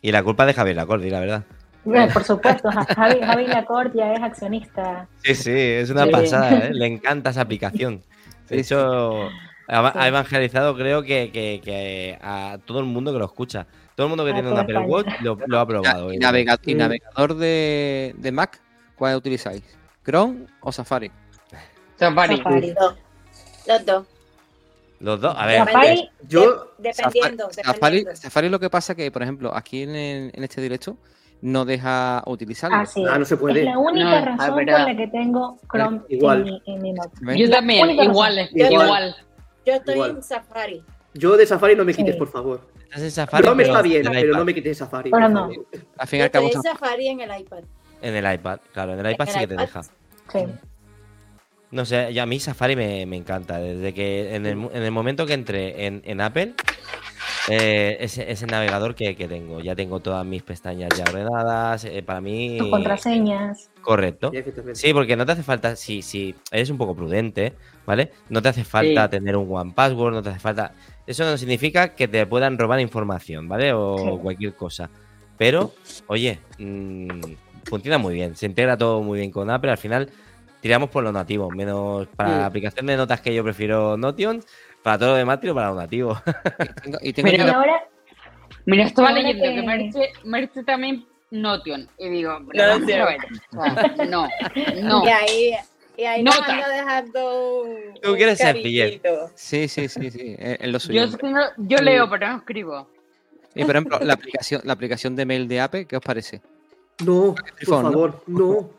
Y 0.01 0.11
la 0.11 0.23
culpa 0.23 0.45
de 0.45 0.53
Javier 0.53 0.75
Lacordi, 0.75 1.09
la 1.09 1.19
verdad. 1.19 1.43
Eh, 1.85 2.07
Por 2.13 2.23
supuesto, 2.23 2.69
Ja- 2.71 2.85
Javi, 2.85 3.19
Javi 3.21 3.47
Lacorte 3.47 3.97
ya 3.97 4.13
es 4.13 4.21
accionista. 4.21 5.07
Sí, 5.23 5.35
sí, 5.35 5.51
es 5.53 5.89
una 5.89 6.03
Sí. 6.05 6.11
pasada, 6.11 6.67
¿eh? 6.67 6.73
Le 6.73 6.85
encanta 6.85 7.29
esa 7.29 7.41
aplicación. 7.41 8.03
De 8.49 8.59
hecho, 8.59 9.29
ha, 9.67 10.07
evangelizado, 10.07 10.75
creo 10.75 11.01
que, 11.03 11.31
que- 11.31 11.61
que 11.63 12.17
a 12.21 12.57
todo 12.65 12.79
el 12.79 12.85
mundo 12.85 13.13
que 13.13 13.19
lo 13.19 13.25
escucha. 13.25 13.67
Todo 13.95 14.07
el 14.07 14.09
mundo 14.09 14.25
que 14.25 14.31
A 14.31 14.33
tiene 14.33 14.51
un 14.51 14.57
Apple 14.57 14.73
España. 14.75 14.87
Watch 14.93 15.07
lo, 15.21 15.37
lo 15.47 15.59
ha 15.59 15.65
probado. 15.65 16.13
Y, 16.13 16.17
navega- 16.17 16.59
y 16.65 16.75
navegador 16.75 17.35
de, 17.35 18.13
de 18.17 18.31
Mac, 18.31 18.59
¿cuál 18.95 19.15
utilizáis? 19.15 19.63
¿Chrome 20.05 20.45
o 20.61 20.71
Safari? 20.71 21.09
Safari. 21.95 22.37
Safari. 22.37 22.73
Los 23.67 23.85
dos. 23.85 24.07
Los 24.99 25.21
dos, 25.21 25.35
a 25.37 25.45
ver, 25.45 25.59
Safari, 25.65 26.09
Yo, 26.27 26.71
De- 26.79 26.89
dependiendo, 26.89 27.43
Safari, 27.51 27.53
Safari, 27.53 27.95
dependiendo. 27.97 28.15
Safari 28.21 28.49
lo 28.49 28.59
que 28.59 28.69
pasa 28.69 28.95
que, 28.95 29.11
por 29.11 29.21
ejemplo, 29.23 29.55
aquí 29.55 29.83
en, 29.83 29.95
el- 29.95 30.31
en 30.33 30.43
este 30.43 30.59
directo 30.61 30.97
no 31.41 31.65
deja 31.65 32.23
utilizarlo. 32.25 32.77
así 32.77 33.03
ah, 33.07 33.15
no 33.17 33.21
es. 33.23 33.27
se 33.29 33.37
puede. 33.37 33.59
Es 33.59 33.65
la 33.65 33.77
única 33.77 34.05
No, 34.05 34.17
es 34.17 34.25
razón 34.25 34.53
por 34.55 34.65
la 34.65 34.95
que 34.95 35.07
tengo 35.07 35.57
Chrome 35.71 36.01
Igual. 36.09 36.39
en 36.39 36.45
mi, 36.45 36.61
en 36.65 36.81
mi 36.81 36.93
Note. 36.93 37.11
¿Ven? 37.21 37.37
Yo 37.37 37.49
también, 37.49 37.89
igual, 37.91 38.49
Yo 38.53 38.65
igual. 38.65 38.85
igual. 38.85 39.15
Yo 39.65 39.73
estoy 39.73 39.93
Igual. 39.95 40.09
en 40.11 40.23
Safari. 40.23 40.83
Yo 41.13 41.37
de 41.37 41.45
Safari 41.45 41.75
no 41.75 41.85
me 41.85 41.93
quites, 41.93 42.13
Sí. 42.15 42.19
por 42.19 42.29
favor. 42.29 42.61
estás 42.85 43.01
en 43.01 43.11
Safari. 43.11 43.43
Chrome 43.43 43.63
está 43.63 43.81
bien, 43.83 44.03
pero 44.03 44.19
iPad. 44.29 44.39
no 44.39 44.45
me 44.45 44.53
quites 44.55 44.77
Safari. 44.79 45.11
Pero 45.11 45.23
por 45.25 45.31
no. 45.31 45.49
Al 45.97 46.07
fin 46.07 46.17
y 46.17 46.19
Yo 46.19 46.23
al 46.25 46.31
cabo, 46.31 46.47
estoy 46.47 46.61
en 46.71 46.75
Safari- 46.77 47.07
en 47.07 47.21
el 47.21 47.41
iPad. 47.41 47.63
En 48.01 48.15
el 48.15 48.33
iPad, 48.33 48.59
claro, 48.73 48.93
en 48.93 49.05
el 49.05 49.11
iPad 49.11 49.27
En 49.27 49.33
sí 49.33 49.39
el 49.39 49.47
que 49.47 49.55
te 49.55 49.61
deja. 49.61 49.83
Sí. 49.83 50.39
No 51.71 51.85
sé, 51.85 52.13
ya 52.13 52.23
a 52.23 52.25
mí 52.25 52.39
Safari 52.39 52.75
me, 52.75 53.05
me 53.05 53.17
encanta. 53.17 53.57
Desde 53.59 53.93
que 53.93 54.35
en 54.35 54.45
el, 54.45 54.53
en 54.73 54.83
el 54.83 54.91
momento 54.91 55.25
que 55.25 55.33
entré 55.33 55.85
en, 55.85 56.01
en 56.05 56.21
Apple, 56.21 56.53
eh, 57.49 57.97
ese, 57.99 58.31
ese 58.31 58.45
navegador 58.45 58.95
que, 58.95 59.15
que 59.15 59.27
tengo, 59.27 59.59
ya 59.59 59.75
tengo 59.75 59.99
todas 59.99 60.25
mis 60.25 60.43
pestañas 60.43 60.89
ya 60.97 61.03
ordenadas. 61.09 61.83
eh, 61.85 62.03
para 62.03 62.21
mí, 62.21 62.57
Tus 62.57 62.69
contraseñas. 62.69 63.69
correcto. 63.81 64.31
Sí, 64.73 64.93
porque 64.93 65.15
no 65.17 65.25
te 65.25 65.33
hace 65.33 65.43
falta, 65.43 65.75
si, 65.75 66.01
si 66.01 66.35
eres 66.51 66.69
un 66.69 66.77
poco 66.77 66.95
prudente, 66.95 67.53
¿vale? 67.85 68.11
No 68.29 68.41
te 68.41 68.49
hace 68.49 68.63
falta 68.63 69.05
Sí. 69.05 69.09
tener 69.11 69.35
un 69.35 69.47
One 69.53 69.73
Password, 69.75 70.13
no 70.13 70.21
te 70.23 70.29
hace 70.29 70.39
falta. 70.39 70.73
Eso 71.05 71.25
no 71.25 71.37
significa 71.37 71.95
que 71.95 72.07
te 72.07 72.25
puedan 72.27 72.57
robar 72.57 72.79
información, 72.79 73.47
¿vale? 73.49 73.71
O 73.73 73.97
Sí. 73.97 74.19
cualquier 74.21 74.55
cosa. 74.55 74.89
Pero, 75.37 75.73
oye, 76.07 76.39
mm, 76.57 77.09
funciona 77.65 77.97
muy 77.97 78.13
bien, 78.15 78.35
se 78.35 78.45
integra 78.45 78.77
todo 78.77 79.01
muy 79.01 79.19
bien 79.19 79.31
con 79.31 79.49
Apple. 79.49 79.71
Al 79.71 79.77
final, 79.77 80.09
tiramos 80.61 80.89
por 80.89 81.03
lo 81.03 81.11
nativo, 81.11 81.49
menos 81.51 82.07
para 82.15 82.29
Sí. 82.29 82.35
la 82.39 82.45
aplicación 82.45 82.85
de 82.87 82.97
notas 82.97 83.21
que 83.21 83.33
yo 83.33 83.43
prefiero 83.43 83.97
Notion, 83.97 84.43
para 84.83 84.97
todo 84.97 85.09
lo 85.09 85.15
demás 85.15 85.39
tiro 85.39 85.53
para 85.55 85.69
lo 85.69 85.75
nativo. 85.75 86.19
y 87.01 87.13
tengo, 87.13 87.29
y 87.29 87.37
tengo 87.37 87.45
Pero- 87.45 87.53
ahora, 87.57 87.83
Mira, 88.65 88.83
estaba 88.83 89.09
Ahora 89.09 89.21
leyendo 89.21 89.43
que- 89.43 89.55
que 89.55 89.61
Merche, 89.63 90.11
Merche 90.25 90.63
también 90.63 91.05
Notion. 91.31 91.87
Y 91.97 92.09
digo, 92.09 92.37
No, 92.39 92.47
pero 92.51 92.67
vamos 92.67 92.85
sí. 92.87 92.93
a 92.93 93.05
ver. 93.05 93.17
O 93.55 93.63
sea, 93.63 94.05
no, 94.05 94.27
no. 94.83 95.05
Y 95.05 95.09
ahí, 95.09 95.51
y 95.97 96.03
ahí 96.03 96.21
nos 96.23 96.37
Nota. 96.37 96.51
anda 96.53 96.69
dejando 96.69 97.61
un, 97.63 97.93
Tú 98.01 98.15
quieres 98.15 98.37
sencillez. 98.37 99.01
cariñito. 99.01 99.31
Sí, 99.35 99.67
sí, 99.69 99.87
sí, 99.87 100.11
sí, 100.11 100.35
es 100.37 100.67
lo 100.67 100.79
suyo. 100.81 101.05
Yo, 101.05 101.17
yo 101.57 101.77
leo, 101.77 102.09
pero 102.09 102.27
no 102.27 102.37
escribo. 102.39 102.89
Y 103.55 103.63
por 103.63 103.75
ejemplo, 103.75 103.99
la 104.01 104.13
aplicación, 104.13 104.61
la 104.65 104.73
aplicación 104.73 105.15
de 105.15 105.25
mail 105.25 105.47
de 105.47 105.61
Apple, 105.61 105.85
¿qué 105.85 105.95
os 105.97 106.03
parece? 106.03 106.41
No, 107.05 107.35
por 107.65 107.83
¿no? 107.83 107.91
favor, 107.91 108.23
no. 108.27 108.69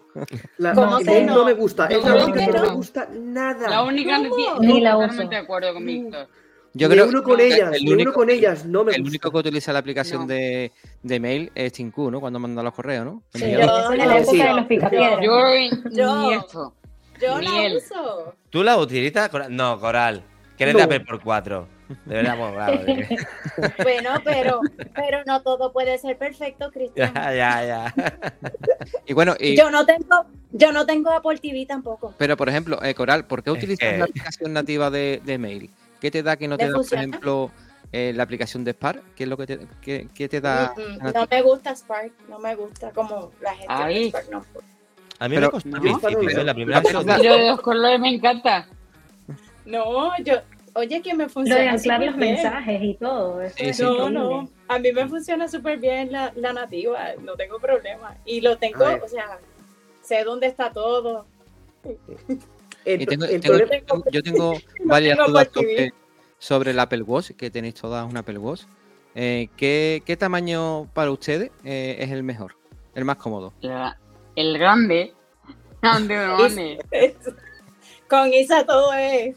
La, 0.59 0.75
¿Cómo 0.75 0.99
el 0.99 1.05
que 1.07 1.11
mail 1.13 1.27
no? 1.27 1.35
no 1.37 1.45
me 1.45 1.53
gusta. 1.55 1.87
Es 1.87 2.05
la 2.05 2.13
¿Cómo 2.13 2.25
única 2.25 2.41
que 2.47 2.53
no 2.53 2.61
me 2.63 2.69
no? 2.69 2.75
gusta 2.75 3.09
nada. 3.13 3.69
La 3.71 3.83
única 3.83 4.19
Ni 4.61 4.81
la 4.81 4.97
uso. 4.97 5.29
de 5.29 5.37
acuerdo 5.37 5.75
con 5.75 5.85
Víctor. 5.87 6.29
Yo 6.75 6.87
ni 6.89 6.95
creo 6.95 7.09
uno 7.09 7.23
con 7.23 7.41
ellas, 7.41 7.75
el 7.75 7.85
ni 7.85 7.93
único, 7.93 8.11
uno 8.11 8.15
con 8.15 8.31
ellas 8.31 8.65
no 8.67 8.85
me 8.85 8.93
el 8.93 8.99
gusta. 9.01 9.09
único 9.11 9.31
que 9.33 9.39
utiliza 9.39 9.73
la 9.73 9.79
aplicación 9.79 10.23
No. 10.23 10.27
de, 10.29 10.71
de 11.03 11.21
mail 11.21 11.51
es 11.55 11.73
Tinku, 11.73 12.11
¿no? 12.11 12.21
Cuando 12.21 12.39
manda 12.39 12.63
los 12.63 12.75
correos, 12.75 13.05
¿no? 13.07 13.23
sí. 13.33 13.51
Yo 13.51 13.59
no 13.67 13.95
la 13.95 14.19
época 14.19 14.31
sí. 14.33 14.43
de 14.43 14.53
los 14.55 14.67
picapiedras. 14.67 15.19
Yo, 15.23 15.91
Yo- 15.91 16.19
ni 16.29 16.35
eso. 16.35 16.75
Yo 17.21 17.39
Ni 17.41 17.47
la 17.49 17.67
él. 17.67 17.77
uso. 17.79 18.35
¿Tú 18.51 18.63
la 18.63 18.77
utilizas? 18.77 19.31
No, 19.51 19.81
Coral. 19.81 20.23
Que 20.57 20.65
eres 20.65 20.75
No. 20.75 20.79
de 20.79 20.85
Apple 20.85 21.01
por 21.01 21.21
4. 21.23 21.67
De 22.05 22.15
verdad, 22.17 22.37
bueno, 22.37 22.55
claro. 22.55 22.85
de- 22.85 23.27
Bueno, 23.83 24.11
pero, 24.25 24.61
pero 24.95 25.23
no 25.27 25.41
todo 25.43 25.73
puede 25.73 25.97
ser 25.99 26.19
perfecto, 26.19 26.71
Cristian. 26.71 27.13
ya, 27.15 27.35
ya, 27.35 27.65
ya. 27.65 27.95
Y 29.07 29.15
bueno, 29.15 29.35
y, 29.41 29.57
Yo 29.57 29.71
no 29.71 29.87
tengo, 29.87 30.27
yo 30.53 30.71
no 30.73 30.85
tengo 30.85 31.11
Apple 31.11 31.39
TV 31.39 31.65
tampoco. 31.67 32.15
pero 32.19 32.37
por 32.37 32.49
ejemplo, 32.49 32.83
eh, 32.83 32.95
Coral, 32.95 33.25
¿por 33.27 33.43
qué 33.43 33.51
utilizas 33.51 33.79
que- 33.91 33.99
la 33.99 34.05
aplicación 34.05 34.53
nativa 34.53 34.91
de, 34.91 35.23
de 35.25 35.39
mail? 35.39 35.71
¿Qué 36.01 36.11
te 36.11 36.23
da 36.23 36.37
que 36.37 36.47
no 36.47 36.57
te 36.59 36.67
¿Me 36.67 36.71
da, 36.73 36.77
por 36.79 36.95
ejemplo, 36.95 37.51
eh, 37.91 38.13
la 38.15 38.23
aplicación 38.23 38.65
de 38.65 38.73
Spark? 38.73 39.03
¿Qué 39.17 39.25
es 39.25 39.29
lo 39.29 39.37
que 39.37 39.47
te, 39.47 39.59
qué, 39.81 40.09
qué 40.15 40.29
te 40.29 40.41
da? 40.41 40.75
Mm, 40.77 41.13
no 41.13 41.27
me 41.31 41.43
gusta 41.43 41.75
Spark, 41.75 42.13
no 42.29 42.39
me 42.39 42.55
gusta 42.55 42.91
como 42.91 43.33
la 43.41 43.51
gente 43.55 43.73
de 43.75 43.83
Ay. 43.83 44.09
Spark. 44.11 44.31
No. 44.31 44.45
A 45.21 45.29
mí 45.29 45.35
Pero- 45.35 45.47
me 45.49 45.51
costó 45.53 45.69
no, 45.71 45.81
principio, 45.81 46.29
¿eh? 46.31 46.45
la 46.45 46.55
primera 46.55 46.79
vez 46.81 46.87
que 46.89 46.93
lo 46.95 47.05
pero- 47.05 47.23
Y 47.25 47.27
lo 47.27 47.37
de 47.39 47.47
los 47.49 47.61
colores 47.61 47.99
me 47.99 48.15
encanta. 48.15 48.69
no, 49.67 50.17
yo, 50.23 50.35
oye, 50.79 51.03
que 51.03 51.15
me 51.15 51.25
Lo 51.25 51.31
funciona. 51.31 51.61
de 51.61 51.69
anclar 51.69 52.03
los 52.03 52.17
mensajes 52.17 52.83
y 52.83 52.95
todo. 52.95 53.41
Eso 53.43 53.55
Sí, 53.57 53.65
es 53.67 53.77
sí. 53.77 53.83
No, 53.83 53.91
increíble. 53.93 54.19
no, 54.19 54.49
a 54.69 54.79
mí 54.79 54.93
me 54.93 55.07
funciona 55.09 55.49
súper 55.49 55.79
bien 55.79 56.11
la, 56.13 56.33
la 56.37 56.53
nativa, 56.53 57.11
no 57.23 57.35
tengo 57.37 57.59
problema. 57.59 58.17
Y 58.25 58.41
lo 58.41 58.57
tengo, 58.59 58.85
o 58.85 59.09
sea, 59.09 59.39
sé 60.03 60.25
dónde 60.25 60.47
está 60.47 60.73
todo. 60.73 61.27
El, 62.85 63.03
Y 63.03 63.07
tengo- 63.07 63.25
el 63.27 63.41
tengo- 63.41 64.05
yo 64.11 64.23
tengo 64.23 64.55
varias 64.85 65.17
tengo 65.17 65.31
dudas 65.31 65.49
sobre, 65.53 65.93
sobre 66.39 66.71
el 66.71 66.79
Apple 66.79 67.03
Watch, 67.03 67.33
que 67.33 67.51
tenéis 67.51 67.75
todas 67.75 68.09
un 68.09 68.17
Apple 68.17 68.39
Watch. 68.39 68.63
Eh, 69.15 69.49
¿qué, 69.57 70.03
qué 70.07 70.17
tamaño 70.17 70.87
para 70.95 71.11
ustedes 71.11 71.51
eh, 71.65 71.97
es 71.99 72.11
el 72.11 72.23
mejor? 72.23 72.55
El 72.95 73.05
más 73.05 73.17
cómodo. 73.17 73.53
La- 73.61 73.99
el 74.37 74.59
grande. 74.59 75.13
Grande, 75.83 76.15
grande. 76.17 76.79
Con 78.09 78.33
Isa 78.33 78.65
todo 78.67 78.93
es. 78.95 79.37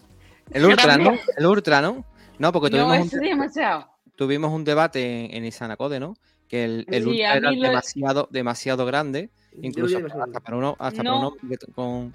El 0.54 0.66
Ultra, 0.66 0.98
¿no? 0.98 1.14
El 1.38 1.46
Ultra, 1.46 1.82
¿no? 1.82 2.06
No, 2.40 2.52
porque 2.52 2.70
tuvimos, 2.70 2.98
un, 2.98 3.04
es 3.04 3.12
demasiado. 3.12 3.88
tuvimos 4.16 4.52
un 4.52 4.64
debate 4.64 5.26
en, 5.26 5.36
en 5.36 5.46
Isanacode, 5.46 6.00
¿no? 6.00 6.16
Que 6.48 6.66
el, 6.66 6.86
el 6.90 7.04
Sí, 7.04 7.10
Ultra 7.10 7.38
era 7.38 7.52
lo- 7.52 7.62
demasiado, 7.62 8.28
demasiado 8.32 8.86
grande, 8.86 9.30
incluso 9.62 10.00
Yo 10.00 10.08
hasta 10.08 10.40
para 10.40 10.58
uno, 10.58 10.76
hasta 10.80 11.04
No. 11.04 11.12
para 11.12 11.28
uno 11.28 11.58
con... 11.76 12.14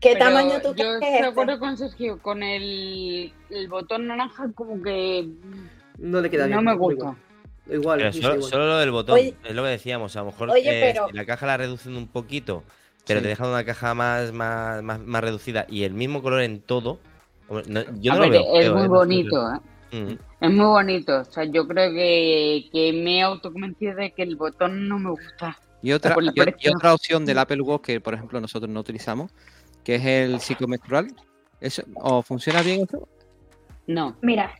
¿Qué 0.00 0.14
Pero 0.14 0.24
tamaño 0.26 0.60
tú 0.60 0.68
Yo 0.68 0.74
crees 0.74 0.88
que 1.00 1.06
estoy 1.06 1.14
es 1.14 1.20
de 1.22 1.26
acuerdo 1.28 1.52
este? 1.52 1.60
con 1.60 1.78
Sergio, 1.78 2.18
con 2.20 2.42
el, 2.42 3.32
el 3.50 3.68
botón 3.68 4.06
naranja 4.08 4.50
como 4.54 4.82
que 4.82 5.28
no 5.98 6.20
le 6.20 6.28
queda 6.28 6.46
bien. 6.46 6.56
no 6.56 6.62
me 6.72 6.76
gusta. 6.76 7.14
Igual, 7.70 7.98
Pero 8.00 8.12
solo, 8.12 8.34
igual. 8.34 8.50
solo 8.50 8.66
lo 8.66 8.78
del 8.78 8.90
botón, 8.90 9.14
Oye- 9.18 9.36
es 9.44 9.54
lo 9.54 9.62
que 9.62 9.68
decíamos. 9.68 10.16
A 10.16 10.20
lo 10.20 10.26
mejor 10.26 10.50
Oye, 10.50 10.88
eh, 10.88 10.92
pero- 10.92 11.06
la 11.12 11.24
caja 11.24 11.46
la 11.46 11.56
reducen 11.56 11.96
un 11.96 12.08
poquito, 12.08 12.64
pero 13.06 13.20
Sí. 13.20 13.22
te 13.24 13.28
dejan 13.28 13.48
una 13.48 13.64
caja 13.64 13.94
más, 13.94 14.32
más, 14.32 14.82
más, 14.82 14.98
más 14.98 15.22
reducida 15.22 15.66
y 15.68 15.84
el 15.84 15.94
mismo 15.94 16.20
color 16.22 16.42
en 16.42 16.60
todo. 16.60 16.98
Hombre, 17.52 17.64
no- 17.68 18.00
yo 18.00 18.12
A 18.12 18.16
no 18.16 18.22
lo 18.24 18.30
ver, 18.30 18.40
veo. 18.42 18.54
es 18.60 18.72
muy 18.72 18.82
¿eh? 18.84 18.88
bonito, 18.88 19.52
¿eh? 19.52 19.58
Mm. 19.96 20.18
Es 20.40 20.50
muy 20.50 20.64
bonito. 20.66 21.20
O 21.20 21.24
sea, 21.24 21.44
yo 21.44 21.66
creo 21.68 21.92
que, 21.92 22.68
que 22.72 22.92
me 22.92 23.18
he 23.18 23.22
autoconvencido 23.22 23.94
de 23.94 24.12
que 24.12 24.22
el 24.22 24.36
botón 24.36 24.88
no 24.88 24.98
me 24.98 25.10
gusta. 25.10 25.58
Y 25.82 25.92
otra, 25.92 26.14
y, 26.60 26.68
otra 26.68 26.94
opción 26.94 27.26
del 27.26 27.38
Apple 27.38 27.60
Watch 27.60 27.82
que, 27.82 28.00
por 28.00 28.14
ejemplo, 28.14 28.40
nosotros 28.40 28.70
no 28.70 28.80
utilizamos, 28.80 29.32
que 29.84 29.96
es 29.96 30.04
el 30.06 30.40
psicomenstrual. 30.40 31.08
¿Eso, 31.60 31.82
¿O 31.96 32.22
funciona 32.22 32.62
bien 32.62 32.82
eso? 32.82 33.06
No. 33.86 34.16
Mira, 34.22 34.52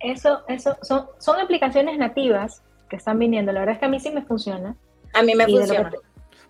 eso, 0.00 0.42
eso 0.48 0.76
son, 0.82 1.06
son 1.18 1.40
aplicaciones 1.40 1.98
nativas 1.98 2.62
que 2.88 2.96
están 2.96 3.18
viniendo. 3.18 3.52
La 3.52 3.60
verdad 3.60 3.74
es 3.74 3.80
que 3.80 3.86
a 3.86 3.88
mí 3.88 3.98
sí 4.00 4.10
me 4.10 4.22
funciona. 4.22 4.76
A 5.14 5.22
mí 5.22 5.34
me 5.34 5.44
Y 5.44 5.46
de 5.46 5.52
lo 5.52 5.58
funciona. 5.58 5.90
que, 5.90 5.96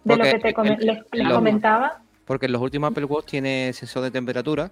de 0.04 0.16
lo 0.16 0.24
que 0.24 0.38
te 0.38 0.48
el- 0.48 0.86
les, 0.86 0.98
les 1.12 1.28
lo- 1.28 1.34
comentaba, 1.36 2.02
Porque 2.24 2.46
en 2.46 2.52
los 2.52 2.62
últimos 2.62 2.90
Apple 2.90 3.04
Watch 3.04 3.26
tiene 3.26 3.72
sensor 3.72 4.02
de 4.02 4.10
temperatura 4.10 4.70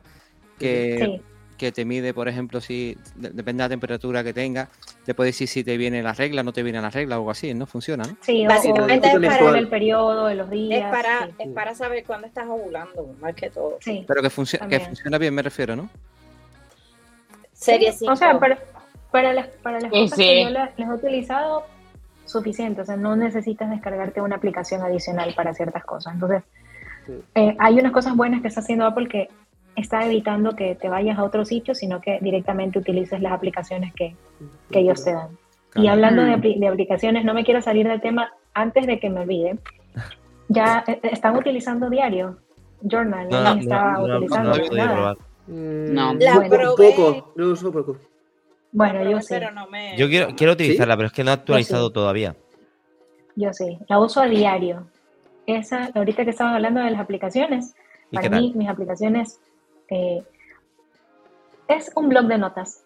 que, 0.63 0.99
sí, 0.99 1.23
que 1.63 1.71
te 1.71 1.85
mide, 1.85 2.13
por 2.13 2.27
ejemplo, 2.27 2.61
si 2.61 2.99
depende 3.15 3.63
de 3.63 3.69
la 3.69 3.69
temperatura 3.69 4.25
que 4.25 4.33
tenga, 4.33 4.69
te 5.05 5.15
puede 5.15 5.29
decir 5.29 5.47
si 5.47 5.63
te 5.63 5.77
viene 5.77 6.03
la 6.03 6.13
regla, 6.13 6.43
no 6.43 6.53
te 6.53 6.65
viene 6.65 6.81
la 6.81 6.91
regla 6.91 7.15
o 7.15 7.19
algo 7.21 7.31
así, 7.31 7.55
¿no? 7.55 7.67
Funciona, 7.67 8.03
¿no? 8.03 8.17
Sí, 8.21 8.45
básicamente 8.45 9.07
es 9.07 9.15
para 9.21 9.59
el 9.59 9.69
periodo, 9.69 10.27
de 10.27 10.35
los 10.35 10.51
días. 10.51 10.85
Es 10.85 10.91
para, 10.91 11.29
es 11.39 11.49
para 11.55 11.75
saber 11.77 12.03
cuándo 12.05 12.27
estás 12.27 12.49
ovulando, 12.49 13.15
más 13.21 13.37
que 13.37 13.49
todo. 13.49 13.79
Sí. 13.79 14.05
Pero 14.09 14.23
que, 14.23 14.31
funciona 14.31 14.67
que 14.67 14.81
funciona 14.81 15.19
bien, 15.19 15.33
me 15.33 15.43
refiero, 15.43 15.77
¿no? 15.77 15.89
Serie 17.53 17.95
O 18.09 18.17
sea, 18.17 18.41
para, 18.41 18.59
para 19.13 19.33
las, 19.33 19.47
para 19.63 19.79
las 19.79 19.93
cosas 19.93 20.19
que 20.19 20.43
yo 20.43 20.51
las, 20.51 20.71
he 20.77 20.83
utilizado, 20.83 21.65
suficiente. 22.25 22.81
O 22.81 22.85
sea, 22.85 22.97
no 22.97 23.15
necesitas 23.15 23.71
descargarte 23.71 24.21
una 24.21 24.35
aplicación 24.35 24.83
adicional 24.83 25.33
para 25.37 25.55
ciertas 25.55 25.85
cosas. 25.85 26.15
Entonces, 26.15 26.43
eh, 27.37 27.55
hay 27.61 27.79
unas 27.79 27.93
cosas 27.93 28.17
buenas 28.17 28.43
que 28.43 28.49
está 28.49 28.63
haciendo 28.63 28.85
Apple 28.85 29.07
que 29.09 29.29
está 29.77 30.07
evitando 30.07 30.55
que 30.55 30.75
te 30.75 30.89
vayas 30.89 31.18
a 31.18 31.25
otro 31.25 31.45
sitio, 31.45 31.75
sino 31.75 32.01
que 32.01 32.18
directamente 32.20 32.79
utilices 32.79 33.20
las 33.20 33.33
aplicaciones 33.33 33.93
que, 33.95 34.14
que 34.70 34.81
ellos 34.81 35.03
te 35.05 35.12
dan. 35.12 35.39
Y 35.75 35.87
hablando 35.87 36.23
de, 36.23 36.37
de, 36.37 36.68
aplicaciones, 36.68 37.25
no 37.25 37.33
me 37.33 37.45
quiero 37.45 37.62
salir 37.62 37.89
del 37.89 38.01
tema 38.01 38.33
antes 38.53 38.87
de 38.87 38.99
que 39.01 39.09
me 39.09 39.20
olvide. 39.20 39.59
Ya 40.49 40.85
eh, 40.87 41.01
están 41.05 41.37
utilizando 41.37 41.89
diario, 41.89 42.39
Journal, 42.83 43.29
no, 43.31 43.43
no, 43.43 43.61
estaba 43.61 44.03
utilizando. 44.03 45.16
No, 45.47 46.14
la 46.14 46.35
bueno, 46.35 46.75
poco, 46.77 47.33
no 47.37 47.47
uso 47.47 47.73
poco. 47.73 47.97
Bueno, 48.70 49.09
yo 49.11 49.20
sí. 49.20 49.35
Yo 49.97 50.09
quiero, 50.09 50.29
quiero 50.37 50.53
utilizarla, 50.53 50.97
pero 50.97 51.07
es 51.07 51.12
que 51.12 51.25
no 51.25 51.31
ha 51.31 51.35
actualizado 51.35 51.91
todavía. 51.91 52.37
Yo 53.37 53.53
sí, 53.53 53.79
la 53.89 53.99
uso 53.99 54.20
a 54.20 54.27
diario. 54.27 54.87
Esa, 55.47 55.91
ahorita 55.95 56.25
que 56.25 56.31
estamos 56.31 56.55
hablando 56.55 56.81
de 56.81 56.91
las 56.91 57.01
aplicaciones, 57.01 57.75
para 58.12 58.31
mí, 58.31 58.53
mis 58.55 58.68
aplicaciones 58.68 59.41
eh, 59.93 60.24
es 61.68 61.93
un 61.95 62.09
blog 62.09 62.26
de 62.26 62.38
notas. 62.38 62.84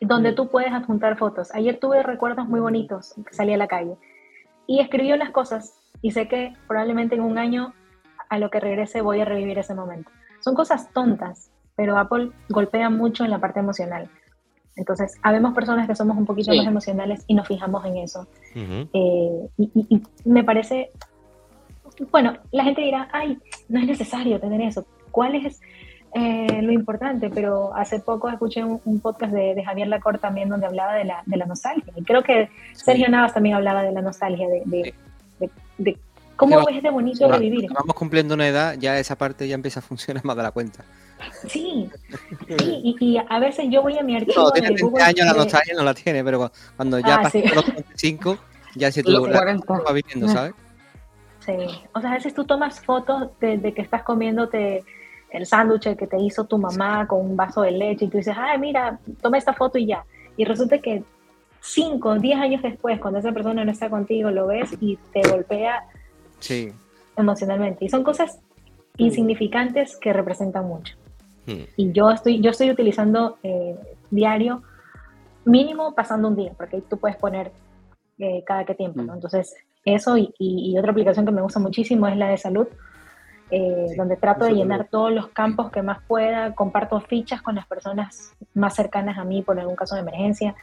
Donde 0.00 0.32
tú 0.32 0.48
puedes 0.48 0.72
adjuntar 0.72 1.16
fotos. 1.16 1.54
Ayer 1.54 1.78
tuve 1.78 2.02
recuerdos 2.02 2.48
muy 2.48 2.58
bonitos, 2.58 3.14
salí 3.30 3.52
a 3.52 3.56
la 3.56 3.68
calle 3.68 3.96
y 4.66 4.80
escribí 4.80 5.12
unas 5.12 5.30
cosas 5.30 5.78
y 6.00 6.10
sé 6.10 6.26
que 6.26 6.54
probablemente 6.66 7.14
en 7.14 7.20
un 7.20 7.38
año 7.38 7.72
a 8.28 8.38
lo 8.38 8.50
que 8.50 8.58
regrese 8.58 9.00
voy 9.00 9.20
a 9.20 9.24
revivir 9.24 9.58
ese 9.58 9.74
momento. 9.74 10.10
Son 10.40 10.54
cosas 10.54 10.92
tontas, 10.92 11.50
pero 11.76 11.98
Apple 11.98 12.32
golpea 12.48 12.90
mucho 12.90 13.24
en 13.24 13.30
la 13.30 13.38
parte 13.38 13.60
emocional. 13.60 14.10
Entonces, 14.74 15.18
habemos 15.22 15.54
personas 15.54 15.86
que 15.86 15.94
somos 15.94 16.16
un 16.16 16.24
poquito 16.24 16.52
más 16.54 16.66
emocionales 16.66 17.22
y 17.26 17.34
nos 17.34 17.46
fijamos 17.46 17.84
en 17.84 17.98
eso. 17.98 18.26
Eh, 18.54 19.48
y, 19.58 20.02
me 20.24 20.42
parece, 20.42 20.90
bueno, 22.10 22.36
la 22.50 22.64
gente 22.64 22.82
dirá, 22.82 23.08
ay, 23.12 23.38
no 23.68 23.80
es 23.80 23.86
necesario 23.86 24.40
tener 24.40 24.60
eso. 24.60 24.86
¿Cuál 25.10 25.34
es 25.34 25.60
eh, 26.14 26.62
lo 26.62 26.72
importante? 26.72 27.30
Pero 27.30 27.74
hace 27.74 28.00
poco 28.00 28.28
escuché 28.28 28.64
un, 28.64 29.00
podcast 29.00 29.32
de, 29.32 29.62
Javier 29.64 29.88
Lacor 29.88 30.18
también 30.18 30.48
donde 30.48 30.66
hablaba 30.66 30.94
de 30.94 31.04
la, 31.04 31.22
de 31.26 31.36
la 31.36 31.46
nostalgia. 31.46 31.92
Y 31.96 32.02
creo 32.02 32.22
que 32.22 32.48
Sergio 32.72 33.08
Navas 33.08 33.34
también 33.34 33.56
hablaba 33.56 33.82
de 33.82 33.92
la 33.92 34.02
nostalgia, 34.02 34.48
de, 34.48 34.94
de 35.78 35.98
cómo 36.36 36.68
es 36.68 36.82
de 36.82 36.90
bonito 36.90 37.28
de 37.28 37.38
vivir. 37.38 37.68
Vamos 37.72 37.94
cumpliendo 37.94 38.34
una 38.34 38.48
edad, 38.48 38.76
ya 38.78 38.98
esa 38.98 39.16
parte 39.16 39.46
ya 39.46 39.54
empieza 39.54 39.80
a 39.80 39.82
funcionar 39.82 40.24
más 40.24 40.36
de 40.36 40.42
la 40.42 40.50
cuenta. 40.50 40.84
Sí, 41.46 41.88
sí 42.58 42.96
y, 42.98 43.16
a 43.16 43.38
veces 43.38 43.66
yo 43.70 43.82
voy 43.82 43.96
a 43.96 44.02
mi 44.02 44.16
archivo. 44.16 44.42
No, 44.42 44.50
tiene 44.50 44.74
30 44.74 45.06
años 45.06 45.26
la 45.26 45.32
nostalgia, 45.34 45.74
no 45.74 45.84
la 45.84 45.94
tiene, 45.94 46.24
pero 46.24 46.50
cuando 46.76 46.98
ya 46.98 47.16
ah, 47.16 47.30
los 47.54 47.66
25, 47.66 48.38
ya 48.74 48.90
se 48.90 49.02
tú 49.02 49.12
la, 49.12 49.20
va 49.20 49.92
viviendo, 49.92 50.28
¿sabes? 50.28 50.54
Sí, 51.44 51.52
o 51.92 52.00
sea, 52.00 52.10
a 52.10 52.14
veces 52.14 52.34
tú 52.34 52.44
tomas 52.44 52.80
fotos 52.80 53.30
de, 53.40 53.72
que 53.74 53.82
estás 53.82 54.02
comiéndote 54.02 54.84
el 55.30 55.46
sándwich 55.46 55.96
que 55.96 56.06
te 56.06 56.18
hizo 56.18 56.44
tu 56.44 56.58
mamá 56.58 57.06
con 57.06 57.20
un 57.20 57.36
vaso 57.36 57.62
de 57.62 57.72
leche 57.72 58.04
y 58.04 58.08
tú 58.08 58.18
dices, 58.18 58.36
ay, 58.38 58.58
mira, 58.58 58.98
toma 59.20 59.38
esta 59.38 59.52
foto 59.52 59.78
y 59.78 59.86
ya. 59.86 60.04
Y 60.36 60.44
resulta 60.44 60.78
que 60.78 61.02
5, 61.60 62.18
10 62.18 62.38
años 62.38 62.62
después, 62.62 63.00
cuando 63.00 63.18
esa 63.18 63.32
persona 63.32 63.64
no 63.64 63.72
está 63.72 63.88
contigo, 63.88 64.30
lo 64.30 64.46
ves 64.46 64.76
y 64.80 64.96
te 65.12 65.22
golpea 65.28 65.84
sí. 66.38 66.72
emocionalmente. 67.16 67.84
Y 67.84 67.88
son 67.88 68.04
cosas 68.04 68.38
insignificantes 68.96 69.96
que 69.96 70.12
representan 70.12 70.66
mucho. 70.66 70.96
Hmm. 71.46 71.62
Y 71.76 71.92
yo 71.92 72.10
estoy, 72.10 72.40
yo 72.40 72.50
estoy 72.50 72.70
utilizando 72.70 73.38
eh, 73.42 73.76
diario, 74.10 74.62
mínimo 75.44 75.94
pasando 75.94 76.28
un 76.28 76.36
día, 76.36 76.52
porque 76.56 76.82
tú 76.82 76.98
puedes 76.98 77.16
poner 77.16 77.52
eh, 78.18 78.44
cada 78.46 78.64
qué 78.64 78.74
tiempo, 78.74 79.02
¿no? 79.02 79.12
Hmm. 79.12 79.16
Entonces, 79.16 79.54
eso 79.84 80.16
y, 80.16 80.76
otra 80.78 80.92
aplicación 80.92 81.26
que 81.26 81.32
me 81.32 81.42
gusta 81.42 81.58
muchísimo 81.58 82.06
es 82.06 82.16
la 82.16 82.28
de 82.28 82.38
salud, 82.38 82.68
eh, 83.50 83.88
donde 83.96 84.16
trato 84.16 84.44
de 84.44 84.52
llenar 84.52 84.88
todos 84.90 85.12
los 85.12 85.28
campos 85.28 85.70
que 85.70 85.82
más 85.82 85.98
pueda, 86.06 86.54
comparto 86.54 87.00
fichas 87.00 87.42
con 87.42 87.54
las 87.54 87.66
personas 87.66 88.32
más 88.54 88.74
cercanas 88.74 89.18
a 89.18 89.24
mí 89.24 89.42
por 89.42 89.58
algún 89.58 89.76
caso 89.76 89.94
de 89.94 90.02
emergencia 90.02 90.54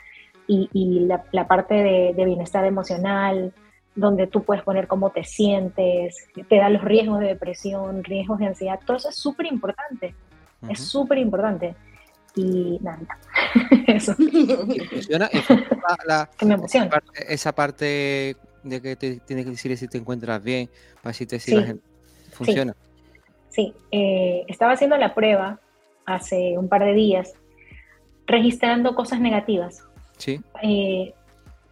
y, 0.48 1.06
la, 1.32 1.48
parte 1.48 1.76
de, 1.76 2.26
bienestar 2.26 2.66
emocional, 2.66 3.54
donde 3.94 4.26
tú 4.26 4.44
puedes 4.44 4.64
poner 4.64 4.88
cómo 4.88 5.12
te 5.12 5.24
sientes, 5.24 6.28
te 6.48 6.56
da 6.58 6.70
los 6.70 6.84
riesgos 6.84 7.20
de 7.20 7.28
depresión, 7.28 8.04
riesgos 8.04 8.40
de 8.40 8.48
ansiedad, 8.48 8.80
todo 8.84 8.98
eso 8.98 9.10
es 9.10 9.16
súper 9.16 9.46
importante, 9.46 10.16
es 10.68 10.80
súper 10.80 11.20
importante. 11.20 11.76
Y 12.36 12.80
nada, 12.82 13.00
eso. 13.88 14.16
funciona, 14.16 15.30
la, 16.08 16.30
que 16.38 16.46
me 16.46 16.54
emociona. 16.56 16.90
Esa 17.28 17.52
parte, 17.52 18.36
de 18.64 18.82
que 18.82 18.96
te 18.96 19.20
tiene 19.20 19.44
que 19.44 19.52
decir 19.52 19.76
si 19.78 19.88
te 19.88 19.98
encuentras 19.98 20.44
bien, 20.44 20.70
para 21.02 21.14
si 21.14 21.26
te 21.26 21.40
si 21.40 21.56
funciona. 22.32 22.76
Sí, 23.50 23.74
eh, 23.92 24.46
estaba 24.48 24.74
haciendo 24.74 24.98
la 24.98 25.14
prueba 25.14 25.60
hace 26.06 26.58
un 26.58 26.70
par 26.70 26.84
de 26.84 26.94
días, 26.94 27.34
registrando 28.26 28.96
cosas 28.96 29.20
negativas. 29.20 29.84
Sí. 30.18 30.40
Eh, 30.62 31.14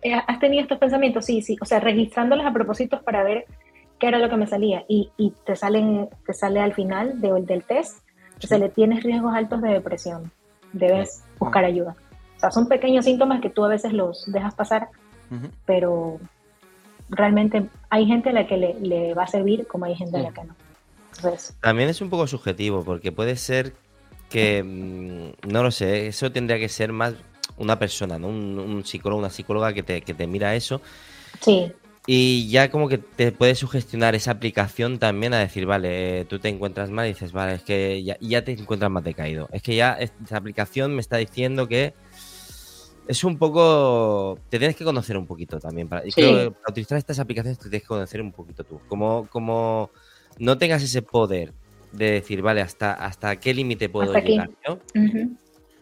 eh, 0.02 0.14
¿has 0.14 0.40
tenido 0.40 0.64
estos 0.64 0.78
pensamientos? 0.78 1.26
Sí, 1.26 1.42
sí, 1.42 1.58
o 1.62 1.66
sea, 1.66 1.80
registrándolos 1.80 2.46
a 2.46 2.54
propósito 2.54 3.02
para 3.02 3.24
ver 3.24 3.46
qué 4.00 4.08
era 4.08 4.20
lo 4.20 4.30
que 4.30 4.38
me 4.38 4.48
salía 4.48 4.86
y, 4.88 5.12
y 5.18 5.34
te, 5.46 5.56
salen, 5.56 6.10
te 6.26 6.34
sale 6.34 6.60
al 6.60 6.74
final 6.74 7.20
de, 7.20 7.42
del 7.42 7.64
test, 7.64 8.00
sí. 8.40 8.48
se 8.48 8.60
le 8.60 8.70
tienes 8.70 9.04
riesgos 9.04 9.34
altos 9.34 9.62
de 9.62 9.70
depresión, 9.70 10.32
debes 10.74 11.24
buscar 11.40 11.66
ayuda. 11.66 11.96
O 12.38 12.40
sea, 12.40 12.52
son 12.52 12.68
pequeños 12.68 13.06
síntomas 13.06 13.42
que 13.42 13.50
tú 13.50 13.66
a 13.66 13.68
veces 13.68 13.94
los 13.94 14.32
dejas 14.32 14.54
pasar, 14.54 14.90
pero 15.66 16.20
realmente 17.10 17.70
hay 17.90 18.06
gente 18.06 18.30
a 18.30 18.34
la 18.34 18.48
que 18.48 18.58
le, 18.58 18.76
le, 18.82 19.14
va 19.14 19.24
a 19.24 19.28
servir 19.28 19.68
como 19.68 19.86
hay 19.86 19.96
gente 19.96 20.18
a 20.18 20.22
la 20.22 20.32
que 20.32 20.44
no. 20.44 20.56
También 21.62 21.90
es 21.90 22.02
un 22.02 22.10
poco 22.10 22.28
subjetivo, 22.28 22.84
porque 22.84 23.12
puede 23.12 23.36
ser 23.36 23.74
que, 24.30 24.64
mm, 24.64 25.50
no 25.52 25.64
lo 25.64 25.72
sé, 25.72 26.08
eso 26.08 26.32
tendría 26.32 26.60
que 26.60 26.70
ser 26.70 26.92
más 26.92 27.16
una 27.58 27.80
persona, 27.80 28.20
¿no? 28.20 28.28
Un, 28.28 28.84
psicólogo, 28.86 29.20
una 29.20 29.30
psicóloga 29.30 29.74
que 29.74 29.84
te, 29.84 30.02
que 30.02 30.14
te 30.14 30.28
mira 30.28 30.56
eso. 30.56 30.82
Sí. 31.42 31.72
Y 32.06 32.50
ya 32.50 32.72
como 32.72 32.88
que 32.88 32.98
te 33.00 33.32
puede 33.34 33.56
sugestionar 33.56 34.16
esa 34.16 34.32
aplicación 34.32 34.98
también 34.98 35.34
a 35.34 35.40
decir, 35.40 35.66
vale, 35.66 36.24
tú 36.26 36.40
te 36.40 36.48
encuentras 36.48 36.90
mal 36.90 37.06
y 37.06 37.10
dices, 37.10 37.34
vale, 37.34 37.56
es 37.56 37.64
que 37.64 38.02
ya, 38.04 38.18
ya 38.22 38.46
te 38.46 38.54
encuentras 38.54 38.90
más 38.90 39.04
decaído. 39.04 39.50
Es 39.52 39.62
que 39.62 39.76
ya 39.76 39.94
esta 39.94 40.38
aplicación 40.38 40.96
me 40.96 41.02
está 41.02 41.18
diciendo 41.18 41.68
que 41.68 41.94
es 43.08 43.24
un 43.24 43.38
poco... 43.38 44.40
Te 44.50 44.58
tienes 44.60 44.76
que 44.76 44.84
conocer 44.84 45.18
un 45.18 45.26
poquito 45.26 45.60
también. 45.60 45.88
Para, 45.88 46.06
y 46.06 46.12
creo 46.12 46.52
que 46.52 46.52
para 46.52 46.72
utilizar 46.72 46.98
estas 46.98 47.20
aplicaciones 47.20 47.58
te 47.58 47.70
tienes 47.70 47.84
que 47.84 47.88
conocer 47.88 48.22
un 48.22 48.32
poquito 48.32 48.64
tú. 48.64 48.80
Como, 48.88 49.28
como 49.30 49.92
no 50.40 50.58
tengas 50.58 50.84
ese 50.84 51.02
poder 51.02 51.54
de 51.92 52.12
decir, 52.12 52.42
vale, 52.42 52.62
hasta, 52.62 52.94
hasta 52.94 53.36
qué 53.38 53.54
límite 53.54 53.90
puedo 53.90 54.14
llegar, 54.14 54.50
¿no? 54.68 54.80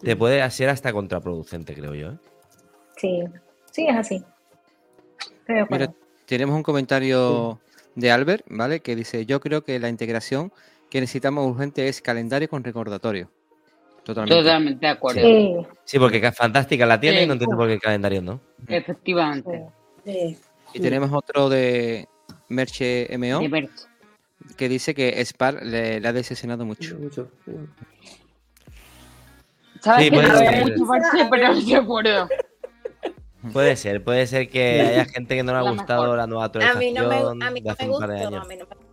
te 0.01 0.15
puede 0.15 0.49
ser 0.51 0.69
hasta 0.69 0.93
contraproducente, 0.93 1.73
creo 1.73 1.95
yo. 1.95 2.11
¿eh? 2.11 2.17
Sí, 2.97 3.23
sí, 3.71 3.87
es 3.87 3.95
así. 3.95 4.23
Mira, 5.47 5.93
tenemos 6.25 6.55
un 6.55 6.63
comentario 6.63 7.59
de 7.95 8.11
Albert, 8.11 8.45
¿vale? 8.49 8.81
Que 8.81 8.95
dice, 8.95 9.25
yo 9.25 9.39
creo 9.39 9.63
que 9.63 9.79
la 9.79 9.89
integración 9.89 10.51
que 10.89 11.01
necesitamos 11.01 11.47
urgente 11.47 11.87
es 11.87 12.01
calendario 12.01 12.49
con 12.49 12.63
recordatorio. 12.63 13.29
Totalmente. 14.05 14.35
Totalmente 14.35 14.85
de 14.85 14.91
acuerdo. 14.91 15.67
Sí, 15.83 15.97
porque 15.97 16.17
es 16.17 16.35
fantástica 16.35 16.85
la 16.85 16.99
tiene 16.99 17.23
y 17.23 17.27
no 17.27 17.33
entiendo 17.33 17.57
por 17.57 17.67
qué 17.67 17.73
el 17.73 17.81
calendario 17.81 18.21
no. 18.21 18.39
Efectivamente. 18.67 19.65
Y 20.05 20.79
tenemos 20.79 21.11
otro 21.11 21.49
de 21.49 22.07
Merche 22.47 23.09
MO. 23.17 23.41
Que 24.55 24.69
dice 24.69 24.93
que 24.93 25.19
Spar 25.25 25.63
le, 25.63 25.95
ha 26.07 26.13
decepcionado 26.13 26.65
mucho. 26.65 26.97
mucho. 26.99 27.31
¿Sabes 29.81 30.11
puede 30.11 30.27
ser. 30.37 31.29
pero 31.31 31.53
no 31.53 31.77
acuerdo. 31.77 32.29
Puede 33.51 33.75
ser, 33.75 34.03
puede 34.03 34.27
ser 34.27 34.49
que 34.49 34.81
haya 34.81 35.05
gente 35.05 35.35
que 35.35 35.43
no 35.43 35.51
le 35.51 35.57
ha 35.59 35.71
gustado 35.71 36.15
la 36.15 36.27
nueva 36.27 36.45
actualización. 36.45 36.77
A 36.77 36.79
mí 36.79 36.91
no 36.93 37.07
me, 37.07 37.45
a 37.45 37.51
mí 37.51 37.61
no 37.61 37.75
me 37.79 37.87
gustó, 37.87 38.03
a 38.05 38.07
mí 38.07 38.23
no 38.23 38.45
me 38.45 38.57
gustó. 38.57 38.84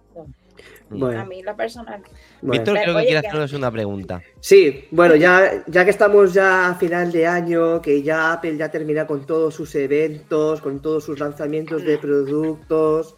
Bueno. 0.99 1.21
A 1.21 1.25
mí 1.25 1.43
la 1.43 1.57
persona. 1.57 2.01
Víctor, 2.41 2.79
creo 2.83 2.97
que 2.97 3.05
quiere 3.05 3.19
hacernos 3.19 3.53
una 3.53 3.71
pregunta. 3.71 4.23
Sí, 4.41 4.87
bueno, 4.91 5.17
ya, 5.17 5.65
ya 5.67 5.85
que 5.85 5.91
estamos 5.91 6.35
ya 6.35 6.69
a 6.69 6.75
final 6.75 7.11
de 7.13 7.27
año, 7.27 7.81
que 7.81 8.03
ya 8.03 8.33
Apple 8.33 8.57
ya 8.57 8.71
termina 8.71 9.07
con 9.07 9.27
todos 9.27 9.55
sus 9.55 9.75
eventos, 9.75 10.61
con 10.61 10.81
todos 10.81 11.05
sus 11.05 11.19
lanzamientos 11.19 11.85
de 11.85 11.99
productos. 11.99 13.17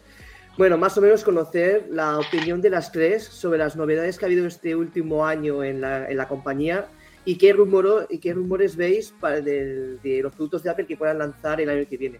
Bueno, 0.57 0.77
más 0.77 0.97
o 0.97 1.01
menos 1.01 1.23
conocer 1.23 1.87
la 1.91 2.17
opinión 2.17 2.61
de 2.61 2.69
las 2.69 2.91
tres 2.91 3.23
sobre 3.23 3.59
las 3.59 3.75
novedades 3.75 4.17
que 4.17 4.25
ha 4.25 4.27
habido 4.27 4.47
este 4.47 4.75
último 4.75 5.25
año 5.25 5.63
en 5.63 5.81
la, 5.81 6.09
en 6.09 6.15
la 6.15 6.27
compañía 6.27 6.87
¿Y 7.27 7.37
qué, 7.39 7.53
rumoro, 7.53 8.05
y 8.07 8.19
qué 8.19 8.33
rumores 8.33 8.75
veis 8.75 9.11
para 9.19 9.41
de, 9.41 9.97
de 9.97 10.21
los 10.21 10.31
productos 10.33 10.61
de 10.61 10.69
Apple 10.69 10.85
que 10.85 10.95
puedan 10.95 11.17
lanzar 11.17 11.59
el 11.59 11.69
año 11.69 11.83
que 11.89 11.97
viene? 11.97 12.19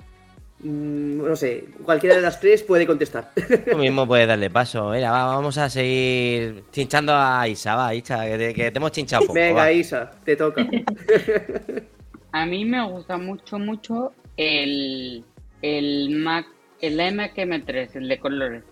Mm, 0.65 1.23
no 1.23 1.35
sé, 1.35 1.65
cualquiera 1.83 2.15
de 2.15 2.23
las 2.23 2.39
tres 2.39 2.63
puede 2.63 2.87
contestar. 2.87 3.31
Tú 3.71 3.77
mismo 3.77 4.07
puedes 4.07 4.27
darle 4.27 4.49
paso. 4.49 4.89
Mira, 4.89 5.11
vamos 5.11 5.59
a 5.59 5.69
seguir 5.69 6.63
chinchando 6.71 7.13
a 7.15 7.47
Isa, 7.47 7.75
va, 7.75 7.93
Isa, 7.93 8.25
que 8.25 8.71
te, 8.71 8.77
hemos 8.77 8.91
chinchado 8.91 9.21
poco. 9.21 9.33
Venga, 9.35 9.71
Isa, 9.71 10.09
te 10.23 10.35
toca. 10.35 10.65
a 12.31 12.45
mí 12.47 12.65
me 12.65 12.83
gusta 12.83 13.15
mucho, 13.15 13.59
mucho 13.59 14.13
el, 14.37 15.23
el 15.61 16.09
Mac, 16.15 16.47
el 16.81 16.99
M3, 16.99 17.89
el 17.93 18.07
de 18.07 18.17
colores. 18.17 18.63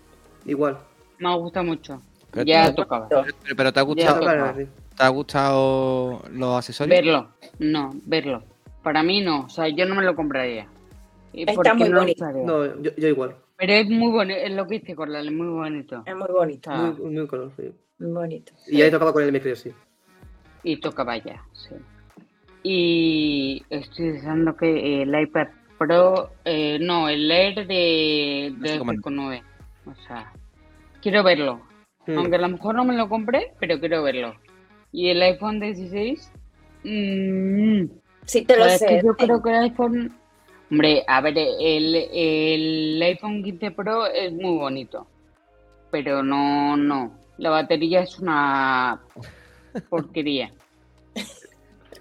Igual. 0.46 0.78
Me 1.18 1.32
gusta 1.36 1.62
mucho. 1.62 2.02
ya 2.44 2.74
tocaba. 2.74 3.06
Pero, 3.56 3.72
te 3.72 3.78
ha 3.78 3.82
gustado. 3.84 4.54
¿Te 4.96 5.02
ha 5.02 5.08
gustado 5.10 6.24
los 6.32 6.56
accesorios? 6.56 6.96
Verlo, 6.98 7.28
no, 7.60 7.92
verlo. 8.04 8.42
Para 8.82 9.04
mí 9.04 9.20
no, 9.20 9.44
o 9.44 9.48
sea, 9.48 9.68
yo 9.68 9.86
no 9.86 9.94
me 9.94 10.02
lo 10.02 10.16
compraría. 10.16 10.66
Está 11.34 11.74
muy 11.74 11.92
bonito. 11.92 12.30
No, 12.32 12.80
yo, 12.80 13.08
igual. 13.08 13.36
Pero 13.56 13.72
es 13.72 13.88
muy 13.88 14.10
bonito, 14.10 14.38
es 14.40 14.52
lo 14.52 14.66
que 14.66 14.78
dice 14.78 14.94
Corlal, 14.94 15.26
es 15.26 15.32
muy 15.32 15.48
bonito. 15.48 16.02
Es 16.06 16.14
muy 16.14 16.28
bonito. 16.28 16.70
muy, 16.70 17.10
muy 17.10 17.26
color, 17.26 17.52
sí. 17.56 17.72
Muy 17.98 18.12
bonito. 18.12 18.52
Y 18.66 18.82
ahí 18.82 18.90
tocaba 18.90 19.12
con 19.12 19.22
el 19.22 19.34
M3, 19.34 19.54
sí. 19.54 19.72
Y 20.62 20.80
tocaba 20.80 21.16
ya, 21.18 21.44
sí. 21.52 21.74
Y 22.62 23.62
estoy 23.68 24.12
deseando 24.12 24.56
que 24.56 25.02
el 25.02 25.20
iPad 25.20 25.48
Pro, 25.78 26.30
eh, 26.44 26.78
no, 26.80 27.08
el 27.08 27.30
Air 27.30 27.66
de, 27.66 28.54
de 28.58 28.78
9. 28.78 29.42
O 29.86 29.94
sea, 30.06 30.32
quiero 31.02 31.22
verlo. 31.22 31.60
Hmm. 32.06 32.18
Aunque 32.18 32.36
a 32.36 32.40
lo 32.40 32.48
mejor 32.48 32.74
no 32.74 32.84
me 32.84 32.96
lo 32.96 33.08
compré, 33.08 33.52
pero 33.60 33.78
quiero 33.80 34.02
verlo. 34.02 34.34
Y 34.92 35.08
el 35.08 35.20
iPhone 35.22 35.60
16, 35.60 36.32
mmm, 36.84 37.84
sí 38.24 38.44
te 38.44 38.56
lo 38.56 38.68
sé. 38.68 39.02
yo 39.04 39.14
creo 39.16 39.42
que 39.42 39.50
el 39.50 39.56
iPhone 39.64 40.14
Hombre, 40.70 41.04
a 41.06 41.20
ver, 41.20 41.36
el, 41.38 41.94
el 42.12 43.02
iPhone 43.02 43.42
15 43.42 43.70
Pro 43.72 44.06
es 44.06 44.32
muy 44.32 44.58
bonito, 44.58 45.06
pero 45.90 46.22
no, 46.22 46.76
no. 46.76 47.18
La 47.36 47.50
batería 47.50 48.02
es 48.02 48.18
una 48.18 49.02
porquería. 49.88 50.52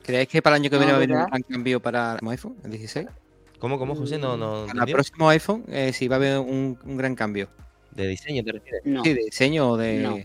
¿Creéis 0.04 0.28
que 0.28 0.42
para 0.42 0.56
el 0.56 0.64
año 0.64 0.70
que 0.70 0.78
viene 0.78 0.92
va 0.92 0.98
a 0.98 1.02
haber 1.02 1.12
un 1.12 1.26
gran 1.26 1.42
cambio 1.44 1.80
para 1.80 2.18
el 2.22 2.28
iPhone, 2.28 2.56
el 2.64 2.72
16? 2.72 3.08
¿Cómo, 3.60 3.80
cómo, 3.80 3.96
José? 3.96 4.18
No, 4.18 4.36
no, 4.36 4.66
para 4.68 4.84
el 4.84 4.92
próximo 4.92 5.30
iPhone 5.30 5.64
eh, 5.70 5.94
sí 5.94 6.08
va 6.08 6.16
a 6.16 6.18
haber 6.18 6.40
un, 6.40 6.78
gran 6.84 7.16
cambio. 7.16 7.50
¿De 7.92 8.08
diseño 8.08 8.44
te 8.44 8.52
refieres? 8.52 8.82
Sí, 8.84 9.14
de 9.14 9.24
diseño 9.24 9.70
o 9.70 9.78
de... 9.78 10.00
No. 10.00 10.16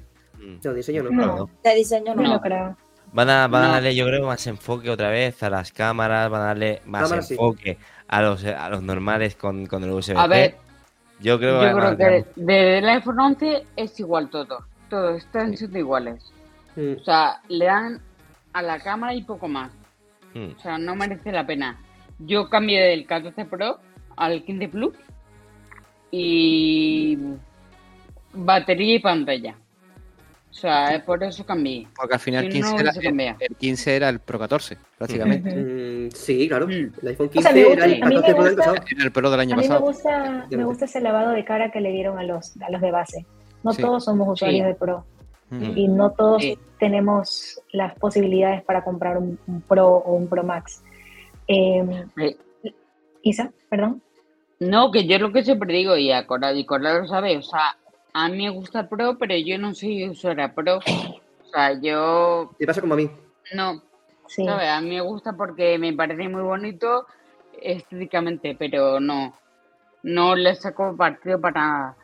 de 0.61 0.75
diseño 0.75 1.03
no. 1.05 1.11
no. 1.11 1.51
De 1.63 1.75
diseño 1.75 2.15
no, 2.15 2.23
no 2.23 2.41
creo. 2.41 2.77
Van 3.13 3.31
a, 3.31 3.47
van 3.47 3.65
a 3.65 3.69
darle, 3.75 3.95
yo 3.95 4.05
creo, 4.07 4.27
más 4.27 4.47
enfoque 4.47 4.91
otra 4.91 5.11
vez 5.11 5.43
a 5.43 5.51
las 5.51 5.73
cámaras, 5.73 6.29
van 6.31 6.43
a 6.43 6.45
darle 6.47 6.83
más 6.85 7.11
enfoque 7.31 7.79
a 8.09 8.23
los, 8.23 8.45
a 8.45 8.69
los 8.71 8.83
normales 8.83 9.37
con, 9.37 9.67
con 9.67 9.85
el 9.85 9.91
USB. 9.91 10.17
A 10.17 10.27
ver, 10.27 10.57
yo 11.21 11.39
creo, 11.39 11.63
yo 11.63 11.77
creo 11.77 11.97
que 11.97 12.25
desde 12.37 12.79
el 12.79 12.89
iPhone 12.89 13.21
11 13.21 13.67
es 13.77 14.01
igual 14.01 14.31
todo. 14.31 14.65
Todo 14.89 15.17
están 15.17 15.57
siendo 15.57 15.79
iguales. 15.79 16.33
O 16.77 17.05
sea, 17.05 17.41
le 17.49 17.65
dan 17.65 18.01
a 18.53 18.63
la 18.63 18.79
cámara 18.81 19.15
y 19.15 19.23
poco 19.23 19.49
más. 19.49 19.71
Hmm. 20.35 20.53
O 20.57 20.61
sea, 20.61 20.79
no 20.79 20.95
merece 20.95 21.33
la 21.33 21.47
pena. 21.47 21.79
Yo 22.21 22.49
cambié 22.49 22.83
del 22.83 23.07
14 23.07 23.45
Pro 23.47 23.79
al 24.17 24.45
15 24.45 24.69
Plus 24.69 24.95
y 26.11 27.19
batería 28.33 28.95
y 28.95 28.99
pantalla. 29.01 29.57
O 30.51 30.55
sea, 30.61 31.03
por 31.05 31.23
eso 31.23 31.45
cambié. 31.45 31.87
Porque 31.95 32.15
al 32.15 32.21
final 32.21 32.45
el, 32.47 32.53
15 32.53 32.77
era, 32.77 32.91
el, 33.39 33.57
15 33.57 33.97
era, 33.97 34.09
el 34.09 34.19
Pro 34.19 34.39
14, 34.39 34.77
prácticamente. 34.97 35.55
Mm, 35.55 36.11
sí, 36.11 36.49
claro. 36.49 36.67
Mm. 36.67 36.93
El 37.03 37.09
iPhone 37.09 37.29
15 37.29 37.73
era 37.73 37.85
el 37.85 38.01
14 38.01 38.35
Pro 38.35 38.45
del 38.45 38.57
pasado. 38.57 38.77
Era 38.91 39.05
el 39.05 39.13
Pro 39.13 39.31
del 39.31 39.41
año 39.41 39.55
a 39.55 39.59
mí 39.59 39.69
Me 39.69 39.79
gusta, 39.79 40.47
me 40.51 40.65
gusta 40.65 40.85
ese 40.87 41.01
lavado 41.01 41.31
de 41.33 41.45
cara 41.45 41.71
que 41.71 41.81
le 41.81 41.93
dieron 41.93 42.19
a 42.19 42.25
los, 42.25 42.57
a 42.61 42.71
los 42.71 42.81
de 42.81 42.91
base. 42.91 43.27
No 43.63 43.75
todos 43.75 44.05
somos 44.05 44.29
usuarios 44.29 44.67
de 44.67 44.75
Pro. 44.75 45.05
Y 45.51 45.89
no 45.89 46.11
todos 46.11 46.43
tenemos 46.79 47.61
las 47.73 47.95
posibilidades 47.99 48.63
para 48.63 48.85
comprar 48.85 49.17
un, 49.19 49.39
Pro 49.67 49.89
o 49.89 50.15
un 50.15 50.29
Pro 50.29 50.43
Max. 50.43 50.83
Eh, 51.47 52.07
Isa, 53.23 53.51
perdón. 53.69 54.03
No, 54.61 54.91
que 54.91 55.07
yo 55.07 55.19
lo 55.19 55.33
que 55.33 55.45
siempre 55.45 55.73
digo, 55.73 55.97
y 55.97 56.11
a 56.11 56.27
Corrado, 56.27 56.57
y 56.57 56.67
lo 56.69 57.07
sabe, 57.07 57.37
o 57.37 57.43
sea, 57.43 57.77
a 58.25 58.29
mí 58.29 58.45
me 58.45 58.51
gusta 58.51 58.89
Pro, 58.89 59.17
pero 59.19 59.37
yo 59.37 59.59
no 59.59 59.75
soy 59.75 60.09
usuaria 60.09 60.53
Pro. 60.55 60.79
O 60.79 61.51
sea, 61.53 61.81
yo... 61.81 62.51
¿Te 62.59 62.67
pasa 62.67 62.81
como 62.81 62.95
a 62.95 62.97
mí? 62.97 63.11
No. 63.55 63.83
Sí. 64.27 64.47
A 64.47 64.81
mí 64.81 64.91
me 64.91 65.01
gusta 65.01 65.35
porque 65.35 65.79
me 65.79 65.93
parece 65.93 66.29
muy 66.29 66.43
bonito 66.43 67.07
estéticamente, 67.63 68.57
pero 68.59 69.01
no. 69.01 69.35
No 70.03 70.37
le 70.37 70.55
saco 70.55 70.97
partido 70.97 71.41
para 71.41 71.61
nada. 71.61 71.97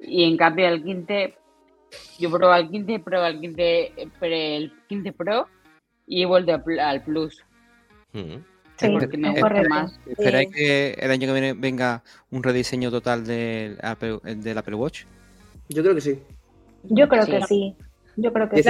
Y 0.00 0.24
en 0.24 0.36
cambio 0.36 0.68
al 0.68 0.82
15, 0.82 1.36
yo 2.18 2.30
probé 2.30 2.54
al 2.54 2.70
15, 2.70 2.98
probé 3.00 3.26
al 3.26 3.40
15, 3.40 3.92
el 4.20 4.72
15 4.88 5.12
Pro 5.12 5.48
y 6.06 6.22
he 6.22 6.26
vuelto 6.26 6.52
al 6.80 7.02
Plus. 7.02 7.44
Mm. 8.12 8.36
Sí, 8.76 8.88
porque 8.90 9.16
me 9.16 9.30
gusta 9.30 9.62
más. 9.68 10.00
¿Esperáis 10.06 10.52
que 10.52 10.90
el 10.98 11.10
año 11.10 11.26
que 11.28 11.32
viene 11.32 11.52
venga 11.54 12.02
un 12.30 12.42
rediseño 12.42 12.90
total 12.90 13.24
del 13.24 13.78
Apple, 13.82 14.18
del 14.24 14.58
Apple 14.58 14.74
Watch? 14.74 15.04
Yo 15.68 15.82
creo 15.82 15.94
que 15.94 16.00
sí. 16.00 16.20
Yo 16.84 17.08
creo 17.08 17.26
que 17.26 17.42
sí. 17.42 17.76
Yo 18.16 18.32
creo 18.32 18.48
que 18.48 18.62
sí. 18.62 18.68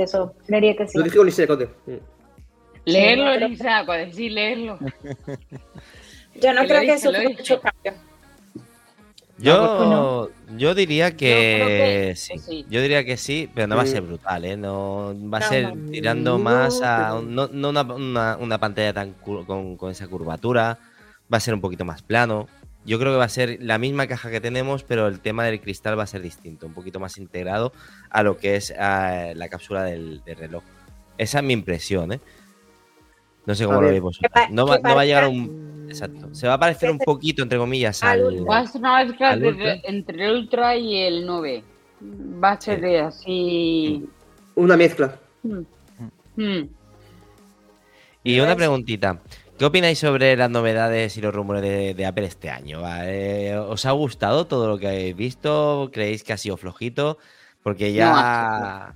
Eso. 0.00 0.34
Creería 0.46 0.76
que 0.76 0.88
sí. 0.88 0.98
Lo 0.98 1.04
dije 1.04 1.16
con 1.16 1.26
Lisa 1.26 1.46
Cote. 1.46 1.68
Leerlo, 2.84 3.48
Lisa, 3.48 3.84
sí, 4.12 4.28
leerlo. 4.28 4.78
Yo 6.34 6.52
no 6.52 6.62
creo 6.64 6.80
que 6.80 6.92
eso 6.94 7.12
mucho 7.12 7.60
cambio. 7.60 7.92
Yo, 9.38 10.30
yo 10.56 10.74
diría 10.74 11.16
que, 11.16 12.14
sí. 12.16 12.64
Yo 12.70 12.80
diría 12.80 13.04
que 13.04 13.16
sí, 13.16 13.50
pero 13.52 13.66
no 13.66 13.76
va 13.76 13.82
a 13.82 13.86
ser 13.86 14.02
brutal, 14.02 14.44
¿eh? 14.44 14.56
No 14.56 15.14
va 15.28 15.38
a 15.38 15.42
ser 15.42 15.74
tirando 15.90 16.38
más 16.38 16.80
a 16.80 17.20
no, 17.20 17.48
no 17.48 17.70
una, 17.70 18.36
una, 18.36 18.58
pantalla 18.58 18.92
tan 18.92 19.14
con, 19.14 19.76
con 19.76 19.90
esa 19.90 20.06
curvatura, 20.06 20.78
va 21.32 21.38
a 21.38 21.40
ser 21.40 21.54
un 21.54 21.60
poquito 21.60 21.84
más 21.84 22.02
plano. 22.02 22.46
Yo 22.84 22.98
creo 22.98 23.12
que 23.12 23.18
va 23.18 23.24
a 23.24 23.28
ser 23.28 23.58
la 23.60 23.78
misma 23.78 24.06
caja 24.06 24.30
que 24.30 24.40
tenemos, 24.40 24.82
pero 24.82 25.06
el 25.06 25.20
tema 25.20 25.44
del 25.44 25.60
cristal 25.60 25.98
va 25.98 26.02
a 26.02 26.06
ser 26.06 26.20
distinto, 26.20 26.66
un 26.66 26.74
poquito 26.74 26.98
más 26.98 27.16
integrado 27.16 27.72
a 28.10 28.22
lo 28.22 28.36
que 28.36 28.56
es 28.56 28.74
ah, 28.76 29.32
la 29.34 29.48
cápsula 29.48 29.84
del, 29.84 30.22
reloj. 30.26 30.64
Esa 31.16 31.38
es 31.38 31.44
mi 31.44 31.52
impresión, 31.52 32.12
¿eh? 32.12 32.20
No 33.46 33.54
sé 33.54 33.66
cómo 33.66 33.80
lo 33.80 33.88
veis 33.88 34.00
vosotros. 34.00 34.32
No 34.50 34.66
va, 34.66 34.78
a 34.82 35.04
llegar 35.04 35.24
a 35.24 35.28
un. 35.28 35.86
Exacto. 35.88 36.32
Se 36.32 36.46
va 36.46 36.54
a 36.54 36.58
parecer 36.58 36.90
un 36.90 36.98
poquito, 36.98 37.42
entre 37.42 37.58
comillas, 37.58 38.02
al. 38.02 38.48
Va 38.48 38.58
a 38.58 38.66
ser 38.66 38.80
una 38.80 39.04
mezcla 39.04 39.32
entre 39.84 40.26
el 40.26 40.36
Ultra 40.36 40.76
y 40.76 40.96
el 40.96 41.26
9. 41.26 41.64
Va 42.42 42.52
a 42.52 42.60
ser 42.60 42.84
así. 42.98 44.08
Una 44.54 44.76
mezcla. 44.76 45.18
Hmm. 45.42 45.62
Hmm. 46.36 46.68
Y 48.24 48.40
una 48.40 48.54
preguntita. 48.54 49.20
¿Qué 49.62 49.66
opináis 49.66 50.00
sobre 50.00 50.34
las 50.34 50.50
novedades 50.50 51.16
y 51.16 51.20
los 51.20 51.32
rumores 51.32 51.62
de, 51.96 52.04
Apple 52.04 52.26
este 52.26 52.50
año? 52.50 52.80
¿Os 53.68 53.86
ha 53.86 53.92
gustado 53.92 54.44
todo 54.48 54.66
lo 54.66 54.76
que 54.76 54.88
habéis 54.88 55.14
visto? 55.14 55.88
¿Creéis 55.92 56.24
que 56.24 56.32
ha 56.32 56.36
sido 56.36 56.56
flojito? 56.56 57.18
Porque 57.62 57.92
ya 57.92 58.92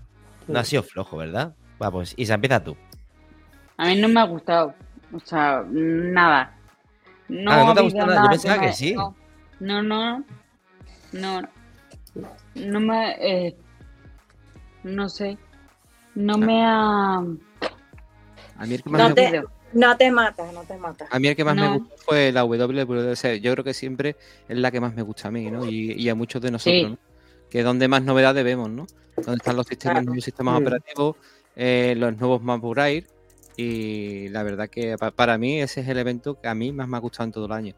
no, 0.49 0.59
ha 0.59 0.65
sido 0.65 0.83
flojo, 0.83 1.19
¿verdad? 1.19 1.55
Va, 1.81 1.93
pues 1.93 2.15
Isa, 2.17 2.35
empieza 2.35 2.65
tú. 2.65 2.77
A 3.77 3.87
mí 3.87 3.95
no 3.95 4.09
me 4.09 4.19
ha 4.19 4.25
gustado. 4.25 4.75
O 5.13 5.21
sea, 5.21 5.63
nada. 5.71 6.59
No, 7.29 7.53
ah, 7.53 7.65
¿no 7.67 7.73
te 7.73 7.79
ha 7.79 7.83
gustado 7.85 8.07
nada? 8.09 8.23
Yo 8.25 8.31
pensaba 8.31 8.61
que, 8.61 8.73
sí. 8.73 8.97
No, 9.61 9.85
no. 9.85 10.25
No. 11.13 11.43
No 12.57 12.81
me. 12.81 13.15
Eh, 13.21 13.57
no 14.83 15.09
sé. 15.09 15.39
No 16.17 16.37
me 16.37 16.67
ha. 16.67 17.19
A 17.19 18.67
mí 18.67 18.75
el 18.75 18.83
que 18.83 18.91
más 18.91 19.15
me 19.15 19.45
no 19.73 19.97
te 19.97 20.11
mata, 20.11 20.51
no 20.53 20.63
te 20.63 20.77
mata. 20.77 21.07
A 21.11 21.19
mí 21.19 21.29
el 21.29 21.37
que 21.37 21.45
más 21.45 21.57
me 21.57 21.79
gustó 21.79 21.97
fue 21.99 22.33
la 22.33 22.45
WWDC. 22.45 23.41
Yo 23.41 23.53
creo 23.53 23.65
que 23.65 23.75
siempre 23.75 24.17
es 24.49 24.57
la 24.59 24.71
que 24.71 24.81
más 24.81 24.95
me 24.95 25.03
gusta 25.03 25.29
a 25.29 25.31
mí, 25.31 25.51
¿no? 25.51 25.67
Y, 25.67 26.09
a 26.09 26.15
muchos 26.15 26.41
de 26.43 26.51
nosotros, 26.51 26.93
¿no? 26.93 26.99
Que 27.51 27.61
es 27.61 27.65
donde 27.65 27.89
más 27.89 28.03
novedades 28.03 28.45
vemos, 28.45 28.71
¿no? 28.71 28.87
Donde 29.17 29.37
están 29.37 29.57
los 29.57 29.67
sistemas, 29.67 30.05
nuevos 30.05 30.25
sistemas 30.25 30.55
mm. 30.55 30.63
operativos, 30.63 31.17
eh, 31.55 31.95
los 31.97 32.17
nuevos 32.19 32.43
MacBook 32.43 32.79
Air. 32.79 33.07
Y 33.57 34.29
la 34.29 34.43
verdad 34.43 34.69
que 34.69 34.97
para 35.15 35.39
mí 35.39 35.61
ese 35.61 35.81
es 35.81 35.89
el 35.89 35.99
evento 35.99 36.39
que 36.41 36.49
a 36.49 36.55
mí 36.55 36.73
más 36.73 36.89
me 36.89 36.97
ha 36.99 37.01
gustado 37.01 37.25
en 37.25 37.33
todo 37.33 37.47
el 37.47 37.53
año. 37.53 37.75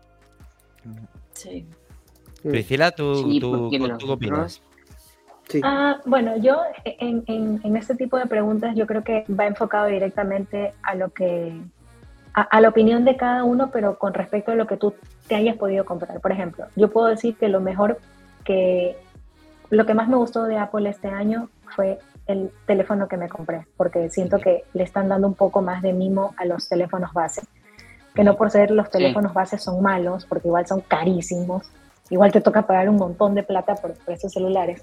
Sí. 1.33 1.67
Priscila, 2.43 2.91
¿tú, 2.91 3.39
tú, 3.39 3.71
¿tú 3.71 4.07
qué 4.07 4.13
opinas? 4.13 4.61
Ah, 5.63 6.01
bueno, 6.05 6.37
yo 6.37 6.61
en, 6.85 7.25
en, 7.27 7.77
este 7.77 7.95
tipo 7.95 8.19
de 8.19 8.27
preguntas 8.27 8.77
yo 8.77 8.87
creo 8.87 9.03
que 9.03 9.25
va 9.29 9.47
enfocado 9.47 9.87
directamente 9.87 10.75
a 10.83 10.95
lo 10.95 11.11
que 11.11 11.59
a, 12.35 12.61
la 12.61 12.69
opinión 12.69 13.05
de 13.05 13.17
cada 13.17 13.45
uno, 13.45 13.71
pero 13.71 13.99
con 13.99 14.15
respecto 14.15 14.53
a 14.53 14.55
lo 14.55 14.67
que 14.67 14.77
tú 14.77 14.95
te 15.27 15.35
hayas 15.35 15.57
podido 15.57 15.85
comprar. 15.85 16.21
Por 16.21 16.33
ejemplo, 16.33 16.67
yo 16.77 16.91
puedo 16.91 17.09
decir 17.09 17.37
que 17.37 17.49
lo 17.49 17.61
mejor 17.61 17.99
que 18.45 18.97
lo 19.71 19.85
que 19.85 19.95
más 19.95 20.09
me 20.09 20.17
gustó 20.17 20.45
de 20.45 20.57
Apple 20.57 20.89
este 20.89 21.09
año 21.09 21.51
fue 21.75 21.99
el 22.27 22.51
teléfono 22.67 23.09
que 23.09 23.17
me 23.17 23.29
compré, 23.29 23.67
porque 23.77 24.09
siento 24.11 24.39
que 24.39 24.65
le 24.73 24.83
están 24.83 25.09
dando 25.09 25.27
un 25.27 25.35
poco 25.35 25.63
más 25.63 25.83
de 25.83 25.93
mimo 25.93 26.35
a 26.37 26.45
los 26.45 26.69
teléfonos 26.69 27.13
base. 27.13 27.43
Que 28.15 28.25
no 28.25 28.37
por 28.37 28.51
ser 28.51 28.71
los 28.71 28.91
teléfonos 28.91 29.33
base 29.33 29.59
son 29.59 29.83
malos, 29.83 30.27
porque 30.27 30.49
igual 30.49 30.67
son 30.67 30.81
carísimos. 30.81 31.71
Igual 32.11 32.33
te 32.33 32.41
toca 32.41 32.63
pagar 32.63 32.89
un 32.89 32.97
montón 32.97 33.35
de 33.35 33.43
plata 33.43 33.75
por, 33.77 33.95
esos 34.09 34.33
celulares. 34.33 34.83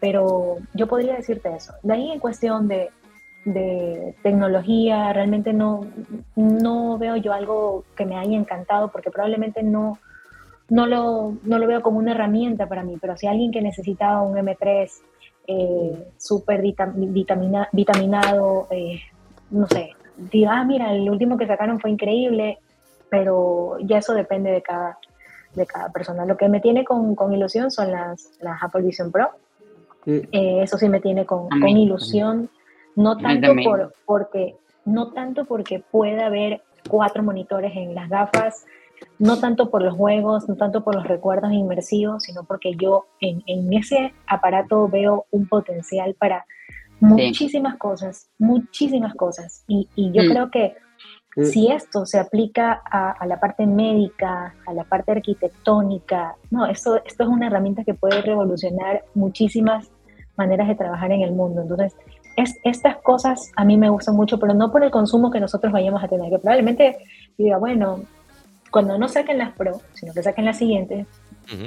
Pero 0.00 0.56
yo 0.74 0.86
podría 0.86 1.14
decirte 1.14 1.54
eso. 1.54 1.74
De 1.82 1.94
ahí 1.94 2.10
en 2.10 2.18
cuestión 2.18 2.68
de, 2.68 2.90
de 3.44 4.14
tecnología, 4.22 5.12
realmente 5.12 5.52
no, 5.52 5.86
no 6.36 6.98
veo 6.98 7.16
yo 7.16 7.32
algo 7.32 7.84
que 7.96 8.06
me 8.06 8.16
haya 8.16 8.36
encantado, 8.36 8.90
porque 8.90 9.10
probablemente 9.10 9.62
no, 9.62 9.98
no 10.68 10.86
lo, 10.86 11.36
no 11.42 11.58
lo 11.58 11.66
veo 11.66 11.82
como 11.82 11.98
una 11.98 12.12
herramienta 12.12 12.68
para 12.68 12.84
mí, 12.84 12.96
pero 13.00 13.16
si 13.16 13.26
alguien 13.26 13.50
que 13.50 13.62
necesitaba 13.62 14.22
un 14.22 14.36
M3 14.36 14.90
eh, 15.48 16.08
súper 16.16 16.62
vitamina, 16.62 17.68
vitaminado, 17.72 18.68
eh, 18.70 19.00
no 19.50 19.66
sé, 19.66 19.90
diga, 20.16 20.60
ah, 20.60 20.64
mira, 20.64 20.92
el 20.92 21.10
último 21.10 21.36
que 21.36 21.46
sacaron 21.46 21.80
fue 21.80 21.90
increíble, 21.90 22.58
pero 23.10 23.76
ya 23.80 23.98
eso 23.98 24.14
depende 24.14 24.50
de 24.50 24.62
cada, 24.62 24.98
de 25.54 25.66
cada 25.66 25.90
persona. 25.90 26.24
Lo 26.24 26.36
que 26.36 26.48
me 26.48 26.60
tiene 26.60 26.84
con, 26.84 27.14
con 27.14 27.32
ilusión 27.32 27.70
son 27.70 27.90
las, 27.90 28.30
las 28.40 28.62
Apple 28.62 28.82
Vision 28.82 29.10
Pro. 29.10 29.30
Eh, 30.06 30.60
eso 30.62 30.78
sí 30.78 30.88
me 30.88 31.00
tiene 31.00 31.26
con, 31.26 31.48
con 31.48 31.68
ilusión, 31.68 32.48
no 32.96 33.16
tanto 33.16 33.54
por, 33.64 33.94
porque, 34.04 34.56
no 34.84 35.12
tanto 35.12 35.44
porque 35.44 35.82
pueda 35.90 36.26
haber 36.26 36.62
cuatro 36.88 37.22
monitores 37.22 37.72
en 37.76 37.94
las 37.94 38.08
gafas, 38.08 38.66
no 39.18 39.38
tanto 39.38 39.70
por 39.70 39.82
los 39.82 39.94
juegos, 39.94 40.48
no 40.48 40.56
tanto 40.56 40.84
por 40.84 40.94
los 40.94 41.06
recuerdos 41.06 41.52
inmersivos, 41.52 42.24
sino 42.24 42.44
porque 42.44 42.74
yo 42.76 43.06
en, 43.20 43.42
en 43.46 43.72
ese 43.72 44.12
aparato 44.26 44.88
veo 44.88 45.26
un 45.30 45.48
potencial 45.48 46.14
para 46.14 46.44
muchísimas 47.00 47.76
cosas, 47.78 48.28
muchísimas 48.38 49.14
cosas. 49.14 49.64
Y, 49.66 49.88
y 49.96 50.12
yo 50.12 50.22
mm. 50.22 50.28
creo 50.28 50.50
que 50.50 50.74
mm. 51.36 51.44
si 51.44 51.70
esto 51.72 52.06
se 52.06 52.18
aplica 52.18 52.80
a, 52.90 53.10
a, 53.12 53.26
la 53.26 53.40
parte 53.40 53.66
médica, 53.66 54.54
a 54.66 54.72
la 54.72 54.84
parte 54.84 55.12
arquitectónica, 55.12 56.36
no, 56.50 56.66
esto, 56.66 57.02
esto 57.04 57.24
es 57.24 57.28
una 57.28 57.48
herramienta 57.48 57.84
que 57.84 57.94
puede 57.94 58.22
revolucionar 58.22 59.04
muchísimas 59.14 59.90
maneras 60.36 60.68
de 60.68 60.74
trabajar 60.76 61.12
en 61.12 61.22
el 61.22 61.32
mundo. 61.32 61.62
Entonces, 61.62 61.96
es, 62.36 62.58
estas 62.64 62.96
cosas 62.98 63.50
a 63.56 63.64
mí 63.64 63.76
me 63.76 63.90
gustan 63.90 64.16
mucho, 64.16 64.38
pero 64.38 64.54
no 64.54 64.70
por 64.70 64.84
el 64.84 64.90
consumo 64.90 65.30
que 65.30 65.40
nosotros 65.40 65.72
vayamos 65.72 66.02
a 66.02 66.08
tener, 66.08 66.30
que 66.30 66.38
probablemente 66.38 66.98
diga, 67.38 67.58
bueno, 67.58 68.00
cuando 68.70 68.98
no 68.98 69.08
saquen 69.08 69.38
las 69.38 69.52
Pro, 69.52 69.80
sino 69.92 70.12
que 70.12 70.22
saquen 70.22 70.44
las 70.46 70.58
siguientes, 70.58 71.06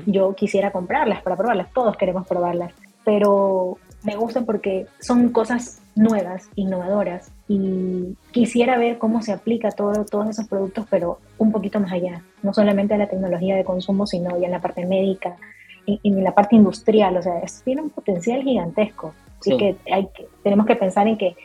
yo 0.05 0.33
quisiera 0.33 0.71
comprarlas 0.71 1.21
para 1.21 1.35
probarlas, 1.35 1.71
todos 1.73 1.95
queremos 1.97 2.27
probarlas, 2.27 2.73
pero 3.03 3.77
me 4.03 4.15
gustan 4.15 4.45
porque 4.45 4.87
son 4.99 5.29
cosas 5.29 5.81
nuevas, 5.95 6.49
innovadoras, 6.55 7.31
y 7.47 8.15
quisiera 8.31 8.77
ver 8.77 8.97
cómo 8.97 9.21
se 9.21 9.31
aplica 9.31 9.71
todo, 9.71 10.05
todos 10.05 10.29
esos 10.29 10.47
productos, 10.47 10.85
pero 10.89 11.19
un 11.37 11.51
poquito 11.51 11.79
más 11.79 11.91
allá, 11.91 12.21
no 12.43 12.53
solamente 12.53 12.93
a 12.93 12.97
la 12.97 13.07
tecnología 13.07 13.55
de 13.55 13.63
consumo, 13.63 14.05
sino 14.05 14.37
ya 14.39 14.45
en 14.45 14.51
la 14.51 14.61
parte 14.61 14.85
médica 14.85 15.35
y, 15.85 15.99
en 16.03 16.23
la 16.23 16.33
parte 16.33 16.55
industrial, 16.55 17.17
o 17.17 17.21
sea, 17.21 17.41
tiene 17.63 17.81
un 17.81 17.89
potencial 17.89 18.41
gigantesco, 18.41 19.13
así 19.51 19.57
que, 19.57 19.75
hay 19.91 20.07
que 20.07 20.27
tenemos 20.43 20.65
que 20.65 20.75
pensar 20.75 21.07
en 21.07 21.17
que 21.17 21.35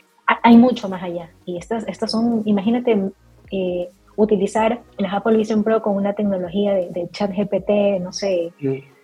hay 0.42 0.56
mucho 0.56 0.88
más 0.88 1.02
allá, 1.02 1.30
y 1.44 1.56
estas, 1.56 1.86
estas 1.88 2.12
son, 2.12 2.42
imagínate, 2.44 3.10
eh, 3.50 3.88
utilizar 4.16 4.80
las 4.98 5.12
Apple 5.12 5.36
Vision 5.36 5.64
Pro 5.64 5.82
con 5.82 5.96
una 5.96 6.12
tecnología 6.12 6.74
de, 6.74 7.08
chat 7.10 7.32
GPT, 7.32 8.00
no 8.00 8.12
sé, 8.12 8.52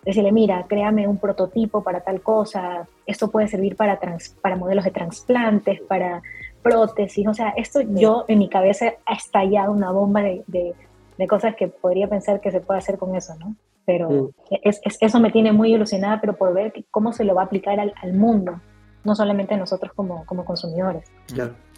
decirle, 0.05 0.31
mira, 0.31 0.65
créame 0.69 1.09
un 1.09 1.19
prototipo 1.19 1.83
para 1.83 2.01
tal 2.01 2.21
cosa, 2.21 2.87
esto 3.07 3.31
puede 3.31 3.49
servir 3.49 3.75
para, 3.75 3.99
para 4.41 4.57
modelos 4.57 4.85
de 4.85 4.93
trasplantes, 4.93 5.81
para 5.83 6.23
prótesis, 6.63 7.27
o 7.27 7.35
sea, 7.35 7.51
esto 7.51 7.81
yo 7.81 8.25
en 8.27 8.39
mi 8.39 8.49
cabeza 8.49 8.95
ha 9.05 9.15
estallado 9.15 9.73
una 9.73 9.93
bomba 9.93 10.23
de, 10.23 10.75
cosas 11.29 11.55
que 11.55 11.69
podría 11.69 12.09
pensar 12.09 12.41
que 12.41 12.51
se 12.51 12.61
puede 12.61 12.79
hacer 12.79 12.99
con 12.99 13.15
eso, 13.15 13.35
¿no? 13.39 13.57
Pero 13.85 14.31
es, 14.51 14.81
eso 14.83 15.21
me 15.21 15.31
tiene 15.31 15.53
muy 15.53 15.73
ilusionada, 15.73 16.21
pero 16.21 16.37
por 16.37 16.53
ver 16.53 16.73
cómo 16.91 17.13
se 17.13 17.25
lo 17.25 17.37
va 17.37 17.43
a 17.43 17.45
aplicar 17.45 17.79
al, 17.79 18.13
mundo, 18.13 18.61
no 19.07 19.15
solamente 19.15 19.57
nosotros 19.57 19.93
como, 19.95 20.27
como 20.27 20.45
consumidores. 20.45 21.09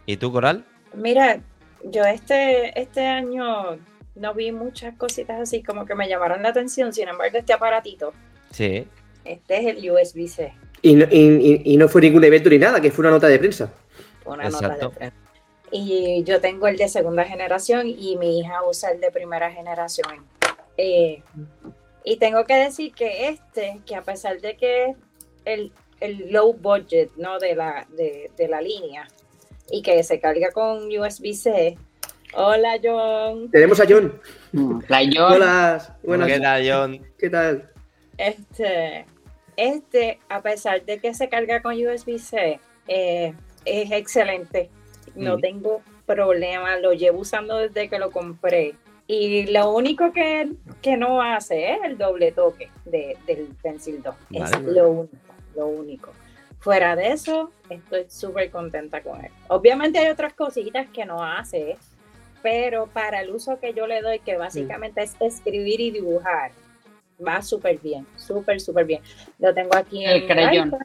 ¿Y 0.06 0.16
tú, 0.16 0.32
Coral? 0.32 0.64
Mira, 0.94 1.40
yo 1.84 2.05
este, 2.05 2.80
este 2.80 3.06
año 3.06 3.76
no 4.14 4.34
vi 4.34 4.50
muchas 4.50 4.96
cositas 4.96 5.38
así 5.38 5.62
como 5.62 5.84
que 5.84 5.94
me 5.94 6.09
llamaron 6.09 6.42
la 6.42 6.48
atención, 6.48 6.92
sin 6.92 7.06
embargo, 7.06 7.36
este 7.36 7.52
aparatito. 7.52 8.14
Sí. 8.50 8.88
Este 9.26 9.59
es 9.59 9.76
el 9.76 9.90
USB-C. 9.90 10.55
Y 10.80 11.76
no, 11.76 11.88
fue 11.88 12.00
ningún 12.00 12.24
evento 12.24 12.48
ni 12.48 12.59
nada, 12.59 12.80
que 12.80 12.90
fue 12.90 13.02
una 13.02 13.10
nota 13.10 13.28
de 13.28 13.38
prensa. 13.38 13.70
Una 14.24 14.48
nota 14.48 14.68
de 14.70 14.88
prensa. 14.88 15.16
Y 15.70 16.24
yo 16.24 16.40
tengo 16.40 16.66
el 16.66 16.78
de 16.78 16.88
segunda 16.88 17.24
generación 17.24 17.88
y 17.88 18.16
mi 18.16 18.40
hija 18.40 18.64
usa 18.66 18.90
el 18.90 19.02
de 19.02 19.10
primera 19.10 19.52
generación. 19.52 20.24
Eh, 20.78 21.22
y 22.05 22.16
tengo 22.16 22.46
que 22.46 22.55
decir 22.55 22.94
que 22.94 23.28
este, 23.28 23.82
que 23.84 23.94
a 23.94 24.02
pesar 24.02 24.40
de 24.40 24.56
que 24.56 24.94
el, 25.44 25.72
el 26.00 26.30
low 26.32 26.52
budget 26.54 27.10
¿no? 27.16 27.38
de, 27.38 27.54
la, 27.54 27.86
de, 27.90 28.30
de 28.36 28.48
la 28.48 28.60
línea, 28.60 29.08
y 29.70 29.82
que 29.82 30.02
se 30.02 30.20
carga 30.20 30.50
con 30.52 30.86
USB-C. 30.86 31.76
Hola, 32.34 32.78
John. 32.82 33.50
Tenemos 33.50 33.80
a 33.80 33.84
John. 33.88 34.20
Hola, 34.54 35.00
John. 35.12 35.32
Hola, 35.32 35.96
buenas. 36.02 36.28
¿Qué 36.28 36.40
tal, 36.40 36.70
John? 36.70 37.06
¿Qué 37.18 37.30
tal? 37.30 37.70
Este, 38.16 39.06
este, 39.56 40.18
a 40.28 40.42
pesar 40.42 40.84
de 40.84 40.98
que 40.98 41.14
se 41.14 41.28
carga 41.28 41.62
con 41.62 41.74
USB-C, 41.74 42.60
eh, 42.88 43.34
es 43.64 43.90
excelente. 43.92 44.70
No 45.14 45.38
tengo 45.38 45.82
problema, 46.06 46.76
lo 46.78 46.92
llevo 46.92 47.20
usando 47.20 47.56
desde 47.58 47.88
que 47.88 47.98
lo 47.98 48.10
compré. 48.10 48.74
Y 49.06 49.46
lo 49.46 49.72
único 49.72 50.12
que, 50.12 50.52
que 50.82 50.96
no 50.96 51.22
hace 51.22 51.72
es 51.72 51.78
el 51.84 51.96
doble 51.96 52.30
toque 52.32 52.70
de, 52.84 53.16
del 53.26 53.48
Pencil 53.62 54.02
2. 54.02 54.14
Es 54.32 54.60
lo 54.60 54.90
único, 54.90 55.16
lo 55.59 55.66
único. 55.66 56.12
Fuera 56.60 56.97
de 56.97 57.12
eso, 57.12 57.52
estoy 57.68 58.06
súper 58.09 58.51
contenta 58.51 59.02
con 59.02 59.24
él. 59.24 59.30
Obviamente 59.48 59.98
hay 59.98 60.09
otras 60.09 60.32
cositas 60.32 60.89
que 60.89 61.05
no 61.05 61.22
hace, 61.22 61.76
pero 62.43 62.86
para 62.86 63.20
el 63.20 63.30
uso 63.30 63.60
que 63.60 63.74
yo 63.74 63.86
le 63.86 64.01
doy, 64.01 64.18
que 64.20 64.36
básicamente 64.36 65.02
es 65.02 65.14
escribir 65.20 65.80
y 65.80 65.90
dibujar, 65.90 66.51
va 67.26 67.43
súper 67.43 67.78
bien, 67.78 68.06
súper, 68.16 68.60
súper 68.60 68.86
bien. 68.86 69.02
Lo 69.39 69.55
tengo 69.55 69.76
aquí 69.76 70.05
el 70.05 70.22
en 70.22 70.28
crayón. 70.28 70.76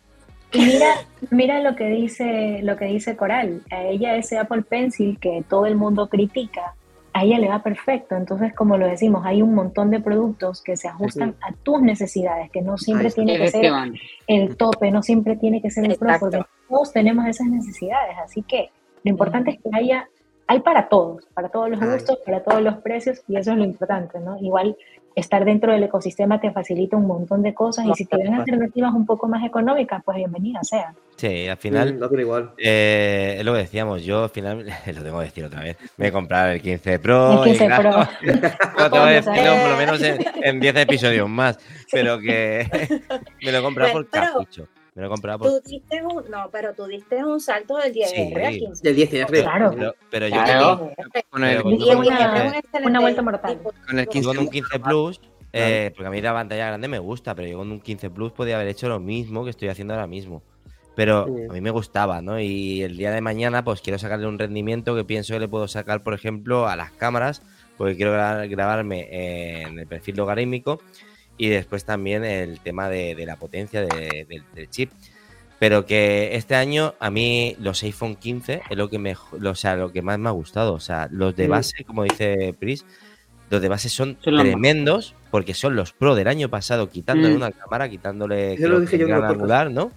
mira, 0.54 0.96
mira 1.32 1.60
lo 1.62 1.76
que 1.76 1.90
dice, 1.90 2.60
lo 2.64 2.78
que 2.78 2.86
dice 2.86 3.16
Coral. 3.16 3.62
A 3.72 3.84
ella 3.84 4.16
ese 4.16 4.38
Apple 4.38 4.62
Pencil 4.62 5.18
que 5.20 5.44
todo 5.50 5.66
el 5.66 5.76
mundo 5.76 6.08
critica, 6.08 6.76
a 7.14 7.24
ella 7.24 7.38
le 7.38 7.48
va 7.48 7.62
perfecto. 7.62 8.16
Entonces, 8.16 8.54
como 8.54 8.78
lo 8.78 8.88
decimos, 8.88 9.24
hay 9.26 9.42
un 9.42 9.54
montón 9.54 9.92
de 9.92 10.00
productos 10.00 10.62
que 10.62 10.76
se 10.76 10.88
ajustan 10.88 11.36
a 11.42 11.54
tus 11.54 11.82
necesidades, 11.82 12.50
que 12.52 12.62
no 12.62 12.78
siempre 12.78 13.12
tiene 13.12 13.38
que 13.38 13.48
ser 13.48 13.72
el 14.28 14.58
tope, 14.58 14.92
no 14.92 15.04
siempre 15.04 15.36
tiene 15.36 15.62
que 15.62 15.70
ser 15.70 15.86
el 15.86 15.96
pro, 15.98 16.12
porque 16.20 16.42
todos 16.68 16.92
tenemos 16.92 17.26
esas 17.28 17.48
necesidades. 17.48 18.16
Así 18.24 18.42
que 18.42 18.72
lo 19.04 19.12
importante 19.12 19.52
es 19.52 19.58
que 19.58 19.70
haya, 19.74 20.10
hay 20.54 20.60
para 20.60 20.88
todos, 20.88 21.26
para 21.34 21.50
todos 21.50 21.70
los 21.70 21.80
gustos, 21.80 22.20
para 22.26 22.44
todos 22.44 22.62
los 22.62 22.78
precios, 22.78 23.22
y 23.28 23.38
eso 23.38 23.52
es 23.52 23.58
lo 23.58 23.64
importante, 23.64 24.20
¿no? 24.20 24.38
Igual 24.40 24.78
estar 25.16 25.46
dentro 25.46 25.72
del 25.72 25.84
ecosistema 25.84 26.40
te 26.40 26.52
facilita 26.52 26.98
un 26.98 27.06
montón 27.06 27.44
de 27.44 27.54
cosas 27.54 27.86
y 27.86 27.94
si 27.94 28.06
te 28.06 28.18
ven 28.18 28.34
alternativas 28.34 28.94
un 28.94 29.06
poco 29.06 29.28
más 29.28 29.46
económicas, 29.46 30.02
pues 30.04 30.18
bienvenida 30.18 30.60
sea. 30.64 30.94
Sí, 31.16 31.48
al 31.48 31.58
final, 31.58 32.00
mm, 32.00 32.20
igual. 32.20 32.52
Eh, 32.58 33.36
es 33.38 33.46
lo 33.46 33.54
que 33.54 33.60
decíamos, 33.60 34.04
yo 34.04 34.24
al 34.24 34.30
final, 34.30 34.66
lo 34.88 35.04
tengo 35.04 35.20
que 35.20 35.26
decir 35.26 35.46
otra 35.46 35.62
vez, 35.62 35.78
me 35.98 36.08
he 36.08 36.12
comprado 36.12 36.52
el 36.52 36.62
15 36.62 37.00
Pro. 37.00 37.44
El 37.44 37.58
15 37.58 37.70
Pro. 37.78 37.92
no 38.78 38.92
te 38.92 39.00
voy 39.00 39.10
a 39.10 39.22
decir, 39.22 39.34
por 39.34 39.70
lo 39.72 39.78
menos 39.78 40.02
en, 40.02 40.60
10 40.60 40.76
episodios 40.78 41.30
más, 41.30 41.58
pero 41.92 42.20
que 42.20 42.68
me 43.44 43.52
lo 43.52 43.58
he 43.58 43.62
comprado 43.62 43.92
por 43.94 44.10
capricho. 44.10 44.68
Me 44.96 45.02
lo 45.02 45.08
he 45.08 45.12
comprado 45.12 45.40
por... 45.40 45.48
Tú 45.50 45.70
diste 45.70 46.04
un, 46.04 46.30
no, 46.30 46.50
pero 46.52 46.74
tú 46.74 46.86
diste 46.86 47.24
un 47.24 47.40
salto 47.40 47.78
del 47.78 47.94
10R 47.94 48.46
al 48.46 48.58
15. 48.58 48.94
Del 48.94 49.10
10R. 49.10 49.42
Claro. 49.42 49.72
Pero, 49.76 49.96
pero 50.12 50.28
yo 50.28 50.44
claro. 50.44 50.92
con 51.30 51.44
el, 51.44 51.62
una 51.64 53.00
vuelta 53.00 53.22
mortal. 53.24 53.60
Con 53.88 54.00
el 54.00 54.08
15, 54.08 54.28
con 54.28 54.38
un 54.38 54.50
15 54.50 54.80
Plus, 54.80 55.22
eh, 55.52 55.92
porque 55.96 56.08
a 56.08 56.12
mí 56.12 56.22
la 56.22 56.34
pantalla 56.34 56.68
grande 56.68 56.88
me 56.88 57.00
gusta, 57.00 57.34
pero 57.34 57.48
yo 57.48 57.58
con 57.58 57.72
un 57.72 57.80
15 57.80 58.12
Plus 58.12 58.32
podía 58.34 58.56
haber 58.56 58.68
hecho 58.68 58.88
lo 58.88 59.00
mismo 59.00 59.44
que 59.44 59.50
estoy 59.50 59.70
haciendo 59.70 59.96
ahora 59.96 60.08
mismo. 60.08 60.44
Pero 60.96 61.24
a 61.24 61.54
mí 61.54 61.60
me 61.60 61.72
gustaba, 61.72 62.22
¿no? 62.22 62.40
Y 62.40 62.84
el 62.84 62.98
día 62.98 63.10
de 63.10 63.20
mañana, 63.20 63.64
pues 63.64 63.82
quiero 63.82 63.98
sacarle 63.98 64.28
un 64.28 64.38
rendimiento 64.38 64.96
que 64.96 65.04
pienso 65.04 65.34
que 65.34 65.40
le 65.40 65.48
puedo 65.48 65.68
sacar, 65.68 66.04
por 66.04 66.14
ejemplo, 66.14 66.68
a 66.68 66.76
las 66.76 66.92
cámaras, 66.92 67.42
porque 67.78 67.96
quiero 67.96 68.12
grabarme 68.12 69.64
en 69.64 69.80
el 69.80 69.88
perfil 69.88 70.18
logarítmico 70.18 70.80
y 71.38 71.50
después 71.50 71.86
también 71.86 72.24
el 72.24 72.60
tema 72.60 72.90
de, 72.90 73.16
la 73.26 73.36
potencia 73.38 73.82
del 73.82 74.70
chip. 74.70 74.92
Pero 75.60 75.86
que 75.86 76.36
este 76.36 76.56
año 76.56 76.94
a 77.00 77.10
mí 77.10 77.56
los 77.60 77.84
iPhone 77.84 78.16
15 78.16 78.64
es 78.70 78.78
lo 78.78 78.90
que, 78.90 79.00
me, 79.00 79.16
o 79.16 79.56
sea, 79.56 79.76
lo 79.78 79.92
que 79.92 80.02
más 80.02 80.20
me 80.20 80.28
ha 80.28 80.34
gustado. 80.34 80.74
O 80.74 80.80
sea, 80.80 81.08
los 81.10 81.36
de 81.36 81.48
base, 81.48 81.86
como 81.86 82.04
dice 82.04 82.54
Pris, 82.60 82.86
los 83.50 83.62
de 83.62 83.70
base 83.70 83.88
son, 83.88 84.18
tremendos 84.18 85.16
porque 85.32 85.54
son 85.54 85.76
los 85.76 85.94
Pro 85.94 86.16
del 86.16 86.28
año 86.28 86.50
pasado, 86.50 86.90
quitándole 86.90 87.34
mm. 87.34 87.38
una 87.38 87.52
cámara, 87.52 87.88
quitándole 87.88 88.56
el 88.56 88.88
gran 89.08 89.24
angular, 89.24 89.72
¿no? 89.72 89.92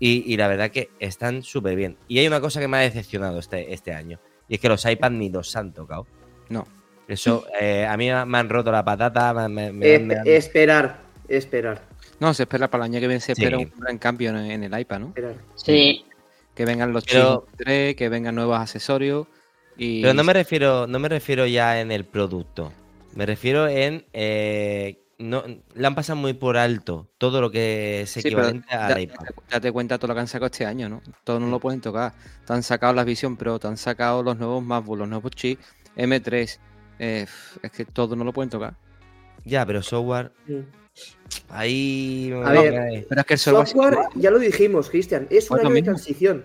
Y, 0.00 0.36
la 0.36 0.46
verdad 0.48 0.70
que 0.70 0.90
están 1.00 1.42
súper 1.42 1.74
bien. 1.74 1.96
Y 2.06 2.20
hay 2.20 2.26
una 2.26 2.40
cosa 2.40 2.60
que 2.60 2.68
me 2.68 2.76
ha 2.76 2.80
decepcionado 2.80 3.40
este, 3.40 3.74
este 3.74 3.92
año. 3.92 4.20
Y 4.48 4.54
es 4.54 4.60
que 4.60 4.68
los 4.68 4.84
iPads 4.86 5.14
ni 5.14 5.28
los 5.28 5.54
han 5.56 5.72
tocado. 5.72 6.06
No. 6.48 6.66
Eso, 7.08 7.46
eh, 7.58 7.86
a 7.86 7.96
mí 7.96 8.08
me 8.26 8.38
han 8.38 8.48
roto 8.48 8.70
la 8.70 8.84
patata. 8.84 9.34
Esperar, 10.24 11.00
esperar. 11.26 11.82
No, 12.20 12.34
se 12.34 12.42
espera 12.42 12.68
para 12.68 12.84
el 12.84 12.92
año 12.92 13.00
que 13.00 13.08
viene, 13.08 13.20
se 13.20 13.32
espera 13.32 13.58
un 13.58 13.72
gran 13.76 13.98
cambio 13.98 14.30
en, 14.38 14.62
el 14.62 14.78
iPad, 14.78 15.00
¿no? 15.00 15.14
Sí. 15.56 16.04
Que 16.54 16.64
vengan 16.64 16.92
los 16.92 17.04
chips 17.04 17.44
3, 17.56 17.96
que 17.96 18.08
vengan 18.08 18.34
nuevos 18.34 18.58
accesorios. 18.58 19.26
Y... 19.76 20.02
Pero 20.02 20.12
no 20.14 20.24
me 20.24 20.32
refiero, 20.32 20.86
no 20.86 20.98
me 20.98 21.08
refiero 21.08 21.46
ya 21.46 21.80
en 21.80 21.92
el 21.92 22.04
producto. 22.04 22.72
Me 23.14 23.24
refiero 23.24 23.68
en 23.68 24.04
eh, 24.12 24.98
no, 25.18 25.42
le 25.74 25.86
han 25.86 25.94
pasado 25.94 26.16
muy 26.16 26.32
por 26.32 26.56
alto 26.56 27.08
todo 27.18 27.40
lo 27.40 27.50
que 27.50 28.02
es 28.02 28.16
equivalente 28.16 28.72
a 28.74 28.90
la 28.90 29.00
iPad. 29.00 29.26
Date 29.50 29.72
cuenta 29.72 29.98
todo 29.98 30.08
lo 30.08 30.14
que 30.14 30.20
han 30.20 30.28
sacado 30.28 30.46
este 30.46 30.64
año, 30.64 30.88
¿no? 30.88 31.02
Todo 31.24 31.40
no 31.40 31.48
lo 31.48 31.58
pueden 31.58 31.80
tocar. 31.80 32.12
Te 32.46 32.52
han 32.52 32.62
sacado 32.62 32.92
la 32.92 33.04
Vision 33.04 33.36
Pro, 33.36 33.58
te 33.58 33.66
han 33.66 33.76
sacado 33.76 34.22
los 34.22 34.38
nuevos 34.38 34.62
MacBook, 34.62 34.98
los 34.98 35.08
nuevos 35.08 35.32
chips 35.32 35.64
M3. 35.96 36.58
Eh, 36.98 37.26
es 37.62 37.70
que 37.70 37.84
todo 37.84 38.16
no 38.16 38.24
lo 38.24 38.32
pueden 38.32 38.50
tocar. 38.50 38.74
Ya, 39.44 39.64
pero 39.64 39.82
software. 39.82 40.32
Ahí. 41.48 42.32
A 42.44 42.50
ver, 42.52 43.06
pero 43.08 43.20
es 43.20 43.26
que 43.26 43.34
el 43.34 43.40
software, 43.40 43.98
ya 44.14 44.30
lo 44.30 44.38
dijimos, 44.38 44.90
Cristian, 44.90 45.26
es 45.30 45.50
una 45.50 45.68
de 45.68 45.82
transición. 45.82 46.44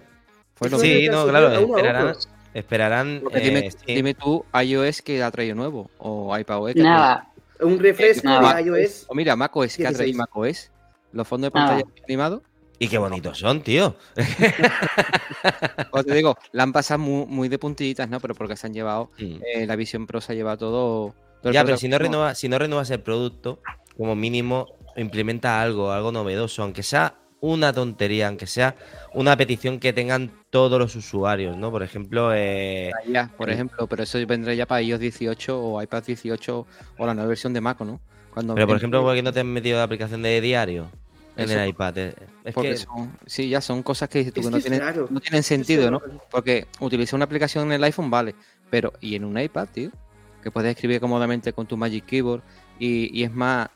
sí, 0.79 1.07
no, 1.09 1.27
claro, 1.27 1.51
esperarán. 1.51 2.15
esperarán 2.53 3.23
eh, 3.33 3.71
dime, 3.87 4.13
tú, 4.13 4.45
iOS 4.53 5.01
que 5.01 5.23
ha 5.23 5.31
traído 5.31 5.55
nuevo 5.55 5.89
o 5.97 6.37
iPadOS. 6.37 6.75
Nada. 6.75 7.29
Un 7.59 7.79
refresco 7.79 8.29
de 8.29 8.61
iOS. 8.61 9.05
O 9.07 9.15
mira, 9.15 9.35
macOS, 9.35 9.77
que 9.77 9.87
ha 9.87 9.91
traído 9.91 10.17
macOS. 10.17 10.69
Los 11.11 11.27
fondos 11.27 11.47
de 11.47 11.51
pantalla 11.51 11.83
animados. 12.05 12.41
Y 12.83 12.89
qué 12.89 12.97
bonitos 12.97 13.37
son, 13.37 13.61
tío. 13.61 13.95
Pues 15.91 16.05
te 16.05 16.15
digo, 16.15 16.37
la 16.51 16.63
han 16.63 16.73
pasado 16.73 16.99
muy, 16.99 17.47
de 17.47 17.57
puntillitas, 17.57 18.09
¿no? 18.09 18.19
Pero 18.19 18.35
porque 18.35 18.57
se 18.57 18.67
han 18.67 18.73
llevado, 18.73 19.11
eh, 19.17 19.65
la 19.65 19.75
Vision 19.75 20.05
Pro 20.05 20.19
se 20.19 20.33
ha 20.33 20.35
llevado 20.35 20.57
todo. 20.57 21.15
ya, 21.51 21.63
pero 21.63 21.77
si 21.77 21.87
no, 21.87 21.97
renueva, 21.97 22.35
si 22.35 22.49
no 22.49 22.57
renuevas 22.59 22.89
el 22.89 22.99
producto, 22.99 23.61
como 23.97 24.15
mínimo 24.15 24.67
implementa 24.97 25.61
algo, 25.61 25.91
algo 25.91 26.11
novedoso, 26.11 26.63
aunque 26.63 26.83
sea 26.83 27.15
una 27.39 27.71
tontería, 27.71 28.27
aunque 28.27 28.47
sea 28.47 28.75
una 29.13 29.37
petición 29.37 29.79
que 29.79 29.93
tengan 29.93 30.31
todos 30.49 30.79
los 30.79 30.95
usuarios, 30.95 31.55
¿no? 31.55 31.71
Por 31.71 31.83
ejemplo... 31.83 32.33
Eh, 32.33 32.91
ya, 33.07 33.31
por 33.37 33.49
ejemplo, 33.49 33.87
pero 33.87 34.03
eso 34.03 34.17
vendrá 34.25 34.53
ya 34.53 34.65
para 34.65 34.81
iOS 34.81 34.99
18 34.99 35.61
o 35.61 35.81
iPad 35.81 36.03
18 36.03 36.67
o 36.97 37.05
la 37.05 37.13
nueva 37.13 37.27
versión 37.29 37.53
de 37.53 37.61
Mac, 37.61 37.79
¿no? 37.81 37.99
Cuando 38.33 38.55
pero, 38.55 38.67
por 38.67 38.77
ejemplo, 38.77 39.01
¿por 39.01 39.15
qué 39.15 39.23
no 39.23 39.31
te 39.31 39.41
han 39.41 39.47
metido 39.47 39.77
la 39.77 39.83
aplicación 39.83 40.21
de 40.21 40.41
diario 40.41 40.89
en 41.35 41.49
el 41.49 41.69
iPad? 41.69 41.97
Es 41.97 42.55
que... 42.55 42.77
sí, 43.25 43.49
ya 43.49 43.61
son 43.61 43.83
cosas 43.83 44.09
que, 44.09 44.31
tú, 44.31 44.49
no, 44.49 44.59
tienen, 44.59 44.81
no, 45.09 45.19
tienen, 45.19 45.43
sentido, 45.43 45.89
¿no? 45.89 46.01
Porque 46.29 46.67
utilizar 46.79 47.15
una 47.15 47.25
aplicación 47.25 47.65
en 47.65 47.73
el 47.73 47.83
iPhone 47.83 48.09
vale, 48.09 48.35
pero 48.69 48.93
¿y 49.01 49.15
en 49.15 49.25
un 49.25 49.39
iPad, 49.39 49.67
tío? 49.71 49.91
Que 50.41 50.51
puedes 50.51 50.71
escribir 50.71 50.99
cómodamente 50.99 51.53
con 51.53 51.65
tu 51.65 51.77
Magic 51.77 52.05
Keyboard 52.05 52.41
y, 52.79 53.23
es 53.23 53.33
más, 53.33 53.69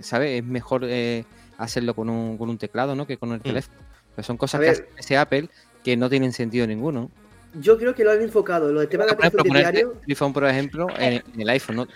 ¿sabes? 0.00 0.40
Es 0.40 0.44
mejor... 0.44 0.82
Eh, 0.84 1.24
hacerlo 1.58 1.94
con 1.94 2.08
un, 2.08 2.38
con 2.38 2.48
un 2.48 2.56
teclado, 2.56 2.94
¿no? 2.94 3.06
Que 3.06 3.18
con 3.18 3.32
el 3.32 3.40
mm. 3.40 3.42
teléfono. 3.42 3.78
Pero 4.14 4.24
son 4.26 4.36
cosas 4.36 4.60
que 4.60 4.68
hace 4.70 4.88
ese 4.96 5.16
Apple 5.18 5.50
que 5.84 5.96
no 5.96 6.08
tienen 6.08 6.32
sentido 6.32 6.66
ninguno. 6.66 7.10
Yo 7.54 7.76
creo 7.78 7.94
que 7.94 8.04
lo 8.04 8.12
han 8.12 8.22
enfocado, 8.22 8.72
lo 8.72 8.80
del 8.80 8.88
tema 8.88 9.04
de 9.04 9.16
la 9.18 9.30
de 9.30 9.42
diario. 9.42 10.00
iPhone, 10.06 10.32
por 10.32 10.44
ejemplo, 10.44 10.86
en, 10.98 11.22
el 11.36 11.48
iPhone, 11.48 11.76
¿no? 11.76 11.86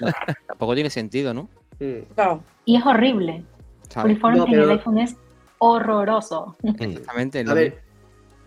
tampoco 0.47 0.75
tiene 0.75 0.91
sentido, 0.91 1.33
¿no? 1.33 1.49
Mm. 1.83 2.39
Y 2.65 2.77
es 2.77 2.87
horrible. 2.87 3.43
Freeform 4.01 4.47
en 4.47 4.53
el 4.55 4.71
iPhone 4.71 4.99
es 4.99 5.17
horroroso. 5.59 6.57
Exactamente. 6.63 7.45
A 7.47 7.55
ver, 7.55 7.83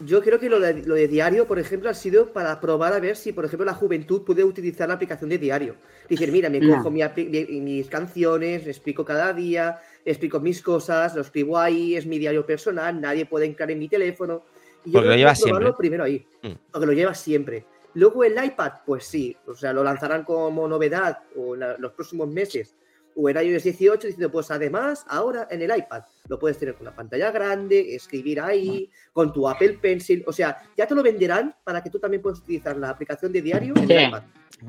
yo 0.02 0.22
creo 0.22 0.40
que 0.40 0.50
lo 0.50 0.60
de, 0.60 0.84
lo 0.84 0.96
de, 0.96 1.08
diario, 1.08 1.48
por 1.48 1.60
ejemplo, 1.60 1.90
ha 1.90 1.94
sido 1.94 2.34
para 2.34 2.60
probar 2.60 2.94
a 2.94 3.00
ver 3.00 3.16
si, 3.16 3.32
por 3.32 3.46
ejemplo, 3.46 3.66
la 3.66 3.74
juventud 3.74 4.24
puede 4.24 4.44
utilizar 4.44 4.90
la 4.90 4.96
aplicación 4.96 5.30
de 5.30 5.38
diario. 5.38 5.76
Dicen, 6.10 6.32
mira, 6.32 6.50
me 6.50 6.60
cojo 6.60 6.92
mis 6.92 7.88
canciones, 7.88 8.66
me 8.66 8.72
explico 8.72 9.06
cada 9.06 9.32
día, 9.32 9.80
explico 10.04 10.40
mis 10.40 10.62
cosas, 10.62 11.16
lo 11.16 11.22
escribo 11.22 11.58
ahí, 11.58 11.96
es 11.96 12.06
mi 12.06 12.20
diario 12.20 12.46
personal, 12.46 13.00
nadie 13.00 13.26
puede 13.26 13.46
entrar 13.46 13.72
en 13.72 13.80
mi 13.80 13.88
teléfono. 13.88 14.44
Y 14.84 14.92
yo 14.92 15.00
porque 15.00 15.10
lo 15.10 15.16
llevas 15.16 15.40
siempre. 15.40 15.74
primero 15.74 16.04
ahí, 16.04 16.26
mm. 16.44 16.52
porque 16.72 16.86
lo 16.86 16.94
llevas 16.94 17.20
siempre. 17.20 17.66
Luego 17.94 18.26
el 18.26 18.44
iPad, 18.44 18.74
pues 18.86 19.06
sí, 19.06 19.36
o 19.48 19.56
sea, 19.56 19.72
lo 19.72 19.82
lanzarán 19.82 20.26
como 20.26 20.68
novedad 20.68 21.20
o 21.38 21.56
en 21.56 21.82
los 21.82 21.94
próximos 21.94 22.28
meses 22.28 22.76
o 23.16 23.30
en 23.30 23.38
iOS 23.38 23.64
18 23.64 24.08
diciendo, 24.08 24.32
pues 24.32 24.52
además, 24.52 25.06
ahora 25.08 25.48
en 25.50 25.62
el 25.62 25.76
iPad 25.76 26.04
lo 26.28 26.38
puedes 26.38 26.58
tener 26.58 26.76
con 26.76 26.88
una 26.88 26.96
pantalla 26.96 27.32
grande, 27.32 27.96
escribir 27.96 28.42
ahí, 28.42 28.90
con 29.14 29.32
tu 29.32 29.48
Apple 29.48 29.78
Pencil, 29.82 30.24
o 30.28 30.34
sea, 30.34 30.58
ya 30.76 30.86
te 30.86 30.96
lo 30.96 31.04
venderán 31.04 31.56
para 31.64 31.82
que 31.82 31.90
tú 31.90 32.00
también 32.00 32.22
puedas 32.22 32.40
utilizar 32.40 32.76
la 32.78 32.90
aplicación 32.90 33.32
de 33.32 33.42
diario 33.42 33.74
en 33.78 33.92
el 33.92 34.08
iPad. 34.08 34.24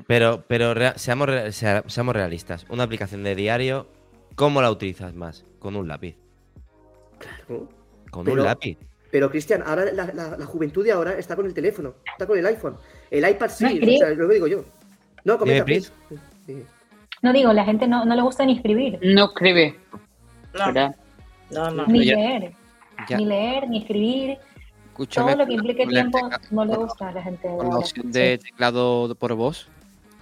Pero, 0.06 0.44
pero 0.46 0.74
seamos, 0.96 1.28
seamos 1.54 2.14
realistas, 2.14 2.66
una 2.68 2.82
aplicación 2.82 3.22
de 3.22 3.34
diario 3.34 3.86
¿Cómo 4.36 4.60
la 4.60 4.70
utilizas 4.70 5.14
más? 5.14 5.44
Con 5.58 5.76
un 5.76 5.88
lápiz. 5.88 6.14
Claro. 7.18 7.68
Con 8.10 8.28
un 8.28 8.44
lápiz. 8.44 8.78
Pero, 9.10 9.30
Cristian, 9.30 9.62
ahora 9.64 9.90
la, 9.92 10.44
juventud 10.44 10.84
de 10.84 10.92
ahora 10.92 11.18
está 11.18 11.34
con 11.34 11.46
el 11.46 11.54
teléfono, 11.54 11.94
está 12.04 12.26
con 12.26 12.38
el 12.38 12.44
iPhone. 12.44 12.76
El 13.10 13.28
iPad 13.28 13.48
sí, 13.48 13.80
o 13.82 13.98
sea, 13.98 14.10
lo 14.10 14.28
digo 14.28 14.46
yo. 14.46 14.62
No, 15.24 15.38
comenta, 15.38 15.64
No 17.22 17.32
digo, 17.32 17.52
la 17.52 17.64
gente 17.64 17.86
no, 17.86 18.04
le 18.04 18.22
gusta 18.22 18.44
ni 18.44 18.56
escribir. 18.56 18.98
No 19.02 19.26
escribe. 19.26 19.78
No, 21.50 21.70
no, 21.70 21.86
Ni 21.86 22.04
leer. 22.04 22.52
Ni 23.10 23.24
leer, 23.24 23.68
ni 23.68 23.78
escribir. 23.78 24.38
Todo 25.12 25.36
lo 25.36 25.46
que 25.46 25.52
implique 25.52 25.86
tiempo 25.86 26.18
no 26.50 26.64
le 26.64 26.76
gusta 26.76 27.08
a 27.08 27.12
la 27.12 27.22
gente. 27.22 27.48
Con 27.48 27.68
la 27.68 27.76
opción 27.76 28.10
de 28.10 28.38
teclado 28.38 29.14
por 29.14 29.34
voz, 29.34 29.68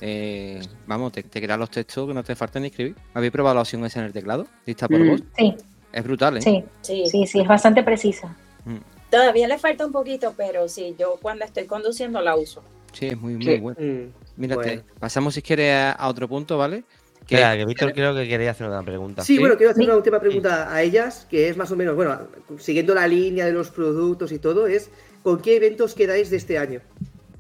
eh, 0.01 0.61
vamos, 0.87 1.13
te, 1.13 1.23
te 1.23 1.41
crean 1.41 1.61
los 1.61 1.71
textos 1.71 2.09
que 2.09 2.15
no 2.15 2.25
te 2.25 2.35
falten 2.35 2.63
ni 2.63 2.69
escribir. 2.69 2.97
¿Habéis 3.15 3.33
probado 3.33 3.55
la 3.55 3.61
opción 3.63 3.85
esa 3.85 4.01
en 4.01 4.07
el 4.07 4.13
teclado? 4.13 4.47
¿Lista 4.67 4.89
por 4.89 4.99
mm, 4.99 5.09
voz? 5.09 5.23
Sí. 5.37 5.55
Es 5.93 6.03
brutal, 6.03 6.39
¿eh? 6.39 6.43
Sí, 6.43 6.65
sí, 6.83 7.27
sí, 7.27 7.41
es 7.41 7.47
bastante 7.47 7.85
precisa. 7.85 8.35
Mm. 8.65 8.79
Todavía 9.11 9.47
le 9.47 9.59
falta 9.59 9.87
un 9.87 9.93
poquito, 9.93 10.35
pero 10.37 10.69
sí, 10.69 10.97
yo 10.99 11.19
cuando 11.23 11.45
estoy 11.45 11.67
conduciendo 11.67 12.21
la 12.21 12.35
uso. 12.35 12.65
Sí, 12.95 13.09
es 13.09 13.21
muy, 13.21 13.35
muy 13.35 13.59
bueno. 13.59 13.79
Mm, 13.81 14.41
Mírate, 14.41 14.83
pasamos 14.99 15.35
si 15.35 15.43
quieres 15.43 15.95
a, 15.97 16.09
otro 16.09 16.29
punto, 16.29 16.57
¿vale? 16.57 16.85
Que, 17.27 17.37
que 17.37 17.65
Víctor 17.67 17.93
creo 17.93 18.15
que 18.15 18.29
quería 18.29 18.51
hacer 18.51 18.67
una 18.67 18.83
pregunta. 18.83 19.23
Sí, 19.23 19.39
bueno, 19.39 19.57
quiero 19.57 19.73
hacer 19.73 19.85
una 19.85 19.97
última 19.97 20.21
pregunta 20.21 20.73
a 20.73 20.83
ellas, 20.83 21.27
que 21.31 21.49
es 21.49 21.57
más 21.57 21.71
o 21.71 21.77
menos, 21.77 21.95
bueno, 21.95 22.19
siguiendo 22.59 22.95
la 22.95 23.09
línea 23.09 23.47
de 23.47 23.53
los 23.53 23.71
productos 23.71 24.31
y 24.31 24.39
todo, 24.39 24.67
es 24.67 24.91
¿con 25.23 25.41
qué 25.41 25.57
eventos 25.57 25.95
quedáis 25.95 26.31
de 26.31 26.37
este 26.37 26.59
año 26.59 26.81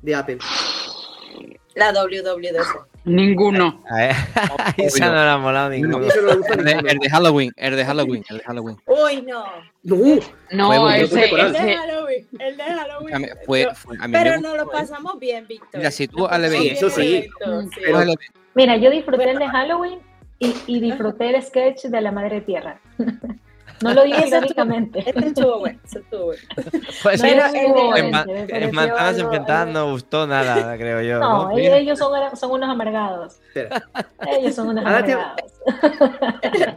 de 0.02 0.14
Apple? 0.14 0.38
La 1.74 1.92
WWDC. 1.92 2.93
Ninguno. 3.04 3.82
Esa 4.76 5.06
no 5.06 5.14
la 5.14 5.34
ha 5.34 5.38
molado 5.38 5.70
ninguno. 5.70 6.06
El 6.06 6.98
de 6.98 7.10
Halloween, 7.10 7.52
el 7.56 7.76
de 7.76 7.84
Halloween, 7.84 8.24
el 8.28 8.38
de 8.38 8.44
Halloween. 8.44 8.76
Uy, 8.86 9.22
no. 9.22 9.44
No, 9.82 9.96
no 10.50 10.90
ese, 10.90 11.30
el 11.30 11.52
de 11.52 11.76
Halloween, 11.76 12.26
el 12.38 12.56
de 12.56 12.62
Halloween. 12.62 13.28
Fue, 13.44 13.68
fue, 13.74 13.96
a 14.00 14.08
mí 14.08 14.12
pero 14.12 14.40
nos 14.40 14.56
lo 14.56 14.70
pasamos 14.70 15.18
bien, 15.18 15.46
Víctor. 15.46 15.68
Mira, 15.74 15.90
si 15.90 16.08
tú 16.08 16.26
al 16.26 16.44
evento, 16.44 16.86
eso 16.86 16.90
sí. 16.90 17.28
Mira, 18.54 18.76
yo 18.78 18.90
disfruté 18.90 19.30
el 19.30 19.38
de 19.38 19.48
Halloween 19.48 19.98
y, 20.38 20.54
y 20.66 20.80
disfruté 20.80 21.36
el 21.36 21.42
sketch 21.42 21.84
de 21.84 22.00
la 22.00 22.12
Madre 22.12 22.40
Tierra. 22.40 22.80
No 23.82 23.92
lo 23.92 24.04
digo 24.04 24.18
irónicamente. 24.26 25.00
Este 25.00 25.26
estuvo 25.26 25.58
bueno, 25.58 25.78
eso 25.84 25.98
estuvo 25.98 26.24
bueno. 26.26 26.42
Pues 27.02 27.22
no, 27.22 27.96
en, 27.96 28.74
Manzanas 28.74 29.18
Enfrentadas 29.18 29.68
no 29.68 29.90
gustó 29.90 30.26
nada, 30.26 30.76
creo 30.78 31.02
yo. 31.02 31.18
No, 31.18 31.56
ellos 31.56 31.98
son, 31.98 32.12
son, 32.36 32.50
unos 32.52 32.68
amargados. 32.68 33.40
Ellos 34.26 34.54
son 34.54 34.68
unos 34.68 34.84
amargados. 34.86 35.42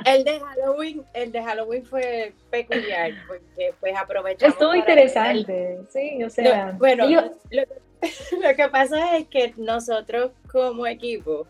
el 0.05 0.23
de 0.23 0.39
Halloween, 0.39 1.03
el 1.13 1.31
de 1.31 1.43
Halloween 1.43 1.85
fue 1.85 2.33
peculiar, 2.49 3.11
porque 3.27 3.73
pues 3.79 3.95
aprovechamos. 3.95 4.53
Estuvo 4.53 4.75
interesante, 4.75 5.79
sí, 5.89 6.23
o 6.23 6.29
sea. 6.29 6.73
bueno, 6.77 7.05
lo 7.07 8.55
que 8.55 8.69
pasa 8.69 9.17
es 9.17 9.27
que 9.27 9.53
nosotros 9.57 10.31
como 10.51 10.85
equipo 10.85 11.47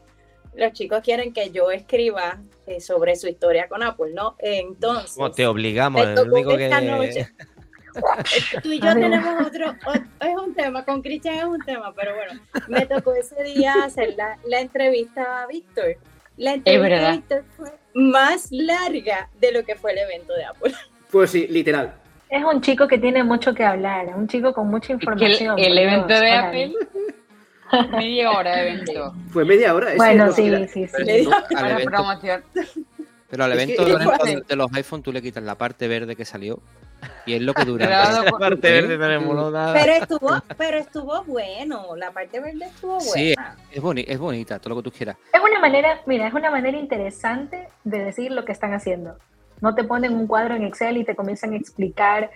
los 0.57 0.73
chicos 0.73 1.01
quieren 1.03 1.33
que 1.33 1.51
yo 1.51 1.71
escriba 1.71 2.39
eh, 2.65 2.81
sobre 2.81 3.15
su 3.15 3.27
historia 3.27 3.67
con 3.67 3.83
Apple, 3.83 4.11
¿no? 4.13 4.35
Entonces. 4.39 5.13
¿Cómo 5.15 5.31
te 5.31 5.45
obligamos? 5.47 6.05
El 6.05 6.31
único 6.31 6.57
que... 6.57 6.67
noche, 6.67 7.29
Tú 8.63 8.71
y 8.71 8.79
yo 8.79 8.93
tenemos 8.93 9.47
otro, 9.47 9.73
es 10.19 10.35
un 10.37 10.53
tema, 10.53 10.85
con 10.85 11.01
Cristian 11.01 11.35
es 11.35 11.43
un 11.45 11.59
tema, 11.61 11.93
pero 11.95 12.13
bueno, 12.15 12.39
me 12.67 12.85
tocó 12.85 13.15
ese 13.15 13.41
día 13.43 13.73
hacer 13.83 14.13
la, 14.15 14.37
la 14.45 14.59
entrevista 14.59 15.43
a 15.43 15.47
Víctor. 15.47 15.97
La 16.35 16.53
entrevista 16.53 17.07
a 17.07 17.11
Víctor 17.13 17.43
fue 17.55 17.71
más 17.95 18.49
larga 18.51 19.29
de 19.39 19.51
lo 19.51 19.63
que 19.63 19.75
fue 19.75 19.93
el 19.93 19.99
evento 19.99 20.33
de 20.33 20.45
Apple. 20.45 20.73
Pues 21.11 21.31
sí, 21.31 21.47
literal. 21.47 21.95
Es 22.29 22.43
un 22.43 22.61
chico 22.61 22.87
que 22.87 22.99
tiene 22.99 23.23
mucho 23.23 23.53
que 23.55 23.63
hablar, 23.63 24.07
un 24.15 24.27
chico 24.27 24.53
con 24.53 24.67
mucha 24.67 24.93
información. 24.93 25.57
El, 25.57 25.71
el 25.71 25.77
evento 25.77 26.19
de 26.19 26.31
Apple 26.31 26.73
media 27.91 28.31
hora 28.31 28.55
de 28.55 28.69
evento. 28.69 29.13
Fue 29.29 29.45
media 29.45 29.73
hora. 29.73 29.93
Bueno, 29.95 30.31
sí, 30.31 30.51
sí, 30.67 30.87
sí. 30.87 31.29
Promoción. 31.85 32.43
Pero 33.29 33.43
al 33.43 33.53
evento 33.53 33.83
de, 33.83 34.55
los 34.55 34.73
iPhone 34.73 35.03
tú 35.03 35.11
le 35.11 35.21
quitas 35.21 35.43
la 35.43 35.55
parte 35.55 35.87
verde 35.87 36.15
que 36.15 36.23
salió 36.23 36.59
y 37.25 37.33
es 37.33 37.41
lo 37.41 37.53
que 37.53 37.65
dura. 37.65 37.87
la 38.23 38.31
parte 38.31 38.71
verde 38.71 38.97
Pero 38.97 39.93
estuvo, 39.93 40.29
pero 40.57 40.77
estuvo 40.77 41.23
bueno, 41.25 41.95
la 41.97 42.11
parte 42.11 42.39
verde 42.39 42.65
estuvo 42.65 42.99
buena. 42.99 43.11
Sí, 43.11 43.35
es, 43.71 44.07
es 44.07 44.19
bonita, 44.19 44.59
todo 44.59 44.75
lo 44.75 44.81
que 44.81 44.89
tú 44.89 44.95
quieras. 44.95 45.17
Es 45.33 45.41
una 45.41 45.59
manera, 45.59 46.01
mira, 46.05 46.27
es 46.27 46.33
una 46.33 46.49
manera 46.49 46.77
interesante 46.77 47.67
de 47.83 47.99
decir 47.99 48.31
lo 48.31 48.45
que 48.45 48.53
están 48.53 48.73
haciendo. 48.73 49.17
No 49.59 49.75
te 49.75 49.83
ponen 49.83 50.13
un 50.13 50.27
cuadro 50.27 50.55
en 50.55 50.63
Excel 50.63 50.97
y 50.97 51.03
te 51.03 51.15
comienzan 51.15 51.53
a 51.53 51.57
explicar 51.57 52.31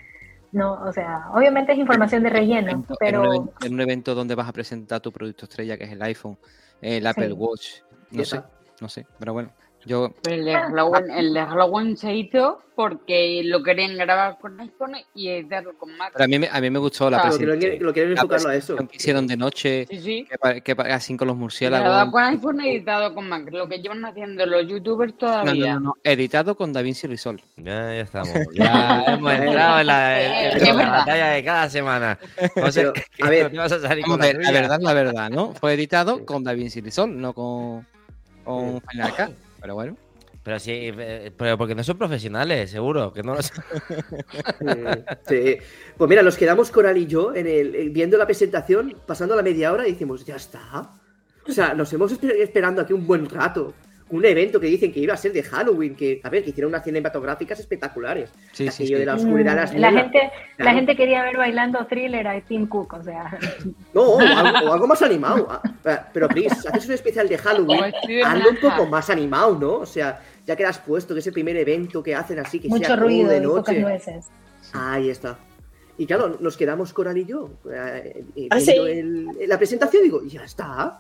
no, 0.51 0.73
o 0.83 0.91
sea, 0.91 1.29
obviamente 1.33 1.71
es 1.71 1.77
información 1.77 2.23
de 2.23 2.29
relleno, 2.29 2.85
pero... 2.99 3.49
En 3.61 3.73
un, 3.73 3.81
evento, 3.81 4.13
donde 4.13 4.35
vas 4.35 4.49
a 4.49 4.53
presentar 4.53 4.99
tu 4.99 5.11
producto 5.11 5.45
estrella, 5.45 5.77
que 5.77 5.85
es 5.85 5.91
el 5.91 6.01
iPhone, 6.01 6.37
el 6.81 7.05
Apple 7.07 7.33
Watch, 7.33 7.81
no 8.11 8.25
sé, 8.25 8.41
no 8.81 8.89
sé, 8.89 9.05
pero 9.17 9.33
bueno, 9.33 9.51
yo... 9.85 10.13
El 10.27 10.45
de 10.45 10.53
Halloween, 10.53 11.11
el 11.11 11.33
de 11.33 11.41
Halloween 11.41 11.97
se 11.97 12.13
hizo 12.13 12.61
porque 12.75 13.41
lo 13.43 13.61
querían 13.61 13.95
grabar 13.95 14.39
con 14.39 14.59
iPhone 14.59 14.95
y 15.13 15.29
editarlo 15.29 15.77
con 15.77 15.95
Mac. 15.97 16.13
Pero 16.13 16.25
a 16.25 16.27
mí, 16.27 16.47
a 16.51 16.61
mí 16.61 16.69
me 16.69 16.79
gustó 16.79 17.09
la 17.11 17.21
presentación. 17.21 17.79
Lo, 17.79 17.93
quieren 17.93 18.13
enfocarlo 18.13 18.49
a 18.49 18.55
eso. 18.55 18.75
que 18.75 18.95
hicieron 18.95 19.27
de 19.27 19.37
noche, 19.37 19.85
sí, 19.87 20.01
sí. 20.01 20.27
Que, 20.43 20.61
que, 20.61 20.81
así 20.81 21.15
con 21.15 21.27
los 21.27 21.37
murciélagos. 21.37 21.85
Grabado 21.85 22.11
con 22.11 22.23
iPhone 22.23 22.61
editado 22.61 23.13
con 23.13 23.29
Mac, 23.29 23.47
lo 23.51 23.67
que 23.67 23.79
llevan 23.79 24.03
haciendo 24.05 24.45
los 24.47 24.67
youtubers 24.67 25.15
todavía. 25.17 25.73
No, 25.75 25.79
no, 25.79 25.85
no, 25.87 25.93
editado 26.03 26.55
con 26.55 26.73
DaVinci 26.73 27.05
Resolve. 27.05 27.43
Ya, 27.57 27.93
ya 27.93 28.01
estamos. 28.01 28.31
Ya 28.53 29.03
hemos 29.07 29.31
entrado 29.31 29.79
en 29.81 29.87
la, 29.87 30.89
batalla 30.89 31.27
de 31.29 31.43
cada 31.43 31.69
semana. 31.69 32.19
a 32.55 33.29
ver, 33.29 33.55
vas 33.55 33.71
a 33.71 33.79
salir 33.79 34.05
con 34.05 34.19
la, 34.19 34.33
la, 34.33 34.51
verdad, 34.51 34.79
la 34.81 34.93
verdad, 34.93 35.29
¿no? 35.29 35.53
Fue 35.53 35.73
editado 35.73 36.25
con 36.25 36.43
DaVinci 36.43 36.81
Resolve, 36.81 37.15
no 37.15 37.33
con, 37.33 37.85
con 38.43 38.81
Final 38.81 39.15
Cut. 39.15 39.50
Pero 39.61 39.75
bueno. 39.75 39.95
Pero 40.43 40.59
sí, 40.59 40.71
eh, 40.73 41.31
pero 41.38 41.55
porque 41.57 41.75
no 41.75 41.83
son 41.83 41.99
profesionales, 41.99 42.71
seguro, 42.71 43.13
que 43.13 43.21
no 43.21 43.35
lo 43.35 43.41
sí. 45.27 45.57
Pues 45.95 46.09
mira, 46.09 46.23
nos 46.23 46.35
quedamos 46.35 46.71
Coral 46.71 46.97
y 46.97 47.05
yo 47.05 47.35
en 47.35 47.45
el, 47.45 47.91
viendo 47.91 48.17
la 48.17 48.25
presentación, 48.25 48.97
pasando 49.05 49.35
la 49.35 49.43
media 49.43 49.71
hora 49.71 49.88
y 49.88 49.91
decimos, 49.91 50.25
ya 50.25 50.38
está. 50.38 50.95
O 51.47 51.51
sea, 51.51 51.75
nos 51.75 51.93
hemos 51.93 52.11
esperando 52.23 52.81
aquí 52.81 52.93
un 52.93 53.05
buen 53.05 53.29
rato 53.29 53.75
un 54.11 54.25
evento 54.25 54.59
que 54.59 54.67
dicen 54.67 54.91
que 54.91 54.99
iba 54.99 55.13
a 55.13 55.17
ser 55.17 55.31
de 55.31 55.41
Halloween, 55.41 55.95
que, 55.95 56.19
a 56.23 56.29
ver, 56.29 56.43
que 56.43 56.51
hicieron 56.51 56.69
unas 56.69 56.83
cinematográficas 56.83 57.59
espectaculares. 57.59 58.29
Sí, 58.51 58.69
sí, 58.69 58.93
de 58.93 59.05
la 59.05 59.15
oscuridad, 59.15 59.55
las 59.55 59.73
la 59.73 59.91
gente, 59.91 60.31
la 60.57 60.73
gente 60.73 60.95
quería 60.95 61.23
ver 61.23 61.38
bailando 61.38 61.85
thriller 61.88 62.27
a 62.27 62.39
Tim 62.41 62.67
Cook, 62.67 62.93
o 62.93 63.03
sea. 63.03 63.38
No, 63.93 64.01
o 64.03 64.19
algo, 64.19 64.88
más 64.88 65.01
animado. 65.01 65.47
Ah, 65.85 66.07
pero, 66.13 66.27
Chris, 66.27 66.51
haces 66.65 66.88
un 66.88 66.93
especial 66.93 67.27
de 67.27 67.38
Halloween, 67.38 67.93
hazlo 68.25 68.49
un 68.51 68.57
poco 68.57 68.85
más 68.85 69.09
animado, 69.09 69.57
¿no? 69.57 69.73
O 69.75 69.85
sea, 69.85 70.21
ya 70.45 70.55
que 70.55 70.65
has 70.65 70.79
puesto 70.79 71.13
que 71.13 71.19
es 71.21 71.27
el 71.27 71.33
primer 71.33 71.55
evento 71.57 72.03
que 72.03 72.13
hacen 72.15 72.39
así, 72.39 72.59
que 72.59 72.67
Mucho 72.67 72.85
sea 72.85 72.95
ruido 72.95 73.29
de 73.29 73.41
noche. 73.41 73.57
pocas 73.57 73.77
nueces. 73.77 74.25
Ahí 74.73 75.09
está. 75.09 75.38
Y 75.97 76.05
claro, 76.05 76.38
nos 76.39 76.57
quedamos 76.57 76.93
Coral 76.93 77.17
y 77.17 77.25
yo 77.25 77.49
eh, 77.71 78.23
¿Ah, 78.49 78.57
viendo 78.57 79.31
la 79.45 79.57
presentación 79.57 80.03
digo, 80.03 80.23
ya 80.25 80.43
está. 80.43 80.99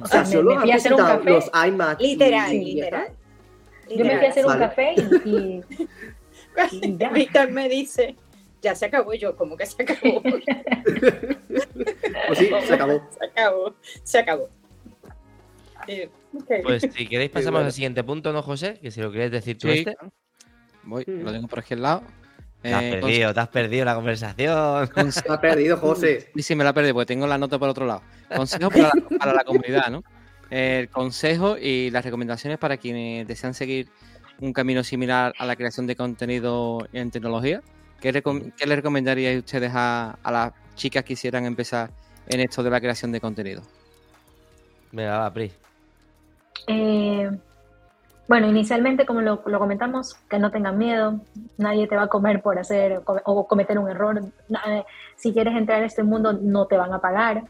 O 0.00 0.06
sea, 0.06 0.24
solo 0.24 0.54
me, 0.54 0.60
fui 0.60 0.72
a 0.72 0.76
hacer 0.76 0.92
un 0.92 0.98
café. 0.98 1.30
los 1.30 1.50
iMac. 1.68 2.00
Literal, 2.00 2.52
literal, 2.52 3.08
Yo 3.88 4.04
me 4.04 4.18
fui 4.18 4.26
a 4.26 4.30
hacer 4.30 4.46
un 4.46 4.58
café 4.58 4.94
y, 5.24 5.62
Víctor 7.14 7.50
me 7.50 7.68
dice, 7.68 8.16
ya 8.60 8.74
se 8.74 8.86
acabó 8.86 9.14
yo, 9.14 9.36
como 9.36 9.56
que 9.56 9.66
se 9.66 9.82
acabó. 9.82 10.22
pues 10.22 10.44
sí, 12.38 12.50
se 12.66 12.74
acabó. 12.74 13.02
Se 13.10 13.24
acabó, 13.24 13.74
se 14.02 14.18
acabó. 14.18 14.48
Pues 16.62 16.82
si 16.82 17.08
queréis 17.08 17.30
pasamos 17.30 17.62
al 17.62 17.72
siguiente 17.72 18.04
punto, 18.04 18.32
¿no, 18.32 18.42
José? 18.42 18.78
Que 18.80 18.90
si 18.90 19.00
lo 19.00 19.10
quieres 19.10 19.30
decir 19.30 19.58
tú 19.58 19.68
este. 19.68 19.96
Voy, 20.82 21.04
lo 21.06 21.32
tengo 21.32 21.48
por 21.48 21.60
aquí 21.60 21.74
al 21.74 21.82
lado. 21.82 22.02
Te 22.62 22.74
has 22.74 22.82
eh, 22.82 22.90
perdido, 23.00 23.32
te 23.34 23.40
has 23.40 23.48
perdido 23.48 23.84
la 23.84 23.94
conversación. 23.94 24.88
Te 24.94 25.00
has 25.00 25.38
perdido, 25.38 25.76
José. 25.80 26.30
Sí, 26.34 26.42
sí, 26.42 26.54
me 26.54 26.64
la 26.64 26.70
he 26.70 26.74
perdido 26.74 26.94
porque 26.94 27.06
tengo 27.06 27.26
la 27.26 27.38
nota 27.38 27.58
por 27.58 27.68
otro 27.68 27.86
lado. 27.86 28.02
Consejo 28.34 28.70
para, 28.70 28.90
para 29.18 29.32
la 29.32 29.44
comunidad, 29.44 29.90
¿no? 29.90 30.02
El 30.50 30.88
consejo 30.88 31.56
y 31.56 31.90
las 31.90 32.04
recomendaciones 32.04 32.58
para 32.58 32.76
quienes 32.76 33.26
desean 33.26 33.54
seguir 33.54 33.88
un 34.40 34.52
camino 34.52 34.82
similar 34.82 35.32
a 35.38 35.46
la 35.46 35.56
creación 35.56 35.86
de 35.86 35.96
contenido 35.96 36.86
en 36.92 37.10
tecnología. 37.10 37.62
¿Qué, 38.00 38.22
qué 38.56 38.66
le 38.66 38.76
recomendaríais 38.76 39.38
ustedes 39.38 39.70
a, 39.74 40.18
a, 40.22 40.32
las 40.32 40.52
chicas 40.74 41.04
que 41.04 41.08
quisieran 41.08 41.44
empezar 41.44 41.90
en 42.28 42.40
esto 42.40 42.62
de 42.62 42.70
la 42.70 42.80
creación 42.80 43.12
de 43.12 43.20
contenido? 43.20 43.62
Venga, 44.92 45.18
va, 45.18 45.32
Pri. 45.32 45.52
Eh, 46.66 47.30
bueno, 48.30 48.46
inicialmente, 48.46 49.06
como 49.06 49.22
lo, 49.22 49.42
comentamos, 49.42 50.14
que 50.28 50.38
no 50.38 50.52
tengan 50.52 50.78
miedo, 50.78 51.18
nadie 51.58 51.88
te 51.88 51.96
va 51.96 52.02
a 52.02 52.06
comer 52.06 52.40
por 52.40 52.60
hacer 52.60 53.02
o 53.04 53.48
cometer 53.48 53.76
un 53.76 53.90
error. 53.90 54.22
Si 55.16 55.32
quieres 55.32 55.56
entrar 55.56 55.82
a 55.82 55.86
este 55.86 56.04
mundo, 56.04 56.32
no 56.32 56.66
te 56.66 56.76
van 56.76 56.92
a 56.92 57.00
pagar, 57.00 57.42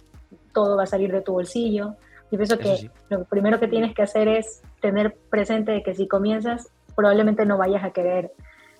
todo 0.55 0.78
va 0.78 0.85
a 0.85 0.86
salir 0.86 1.12
de 1.12 1.20
tu 1.20 1.35
bolsillo. 1.35 1.97
Yo 2.32 2.39
pienso 2.39 2.57
que 2.57 2.90
lo 3.11 3.24
primero 3.24 3.61
que 3.61 3.69
tienes 3.69 3.94
que 3.94 4.01
hacer 4.01 4.27
es 4.27 4.62
tener 4.81 5.15
presente 5.28 5.82
que 5.82 5.94
si 5.94 6.09
comienzas, 6.09 6.70
probablemente 6.97 7.44
no 7.44 7.59
vayas 7.59 7.85
a 7.85 7.90
querer 7.90 8.32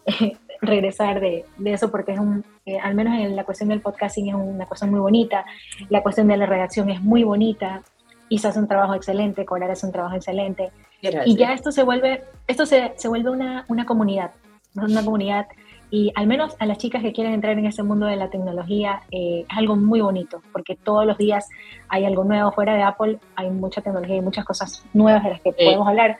eh, 0.07 0.39
regresar 0.63 1.21
de, 1.21 1.45
eso, 1.67 1.91
porque 1.91 2.13
es 2.13 2.19
un, 2.19 2.47
eh, 2.65 2.79
al 2.79 2.95
menos 2.95 3.13
en 3.19 3.37
la 3.37 3.45
cuestión 3.45 3.69
del 3.69 3.83
podcasting 3.83 4.31
es 4.31 4.35
una 4.37 4.65
cosa 4.65 4.87
muy 4.87 5.01
bonita, 5.01 5.45
la 5.91 6.03
cuestión 6.03 6.29
de 6.29 6.39
la 6.39 6.47
redacción 6.47 6.89
es 6.89 7.03
muy 7.03 7.25
bonita, 7.25 7.83
Isa 8.31 8.49
hace 8.49 8.59
un 8.59 8.69
trabajo 8.69 8.95
excelente, 8.95 9.45
Colar 9.45 9.71
hace 9.71 9.85
un 9.85 9.93
trabajo 9.93 10.17
excelente. 10.17 10.71
Y 11.03 11.37
ya 11.37 11.53
esto 11.53 11.73
se 11.73 11.83
vuelve, 11.83 12.25
esto 12.47 12.67
se, 12.67 12.93
se 12.97 13.09
vuelve 13.09 13.31
una, 13.31 13.65
una, 13.69 13.87
comunidad, 13.87 14.33
una 14.75 15.05
comunidad. 15.05 15.47
Y 15.91 16.13
al 16.15 16.27
menos 16.27 16.55
a 16.61 16.67
las 16.67 16.79
chicas 16.79 17.03
que 17.03 17.13
quieren 17.13 17.33
entrar 17.33 17.59
en 17.59 17.67
ese 17.67 17.83
mundo 17.83 18.07
de 18.07 18.17
la 18.17 18.31
tecnología 18.31 19.03
eh, 19.11 19.45
es 19.49 19.59
algo 19.59 19.77
muy 19.77 20.01
bonito, 20.01 20.43
porque 20.53 20.77
todos 20.77 21.05
los 21.05 21.19
días 21.19 21.49
hay 21.89 22.05
algo 22.05 22.25
nuevo. 22.25 22.53
Fuera 22.53 22.75
de 22.75 22.83
Apple, 22.83 23.19
hay 23.35 23.51
mucha 23.51 23.81
tecnología 23.81 24.17
y 24.17 24.21
muchas 24.21 24.45
cosas 24.45 24.85
nuevas 24.93 25.25
de 25.25 25.31
las 25.31 25.41
que 25.41 25.53
podemos 25.53 25.89
hablar. 25.89 26.19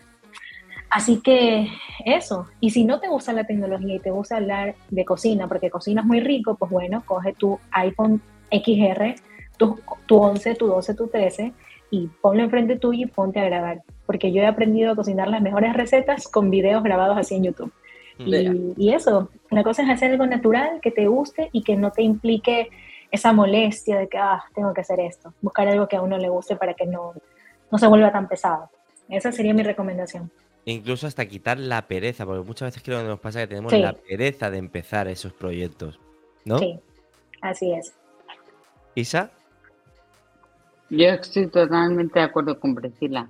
Así 0.91 1.21
que 1.21 1.69
eso, 2.05 2.49
y 2.59 2.71
si 2.71 2.85
no 2.85 2.99
te 2.99 3.09
gusta 3.09 3.33
la 3.33 3.45
tecnología 3.45 3.95
y 3.95 4.01
te 4.01 4.11
gusta 4.11 4.39
hablar 4.39 4.75
de 4.89 5.05
cocina, 5.05 5.47
porque 5.47 5.71
cocinas 5.71 6.05
muy 6.05 6.19
rico, 6.19 6.57
pues 6.57 6.71
bueno, 6.71 7.05
coge 7.07 7.33
tu 7.33 7.61
iPhone 7.71 8.21
XR, 8.51 9.15
tu, 9.57 9.79
tu 10.07 10.17
11, 10.17 10.57
tu 10.57 10.67
12, 10.67 10.95
tu 10.95 11.07
13 11.07 11.53
y 11.91 12.09
ponlo 12.21 12.43
enfrente 12.43 12.77
tuyo 12.77 13.07
y 13.07 13.11
ponte 13.11 13.41
a 13.41 13.45
grabar. 13.45 13.83
Porque 14.07 14.33
yo 14.33 14.43
he 14.43 14.47
aprendido 14.47 14.93
a 14.93 14.97
cocinar 14.97 15.29
las 15.29 15.43
mejores 15.43 15.75
recetas 15.75 16.29
con 16.29 16.51
videos 16.51 16.83
grabados 16.83 17.19
así 17.19 17.35
en 17.35 17.45
YouTube. 17.45 17.73
Y, 18.19 18.93
eso, 18.93 19.31
la 19.51 19.63
cosa 19.63 19.83
es 19.83 19.89
hacer 19.89 20.13
algo 20.13 20.27
natural, 20.27 20.81
que 20.83 20.91
te 20.91 21.07
guste 21.07 21.49
y 21.53 21.63
que 21.63 21.77
no 21.77 21.91
te 21.91 22.03
implique 22.03 22.69
esa 23.11 23.33
molestia 23.33 23.99
de 23.99 24.09
que, 24.09 24.19
ah, 24.19 24.45
tengo 24.55 24.75
que 24.75 24.83
hacer 24.83 25.01
esto. 25.01 25.33
Buscar 25.41 25.69
algo 25.69 25.89
que 25.89 25.97
a 25.97 26.03
uno 26.03 26.19
le 26.19 26.29
guste 26.29 26.57
para 26.57 26.75
que 26.75 26.87
no, 26.87 27.15
no 27.71 27.79
se 27.79 27.87
vuelva 27.87 28.13
tan 28.13 28.29
pesado. 28.29 28.69
Esa 29.09 29.33
sería 29.33 29.55
mi 29.55 29.63
recomendación. 29.63 30.31
Incluso 30.67 31.07
hasta 31.07 31.27
quitar 31.27 31.59
la 31.59 31.89
pereza, 31.89 32.27
porque 32.27 32.47
muchas 32.47 32.69
veces 32.69 32.83
creo 32.83 33.01
que 33.01 33.09
nos 33.09 33.21
pasa 33.21 33.41
que 33.41 33.47
tenemos 33.47 33.73
la 33.73 33.95
pereza 33.95 34.51
de 34.51 34.59
empezar 34.59 35.09
esos 35.09 35.33
proyectos, 35.33 35.99
¿no? 36.45 36.59
Sí, 36.59 36.79
así 37.41 37.73
es. 37.73 37.95
Isa. 38.95 39.31
Yo 40.91 41.07
estoy 41.07 41.47
totalmente 41.47 42.19
de 42.19 42.25
acuerdo 42.25 42.59
con 42.59 42.75
Priscila. 42.75 43.29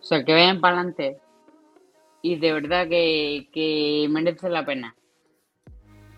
O 0.00 0.04
sea, 0.04 0.22
que 0.22 0.32
vayan 0.32 0.60
para 0.60 0.76
adelante. 0.76 1.18
Y 2.20 2.36
de 2.36 2.52
verdad 2.52 2.86
que, 2.88 4.06
merece 4.10 4.50
la 4.50 4.66
pena. 4.66 4.94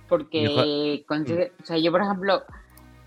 Porque, 0.09 1.05
o 1.09 1.65
sea, 1.65 1.79
yo 1.79 1.93
por 1.93 2.03
ejemplo, 2.03 2.43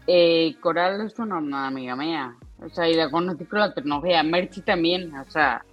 eh, 0.07 0.55
Coral 0.61 1.01
es 1.01 1.19
una, 1.19 1.67
amiga 1.67 1.97
mía. 1.97 2.35
O 2.61 2.69
sea, 2.69 2.89
y 2.89 2.93
la 2.93 3.11
conocí 3.11 3.43
con 3.43 3.59
la 3.59 3.73
tecnología. 3.73 4.23
Merchi 4.23 4.61
también, 4.61 5.13
o 5.13 5.29
sea. 5.29 5.65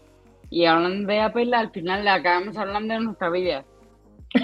Y 0.51 0.65
hablando 0.65 1.07
de 1.07 1.21
Apple, 1.21 1.55
al 1.55 1.71
final 1.71 2.03
le 2.03 2.11
acabamos 2.11 2.57
hablando 2.57 2.95
de 2.95 3.01
nuestra 3.01 3.31
vida. 3.31 3.65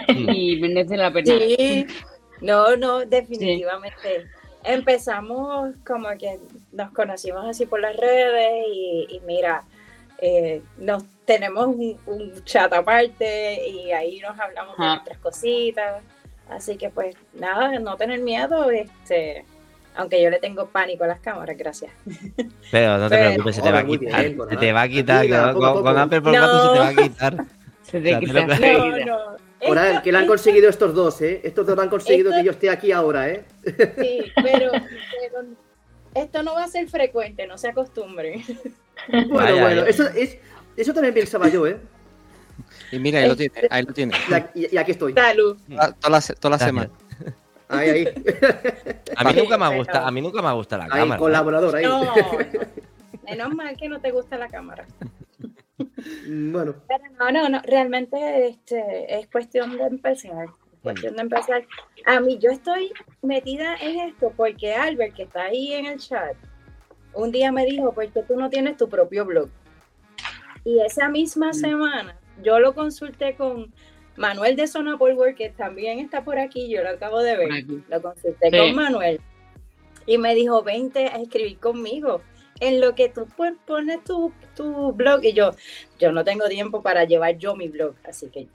y 0.09 0.61
merece 0.61 0.97
la 0.97 1.13
pena. 1.13 1.33
Sí. 1.37 1.87
No, 2.41 2.77
no, 2.77 3.01
definitivamente 3.01 4.29
empezamos 4.67 5.75
como 5.87 6.09
que 6.19 6.39
nos 6.77 6.93
conocimos 6.93 7.45
así 7.47 7.67
por 7.67 7.81
las 7.81 7.97
redes 7.97 8.67
y, 8.73 9.21
mira, 9.27 9.65
eh, 10.19 10.63
nos 10.79 11.05
tenemos 11.25 11.67
un, 11.67 12.45
chat 12.45 12.73
aparte 12.73 13.67
y 13.69 13.91
ahí 13.93 14.21
nos 14.21 14.39
hablamos 14.39 14.77
de 14.77 14.85
nuestras 14.85 15.19
cositas. 15.19 16.03
Así 16.49 16.77
que 16.77 16.91
pues 16.91 17.17
nada, 17.35 17.79
no 17.81 17.97
tener 17.97 18.21
miedo, 18.21 18.71
este, 18.71 19.45
aunque 19.97 20.23
yo 20.23 20.31
le 20.31 20.39
tengo 20.39 20.67
pánico 20.69 21.03
a 21.03 21.09
las 21.09 21.19
cámaras, 21.19 21.57
gracias. 21.57 21.91
Pero 22.71 22.99
no 22.99 23.09
te 23.09 23.19
preocupes, 23.19 23.57
se 23.57 23.63
te 23.63 23.73
va 23.73 23.79
a 23.81 23.85
quitar. 23.87 24.25
se 24.51 24.57
te 24.57 24.73
va 24.73 24.83
a 24.83 24.89
quitar, 24.89 25.55
con, 25.55 25.99
Apple 25.99 26.21
por 26.21 26.33
no. 26.33 26.63
se 26.63 26.73
te 26.73 26.79
va 26.79 26.89
a 26.89 26.95
quitar. 26.95 27.45
Se 27.83 28.01
te 28.01 28.21
quita. 28.21 28.47
No, 28.47 28.99
no. 29.05 29.47
Ahora, 29.67 30.03
que 30.03 30.13
lo 30.13 30.19
han 30.19 30.27
conseguido 30.27 30.69
estos 30.69 30.95
dos, 30.95 31.21
¿eh? 31.23 31.41
Estos 31.43 31.67
dos 31.67 31.79
han 31.79 31.89
conseguido 31.89 32.31
que 32.33 32.45
yo 32.45 32.51
esté 32.51 32.69
aquí 32.69 32.93
ahora, 32.93 33.29
¿eh? 33.29 33.45
Sí, 33.99 34.33
pero, 34.43 34.71
esto 36.17 36.43
no 36.43 36.55
va 36.55 36.65
a 36.65 36.69
ser 36.69 36.89
frecuente, 36.89 37.47
no 37.47 37.59
se 37.59 37.69
acostumbre. 37.69 38.43
Bueno, 39.09 39.61
bueno, 39.61 39.83
eso, 39.83 40.09
es, 40.09 40.39
eso 40.75 40.95
también 40.95 41.13
pensaba 41.13 41.49
yo, 41.49 41.67
¿eh? 41.67 41.79
Y 42.91 42.99
mira, 42.99 43.21
ahí 43.21 43.29
lo 43.29 43.37
tiene, 43.37 43.53
ahí 43.69 43.83
lo 43.83 43.93
tiene. 43.93 44.15
Y, 44.55 44.77
aquí 44.77 44.93
estoy. 44.93 45.13
Salud. 45.13 45.57
Toda 45.69 46.11
la, 46.11 46.21
toda 46.21 46.51
la 46.57 46.59
semana. 46.59 46.91
Ahí, 47.69 47.91
ahí. 47.91 48.09
A 49.17 49.25
mí 49.25 49.35
nunca 49.35 49.59
me 49.59 49.77
gusta, 49.77 50.07
a 50.07 50.11
mí 50.11 50.23
nunca 50.23 50.41
me 50.41 50.53
gusta 50.55 50.79
la 50.79 50.85
ahí, 50.85 50.91
cámara. 50.91 51.19
colaborador, 51.19 51.77
ahí. 51.77 51.85
No, 51.85 52.11
menos 53.25 53.55
mal 53.55 53.77
que 53.77 53.89
no 53.89 54.01
te 54.01 54.11
gusta 54.11 54.39
la 54.39 54.49
cámara. 54.49 54.87
Bueno. 56.27 56.75
Pero 56.89 57.05
no, 57.19 57.31
no, 57.31 57.49
no, 57.51 57.63
realmente 57.63 58.49
este, 58.49 59.19
es 59.19 59.27
cuestión 59.29 59.77
de 59.77 59.85
empezar. 59.85 60.49
Es 60.91 61.01
cuestión 61.01 61.17
de 61.17 61.23
empezar. 61.23 61.67
A 62.05 62.21
mí, 62.21 62.39
yo 62.39 62.51
estoy 62.51 62.93
metida 63.23 63.77
en 63.77 64.01
esto 64.01 64.33
porque 64.37 64.75
Albert, 64.75 65.15
que 65.15 65.25
está 65.25 65.45
ahí 65.45 65.73
en 65.73 65.87
el 65.87 65.99
chat, 65.99 66.37
un 67.15 67.33
día 67.33 67.51
me 67.53 67.65
dijo, 67.65 67.93
¿por 67.93 68.11
qué 68.13 68.23
tú 68.23 68.37
no 68.37 68.51
tienes 68.51 68.77
tu 68.77 68.89
propio 68.89 69.25
blog? 69.25 69.49
Y 70.65 70.81
esa 70.81 71.09
misma 71.09 71.53
semana 71.53 72.19
yo 72.43 72.59
lo 72.59 72.75
consulté 72.75 73.35
con 73.37 73.73
Manuel 74.17 74.57
de 74.57 74.67
Zona 74.67 74.97
Work, 74.97 75.37
que 75.37 75.51
también 75.51 75.99
está 76.01 76.25
por 76.25 76.39
aquí, 76.39 76.69
yo 76.69 76.83
lo 76.83 76.91
acabo 76.91 77.21
de 77.21 77.37
ver. 77.37 77.65
Lo 77.89 78.03
consulté 78.03 78.51
Sí. 78.51 78.57
con 78.59 78.75
Manuel 78.75 79.21
y 80.07 80.19
me 80.19 80.35
dijo, 80.35 80.63
vente 80.63 81.07
a 81.07 81.17
escribir 81.17 81.59
conmigo. 81.59 82.21
En 82.61 82.81
lo 82.81 82.95
que 82.95 83.09
tú 83.11 83.27
pon- 83.37 83.59
pones 83.67 84.03
tu, 84.05 84.33
tu 84.55 84.93
blog 84.93 85.23
y 85.25 85.35
yo, 85.35 85.51
yo 85.99 86.11
no 86.13 86.25
tengo 86.25 86.47
tiempo 86.49 86.83
para 86.83 87.05
llevar 87.05 87.37
yo 87.37 87.55
mi 87.55 87.69
blog, 87.69 87.95
así 88.09 88.29
que 88.31 88.49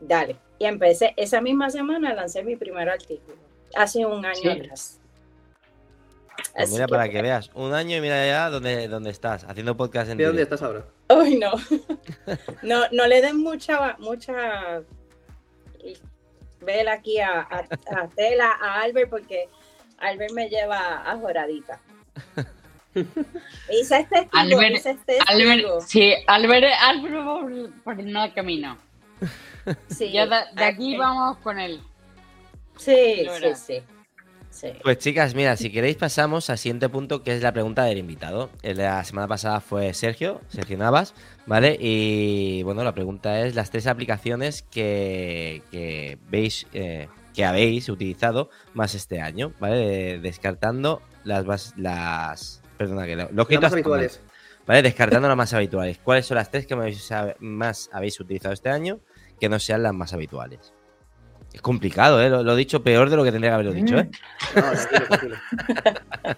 dale. 0.00 0.36
Y 0.58 0.66
empecé, 0.66 1.14
esa 1.16 1.40
misma 1.40 1.70
semana 1.70 2.14
lancé 2.14 2.42
mi 2.44 2.56
primer 2.56 2.88
artículo, 2.88 3.36
hace 3.74 4.04
un 4.06 4.24
año 4.24 4.40
Sí. 4.42 4.48
atrás. 4.48 5.00
Pues 6.56 6.70
mira, 6.72 6.86
que, 6.86 6.90
para 6.90 7.08
que 7.08 7.22
veas, 7.22 7.50
un 7.54 7.72
año 7.74 7.96
y 7.96 8.00
mira 8.00 8.24
ya 8.26 8.50
dónde, 8.50 8.86
dónde 8.88 9.10
estás, 9.10 9.44
haciendo 9.44 9.76
podcast 9.76 10.10
en 10.10 10.18
¿De 10.18 10.24
dónde 10.24 10.42
estás 10.42 10.62
ahora? 10.62 10.84
Ay, 11.08 11.36
no. 11.36 11.52
no. 12.62 12.82
No 12.92 13.06
le 13.06 13.20
den 13.22 13.38
mucha, 13.38 13.96
mucha 13.98 14.82
vela 16.60 16.92
aquí 16.94 17.18
a, 17.20 17.40
a, 17.40 17.58
a 17.96 18.08
Tela, 18.16 18.52
a 18.60 18.80
Albert, 18.82 19.10
porque 19.10 19.48
Albert 19.98 20.32
me 20.32 20.48
lleva 20.48 21.08
a 21.10 21.16
joradita. 21.18 21.80
Hice 23.70 23.98
este 24.00 24.28
Albert- 24.32 24.76
hice 24.76 24.90
este 24.92 25.18
Albert, 25.26 25.80
sí, 25.86 26.14
Albert, 26.26 26.66
Albert 26.80 27.24
por, 27.24 27.82
por 27.82 28.00
el 28.00 28.12
mal 28.12 28.32
camino. 28.32 28.78
Sí, 29.88 30.12
Ya 30.12 30.26
de, 30.26 30.36
de 30.54 30.64
aquí 30.64 30.96
vamos 30.96 31.38
con 31.38 31.58
él. 31.58 31.80
Sí, 32.76 33.26
sí, 33.40 33.54
sí. 33.54 33.82
sí. 34.50 34.72
Pues 34.82 34.98
chicas, 34.98 35.34
mira, 35.34 35.56
si 35.56 35.70
queréis 35.70 35.96
pasamos 35.96 36.50
al 36.50 36.58
siguiente 36.58 36.88
punto, 36.88 37.22
que 37.22 37.34
es 37.36 37.42
la 37.42 37.52
pregunta 37.52 37.84
del 37.84 37.98
invitado. 37.98 38.50
Eh, 38.62 38.74
La 38.74 39.02
semana 39.04 39.28
pasada 39.28 39.60
fue 39.60 39.94
Sergio, 39.94 40.40
Sergio 40.48 40.76
Navas, 40.78 41.14
¿vale? 41.46 41.76
Y 41.80 42.62
bueno, 42.64 42.82
la 42.84 42.92
pregunta 42.94 43.40
es 43.40 43.54
las 43.54 43.70
tres 43.70 43.86
aplicaciones 43.86 44.62
que, 44.62 45.62
que 45.70 46.18
veis, 46.28 46.66
eh, 46.72 47.08
que 47.34 47.44
habéis 47.44 47.88
utilizado 47.88 48.50
más 48.74 48.94
este 48.94 49.20
año, 49.20 49.52
¿vale? 49.60 49.76
De- 49.76 50.18
descartando 50.18 51.00
las 51.24 51.44
más, 51.46 51.74
las, 51.76 52.60
perdona, 52.76 53.06
que 53.06 53.16
lo, 53.16 53.22
lo 53.24 53.28
he 53.30 53.34
Las 53.34 53.42
escrito 53.44 53.60
más 53.62 53.72
habituales. 53.72 54.20
¿vale? 54.66 54.82
Descartando 54.82 55.28
las 55.28 55.36
más 55.36 55.52
habituales. 55.54 55.98
¿Cuáles 56.02 56.26
son 56.26 56.36
las 56.36 56.50
tres 56.50 56.66
que 56.66 56.74
más 57.40 57.90
habéis 57.92 58.18
utilizado 58.20 58.52
este 58.54 58.68
año 58.70 58.98
que 59.40 59.48
no 59.48 59.58
sean 59.58 59.82
las 59.82 59.94
más 59.94 60.12
habituales? 60.12 60.72
Es 61.52 61.60
complicado, 61.62 62.20
¿eh? 62.20 62.28
Lo, 62.28 62.42
lo 62.42 62.52
he 62.54 62.56
dicho 62.56 62.82
peor 62.82 63.10
de 63.10 63.16
lo 63.16 63.24
que 63.24 63.30
tendría 63.30 63.50
que 63.50 63.54
haberlo 63.54 63.72
dicho, 63.72 63.96
¿eh? 63.98 64.10
No, 64.56 64.62
tranquilo, 64.62 65.06
tranquilo. 65.08 65.36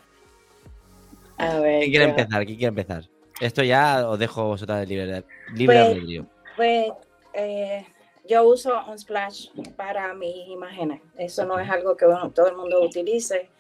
A 1.39 1.59
ver. 1.59 1.81
¿Quién 1.81 1.91
quiere 1.91 2.05
empezar? 2.07 2.45
¿Quién 2.47 2.57
quiere 2.59 2.69
empezar? 2.69 3.05
Esto 3.41 3.63
ya 3.63 4.09
os 4.09 4.19
dejo 4.19 4.45
vosotras 4.45 4.81
de 4.81 4.87
libre, 4.87 5.25
libre 5.55 5.77
Pues- 5.77 5.89
albedrío. 5.89 6.27
Pues 6.57 6.87
eh, 7.35 7.87
yo 8.27 8.45
uso 8.49 8.73
Unsplash 8.89 9.49
para 9.77 10.15
mis 10.15 10.49
imágenes. 10.49 11.03
Eso 11.19 11.45
no 11.45 11.59
es 11.59 11.69
algo 11.69 11.97
que 11.97 12.07
bueno, 12.07 12.31
todo 12.31 12.49
el 12.49 12.57
mundo 12.57 12.83
utilice. 12.83 13.51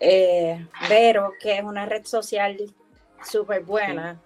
Eh, 0.00 0.66
pero 0.88 1.32
que 1.40 1.56
es 1.56 1.64
una 1.64 1.86
red 1.86 2.04
social 2.04 2.58
súper 3.24 3.62
buena. 3.62 4.20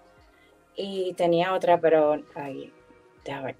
Y 0.75 1.13
tenía 1.13 1.53
otra, 1.53 1.79
pero 1.79 2.11
ver, 2.35 2.71
déjame 3.23 3.45
ver. 3.45 3.55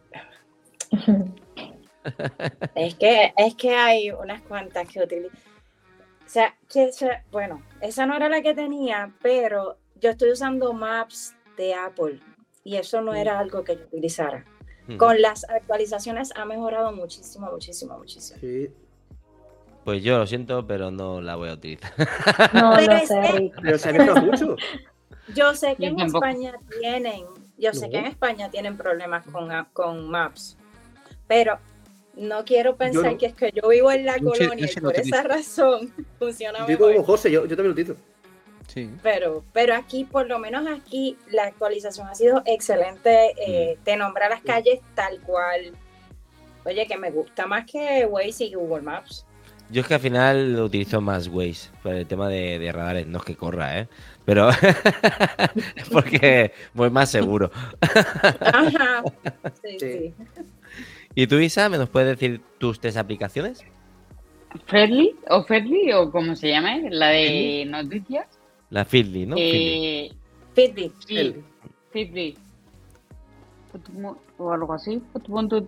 es 2.75 2.95
que 2.95 3.33
es 3.37 3.55
que 3.55 3.75
hay 3.75 4.11
unas 4.11 4.41
cuantas 4.41 4.87
que 4.87 5.01
utilizo. 5.01 5.35
O 6.25 6.29
sea, 6.33 6.55
que 6.69 6.89
bueno, 7.31 7.61
esa 7.81 8.05
no 8.05 8.15
era 8.15 8.29
la 8.29 8.41
que 8.41 8.53
tenía, 8.53 9.11
pero 9.21 9.77
yo 9.99 10.09
estoy 10.11 10.31
usando 10.31 10.73
Maps 10.73 11.35
de 11.57 11.73
Apple 11.73 12.19
y 12.63 12.77
eso 12.77 13.01
no 13.01 13.13
era 13.13 13.39
algo 13.39 13.63
que 13.63 13.75
yo 13.75 13.83
utilizara. 13.83 14.45
Mm. 14.87 14.97
Con 14.97 15.21
las 15.21 15.47
actualizaciones 15.49 16.31
ha 16.35 16.45
mejorado 16.45 16.91
muchísimo, 16.91 17.51
muchísimo, 17.51 17.97
muchísimo. 17.97 18.39
Sí. 18.39 18.69
Pues 19.83 20.03
yo 20.03 20.17
lo 20.19 20.27
siento, 20.27 20.65
pero 20.67 20.91
no 20.91 21.21
la 21.21 21.35
voy 21.35 21.49
a 21.49 21.53
utilizar. 21.53 21.91
No 22.53 22.73
Pero 22.75 22.99
sé. 23.05 23.51
Pero 23.61 23.77
se 23.77 23.93
mucho. 24.21 24.55
Yo 25.35 25.53
sé 25.55 25.75
que 25.75 25.83
Yo 25.83 25.89
en 25.89 25.97
tampoco. 25.97 26.25
España 26.25 26.53
tienen, 26.79 27.25
yo 27.57 27.73
sé 27.73 27.87
No. 27.87 27.91
que 27.91 27.97
en 27.99 28.05
España 28.05 28.49
tienen 28.49 28.77
problemas 28.77 29.25
con, 29.25 29.49
con 29.73 30.09
Maps, 30.09 30.57
pero 31.31 31.57
no 32.17 32.43
quiero 32.43 32.75
pensar 32.75 33.13
no. 33.13 33.17
que 33.17 33.27
es 33.27 33.33
que 33.33 33.51
yo 33.53 33.69
vivo 33.69 33.89
en 33.91 34.05
la 34.05 34.17
Yo 34.17 34.31
colonia 34.31 34.67
y 34.69 34.79
por 34.81 34.95
esa 34.99 35.23
razón 35.23 35.93
funciona 36.19 36.59
Yo 36.59 36.67
mejor. 36.67 36.91
como 36.91 37.03
José, 37.05 37.31
yo, 37.31 37.43
yo 37.45 37.55
también 37.55 37.67
lo 37.67 37.71
utilizo. 37.73 37.95
Sí. 38.67 38.89
Pero, 39.01 39.43
pero 39.53 39.75
aquí, 39.75 40.03
por 40.03 40.27
lo 40.27 40.37
menos 40.39 40.65
aquí, 40.67 41.17
la 41.29 41.45
actualización 41.45 42.07
ha 42.07 42.15
sido 42.15 42.41
excelente. 42.45 43.31
eh, 43.37 43.77
Te 43.85 43.95
nombra 43.95 44.27
las 44.29 44.41
calles 44.41 44.79
tal 44.93 45.19
cual. 45.21 45.71
Oye, 46.65 46.85
que 46.85 46.97
me 46.97 47.11
gusta 47.11 47.47
más 47.47 47.65
que 47.65 48.05
Waze 48.05 48.45
y 48.45 48.53
Google 48.55 48.81
Maps. 48.83 49.25
Yo 49.71 49.81
es 49.81 49.87
que 49.87 49.93
al 49.95 49.99
final 50.01 50.53
lo 50.53 50.65
utilizo 50.65 50.99
más 50.99 51.27
Waze 51.29 51.69
por 51.81 51.93
el 51.93 52.05
tema 52.05 52.27
de, 52.27 52.59
de 52.59 52.71
radares. 52.73 53.07
No 53.07 53.19
es 53.19 53.23
que 53.25 53.35
corra, 53.37 53.79
¿eh? 53.79 53.87
Pero 54.25 54.49
es 55.75 55.89
porque 55.89 56.51
voy 56.73 56.89
más 56.89 57.09
seguro. 57.09 57.49
Ajá. 58.41 59.03
Sí, 59.63 59.77
Sí. 59.79 59.79
sí. 59.79 60.13
¿Y 61.15 61.27
tú, 61.27 61.35
Isa, 61.39 61.69
me 61.69 61.77
nos 61.77 61.89
puedes 61.89 62.09
decir 62.17 62.41
tus 62.57 62.79
tres 62.79 62.97
aplicaciones? 62.97 63.63
Fairly 64.67 65.15
o 65.29 65.43
Fairly 65.43 65.91
o 65.93 66.11
como 66.11 66.35
se 66.35 66.49
llame, 66.49 66.89
la 66.89 67.07
de 67.09 67.65
noticias. 67.67 68.27
La 68.69 68.85
Feedly, 68.85 69.25
¿no? 69.25 69.35
Eh, 69.37 70.11
El- 71.09 71.43
Feedly. 71.91 72.37
O 74.37 74.51
algo 74.51 74.73
así. 74.73 75.01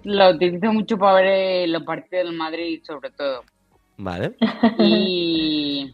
La 0.03 0.29
utilizo 0.31 0.73
mucho 0.73 0.97
para 0.97 1.15
ver 1.15 1.25
eh, 1.27 1.67
los 1.67 1.83
partidos 1.83 2.25
del 2.27 2.35
Madrid, 2.37 2.81
sobre 2.83 3.11
todo. 3.11 3.43
Vale. 3.97 4.35
Y 4.79 5.93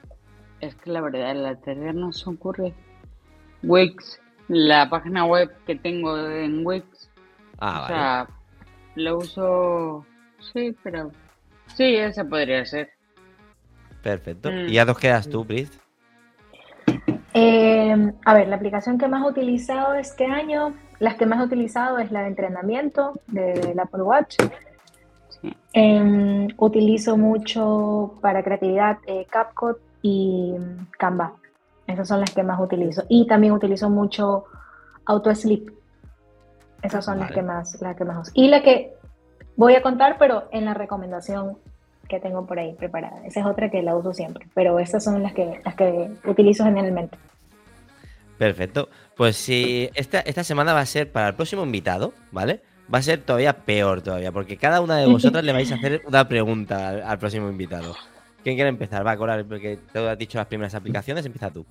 es 0.60 0.74
que 0.76 0.90
la 0.90 1.00
verdad, 1.00 1.34
la 1.34 1.56
tercera 1.56 1.92
no 1.92 2.12
se 2.12 2.28
ocurre. 2.30 2.72
Wix, 3.62 4.20
la 4.48 4.88
página 4.88 5.24
web 5.26 5.50
que 5.66 5.74
tengo 5.76 6.18
en 6.28 6.64
Wix, 6.66 7.10
Ah, 7.58 7.70
o 7.70 7.82
vale. 7.82 7.94
sea, 7.94 8.28
lo 8.94 9.18
uso, 9.18 10.06
sí, 10.52 10.74
pero 10.82 11.10
sí, 11.74 11.96
esa 11.96 12.24
podría 12.24 12.64
ser. 12.64 12.90
Perfecto. 14.02 14.50
Mm. 14.50 14.68
¿Y 14.68 14.78
a 14.78 14.84
dos 14.84 14.98
quedas 14.98 15.28
tú, 15.28 15.44
Pris? 15.44 15.70
Eh, 17.34 18.12
a 18.24 18.34
ver, 18.34 18.48
la 18.48 18.56
aplicación 18.56 18.98
que 18.98 19.06
más 19.06 19.22
he 19.24 19.28
utilizado 19.28 19.94
este 19.94 20.26
año, 20.26 20.74
las 20.98 21.14
que 21.14 21.26
más 21.26 21.40
he 21.40 21.44
utilizado 21.44 21.98
es 21.98 22.10
la 22.10 22.22
de 22.22 22.28
entrenamiento 22.28 23.20
del 23.26 23.78
Apple 23.78 24.02
Watch. 24.02 24.36
Sí. 25.28 25.54
Em, 25.72 26.48
utilizo 26.56 27.16
mucho 27.16 28.14
para 28.20 28.42
creatividad 28.42 28.98
eh, 29.06 29.26
CapCut 29.30 29.78
y 30.02 30.54
Canva. 30.98 31.34
Esas 31.86 32.08
son 32.08 32.20
las 32.20 32.32
que 32.32 32.42
más 32.42 32.60
utilizo. 32.60 33.04
Y 33.08 33.26
también 33.26 33.52
utilizo 33.52 33.90
mucho 33.90 34.44
AutoSleep. 35.04 35.79
Esas 36.82 37.04
son 37.04 37.18
las 37.18 37.30
que 37.30 37.42
más, 37.42 37.80
las 37.80 37.96
que 37.96 38.04
más 38.04 38.18
uso. 38.18 38.32
Y 38.34 38.48
la 38.48 38.62
que 38.62 38.94
voy 39.56 39.74
a 39.74 39.82
contar, 39.82 40.16
pero 40.18 40.48
en 40.52 40.64
la 40.64 40.74
recomendación 40.74 41.58
que 42.08 42.20
tengo 42.20 42.46
por 42.46 42.58
ahí 42.58 42.74
preparada. 42.74 43.24
Esa 43.24 43.40
es 43.40 43.46
otra 43.46 43.70
que 43.70 43.82
la 43.82 43.94
uso 43.94 44.12
siempre. 44.12 44.46
Pero 44.54 44.78
estas 44.78 45.04
son 45.04 45.22
las 45.22 45.32
que, 45.32 45.60
las 45.64 45.74
que 45.76 46.10
utilizo 46.24 46.64
generalmente. 46.64 47.16
Perfecto. 48.36 48.88
Pues 49.16 49.36
si 49.36 49.90
esta, 49.94 50.20
esta 50.20 50.42
semana 50.44 50.72
va 50.72 50.80
a 50.80 50.86
ser 50.86 51.12
para 51.12 51.28
el 51.28 51.34
próximo 51.34 51.62
invitado, 51.62 52.12
¿vale? 52.32 52.62
Va 52.92 52.98
a 52.98 53.02
ser 53.02 53.20
todavía 53.20 53.52
peor 53.52 54.02
todavía, 54.02 54.32
porque 54.32 54.56
cada 54.56 54.80
una 54.80 54.96
de 54.96 55.06
vosotras 55.06 55.44
le 55.44 55.52
vais 55.52 55.70
a 55.70 55.76
hacer 55.76 56.02
una 56.06 56.26
pregunta 56.26 56.88
al, 56.88 57.02
al 57.02 57.18
próximo 57.18 57.48
invitado. 57.48 57.94
¿Quién 58.42 58.56
quiere 58.56 58.70
empezar? 58.70 59.06
Va 59.06 59.12
a 59.12 59.16
colar, 59.16 59.44
porque 59.44 59.78
te 59.92 60.08
has 60.08 60.18
dicho 60.18 60.38
las 60.38 60.46
primeras 60.46 60.74
aplicaciones, 60.74 61.24
empieza 61.24 61.50
tú. 61.50 61.64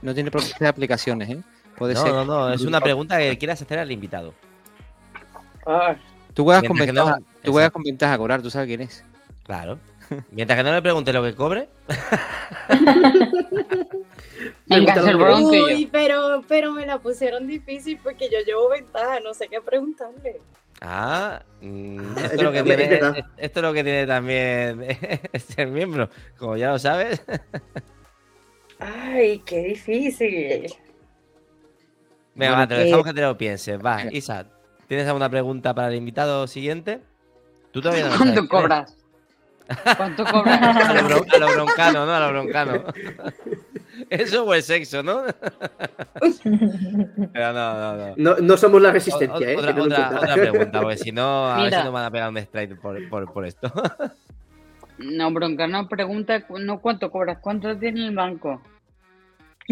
No 0.00 0.14
tiene 0.14 0.30
por 0.30 0.40
qué 0.40 0.48
ser 0.48 0.68
aplicaciones, 0.68 1.28
¿eh? 1.28 1.42
Puede 1.78 1.94
No, 1.94 2.02
ser. 2.02 2.12
no, 2.12 2.24
no, 2.24 2.52
es 2.52 2.62
una 2.62 2.80
pregunta 2.80 3.18
que 3.18 3.36
quieras 3.38 3.60
hacer 3.60 3.78
al 3.78 3.90
invitado. 3.92 4.32
Ah, 5.66 5.96
Tú 6.34 6.44
juegas 6.44 6.64
con 6.64 6.76
no- 6.76 6.84
ventaja, 6.86 7.18
tú 7.42 7.52
juegas 7.52 7.70
con 7.70 7.82
ventaja, 7.82 8.18
Corar, 8.18 8.42
tú 8.42 8.50
sabes 8.50 8.68
quién 8.68 8.82
es. 8.82 9.04
Claro. 9.44 9.78
Mientras 10.30 10.56
que 10.58 10.62
no 10.62 10.72
le 10.72 10.82
pregunte 10.82 11.12
lo 11.12 11.22
que 11.22 11.34
cobre. 11.34 11.68
Uy, 14.68 15.88
pero, 15.90 16.42
pero 16.46 16.72
me 16.72 16.86
la 16.86 16.98
pusieron 16.98 17.46
difícil 17.46 17.98
porque 18.02 18.28
yo 18.30 18.38
llevo 18.44 18.68
ventaja, 18.68 19.20
no 19.20 19.32
sé 19.34 19.48
qué 19.48 19.60
preguntarle. 19.60 20.40
Ah, 20.80 21.42
mm, 21.62 22.18
esto, 22.18 22.34
es 22.34 22.42
lo 22.42 22.52
que 22.52 22.62
tiene, 22.62 23.00
esto 23.38 23.60
es 23.60 23.62
lo 23.62 23.72
que 23.72 23.82
tiene 23.84 24.06
también 24.06 24.84
este 25.32 25.66
miembro, 25.66 26.10
como 26.38 26.56
ya 26.56 26.70
lo 26.70 26.78
sabes. 26.78 27.22
Ay, 28.78 29.40
qué 29.46 29.58
difícil. 29.60 30.66
Venga, 32.36 32.56
va, 32.56 32.66
te 32.68 32.74
lo 32.74 32.80
dejamos 32.80 33.06
que 33.06 33.14
te 33.14 33.22
lo 33.22 33.38
pienses. 33.38 33.78
Va, 33.84 34.04
Isa, 34.12 34.46
¿tienes 34.86 35.06
alguna 35.06 35.30
pregunta 35.30 35.74
para 35.74 35.88
el 35.88 35.94
invitado 35.94 36.46
siguiente? 36.46 37.00
Tú 37.72 37.80
todavía 37.80 38.08
no 38.08 38.16
¿Cuánto 38.16 38.48
cobras? 38.48 38.96
¿Cuánto 39.96 40.24
cobras? 40.24 40.60
A 40.76 41.38
lo, 41.38 41.48
broncano, 41.52 42.06
¿no? 42.06 42.14
A 42.14 42.20
lo 42.20 42.28
broncano. 42.30 42.84
Eso 44.10 44.44
o 44.44 44.52
el 44.52 44.62
sexo, 44.62 45.02
¿no? 45.02 45.22
Pero 47.32 47.52
no, 47.52 47.96
no, 47.96 48.14
no. 48.16 48.36
No, 48.36 48.56
somos 48.58 48.82
la 48.82 48.92
resistencia, 48.92 49.50
¿eh? 49.50 49.56
Otra, 49.56 49.70
otra, 50.14 50.34
pregunta, 50.34 50.80
porque 50.80 50.98
si 50.98 51.12
no, 51.12 51.48
a 51.48 51.62
ver 51.62 51.72
si 51.72 51.82
nos 51.82 51.92
van 51.92 52.04
a 52.04 52.10
pegar 52.10 52.28
un 52.28 52.36
strike 52.36 52.78
por, 52.78 53.08
por, 53.08 53.32
por 53.32 53.46
esto. 53.46 53.72
No, 54.98 55.30
broncano 55.30 55.88
pregunta 55.88 56.44
no 56.58 56.80
cuánto 56.80 57.10
cobras, 57.10 57.38
cuánto 57.40 57.76
tiene 57.78 58.06
el 58.06 58.14
banco. 58.14 58.60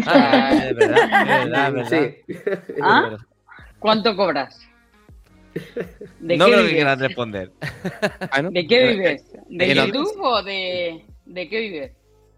Ah, 0.05 0.51
es 0.53 0.75
verdad, 0.75 0.97
es 0.97 1.27
verdad, 1.45 1.77
es 1.77 1.89
verdad. 1.89 2.15
Sí. 2.27 2.73
¿Ah? 2.81 3.17
¿Cuánto 3.79 4.15
cobras? 4.15 4.59
¿De 6.19 6.37
no 6.37 6.45
qué 6.45 6.51
creo 6.51 6.57
vives? 6.57 6.69
que 6.69 6.75
quieran 6.75 6.99
responder. 6.99 7.51
Ah, 8.31 8.41
¿De 8.41 8.67
qué 8.67 8.87
vives? 8.89 9.33
¿De, 9.47 9.75
YouTube 9.75 10.19
o 10.21 10.43
de, 10.43 11.05
de 11.25 11.49
qué 11.49 11.59
vives? 11.59 11.91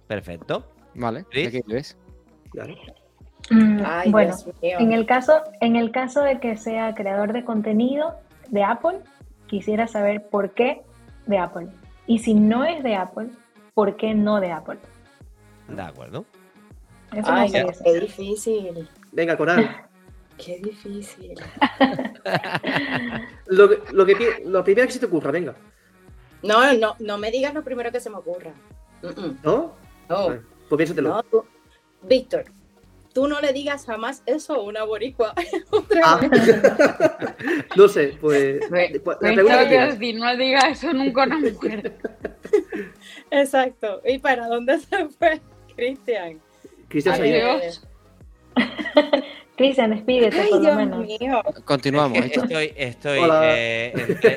Perfecto. 0.07 0.71
Vale. 0.93 1.25
¿De 1.34 1.51
qué 1.51 1.61
vives? 1.65 1.97
Claro. 2.51 2.75
Mm, 3.49 4.11
bueno, 4.11 4.35
en 4.61 4.91
el, 4.91 5.05
caso, 5.05 5.41
en 5.61 5.75
el 5.77 5.91
caso 5.91 6.21
de 6.21 6.39
que 6.39 6.57
sea 6.57 6.93
creador 6.93 7.34
de 7.34 7.45
contenido 7.45 8.15
de 8.49 8.63
Apple, 8.63 8.99
quisiera 9.47 9.88
saber 9.88 10.27
por 10.29 10.51
qué 10.53 10.81
de 11.27 11.38
Apple. 11.38 11.67
Y 12.07 12.19
si 12.19 12.34
no 12.34 12.65
es 12.65 12.84
de 12.84 12.95
Apple, 12.95 13.29
¿por 13.73 13.95
qué 13.95 14.13
no 14.13 14.39
de 14.41 14.51
Apple? 14.51 14.79
De 15.69 15.81
acuerdo. 15.81 16.25
Eso 17.18 17.27
Ay, 17.31 17.52
qué 17.52 17.99
difícil. 17.99 18.88
Venga, 19.11 19.35
Coral. 19.35 19.85
Qué 20.38 20.60
difícil. 20.64 21.34
lo, 23.48 23.69
que, 23.69 23.81
lo, 23.91 24.06
que, 24.06 24.44
lo 24.45 24.64
primero 24.64 24.85
que 24.85 24.94
se 24.94 24.99
te 24.99 25.07
ocurra, 25.07 25.31
venga. 25.31 25.56
No, 26.44 26.73
no, 26.73 26.95
no 26.99 27.18
me 27.18 27.31
digas 27.31 27.56
lo 27.56 27.64
primero 27.64 27.91
que 27.91 27.99
se 27.99 28.11
me 28.11 28.18
ocurra. 28.18 28.53
¿No? 29.44 29.73
No. 30.07 30.39
pues 30.69 30.77
piénsatelo. 30.77 31.23
No, 31.31 31.45
Víctor, 32.03 32.44
tú 33.15 33.27
no 33.27 33.41
le 33.41 33.52
digas 33.52 33.84
jamás 33.88 34.22
eso 34.27 34.53
a 34.53 34.61
una 34.61 34.84
boricua. 34.84 35.34
Ah. 36.03 36.19
no 37.76 37.88
sé, 37.88 38.15
pues. 38.22 38.60
pues 38.69 39.18
la 39.22 39.34
pregunta 39.34 39.68
que 39.68 40.14
no 40.14 40.31
le 40.34 40.38
digas 40.38 40.65
eso 40.65 40.94
nunca 40.94 41.23
a 41.23 41.26
una 41.26 41.39
mujer. 41.39 41.98
Exacto. 43.31 44.02
¿Y 44.06 44.19
para 44.19 44.48
dónde 44.48 44.77
se 44.80 45.10
fue 45.10 45.41
Cristian? 45.76 46.39
Cristian 46.88 47.22
Adiós. 47.22 47.81
Cristian, 49.57 49.89
despídete 49.89 50.38
por 50.49 50.61
lo 50.61 50.76
menos. 50.76 51.07
Continuamos. 51.65 52.19
Estoy, 52.26 52.73
estoy 52.76 53.19
eh, 53.43 53.91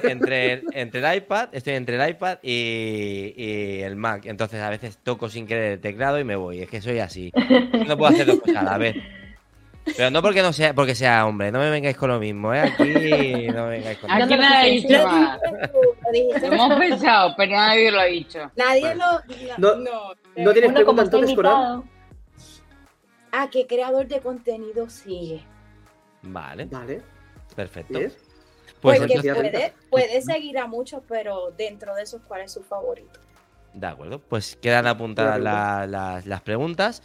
entre, 0.04 0.62
entre, 0.72 1.00
el 1.00 1.16
iPad, 1.16 1.50
estoy 1.52 1.74
entre 1.74 2.02
el 2.02 2.10
iPad 2.10 2.38
y, 2.42 3.82
el 3.82 3.96
Mac. 3.96 4.24
Entonces 4.24 4.62
a 4.62 4.70
veces 4.70 4.98
toco 5.02 5.28
sin 5.28 5.46
querer 5.46 5.72
el 5.72 5.80
teclado 5.80 6.18
y 6.18 6.24
me 6.24 6.36
voy. 6.36 6.62
Es 6.62 6.70
que 6.70 6.80
soy 6.80 7.00
así. 7.00 7.32
No 7.86 7.98
puedo 7.98 8.12
hacer 8.12 8.26
dos 8.26 8.40
cosas 8.40 8.56
a 8.56 8.62
la 8.62 8.78
vez. 8.78 8.96
Pero 9.84 10.10
no 10.10 10.22
porque 10.22 10.40
no 10.40 10.54
sea, 10.54 10.74
porque 10.74 10.94
sea 10.94 11.26
hombre, 11.26 11.52
no 11.52 11.58
me 11.58 11.68
vengáis 11.68 11.96
con 11.96 12.10
lo 12.10 12.18
mismo, 12.18 12.54
¿eh? 12.54 12.60
Aquí 12.60 13.48
no 13.48 13.66
me 13.66 13.70
vengáis 13.70 13.98
con 13.98 14.10
lo 14.10 14.16
mismo. 14.16 14.34
Aquí 14.34 14.40
nadie 14.40 14.56
ha 14.56 14.64
dicho 14.64 16.46
Lo 16.46 16.52
hemos 16.54 16.78
pensado, 16.78 17.34
pero 17.36 17.52
nadie 17.52 17.90
lo 17.90 18.00
ha 18.00 18.04
dicho. 18.04 18.50
Nadie 18.56 18.94
lo. 18.94 19.20
No, 19.58 19.74
no, 19.76 20.14
no 20.36 20.52
tienes 20.52 20.72
pregunta 20.72 21.02
entonces, 21.02 21.34
Coral. 21.34 21.82
¿A 23.32 23.50
qué 23.50 23.66
creador 23.66 24.06
de 24.08 24.20
contenido 24.20 24.88
sigue? 24.90 25.42
Vale. 26.22 26.66
Vale. 26.66 27.02
Perfecto. 27.54 27.98
Pues 28.80 28.98
puede, 28.98 29.74
puede, 29.90 30.22
seguir 30.22 30.58
a 30.58 30.66
muchos, 30.66 31.02
pero 31.06 31.50
dentro 31.56 31.94
de 31.94 32.02
esos, 32.02 32.22
¿cuál 32.22 32.42
es 32.42 32.52
su 32.52 32.62
favorito? 32.62 33.20
De 33.74 33.86
acuerdo, 33.86 34.18
pues 34.18 34.56
quedan 34.56 34.86
apuntadas 34.86 36.26
las 36.26 36.40
preguntas. 36.42 37.02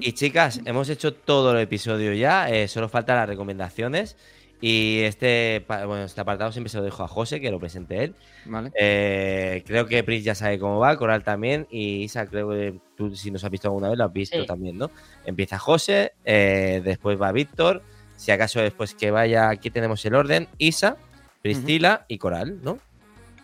Y 0.00 0.12
chicas, 0.12 0.60
hemos 0.64 0.88
hecho 0.88 1.14
todo 1.14 1.52
el 1.52 1.58
episodio 1.58 2.12
ya, 2.12 2.50
eh, 2.50 2.68
solo 2.68 2.88
faltan 2.88 3.16
las 3.16 3.28
recomendaciones. 3.28 4.16
Y 4.62 5.00
este, 5.00 5.64
bueno, 5.66 6.04
este 6.04 6.20
apartado 6.20 6.52
siempre 6.52 6.70
se 6.70 6.78
lo 6.78 6.84
dejo 6.84 7.02
a 7.02 7.08
José, 7.08 7.40
que 7.40 7.50
lo 7.50 7.58
presente 7.58 8.04
él. 8.04 8.14
Vale. 8.44 8.70
Eh, 8.78 9.64
creo 9.66 9.86
que 9.88 10.04
Pris 10.04 10.22
ya 10.22 10.36
sabe 10.36 10.60
cómo 10.60 10.78
va, 10.78 10.96
Coral 10.96 11.24
también. 11.24 11.66
Y 11.68 12.04
Isa, 12.04 12.26
creo 12.26 12.48
que 12.50 12.78
tú, 12.96 13.16
si 13.16 13.32
nos 13.32 13.42
has 13.42 13.50
visto 13.50 13.66
alguna 13.66 13.88
vez, 13.88 13.98
lo 13.98 14.04
has 14.04 14.12
visto 14.12 14.46
también, 14.46 14.78
¿no? 14.78 14.92
Empieza 15.26 15.58
José, 15.58 16.12
eh, 16.24 16.80
después 16.84 17.20
va 17.20 17.32
Víctor. 17.32 17.82
Si 18.16 18.30
acaso 18.30 18.60
después 18.60 18.94
que 18.94 19.10
vaya, 19.10 19.48
aquí 19.48 19.68
tenemos 19.68 20.04
el 20.04 20.14
orden: 20.14 20.46
Isa, 20.58 20.96
Priscila 21.42 22.06
y 22.06 22.18
Coral, 22.18 22.60
¿no? 22.62 22.78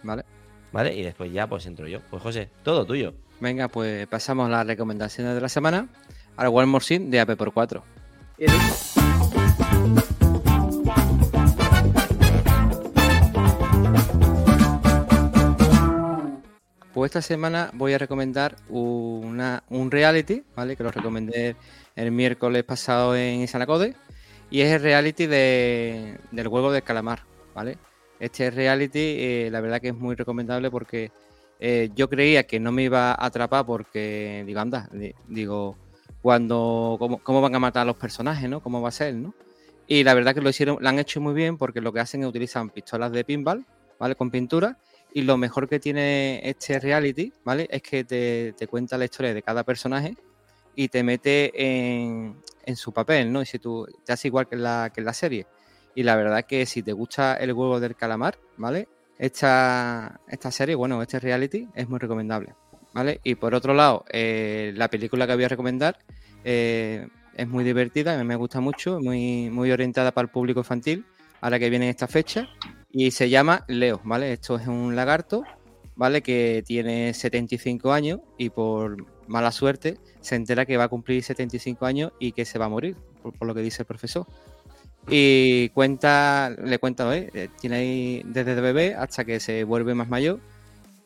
Vale. 0.04 0.24
Vale, 0.70 0.94
y 0.94 1.02
después 1.02 1.32
ya, 1.32 1.48
pues 1.48 1.66
entro 1.66 1.88
yo. 1.88 1.98
Pues 2.10 2.22
José, 2.22 2.48
todo 2.62 2.86
tuyo. 2.86 3.12
Venga, 3.40 3.66
pues 3.66 4.06
pasamos 4.06 4.46
a 4.46 4.50
las 4.50 4.66
recomendaciones 4.68 5.34
de 5.34 5.40
la 5.40 5.48
semana 5.48 5.88
al 6.36 6.46
One 6.46 6.66
More 6.66 6.98
de 7.00 7.18
AP 7.18 7.36
por 7.36 7.52
4. 7.52 7.82
Pues 16.98 17.10
esta 17.10 17.22
semana 17.22 17.70
voy 17.74 17.92
a 17.92 17.98
recomendar 17.98 18.56
una, 18.68 19.62
un 19.68 19.88
reality, 19.88 20.42
¿vale? 20.56 20.74
Que 20.74 20.82
lo 20.82 20.90
recomendé 20.90 21.54
el 21.94 22.10
miércoles 22.10 22.64
pasado 22.64 23.14
en 23.14 23.40
Isanacode. 23.40 23.94
Y 24.50 24.62
es 24.62 24.72
el 24.72 24.82
reality 24.82 25.26
de, 25.26 26.18
del 26.32 26.48
juego 26.48 26.72
de 26.72 26.82
calamar, 26.82 27.22
¿vale? 27.54 27.78
Este 28.18 28.50
reality, 28.50 28.98
eh, 28.98 29.48
la 29.52 29.60
verdad 29.60 29.80
que 29.80 29.90
es 29.90 29.94
muy 29.94 30.16
recomendable 30.16 30.72
porque 30.72 31.12
eh, 31.60 31.90
yo 31.94 32.10
creía 32.10 32.48
que 32.48 32.58
no 32.58 32.72
me 32.72 32.82
iba 32.82 33.12
a 33.12 33.26
atrapar 33.26 33.64
porque, 33.64 34.42
digo, 34.44 34.58
anda, 34.58 34.90
digo, 35.28 35.76
cuando, 36.20 36.96
cómo, 37.22 37.40
van 37.40 37.54
a 37.54 37.60
matar 37.60 37.82
a 37.82 37.84
los 37.84 37.96
personajes, 37.96 38.50
¿no? 38.50 38.60
¿Cómo 38.60 38.82
va 38.82 38.88
a 38.88 38.90
ser, 38.90 39.14
¿no? 39.14 39.34
Y 39.86 40.02
la 40.02 40.14
verdad 40.14 40.34
que 40.34 40.40
lo 40.40 40.50
hicieron, 40.50 40.78
lo 40.80 40.88
han 40.88 40.98
hecho 40.98 41.20
muy 41.20 41.32
bien 41.32 41.58
porque 41.58 41.80
lo 41.80 41.92
que 41.92 42.00
hacen 42.00 42.22
es 42.22 42.28
utilizar 42.28 42.68
pistolas 42.72 43.12
de 43.12 43.22
pinball, 43.22 43.64
¿vale? 44.00 44.16
Con 44.16 44.32
pintura 44.32 44.78
y 45.12 45.22
lo 45.22 45.36
mejor 45.36 45.68
que 45.68 45.80
tiene 45.80 46.40
este 46.44 46.78
reality, 46.78 47.32
¿vale? 47.44 47.66
Es 47.70 47.82
que 47.82 48.04
te, 48.04 48.66
cuenta 48.68 48.98
la 48.98 49.06
historia 49.06 49.34
de 49.34 49.42
cada 49.42 49.64
personaje 49.64 50.16
y 50.74 50.88
te 50.88 51.02
mete 51.02 51.52
en, 51.54 52.36
su 52.76 52.92
papel, 52.92 53.32
¿no? 53.32 53.42
Y 53.42 53.46
si 53.46 53.58
tú 53.58 53.86
te 54.04 54.12
hace 54.12 54.28
igual 54.28 54.46
que 54.46 54.54
en, 54.54 54.62
la, 54.62 54.90
que 54.94 55.00
la 55.00 55.14
serie. 55.14 55.46
Y 55.94 56.02
la 56.02 56.16
verdad 56.16 56.44
que 56.44 56.66
si 56.66 56.82
te 56.82 56.92
gusta 56.92 57.34
el 57.34 57.52
huevo 57.52 57.80
del 57.80 57.96
calamar, 57.96 58.38
¿vale? 58.56 58.88
Esta, 59.18 60.20
esta 60.28 60.50
serie, 60.52 60.74
bueno, 60.74 61.02
este 61.02 61.18
reality 61.18 61.66
es 61.74 61.88
muy 61.88 61.98
recomendable, 61.98 62.54
¿vale? 62.92 63.20
Y 63.24 63.34
por 63.34 63.54
otro 63.54 63.74
lado, 63.74 64.04
eh, 64.10 64.72
la 64.76 64.88
película 64.88 65.26
que 65.26 65.34
voy 65.34 65.44
a 65.44 65.48
recomendar 65.48 65.98
eh, 66.44 67.08
es 67.34 67.48
muy 67.48 67.64
divertida, 67.64 68.22
me 68.22 68.36
gusta 68.36 68.60
mucho, 68.60 69.00
muy, 69.00 69.50
muy 69.50 69.72
orientada 69.72 70.12
para 70.12 70.26
el 70.26 70.30
público 70.30 70.60
infantil, 70.60 71.04
ahora 71.40 71.58
que 71.58 71.70
viene 71.70 71.88
esta 71.88 72.06
fecha, 72.08 72.48
y 72.90 73.10
se 73.10 73.28
llama 73.28 73.64
Leo, 73.68 74.00
¿vale? 74.04 74.32
Esto 74.32 74.56
es 74.56 74.66
un 74.66 74.96
lagarto, 74.96 75.44
¿vale? 75.94 76.22
Que 76.22 76.62
tiene 76.66 77.12
75 77.12 77.92
años 77.92 78.20
y 78.38 78.50
por 78.50 79.06
mala 79.26 79.52
suerte 79.52 79.98
se 80.20 80.36
entera 80.36 80.64
que 80.64 80.76
va 80.76 80.84
a 80.84 80.88
cumplir 80.88 81.22
75 81.22 81.84
años 81.84 82.12
y 82.18 82.32
que 82.32 82.44
se 82.44 82.58
va 82.58 82.64
a 82.64 82.68
morir, 82.68 82.96
por, 83.22 83.46
lo 83.46 83.54
que 83.54 83.60
dice 83.60 83.82
el 83.82 83.86
profesor. 83.86 84.26
Y 85.06 85.70
cuenta, 85.70 86.50
le 86.62 86.78
cuenta, 86.78 87.14
¿eh? 87.16 87.50
tiene 87.60 87.76
ahí 87.76 88.22
desde 88.26 88.60
bebé 88.60 88.94
hasta 88.94 89.24
que 89.24 89.40
se 89.40 89.64
vuelve 89.64 89.94
más 89.94 90.08
mayor. 90.08 90.40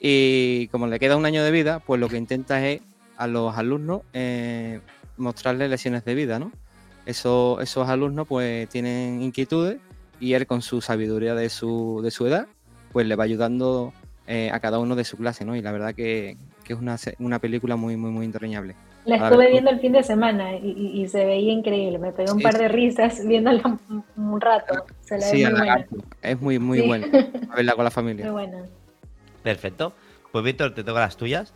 Y 0.01 0.69
como 0.69 0.89
le 0.89 0.99
queda 0.99 1.17
un 1.17 1.27
año 1.27 1.45
de 1.45 1.51
vida, 1.53 1.79
pues 1.81 2.01
lo 2.01 2.09
que 2.09 2.17
intenta 2.17 2.67
es 2.67 2.81
a 3.17 3.29
los 3.29 3.57
alumnos 3.57 4.03
eh, 4.13 4.81
mostrarles 5.17 5.71
lecciones 5.71 6.05
de 6.05 6.15
vida, 6.15 6.39
¿no? 6.41 6.51
Eso, 7.07 7.61
esos 7.61 7.89
alumnos 7.89 8.27
pues 8.27 8.69
tienen 8.69 9.23
inquietudes 9.23 9.79
y 10.23 10.35
él 10.35 10.47
con 10.47 10.63
su 10.63 10.81
sabiduría 10.81 11.35
de 11.35 11.51
su, 11.51 12.01
de 12.03 12.13
su 12.13 12.27
edad, 12.29 12.47
pues 12.93 13.07
le 13.09 13.17
va 13.17 13.25
ayudando 13.25 13.93
eh, 14.29 14.51
a 14.53 14.61
cada 14.61 14.79
uno 14.79 14.95
de 14.95 15.03
su 15.03 15.17
clase, 15.17 15.45
¿no? 15.45 15.57
Y 15.57 15.63
la 15.63 15.73
verdad 15.73 15.95
que, 15.97 16.37
es 16.69 16.79
una, 16.79 16.97
una, 17.19 17.41
película 17.41 17.75
muy, 17.75 17.97
muy, 17.97 18.13
muy 18.13 18.25
entrañable. 18.25 18.77
La 19.05 19.17
estuve 19.17 19.51
viendo 19.51 19.71
el 19.71 19.81
fin 19.81 19.91
de 19.91 20.05
semana 20.05 20.55
y, 20.55 21.07
se 21.09 21.27
veía 21.27 21.53
increíble. 21.53 21.99
Me 21.99 22.13
pegué 22.13 22.31
un 22.31 22.41
par 22.41 22.57
de 22.57 22.69
risas 22.69 23.27
viéndola 23.27 23.79
un, 24.17 24.41
rato. 24.41 24.87
sí, 25.01 25.43
es 26.23 26.41
muy, 26.41 26.61
muy, 26.61 26.79
muy 26.79 26.87
buena. 26.87 27.07
A 27.51 27.57
verla 27.57 27.75
con 27.75 27.85
la 27.85 27.91
familia. 28.01 28.27
Muy 28.27 28.33
buena. 28.33 28.59
Perfecto. 29.43 29.93
Pues 30.31 30.45
Víctor, 30.45 30.73
te 30.73 30.85
toca 30.85 31.01
las 31.01 31.17
tuyas. 31.17 31.53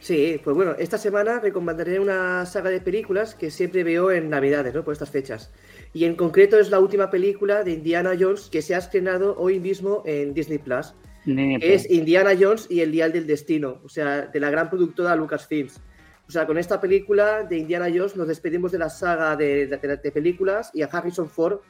Sí, 0.00 0.40
pues 0.42 0.54
bueno, 0.54 0.76
esta 0.78 0.96
semana 0.96 1.40
recomendaré 1.40 1.98
una 1.98 2.46
saga 2.46 2.70
de 2.70 2.80
películas 2.80 3.34
que 3.34 3.50
siempre 3.50 3.82
veo 3.82 4.10
en 4.12 4.30
Navidades, 4.30 4.72
¿no? 4.72 4.84
Por 4.84 4.92
estas 4.92 5.10
fechas. 5.10 5.50
Y 5.92 6.04
en 6.04 6.14
concreto 6.14 6.58
es 6.58 6.70
la 6.70 6.78
última 6.78 7.10
película 7.10 7.64
de 7.64 7.72
Indiana 7.72 8.12
Jones 8.18 8.48
que 8.50 8.62
se 8.62 8.74
ha 8.74 8.78
estrenado 8.78 9.36
hoy 9.38 9.58
mismo 9.58 10.02
en 10.06 10.34
Disney 10.34 10.58
Plus. 10.58 10.94
Es 11.26 11.90
Indiana 11.90 12.30
Jones 12.38 12.66
y 12.70 12.80
el 12.80 12.92
Dial 12.92 13.12
del 13.12 13.26
Destino, 13.26 13.80
o 13.84 13.88
sea, 13.88 14.26
de 14.26 14.40
la 14.40 14.50
gran 14.50 14.70
productora 14.70 15.14
Lucasfilms. 15.14 15.80
O 16.26 16.30
sea, 16.30 16.46
con 16.46 16.58
esta 16.58 16.80
película 16.80 17.42
de 17.42 17.58
Indiana 17.58 17.86
Jones 17.86 18.16
nos 18.16 18.28
despedimos 18.28 18.72
de 18.72 18.78
la 18.78 18.88
saga 18.88 19.36
de, 19.36 19.66
de, 19.66 20.12
películas 20.12 20.70
y 20.72 20.82
a 20.82 20.86
Harrison 20.86 21.28
Ford 21.28 21.60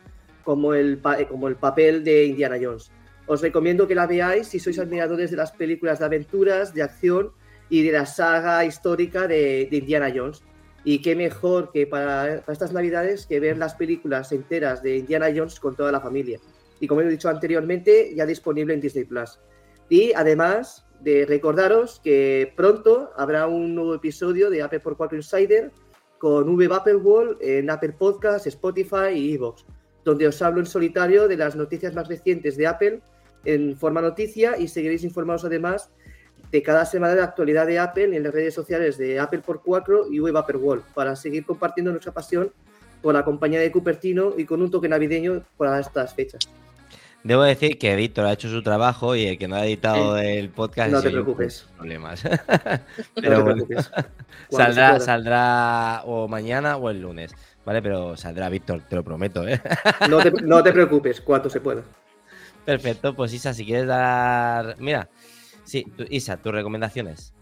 como 0.44 0.74
el, 0.74 1.00
como 1.28 1.48
el 1.48 1.56
papel 1.56 2.04
de 2.04 2.26
Indiana 2.26 2.56
Jones. 2.60 2.90
Os 3.26 3.40
recomiendo 3.40 3.86
que 3.86 3.94
la 3.94 4.06
veáis 4.06 4.48
si 4.48 4.58
sois 4.58 4.78
admiradores 4.78 5.30
de 5.30 5.36
las 5.36 5.52
películas 5.52 5.98
de 5.98 6.04
aventuras, 6.04 6.74
de 6.74 6.82
acción 6.82 7.32
y 7.70 7.82
de 7.82 7.92
la 7.92 8.06
saga 8.06 8.64
histórica 8.64 9.26
de, 9.26 9.68
Indiana 9.70 10.12
Jones. 10.14 10.42
Y 10.84 11.00
qué 11.02 11.14
mejor 11.14 11.70
que 11.72 11.86
para, 11.86 12.36
estas 12.48 12.72
navidades 12.72 13.26
que 13.26 13.40
ver 13.40 13.58
las 13.58 13.74
películas 13.74 14.32
enteras 14.32 14.82
de 14.82 14.96
Indiana 14.96 15.26
Jones 15.34 15.60
con 15.60 15.74
toda 15.74 15.92
la 15.92 16.00
familia. 16.00 16.40
Y 16.80 16.86
como 16.86 17.00
he 17.00 17.08
dicho 17.08 17.28
anteriormente, 17.28 18.14
ya 18.14 18.24
disponible 18.24 18.74
en 18.74 18.80
Disney 18.80 19.04
Plus. 19.04 19.38
Y 19.88 20.12
además 20.14 20.86
de 21.00 21.26
recordaros 21.26 22.00
que 22.02 22.52
pronto 22.56 23.10
habrá 23.16 23.46
un 23.46 23.74
nuevo 23.74 23.94
episodio 23.94 24.50
de 24.50 24.62
Apple 24.62 24.80
por 24.80 24.96
4 24.96 25.16
Insider 25.16 25.70
con 26.18 26.48
V 26.48 26.94
Wall 26.96 27.38
en 27.40 27.70
Apple 27.70 27.94
Podcasts, 27.98 28.46
Spotify 28.46 29.12
y 29.14 29.34
Evox, 29.34 29.64
donde 30.04 30.26
os 30.26 30.42
hablo 30.42 30.60
en 30.60 30.66
solitario 30.66 31.28
de 31.28 31.36
las 31.36 31.54
noticias 31.54 31.94
más 31.94 32.08
recientes 32.08 32.56
de 32.56 32.66
Apple 32.66 33.00
en 33.44 33.76
forma 33.76 34.00
noticia 34.00 34.58
y 34.58 34.68
seguiréis 34.68 35.04
informados 35.04 35.44
además 35.44 35.90
de 36.50 36.62
cada 36.62 36.84
semana 36.84 37.14
de 37.14 37.22
actualidad 37.22 37.66
de 37.66 37.78
Apple 37.78 38.16
en 38.16 38.22
las 38.22 38.32
redes 38.32 38.54
sociales 38.54 38.96
de 38.98 39.18
Apple 39.18 39.40
por 39.40 39.62
4 39.62 40.06
y 40.10 40.20
Web 40.20 40.36
Apple 40.36 40.56
World 40.56 40.84
para 40.94 41.14
seguir 41.16 41.44
compartiendo 41.44 41.90
nuestra 41.90 42.12
pasión 42.12 42.52
por 43.02 43.14
la 43.14 43.24
compañía 43.24 43.60
de 43.60 43.70
Cupertino 43.70 44.34
y 44.36 44.44
con 44.44 44.62
un 44.62 44.70
toque 44.70 44.88
navideño 44.88 45.42
para 45.56 45.78
estas 45.78 46.14
fechas. 46.14 46.48
Debo 47.24 47.42
decir 47.42 47.78
que 47.78 47.96
Víctor 47.96 48.26
ha 48.26 48.32
hecho 48.32 48.48
su 48.48 48.62
trabajo 48.62 49.16
y 49.16 49.26
el 49.26 49.38
que 49.38 49.48
no 49.48 49.56
ha 49.56 49.66
editado 49.66 50.16
el 50.18 50.50
podcast. 50.50 50.90
No 50.92 51.02
te 51.02 51.10
preocupes. 51.10 51.66
Problemas. 51.76 52.22
Pero 52.22 53.38
no 53.38 53.44
te 53.44 53.44
preocupes. 53.52 53.90
saldrá, 54.50 55.00
saldrá 55.00 56.02
o 56.04 56.28
mañana 56.28 56.76
o 56.76 56.88
el 56.90 57.02
lunes. 57.02 57.34
¿Vale? 57.64 57.82
Pero 57.82 58.16
saldrá 58.16 58.48
Víctor, 58.48 58.82
te 58.88 58.96
lo 58.96 59.04
prometo, 59.04 59.46
¿eh? 59.46 59.60
no, 60.08 60.18
te, 60.18 60.30
no 60.30 60.62
te 60.62 60.72
preocupes, 60.72 61.20
cuanto 61.20 61.50
se 61.50 61.60
pueda. 61.60 61.82
Perfecto, 62.64 63.14
pues 63.14 63.32
Isa, 63.34 63.52
si 63.52 63.66
quieres 63.66 63.86
dar. 63.86 64.76
Mira, 64.78 65.08
sí, 65.68 65.86
Isa, 66.10 66.38
tus 66.38 66.52
recomendaciones. 66.52 67.34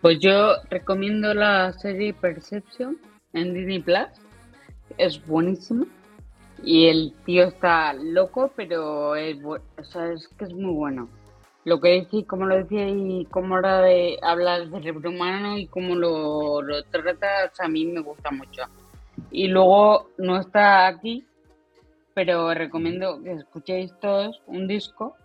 Pues 0.00 0.20
yo 0.20 0.54
recomiendo 0.70 1.34
la 1.34 1.72
serie 1.72 2.14
Perception 2.14 2.96
en 3.32 3.52
Disney 3.52 3.80
Plus. 3.80 4.08
Es 4.96 5.24
buenísimo. 5.26 5.86
Y 6.62 6.86
el 6.86 7.12
tío 7.24 7.44
está 7.44 7.92
loco, 7.92 8.52
pero 8.56 9.16
es, 9.16 9.38
o 9.44 9.84
sea, 9.84 10.12
es 10.12 10.28
que 10.38 10.44
es 10.44 10.52
muy 10.52 10.72
bueno. 10.72 11.08
Lo 11.64 11.80
que 11.80 12.00
dice, 12.00 12.26
como 12.26 12.46
lo 12.46 12.56
decía, 12.56 12.88
y 12.88 13.26
cómo 13.30 13.58
era 13.58 13.82
de 13.82 14.18
hablar 14.22 14.68
de 14.68 14.78
cerebro 14.78 15.10
humano 15.10 15.58
y 15.58 15.66
cómo 15.66 15.94
lo, 15.94 16.62
lo 16.62 16.82
trata, 16.84 17.52
a 17.58 17.68
mí 17.68 17.84
me 17.84 18.00
gusta 18.00 18.30
mucho. 18.30 18.62
Y 19.30 19.48
luego 19.48 20.10
no 20.18 20.38
está 20.38 20.86
aquí, 20.86 21.26
pero 22.14 22.54
recomiendo 22.54 23.20
que 23.22 23.32
escuchéis 23.32 23.92
todos 24.00 24.40
un 24.46 24.66
disco 24.66 25.16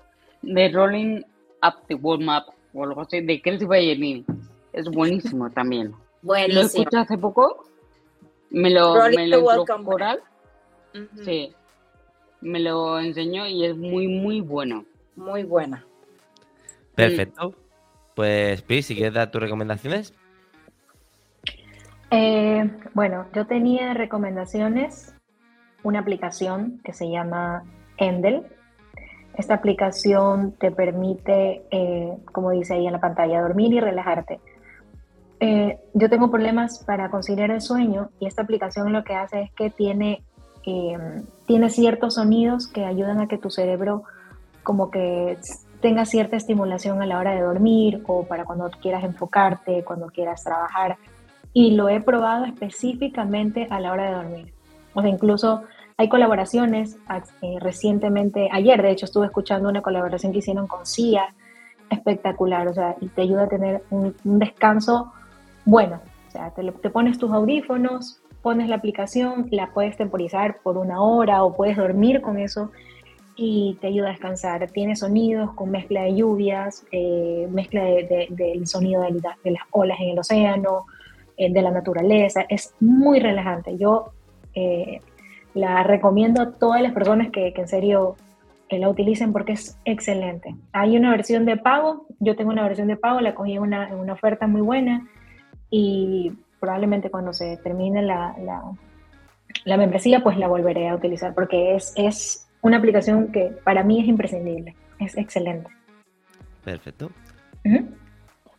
de 0.41 0.70
Rolling 0.70 1.22
Up 1.64 1.85
the 1.88 1.95
World 1.95 2.23
Map 2.23 2.48
o 2.73 2.84
algo 2.84 3.02
así, 3.02 3.22
de 3.22 3.41
Kelsey 3.41 3.68
Ballerini. 3.68 4.26
Es 4.73 4.90
buenísimo 4.90 5.49
también. 5.49 5.94
Buenísimo. 6.22 6.61
Lo 6.61 6.65
escuché 6.65 6.98
hace 6.98 7.18
poco, 7.18 7.65
me 8.49 8.69
lo, 8.69 8.95
me 9.10 9.27
lo 9.27 9.65
coral. 9.84 10.22
Sí, 11.23 11.53
me 12.41 12.60
lo 12.60 12.99
enseñó 12.99 13.48
y 13.48 13.65
es 13.65 13.76
muy, 13.76 14.07
muy 14.07 14.41
bueno. 14.41 14.85
Muy 15.15 15.44
buena. 15.44 15.85
Perfecto. 16.95 17.53
Pues, 18.15 18.61
Pi, 18.61 18.81
si 18.81 18.95
quieres 18.95 19.14
dar 19.14 19.31
tus 19.31 19.41
recomendaciones. 19.41 20.14
Eh, 22.11 22.69
bueno, 22.94 23.26
yo 23.34 23.48
tenía 23.48 23.94
recomendaciones 23.94 25.15
una 25.84 25.99
aplicación 25.99 26.80
que 26.84 26.94
se 26.94 27.10
llama 27.10 27.64
Endel. 27.98 28.45
Esta 29.38 29.55
aplicación 29.55 30.53
te 30.60 30.72
permite, 30.72 31.64
eh, 31.72 32.14
como 32.31 32.51
dice 32.51 32.76
ahí 32.76 32.85
en 32.85 32.93
la 32.93 32.99
pantalla, 32.99 33.41
dormir 33.41 33.73
y 33.73 33.80
relajarte. 33.80 34.39
Eh, 35.39 35.80
yo 35.93 36.10
tengo 36.10 36.30
problemas 36.30 36.84
para 36.85 37.10
conciliar 37.10 37.51
el 37.51 37.61
sueño 37.61 38.10
y 38.19 38.27
esta 38.27 38.43
aplicación 38.43 38.93
lo 38.93 39.03
que 39.03 39.15
hace 39.15 39.41
es 39.41 39.51
que 39.53 39.69
tiene, 39.69 40.23
eh, 40.65 40.97
tiene 41.47 41.69
ciertos 41.69 42.15
sonidos 42.15 42.68
que 42.68 42.85
ayudan 42.85 43.19
a 43.19 43.27
que 43.27 43.38
tu 43.38 43.49
cerebro 43.49 44.03
como 44.64 44.89
que 44.89 45.38
tenga 45.81 46.05
cierta 46.05 46.38
estimulación 46.38 47.01
a 47.01 47.05
la 47.05 47.18
hora 47.18 47.31
de 47.31 47.41
dormir 47.41 48.03
o 48.07 48.23
para 48.23 48.45
cuando 48.45 48.69
quieras 48.81 49.03
enfocarte, 49.03 49.84
cuando 49.84 50.07
quieras 50.07 50.43
trabajar. 50.43 50.97
Y 51.51 51.72
lo 51.72 51.89
he 51.89 51.99
probado 51.99 52.45
específicamente 52.45 53.68
a 53.69 53.81
la 53.81 53.91
hora 53.91 54.05
de 54.05 54.15
dormir. 54.15 54.53
O 54.93 55.01
sea, 55.01 55.10
incluso 55.10 55.64
hay 55.98 56.10
colaboraciones, 56.10 56.98
eh, 57.41 57.57
recientemente, 57.60 58.49
ayer 58.52 58.82
de 58.82 58.91
hecho 58.91 59.06
estuve 59.06 59.28
escuchando 59.28 59.70
una 59.70 59.82
colaboración 59.82 60.32
que 60.32 60.40
hicieron 60.40 60.68
con 60.68 60.86
CIA, 60.86 61.34
espectacular, 61.90 62.68
o 62.68 62.74
sea, 62.74 62.95
y 62.99 63.07
te 63.07 63.22
ayuda 63.22 63.44
a 63.44 63.48
tener 63.48 63.84
un, 63.91 64.15
descanso 64.24 65.11
bueno, 65.65 66.02
o 66.28 66.32
sea, 66.32 66.52
te, 66.52 66.90
pones 66.90 67.18
tus 67.18 67.32
audífonos, 67.32 68.22
pones 68.41 68.68
la 68.68 68.76
aplicación, 68.76 69.48
la 69.52 69.72
puedes 69.72 69.95
temporizar 69.95 70.57
por 70.64 70.78
una 70.78 71.02
hora 71.02 71.44
o 71.44 71.53
puedes 71.53 71.78
dormir 71.78 72.22
con 72.22 72.38
eso 72.38 72.72
y 73.36 73.78
te 73.80 73.88
ayuda 73.88 74.07
a 74.07 74.11
descansar. 74.11 74.70
Tiene 74.72 74.95
sonidos 74.95 75.53
con 75.53 75.72
mezcla 75.72 76.02
de 76.02 76.15
lluvias, 76.15 76.86
eh, 76.91 77.48
mezcla 77.49 77.84
del 77.84 78.68
sonido 78.68 79.03
de, 79.03 79.22
de, 79.44 79.52
las 79.52 79.64
olas 79.72 79.99
en 80.02 80.10
el 80.10 80.20
océano, 80.20 80.86
eh, 81.38 81.52
de 81.52 81.61
la 81.61 81.72
naturaleza, 81.72 82.45
es 82.49 82.74
muy 82.80 83.20
relajante. 83.20 83.78
Yo 83.78 84.11
la 85.54 85.84
recomiendo 85.84 86.42
a 86.42 86.52
todas 86.54 86.82
las 86.82 86.94
personas 86.94 87.30
que, 87.32 87.54
en 87.56 87.68
serio 87.68 88.16
la 88.80 88.90
utilicen 88.90 89.32
porque 89.34 89.54
es 89.54 89.78
excelente. 89.86 90.56
Hay 90.72 90.98
una 90.98 91.12
versión 91.12 91.46
de 91.46 91.58
pago, 91.58 92.08
yo 92.20 92.36
tengo 92.36 92.52
una 92.52 92.64
versión 92.64 92.88
de 92.88 92.98
pago, 92.98 93.22
la 93.22 93.36
cogí 93.36 93.54
en 93.54 93.62
una, 93.62 93.94
una 93.94 94.14
oferta 94.14 94.48
muy 94.48 94.62
buena 94.62 95.08
y 95.70 96.32
probablemente 96.60 97.12
cuando 97.12 97.34
se 97.34 97.58
termine 97.58 98.02
la, 98.02 98.36
la, 99.66 99.78
membresía 99.78 100.24
pues 100.24 100.38
la 100.38 100.48
volveré 100.48 100.90
a 100.90 100.96
utilizar 100.96 101.34
porque 101.34 101.76
es, 101.76 101.94
es 101.96 102.50
una 102.62 102.78
aplicación 102.78 103.32
que 103.32 103.54
para 103.64 103.84
mí 103.84 104.02
es 104.02 104.08
imprescindible, 104.08 104.76
es 105.00 105.18
excelente. 105.18 105.70
Perfecto. 106.64 107.12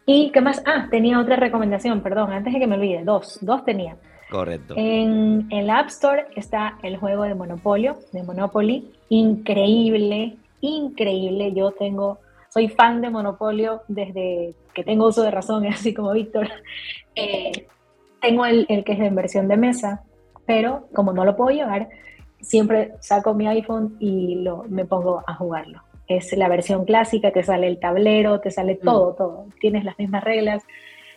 ¿Y 0.06 0.30
qué 0.32 0.40
más? 0.40 0.62
Ah, 0.66 0.88
tenía 0.90 1.18
otra 1.18 1.36
recomendación, 1.36 2.02
perdón, 2.02 2.32
antes 2.32 2.52
de 2.52 2.60
que 2.60 2.66
me 2.66 2.76
olvide, 2.76 3.02
dos, 3.04 3.38
dos 3.40 3.64
tenía. 3.64 3.96
Correcto. 4.30 4.74
En 4.76 5.46
el 5.50 5.70
App 5.70 5.88
Store 5.88 6.26
está 6.34 6.78
el 6.82 6.96
juego 6.96 7.24
de 7.24 7.34
Monopolio, 7.34 7.96
de 8.12 8.22
Monopoly, 8.22 8.90
increíble, 9.08 10.36
increíble. 10.60 11.52
Yo 11.52 11.72
tengo, 11.72 12.18
soy 12.48 12.68
fan 12.68 13.00
de 13.00 13.10
Monopolio 13.10 13.82
desde 13.88 14.54
que 14.72 14.84
tengo 14.84 15.06
uso 15.06 15.22
de 15.22 15.30
razón, 15.30 15.66
así 15.68 15.94
como 15.94 16.12
Víctor. 16.12 16.48
Eh, 17.14 17.66
tengo 18.20 18.46
el, 18.46 18.66
que 18.84 18.92
es 18.92 18.98
de 18.98 19.10
versión 19.10 19.48
de 19.48 19.56
mesa, 19.56 20.02
pero 20.46 20.88
como 20.94 21.12
no 21.12 21.24
lo 21.24 21.36
puedo 21.36 21.50
llevar, 21.50 21.88
siempre 22.40 22.92
saco 23.00 23.34
mi 23.34 23.46
iPhone 23.46 23.96
y 24.00 24.36
lo, 24.36 24.64
me 24.68 24.84
pongo 24.84 25.22
a 25.26 25.34
jugarlo. 25.34 25.82
Es 26.06 26.36
la 26.36 26.48
versión 26.48 26.84
clásica, 26.84 27.30
te 27.30 27.42
sale 27.42 27.66
el 27.66 27.78
tablero, 27.78 28.40
te 28.40 28.50
sale 28.50 28.74
mm. 28.74 28.84
todo, 28.84 29.14
todo. 29.14 29.46
Tienes 29.60 29.84
las 29.84 29.98
mismas 29.98 30.24
reglas. 30.24 30.62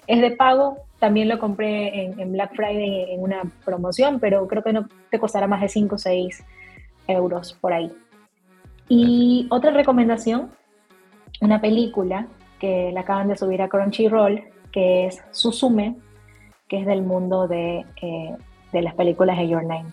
Es 0.07 0.21
de 0.21 0.31
pago, 0.31 0.77
también 0.99 1.27
lo 1.27 1.37
compré 1.37 2.05
en, 2.05 2.31
Black 2.31 2.55
Friday 2.55 3.13
en 3.13 3.21
una 3.21 3.43
promoción, 3.65 4.19
pero 4.19 4.47
creo 4.47 4.63
que 4.63 4.73
no 4.73 4.87
te 5.11 5.19
costará 5.19 5.47
más 5.47 5.61
de 5.61 5.69
5 5.69 5.95
o 5.95 5.97
6 5.97 6.43
euros 7.07 7.57
por 7.59 7.73
ahí. 7.73 7.91
Y 8.89 9.47
otra 9.51 9.71
recomendación, 9.71 10.49
una 11.41 11.59
película 11.59 12.27
que 12.59 12.91
la 12.93 13.01
acaban 13.01 13.27
de 13.27 13.37
subir 13.37 13.61
a 13.61 13.67
Crunchyroll, 13.67 14.43
que 14.71 15.07
es 15.07 15.21
Susume, 15.31 15.95
que 16.67 16.79
es 16.79 16.85
del 16.85 17.03
mundo 17.03 17.47
de, 17.47 17.85
eh, 18.01 18.35
las 18.71 18.95
películas 18.95 19.37
de 19.37 19.47
Your 19.47 19.63
Name. 19.63 19.91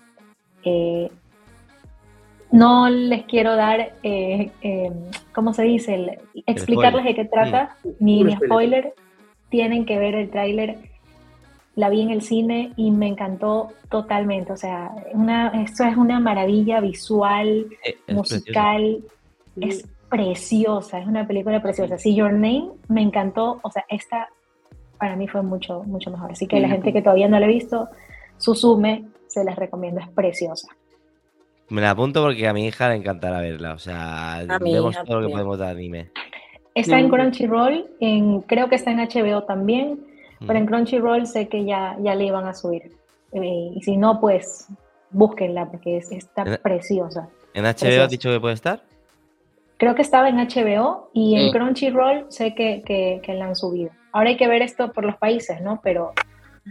Eh, 0.65 1.11
no 2.53 2.89
les 2.89 3.25
quiero 3.25 3.57
dar, 3.57 3.95
eh, 4.03 4.51
¿cómo 5.35 5.53
se 5.53 5.65
dice? 5.65 6.19
explicarles 6.47 7.05
de 7.05 7.15
qué 7.15 7.25
trata, 7.25 7.77
ni, 7.99 8.23
ni 8.23 8.37
spoiler. 8.37 8.95
Tienen 9.55 9.87
que 9.87 10.01
ver 10.01 10.17
el 10.17 10.31
tráiler 10.31 10.79
la 11.77 11.89
vi 11.89 12.01
en 12.01 12.11
el 12.11 12.23
cine 12.23 12.73
y 12.75 12.91
me 12.91 13.07
encantó 13.07 13.69
totalmente. 13.89 14.53
O 14.53 14.57
sea, 14.57 14.91
una, 15.13 15.63
esto 15.63 15.85
es 15.85 15.97
una 15.97 16.19
maravilla 16.19 16.81
visual, 16.81 17.69
musical. 18.09 19.05
Es, 19.61 19.87
preciosa, 20.09 20.99
es 20.99 21.07
una 21.07 21.25
película 21.25 21.63
preciosa. 21.63 21.97
Sí, 21.97 22.17
Your 22.17 22.33
Name 22.33 22.71
me 22.89 23.03
encantó, 23.03 23.61
o 23.63 23.71
sea, 23.71 23.85
esta 23.89 24.29
para 24.99 25.15
mí 25.15 25.29
fue 25.29 25.43
mucho, 25.43 25.85
mucho 25.85 26.11
mejor. 26.11 26.33
Así 26.33 26.49
que 26.49 26.59
la 26.59 26.69
gente 26.69 26.93
que 26.93 27.01
todavía 27.01 27.29
no 27.29 27.39
la 27.39 27.47
ha 27.47 27.49
visto, 27.49 27.89
Susume, 28.39 29.05
se 29.29 29.45
les 29.45 29.55
recomiendo, 29.55 30.01
es 30.01 30.09
preciosa. 30.09 30.67
Me 31.69 31.81
la 31.81 31.91
apunto 31.91 32.23
porque 32.23 32.49
a 32.49 32.53
mi 32.53 32.67
hija 32.67 32.89
le 32.89 32.97
encantará 32.97 33.41
verla, 33.41 33.75
o 33.75 33.79
sea, 33.79 34.45
vemos 34.61 34.97
todo 35.05 35.21
lo 35.21 35.29
que 35.29 35.33
podemos 35.33 35.59
de 35.61 35.69
anime. 35.69 36.11
Está 36.75 36.99
en 36.99 37.09
Crunchyroll, 37.09 37.87
en, 38.01 38.41
creo 38.43 38.69
que 38.69 38.75
está 38.75 38.91
en 38.91 38.99
HBO 38.99 39.45
también, 39.45 40.01
pero 40.45 40.59
en 40.59 40.67
Crunchyroll 40.67 41.27
sé 41.27 41.49
que 41.49 41.65
ya, 41.65 41.97
ya 42.01 42.15
le 42.15 42.27
iban 42.27 42.47
a 42.47 42.55
subir. 42.55 42.93
Eh, 43.33 43.73
y 43.75 43.81
si 43.83 43.97
no, 43.97 44.21
pues 44.21 44.67
búsquenla 45.11 45.71
porque 45.71 45.99
está 45.99 46.45
preciosa. 46.59 47.29
¿En 47.55 47.65
HBO 47.65 48.03
has 48.03 48.11
dicho 48.11 48.31
que 48.31 48.41
puede 48.41 48.55
estar? 48.55 48.83
Creo 49.77 49.95
que 49.95 50.03
estaba 50.03 50.29
en 50.29 50.37
HBO 50.37 51.11
y 51.13 51.37
en 51.37 51.53
Crunchyroll 51.53 52.27
sé 52.29 52.55
que, 52.55 52.83
que, 52.85 53.35
la 53.35 53.47
han 53.47 53.57
subido. 53.57 53.91
Ahora 54.13 54.31
hay 54.31 54.37
que 54.37 54.49
ver 54.49 54.63
esto 54.63 54.93
por 54.93 55.05
los 55.05 55.17
países, 55.17 55.61
¿no? 55.61 55.81
Pero, 55.83 56.13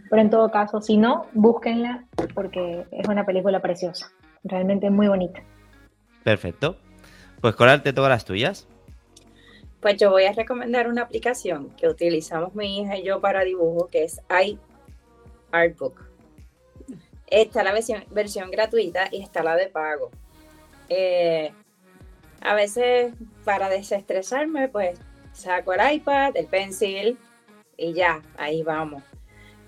pero 0.09 0.21
en 0.21 0.29
todo 0.29 0.51
caso, 0.51 0.81
si 0.81 0.97
no, 0.97 1.27
búsquenla 1.33 2.05
porque 2.33 2.85
es 2.91 3.07
una 3.07 3.25
película 3.25 3.61
preciosa. 3.61 4.09
Realmente 4.43 4.89
muy 4.89 5.07
bonita. 5.07 5.41
Perfecto. 6.23 6.77
Pues 7.41 7.55
Coral, 7.55 7.83
te 7.83 7.91
todas 7.93 8.09
las 8.09 8.25
tuyas. 8.25 8.67
Pues 9.83 9.97
yo 9.97 10.11
voy 10.11 10.23
a 10.23 10.31
recomendar 10.31 10.87
una 10.87 11.01
aplicación 11.01 11.71
que 11.71 11.89
utilizamos 11.89 12.55
mi 12.55 12.79
hija 12.79 12.97
y 12.97 13.03
yo 13.03 13.19
para 13.19 13.43
dibujo, 13.43 13.89
que 13.89 14.05
es 14.05 14.21
iArtbook. 15.51 16.05
Está 17.27 17.65
la 17.65 17.73
versión, 17.73 18.49
gratuita 18.49 19.09
y 19.11 19.21
está 19.21 19.43
la 19.43 19.57
de 19.57 19.67
pago. 19.67 20.09
Eh, 20.87 21.51
a 22.39 22.55
veces 22.55 23.13
para 23.43 23.67
desestresarme, 23.67 24.69
pues 24.69 24.97
saco 25.33 25.73
el 25.73 25.95
iPad, 25.95 26.37
el 26.37 26.47
pencil 26.47 27.17
y 27.75 27.91
ya, 27.91 28.21
ahí 28.37 28.63
vamos. 28.63 29.03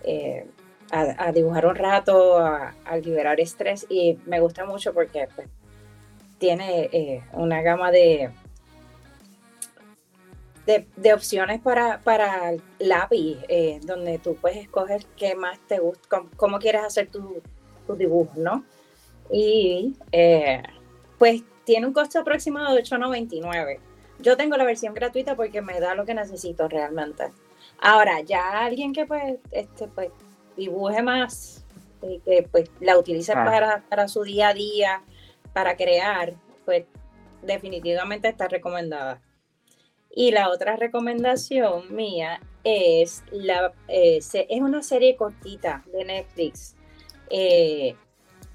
Eh, 0.03 0.47
a, 0.91 1.33
dibujar 1.33 1.65
un 1.65 1.75
rato, 1.75 2.37
a, 2.37 2.73
liberar 3.03 3.41
estrés 3.41 3.85
y 3.89 4.17
me 4.25 4.39
gusta 4.39 4.63
mucho 4.63 4.93
porque 4.93 5.27
pues, 5.35 5.49
tiene 6.37 6.89
eh, 6.93 7.21
una 7.33 7.61
gama 7.61 7.91
de, 7.91 8.31
de, 10.65 11.13
opciones 11.13 11.61
para, 11.61 12.01
para 12.01 12.53
lápiz, 12.79 13.37
eh, 13.47 13.79
donde 13.83 14.17
tú 14.19 14.35
puedes 14.35 14.57
escoger 14.57 15.05
qué 15.15 15.35
más 15.35 15.59
te 15.67 15.79
gusta, 15.79 16.23
cómo, 16.35 16.59
quieres 16.59 16.83
hacer 16.83 17.07
tu, 17.07 17.41
tu 17.85 17.95
dibujo, 17.95 18.33
¿no? 18.35 18.65
Y 19.31 19.95
eh, 20.11 20.63
pues 21.17 21.43
tiene 21.63 21.87
un 21.87 21.93
costo 21.93 22.19
aproximado 22.19 22.75
de 22.75 22.83
8.99. 22.83 23.79
Yo 24.19 24.37
tengo 24.37 24.57
la 24.57 24.63
versión 24.63 24.93
gratuita 24.93 25.35
porque 25.35 25.61
me 25.61 25.79
da 25.79 25.95
lo 25.95 26.05
que 26.05 26.13
necesito 26.13 26.67
realmente. 26.67 27.25
Ahora, 27.79 28.21
ya 28.21 28.65
alguien 28.65 28.93
que 28.93 29.05
pues, 29.05 29.37
este, 29.51 29.87
pues 29.87 30.09
dibuje 30.55 31.01
más, 31.01 31.63
eh, 32.01 32.21
que 32.23 32.47
pues 32.51 32.71
la 32.79 32.97
utilice 32.97 33.33
ah. 33.33 33.43
para, 33.43 33.83
para 33.89 34.07
su 34.07 34.23
día 34.23 34.49
a 34.49 34.53
día, 34.53 35.03
para 35.53 35.75
crear, 35.75 36.33
pues 36.63 36.85
definitivamente 37.41 38.27
está 38.29 38.47
recomendada. 38.47 39.21
Y 40.15 40.31
la 40.31 40.49
otra 40.49 40.77
recomendación 40.77 41.93
mía 41.93 42.39
es, 42.63 43.21
la, 43.31 43.73
eh, 43.89 44.19
es 44.19 44.61
una 44.61 44.81
serie 44.81 45.17
cortita 45.17 45.83
de 45.91 46.05
Netflix, 46.05 46.75
eh, 47.29 47.95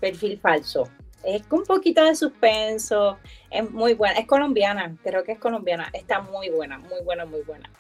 Perfil 0.01 0.41
Falso. 0.41 0.89
Es 1.23 1.43
un 1.51 1.65
poquito 1.65 2.03
de 2.03 2.16
suspenso, 2.16 3.19
es 3.51 3.70
muy 3.70 3.93
buena, 3.93 4.19
es 4.19 4.27
colombiana, 4.27 4.97
creo 5.03 5.23
que 5.23 5.32
es 5.32 5.39
colombiana, 5.39 5.91
está 5.93 6.23
muy 6.23 6.49
buena, 6.49 6.78
muy 6.78 7.03
buena, 7.05 7.27
muy 7.27 7.43
buena. 7.43 7.70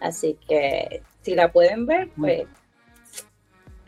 Así 0.00 0.36
que 0.46 1.02
si 1.22 1.34
la 1.34 1.50
pueden 1.50 1.86
ver, 1.86 2.10
pues 2.14 2.46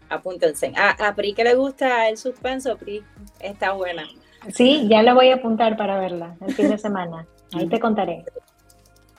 apúntense. 0.08 0.72
A, 0.76 1.08
a 1.08 1.14
Pri 1.14 1.34
que 1.34 1.44
le 1.44 1.54
gusta 1.54 2.08
el 2.08 2.16
suspenso, 2.16 2.78
Pri, 2.78 3.04
está 3.38 3.72
buena. 3.72 4.08
Sí, 4.54 4.88
ya 4.88 5.02
la 5.02 5.12
voy 5.12 5.28
a 5.28 5.34
apuntar 5.34 5.76
para 5.76 6.00
verla 6.00 6.36
el 6.40 6.54
fin 6.54 6.70
de 6.70 6.78
semana. 6.78 7.26
Ahí 7.54 7.68
te 7.68 7.78
contaré. 7.78 8.24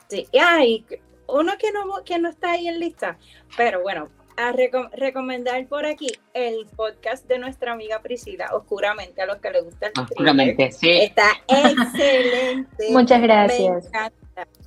Sí, 0.10 0.28
y 0.32 0.86
uno 1.28 1.54
que 1.58 1.72
no, 1.72 2.04
que 2.04 2.20
no 2.20 2.30
está 2.30 2.52
ahí 2.52 2.68
en 2.68 2.80
lista, 2.80 3.18
pero 3.58 3.82
bueno, 3.82 4.10
a 4.36 4.52
recomendar 4.52 5.66
por 5.68 5.86
aquí 5.86 6.12
el 6.34 6.66
podcast 6.76 7.28
de 7.28 7.38
nuestra 7.38 7.74
amiga 7.74 8.02
Priscila, 8.02 8.50
Oscuramente, 8.54 9.22
a 9.22 9.26
los 9.26 9.38
que 9.38 9.52
les 9.52 9.64
gusta 9.64 9.88
el 9.88 9.94
Oscuramente, 10.02 10.72
sí. 10.72 10.92
Está 10.92 11.30
excelente. 11.48 12.90
Muchas 12.90 13.22
gracias. 13.22 13.90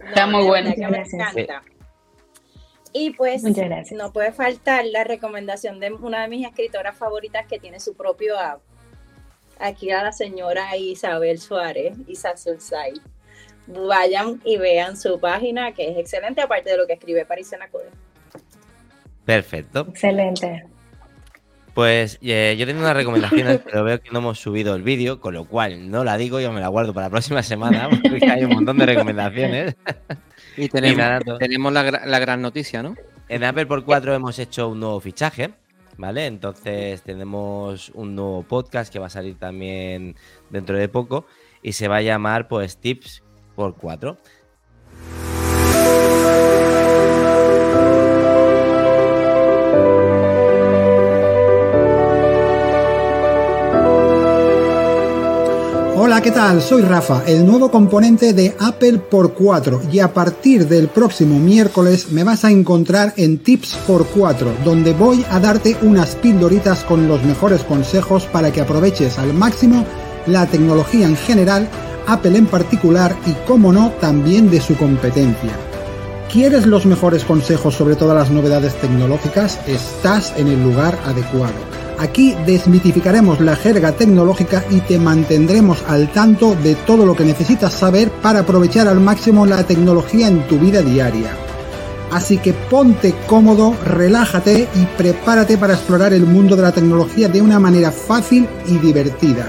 está 0.06 0.26
muy 0.26 0.44
bueno. 0.44 0.72
Me 0.76 1.00
encanta. 1.00 1.62
Y 2.92 3.10
pues 3.10 3.42
no 3.92 4.12
puede 4.12 4.32
faltar 4.32 4.86
la 4.86 5.04
recomendación 5.04 5.80
de 5.80 5.92
una 5.92 6.22
de 6.22 6.28
mis 6.28 6.46
escritoras 6.46 6.96
favoritas 6.96 7.46
que 7.46 7.58
tiene 7.58 7.78
su 7.80 7.94
propio 7.94 8.38
app. 8.38 8.60
Aquí 9.58 9.90
a 9.90 10.02
la 10.02 10.12
señora 10.12 10.76
Isabel 10.76 11.38
Suárez, 11.38 11.96
Isa 12.06 12.36
Solsay 12.36 12.94
vayan 13.66 14.40
y 14.44 14.56
vean 14.56 14.96
su 14.96 15.18
página, 15.20 15.72
que 15.72 15.90
es 15.90 15.98
excelente, 15.98 16.40
aparte 16.40 16.70
de 16.70 16.76
lo 16.76 16.86
que 16.86 16.94
escribe 16.94 17.24
Parisena 17.24 17.68
Code. 17.68 17.90
Perfecto. 19.24 19.86
Excelente. 19.88 20.64
Pues 21.74 22.18
eh, 22.22 22.56
yo 22.58 22.64
tengo 22.64 22.80
una 22.80 22.94
recomendación, 22.94 23.60
pero 23.64 23.84
veo 23.84 24.00
que 24.00 24.10
no 24.10 24.20
hemos 24.20 24.38
subido 24.38 24.74
el 24.74 24.82
vídeo, 24.82 25.20
con 25.20 25.34
lo 25.34 25.44
cual 25.44 25.90
no 25.90 26.04
la 26.04 26.16
digo, 26.16 26.40
yo 26.40 26.50
me 26.52 26.60
la 26.60 26.68
guardo 26.68 26.94
para 26.94 27.08
la 27.08 27.10
próxima 27.10 27.42
semana, 27.42 27.90
porque 28.08 28.30
hay 28.30 28.44
un 28.44 28.54
montón 28.54 28.78
de 28.78 28.86
recomendaciones. 28.86 29.76
Y 30.56 30.68
tenemos, 30.68 31.38
tenemos 31.38 31.72
la, 31.72 31.82
la, 32.06 32.18
gran 32.18 32.40
noticia, 32.40 32.82
¿no? 32.82 32.94
En 33.28 33.44
Apple 33.44 33.66
por 33.66 33.84
4 33.84 34.14
hemos 34.14 34.38
hecho 34.38 34.68
un 34.68 34.80
nuevo 34.80 35.00
fichaje, 35.00 35.50
¿vale? 35.98 36.24
Entonces 36.24 37.02
tenemos 37.02 37.90
un 37.90 38.14
nuevo 38.14 38.42
podcast 38.44 38.90
que 38.90 38.98
va 38.98 39.08
a 39.08 39.10
salir 39.10 39.38
también 39.38 40.16
dentro 40.48 40.78
de 40.78 40.88
poco 40.88 41.26
y 41.60 41.72
se 41.72 41.88
va 41.88 41.96
a 41.96 42.02
llamar 42.02 42.48
pues 42.48 42.78
Tips 42.78 43.22
por 43.56 43.74
4. 43.74 44.16
Hola, 55.98 56.20
¿qué 56.20 56.30
tal? 56.30 56.62
Soy 56.62 56.82
Rafa, 56.82 57.24
el 57.26 57.44
nuevo 57.44 57.70
componente 57.70 58.32
de 58.32 58.54
Apple 58.60 58.98
por 58.98 59.32
4 59.32 59.80
y 59.90 59.98
a 59.98 60.12
partir 60.12 60.68
del 60.68 60.88
próximo 60.88 61.40
miércoles 61.40 62.12
me 62.12 62.22
vas 62.22 62.44
a 62.44 62.50
encontrar 62.50 63.14
en 63.16 63.38
Tips 63.38 63.76
por 63.86 64.06
4, 64.06 64.52
donde 64.64 64.92
voy 64.92 65.24
a 65.30 65.40
darte 65.40 65.76
unas 65.82 66.14
pildoritas 66.14 66.84
con 66.84 67.08
los 67.08 67.24
mejores 67.24 67.64
consejos 67.64 68.26
para 68.26 68.52
que 68.52 68.60
aproveches 68.60 69.18
al 69.18 69.32
máximo 69.32 69.84
la 70.26 70.46
tecnología 70.46 71.06
en 71.06 71.16
general 71.16 71.68
Apple 72.06 72.38
en 72.38 72.46
particular 72.46 73.16
y, 73.26 73.32
como 73.46 73.72
no, 73.72 73.90
también 74.00 74.50
de 74.50 74.60
su 74.60 74.76
competencia. 74.76 75.52
¿Quieres 76.32 76.66
los 76.66 76.86
mejores 76.86 77.24
consejos 77.24 77.74
sobre 77.74 77.96
todas 77.96 78.16
las 78.16 78.30
novedades 78.30 78.74
tecnológicas? 78.80 79.58
Estás 79.66 80.34
en 80.36 80.48
el 80.48 80.62
lugar 80.62 80.98
adecuado. 81.04 81.54
Aquí 81.98 82.36
desmitificaremos 82.44 83.40
la 83.40 83.56
jerga 83.56 83.92
tecnológica 83.92 84.62
y 84.70 84.80
te 84.80 84.98
mantendremos 84.98 85.82
al 85.88 86.12
tanto 86.12 86.54
de 86.54 86.74
todo 86.74 87.06
lo 87.06 87.16
que 87.16 87.24
necesitas 87.24 87.72
saber 87.72 88.10
para 88.10 88.40
aprovechar 88.40 88.86
al 88.86 89.00
máximo 89.00 89.46
la 89.46 89.64
tecnología 89.64 90.28
en 90.28 90.46
tu 90.46 90.58
vida 90.58 90.82
diaria. 90.82 91.30
Así 92.10 92.38
que 92.38 92.52
ponte 92.52 93.14
cómodo, 93.26 93.74
relájate 93.84 94.68
y 94.74 94.84
prepárate 94.96 95.56
para 95.58 95.74
explorar 95.74 96.12
el 96.12 96.26
mundo 96.26 96.54
de 96.54 96.62
la 96.62 96.72
tecnología 96.72 97.28
de 97.28 97.40
una 97.40 97.58
manera 97.58 97.90
fácil 97.90 98.46
y 98.66 98.78
divertida. 98.78 99.46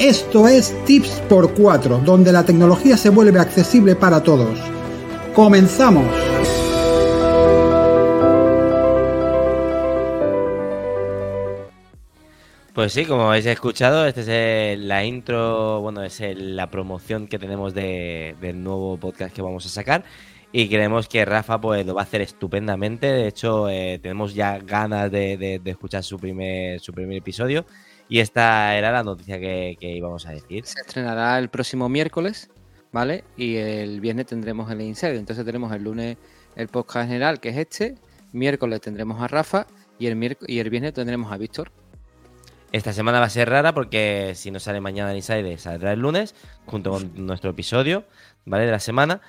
Esto 0.00 0.48
es 0.48 0.74
Tips 0.86 1.22
por 1.28 1.54
4, 1.54 1.98
donde 2.04 2.32
la 2.32 2.44
tecnología 2.44 2.96
se 2.96 3.10
vuelve 3.10 3.38
accesible 3.38 3.94
para 3.94 4.24
todos. 4.24 4.58
¡Comenzamos! 5.34 6.04
Pues 12.74 12.92
sí, 12.92 13.04
como 13.04 13.28
habéis 13.28 13.46
escuchado, 13.46 14.04
esta 14.04 14.20
es 14.20 14.80
la 14.80 15.04
intro, 15.04 15.80
bueno, 15.80 16.02
es 16.02 16.20
la 16.36 16.68
promoción 16.72 17.28
que 17.28 17.38
tenemos 17.38 17.72
del 17.72 18.64
nuevo 18.64 18.96
podcast 18.96 19.32
que 19.32 19.42
vamos 19.42 19.64
a 19.64 19.68
sacar 19.68 20.04
y 20.50 20.68
creemos 20.68 21.08
que 21.08 21.24
Rafa 21.24 21.60
pues 21.60 21.84
lo 21.84 21.94
va 21.94 22.02
a 22.02 22.04
hacer 22.04 22.20
estupendamente. 22.20 23.06
De 23.06 23.26
hecho, 23.26 23.68
eh, 23.68 23.98
tenemos 24.00 24.34
ya 24.34 24.58
ganas 24.58 25.10
de, 25.10 25.36
de, 25.36 25.70
escuchar 25.70 26.04
su 26.04 26.16
primer, 26.16 26.78
su 26.78 26.92
primer 26.92 27.16
episodio. 27.16 27.64
Y 28.08 28.20
esta 28.20 28.76
era 28.76 28.92
la 28.92 29.02
noticia 29.02 29.38
que, 29.38 29.76
íbamos 29.80 30.26
a 30.26 30.30
decir. 30.30 30.66
Se 30.66 30.80
estrenará 30.80 31.38
el 31.38 31.48
próximo 31.48 31.88
miércoles, 31.88 32.50
¿vale? 32.92 33.24
Y 33.36 33.56
el 33.56 34.00
viernes 34.00 34.26
tendremos 34.26 34.70
el 34.70 34.80
insert. 34.82 35.16
Entonces 35.16 35.44
tenemos 35.44 35.72
el 35.72 35.84
lunes 35.84 36.16
el 36.56 36.68
podcast 36.68 37.08
general, 37.08 37.40
que 37.40 37.48
es 37.50 37.56
este. 37.56 37.96
Miércoles 38.32 38.80
tendremos 38.80 39.20
a 39.22 39.28
Rafa 39.28 39.66
y 39.98 40.06
el, 40.06 40.36
y 40.46 40.58
el 40.58 40.70
viernes 40.70 40.92
tendremos 40.92 41.32
a 41.32 41.36
Víctor. 41.36 41.70
Esta 42.72 42.92
semana 42.92 43.20
va 43.20 43.26
a 43.26 43.30
ser 43.30 43.48
rara 43.48 43.72
porque 43.72 44.32
si 44.34 44.50
no 44.50 44.58
sale 44.58 44.80
mañana 44.80 45.12
en 45.12 45.18
Inside, 45.18 45.58
saldrá 45.58 45.92
el 45.92 46.00
lunes, 46.00 46.34
junto 46.66 46.90
con 46.90 47.26
nuestro 47.26 47.50
episodio, 47.50 48.04
¿vale? 48.44 48.66
De 48.66 48.72
la 48.72 48.80
semana. 48.80 49.20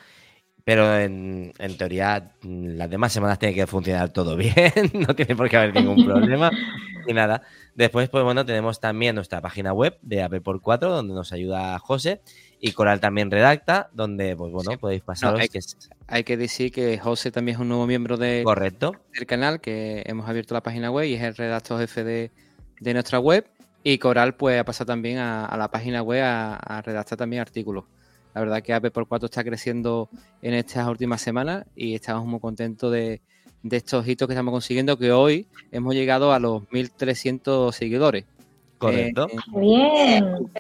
Pero 0.66 1.00
en, 1.00 1.54
teoría, 1.78 2.32
las 2.42 2.90
demás 2.90 3.14
semanas 3.14 3.38
tiene 3.38 3.54
que 3.54 3.68
funcionar 3.68 4.10
todo 4.10 4.36
bien, 4.36 4.74
no 4.94 5.16
tiene 5.16 5.36
por 5.36 5.48
qué 5.48 5.58
haber 5.58 5.76
ningún 5.76 6.04
problema 6.04 6.50
y 7.08 7.14
nada. 7.14 7.44
Después, 7.76 8.10
pues 8.10 8.24
bueno, 8.24 8.44
tenemos 8.46 8.80
también 8.80 9.14
nuestra 9.14 9.42
página 9.42 9.74
web 9.74 9.96
de 10.02 10.24
AP 10.24 10.42
por 10.42 10.62
4 10.62 10.90
donde 10.90 11.14
nos 11.14 11.32
ayuda 11.32 11.78
José 11.78 12.22
y 12.60 12.72
Coral 12.72 13.00
también 13.00 13.30
redacta, 13.30 13.92
donde, 13.94 14.36
pues 14.36 14.52
bueno, 14.52 14.72
podéis 14.80 15.04
pasaros. 15.04 15.40
hay, 15.40 15.50
que, 15.50 15.60
hay, 16.08 16.24
que, 16.24 16.36
decir 16.36 16.72
que 16.72 16.98
José 16.98 17.32
también 17.32 17.58
es 17.58 17.62
un 17.62 17.68
nuevo 17.68 17.86
miembro 17.86 18.18
de, 18.18 18.42
Correcto. 18.44 18.94
del 19.14 19.28
canal, 19.28 19.62
que 19.62 20.02
hemos 20.08 20.28
abierto 20.28 20.56
la 20.56 20.64
página 20.64 20.90
web 20.90 21.06
y 21.06 21.14
es 21.14 21.22
el 21.22 21.36
redactor 21.36 21.80
jefe 21.80 22.04
de, 22.04 22.32
de 22.80 22.94
nuestra 22.94 23.20
web. 23.20 23.46
Y 23.84 24.00
Coral, 24.00 24.34
pues, 24.34 24.60
ha 24.60 24.64
pasado 24.64 24.88
también 24.88 25.20
a, 25.20 25.56
la 25.58 25.70
página 25.70 26.02
web 26.02 26.24
a, 26.24 26.56
a 26.56 26.82
redactar 26.82 27.20
también 27.20 27.44
artículos. 27.44 27.84
La 28.36 28.42
verdad 28.42 28.62
que 28.62 28.74
AP 28.74 28.92
por 28.92 29.08
4 29.08 29.28
está 29.28 29.46
creciendo 29.46 30.10
en 30.42 30.54
estas 30.54 30.86
últimas 30.90 31.22
semanas 31.22 31.66
y 31.74 31.96
estamos 31.96 32.26
muy 32.26 32.42
contentos 32.42 32.92
de, 32.92 33.22
estos 33.72 34.06
hitos 34.06 34.28
que 34.28 34.34
estamos 34.34 34.52
consiguiendo, 34.52 34.98
que 35.00 35.14
hoy 35.14 35.48
hemos 35.72 35.96
llegado 35.96 36.34
a 36.34 36.40
los 36.40 36.64
1.300 36.64 37.72
seguidores. 37.72 38.26
Correcto. 38.78 39.30
Eh, 39.32 39.38
Bien. 39.58 40.52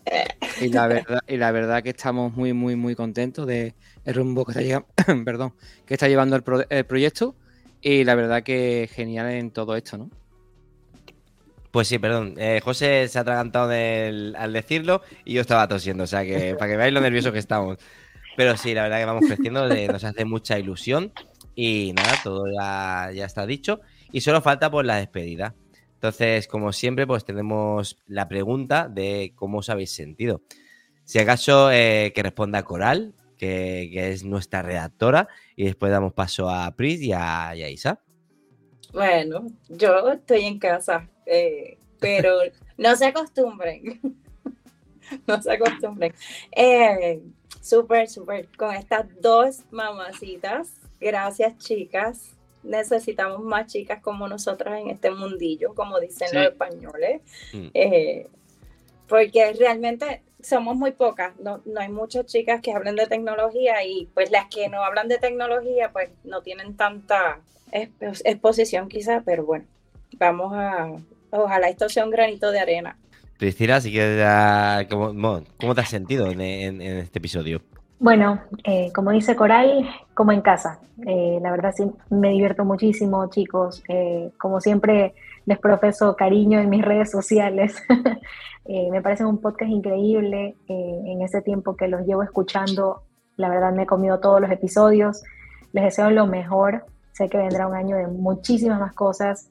Y 0.62 0.70
la 0.70 0.88
verdad, 0.88 1.20
y 1.28 1.36
la 1.36 1.52
verdad 1.52 1.84
que 1.84 1.90
estamos 1.90 2.34
muy, 2.34 2.54
muy, 2.54 2.78
muy 2.78 2.96
contentos 2.96 3.46
de 3.46 3.76
el 4.06 4.14
rumbo 4.14 4.46
que 4.46 4.54
está, 4.54 4.62
llevando, 4.62 4.88
perdón, 5.26 5.54
que 5.86 5.96
está 5.96 6.08
llevando 6.08 6.38
el, 6.38 6.44
el 6.70 6.86
proyecto 6.86 7.36
y 7.82 8.06
la 8.06 8.16
verdad 8.16 8.42
que 8.42 8.90
genial 8.90 9.32
en 9.32 9.52
todo 9.52 9.76
esto, 9.76 9.98
¿no? 9.98 10.10
Pues 11.76 11.90
sí, 11.90 12.00
perdón. 12.00 12.36
Eh, 12.38 12.62
José 12.64 13.06
se 13.10 13.18
ha 13.18 13.22
atragantado 13.24 13.70
al 13.70 14.54
decirlo 14.54 15.02
y 15.26 15.34
yo 15.34 15.42
estaba 15.42 15.68
tosiendo, 15.68 16.06
o 16.06 16.08
sea 16.08 16.24
que 16.24 16.56
para 16.58 16.72
que 16.72 16.78
veáis 16.78 16.94
lo 16.94 17.02
nervioso 17.02 17.34
que 17.34 17.40
estamos. 17.40 17.80
Pero 18.38 18.56
sí, 18.56 18.74
la 18.74 18.84
verdad 18.84 19.00
que 19.00 19.06
vamos 19.06 19.26
creciendo, 19.28 19.68
nos 19.68 20.04
hace 20.06 20.24
mucha 20.24 20.58
ilusión 20.58 21.12
y 21.54 21.92
nada, 21.94 22.14
todo 22.24 22.46
ya, 22.50 23.10
está 23.26 23.46
dicho 23.46 23.82
y 24.14 24.22
solo 24.22 24.40
falta 24.40 24.72
pues 24.72 24.88
la 24.88 24.96
despedida. 24.96 25.54
Entonces, 25.96 26.48
como 26.48 26.72
siempre, 26.72 27.06
pues 27.06 27.26
tenemos 27.26 28.02
la 28.08 28.30
pregunta 28.30 28.88
de 28.88 29.34
cómo 29.36 29.58
os 29.58 29.70
habéis 29.70 29.94
sentido. 29.94 30.44
Si 31.04 31.20
acaso 31.20 31.74
eh, 31.74 32.14
que 32.16 32.24
responda 32.24 32.64
Coral, 32.64 33.16
que, 33.38 33.92
es 34.14 34.24
nuestra 34.24 34.62
redactora, 34.62 35.28
y 35.58 35.66
después 35.66 35.92
damos 35.92 36.14
paso 36.14 36.50
a 36.50 36.74
Pris 36.78 37.02
y 37.02 37.12
a 37.12 37.54
Isa. 37.70 38.00
Bueno, 38.94 39.48
yo 39.68 40.10
estoy 40.14 40.46
en 40.46 40.58
casa, 40.58 41.10
eh, 41.26 41.78
pero 42.00 42.38
no 42.78 42.96
se 42.96 43.06
acostumbren. 43.06 44.00
no 45.28 45.42
se 45.42 45.52
acostumbren. 45.52 46.14
Eh, 46.52 47.22
súper, 47.62 48.10
súper. 48.10 48.48
Con 48.58 48.74
estas 48.76 49.06
dos 49.22 49.62
mamacitas, 49.72 50.74
gracias 51.00 51.58
chicas. 51.58 52.32
Necesitamos 52.64 53.42
más 53.42 53.72
chicas 53.72 54.02
como 54.02 54.28
nosotras 54.28 54.80
en 54.80 54.90
este 54.90 55.12
mundillo, 55.12 55.74
como 55.76 56.00
dicen 56.00 56.30
los 56.34 56.48
españoles. 56.48 57.22
Mm. 57.54 57.68
Eh, 57.74 58.28
porque 59.08 59.54
realmente 59.54 60.24
somos 60.42 60.76
muy 60.76 60.92
pocas, 60.92 61.36
no, 61.40 61.62
no, 61.66 61.82
hay 61.82 61.90
muchas 61.90 62.26
chicas 62.28 62.62
que 62.62 62.72
hablen 62.72 62.96
de 62.96 63.08
tecnología 63.08 63.84
y 63.84 64.08
pues 64.14 64.32
las 64.32 64.48
que 64.48 64.70
no 64.70 64.84
hablan 64.84 65.08
de 65.08 65.18
tecnología 65.18 65.92
pues 65.92 66.10
no 66.24 66.42
tienen 66.42 66.76
tanta 66.78 67.42
exposición 67.72 68.88
quizá, 68.88 69.22
pero 69.26 69.44
bueno, 69.44 69.66
vamos 70.20 70.54
a, 70.54 70.92
ojalá 71.32 71.70
esto 71.70 71.90
sea 71.90 72.06
un 72.06 72.12
granito 72.12 72.52
de 72.52 72.60
arena. 72.60 72.98
Priscila, 73.38 73.78
así 73.78 73.92
que, 73.92 74.26
¿cómo, 74.90 75.42
¿cómo, 75.60 75.76
te 75.76 75.82
has 75.82 75.90
sentido 75.90 76.28
en, 76.28 76.42
este 76.82 77.20
episodio? 77.20 77.62
Bueno, 78.00 78.40
eh, 78.64 78.92
como 78.94 79.12
dice 79.12 79.36
Coral, 79.36 79.90
como 80.14 80.32
en 80.32 80.42
casa. 80.42 80.80
Eh, 81.06 81.40
la 81.42 81.52
verdad 81.52 81.74
sí, 81.76 81.84
me 82.10 82.30
divierto 82.30 82.64
muchísimo, 82.64 83.30
chicos. 83.30 83.84
Eh, 83.90 84.32
como 84.38 84.62
siempre, 84.62 85.16
les 85.46 85.60
profeso 85.60 86.16
cariño 86.16 86.60
en 86.60 86.70
mis 86.70 86.84
redes 86.84 87.12
sociales. 87.12 87.76
me 88.92 89.02
parece 89.02 89.26
un 89.26 89.40
podcast 89.40 89.70
increíble. 89.70 90.56
en 90.68 91.22
ese 91.22 91.42
tiempo 91.42 91.76
que 91.76 91.88
los 91.88 92.06
llevo 92.06 92.24
escuchando, 92.24 93.04
la 93.36 93.50
verdad 93.50 93.74
me 93.74 93.84
he 93.84 93.86
comido 93.86 94.20
todos 94.20 94.40
los 94.40 94.52
episodios. 94.52 95.24
Les 95.74 95.84
deseo 95.84 96.10
lo 96.10 96.26
mejor. 96.26 96.86
Sé 97.12 97.28
que 97.30 97.38
vendrá 97.38 97.68
un 97.68 97.76
año 97.76 97.98
de 97.98 98.08
muchísimas 98.08 98.80
más 98.80 98.94
cosas. 98.94 99.50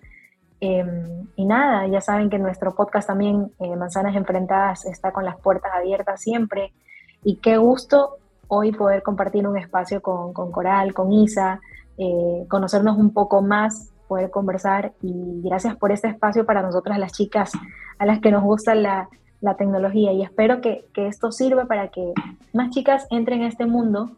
Em, 0.60 1.26
y 1.36 1.44
nada, 1.44 1.86
ya 1.88 2.00
saben 2.00 2.30
que 2.30 2.38
nuestro 2.38 2.74
podcast 2.74 3.08
también, 3.08 3.52
eh, 3.58 3.76
Manzanas 3.76 4.16
Enfrentadas, 4.16 4.86
está 4.86 5.12
con 5.12 5.24
las 5.24 5.36
puertas 5.36 5.72
abiertas 5.74 6.20
siempre. 6.20 6.72
Y 7.22 7.36
qué 7.36 7.56
gusto 7.56 8.18
hoy 8.48 8.72
poder 8.72 9.02
compartir 9.02 9.46
un 9.46 9.56
espacio 9.56 10.00
con, 10.00 10.32
con 10.32 10.52
Coral, 10.52 10.94
con 10.94 11.12
Isa, 11.12 11.60
eh, 11.98 12.46
conocernos 12.48 12.96
un 12.96 13.12
poco 13.12 13.42
más, 13.42 13.92
poder 14.08 14.30
conversar. 14.30 14.92
Y 15.02 15.42
gracias 15.42 15.76
por 15.76 15.92
este 15.92 16.08
espacio 16.08 16.46
para 16.46 16.62
nosotras 16.62 16.98
las 16.98 17.12
chicas 17.12 17.52
a 17.98 18.06
las 18.06 18.20
que 18.20 18.30
nos 18.30 18.42
gusta 18.42 18.74
la, 18.74 19.08
la 19.40 19.56
tecnología. 19.56 20.12
Y 20.12 20.22
espero 20.22 20.60
que, 20.60 20.86
que, 20.94 21.06
esto 21.06 21.32
sirva 21.32 21.66
para 21.66 21.88
que 21.88 22.12
más 22.52 22.70
chicas 22.70 23.06
entren 23.10 23.42
a 23.42 23.48
este 23.48 23.66
mundo 23.66 24.16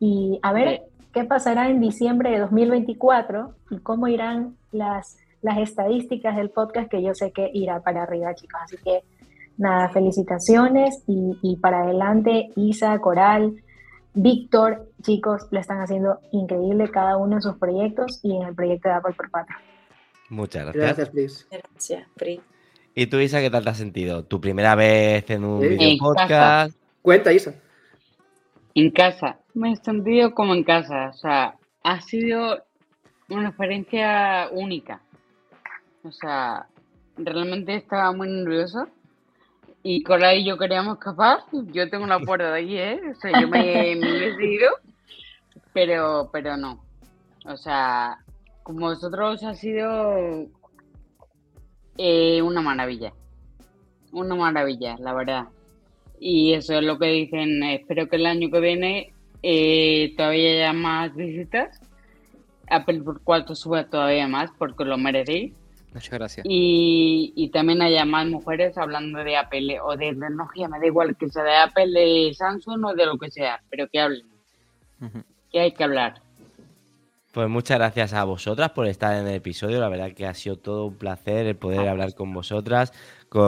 y 0.00 0.38
a 0.42 0.52
ver 0.52 0.82
qué 1.12 1.24
pasará 1.24 1.68
en 1.68 1.80
diciembre 1.80 2.30
de 2.30 2.40
2024 2.40 3.54
y 3.70 3.78
cómo 3.78 4.08
irán 4.08 4.56
las 4.72 5.16
las 5.44 5.58
estadísticas 5.58 6.36
del 6.36 6.48
podcast 6.48 6.90
que 6.90 7.02
yo 7.02 7.14
sé 7.14 7.30
que 7.30 7.50
irá 7.52 7.80
para 7.80 8.04
arriba, 8.04 8.34
chicos. 8.34 8.58
Así 8.64 8.78
que 8.78 9.02
nada, 9.58 9.90
felicitaciones 9.90 11.04
y, 11.06 11.56
para 11.56 11.82
adelante, 11.82 12.48
Isa, 12.56 12.98
Coral, 12.98 13.54
Víctor, 14.14 14.90
chicos, 15.02 15.46
lo 15.50 15.60
están 15.60 15.82
haciendo 15.82 16.18
increíble 16.32 16.90
cada 16.90 17.18
uno 17.18 17.36
en 17.36 17.42
sus 17.42 17.56
proyectos 17.56 18.20
y 18.22 18.34
en 18.34 18.44
el 18.44 18.54
proyecto 18.54 18.88
de 18.88 18.94
Apple 18.94 19.12
por 19.14 19.30
4. 19.30 19.54
Muchas 20.30 20.64
gracias. 20.64 20.82
Gracias, 20.82 21.08
Pris. 21.10 21.48
Gracias, 21.50 22.08
Pris. 22.16 22.40
¿Y 22.94 23.06
tú, 23.06 23.18
Isa, 23.18 23.40
qué 23.40 23.50
tal 23.50 23.64
te 23.64 23.70
has 23.70 23.76
sentido? 23.76 24.24
¿Tu 24.24 24.40
primera 24.40 24.74
vez 24.74 25.28
en 25.28 25.44
un 25.44 25.60
video 25.60 25.98
podcast? 25.98 26.74
Cuenta, 27.02 27.34
Isa. 27.34 27.54
En 28.74 28.90
casa. 28.90 29.40
Me 29.52 29.72
he 29.72 29.76
sentido 29.76 30.32
como 30.32 30.54
en 30.54 30.64
casa. 30.64 31.10
O 31.10 31.18
sea, 31.18 31.56
ha 31.82 32.00
sido 32.00 32.62
una 33.28 33.48
experiencia 33.48 34.48
única. 34.52 35.03
O 36.04 36.12
sea, 36.12 36.66
realmente 37.16 37.74
estaba 37.74 38.12
muy 38.12 38.28
nerviosa. 38.28 38.88
Y 39.82 40.02
Cora 40.02 40.34
y 40.34 40.46
yo 40.46 40.56
queríamos 40.56 40.98
escapar. 40.98 41.40
Yo 41.72 41.88
tengo 41.90 42.06
la 42.06 42.20
puerta 42.20 42.52
de 42.52 42.62
aquí, 42.62 42.78
¿eh? 42.78 43.00
O 43.10 43.14
sea, 43.14 43.40
yo 43.40 43.48
me, 43.48 43.96
me 43.96 44.08
he 44.08 44.20
decidido. 44.30 44.70
Pero, 45.72 46.30
pero 46.32 46.56
no. 46.56 46.82
O 47.46 47.56
sea, 47.56 48.18
como 48.62 48.86
vosotros 48.86 49.42
ha 49.44 49.54
sido 49.54 50.46
eh, 51.98 52.42
una 52.42 52.60
maravilla. 52.60 53.12
Una 54.12 54.34
maravilla, 54.34 54.96
la 54.98 55.12
verdad. 55.12 55.48
Y 56.18 56.54
eso 56.54 56.78
es 56.78 56.84
lo 56.84 56.98
que 56.98 57.06
dicen. 57.06 57.62
Espero 57.62 58.08
que 58.08 58.16
el 58.16 58.26
año 58.26 58.50
que 58.50 58.60
viene 58.60 59.12
eh, 59.42 60.14
todavía 60.16 60.50
haya 60.50 60.72
más 60.72 61.14
visitas. 61.14 61.80
Apple 62.70 63.02
por 63.02 63.22
cuatro 63.22 63.54
suba 63.54 63.84
todavía 63.84 64.26
más 64.28 64.50
porque 64.58 64.84
lo 64.84 64.96
merecéis. 64.96 65.52
Muchas 65.94 66.10
gracias. 66.10 66.46
Y, 66.48 67.50
también 67.52 67.80
haya 67.80 68.04
más 68.04 68.26
mujeres 68.26 68.76
hablando 68.76 69.22
de 69.22 69.36
Apple 69.36 69.80
o 69.80 69.96
de 69.96 70.08
tecnología, 70.08 70.68
me 70.68 70.80
da 70.80 70.86
igual 70.86 71.16
que 71.16 71.30
sea 71.30 71.44
de 71.44 71.56
Apple, 71.56 71.86
de 71.88 72.34
Samsung 72.34 72.84
o 72.84 72.94
de 72.94 73.06
lo 73.06 73.16
que 73.16 73.30
sea, 73.30 73.62
pero 73.70 73.88
que 73.88 74.00
hablen. 74.00 74.26
Que 75.52 75.60
hay 75.60 75.72
que 75.72 75.84
hablar. 75.84 76.20
Pues 77.34 77.48
muchas 77.48 77.78
gracias 77.78 78.12
a 78.12 78.22
vosotras 78.22 78.70
por 78.70 78.86
estar 78.86 79.20
en 79.20 79.26
el 79.26 79.34
episodio. 79.34 79.80
La 79.80 79.88
verdad 79.88 80.12
que 80.12 80.24
ha 80.24 80.34
sido 80.34 80.56
todo 80.56 80.86
un 80.86 80.94
placer 80.94 81.46
el 81.46 81.56
poder 81.56 81.88
hablar 81.88 82.14
con 82.14 82.32
vosotras. 82.32 82.92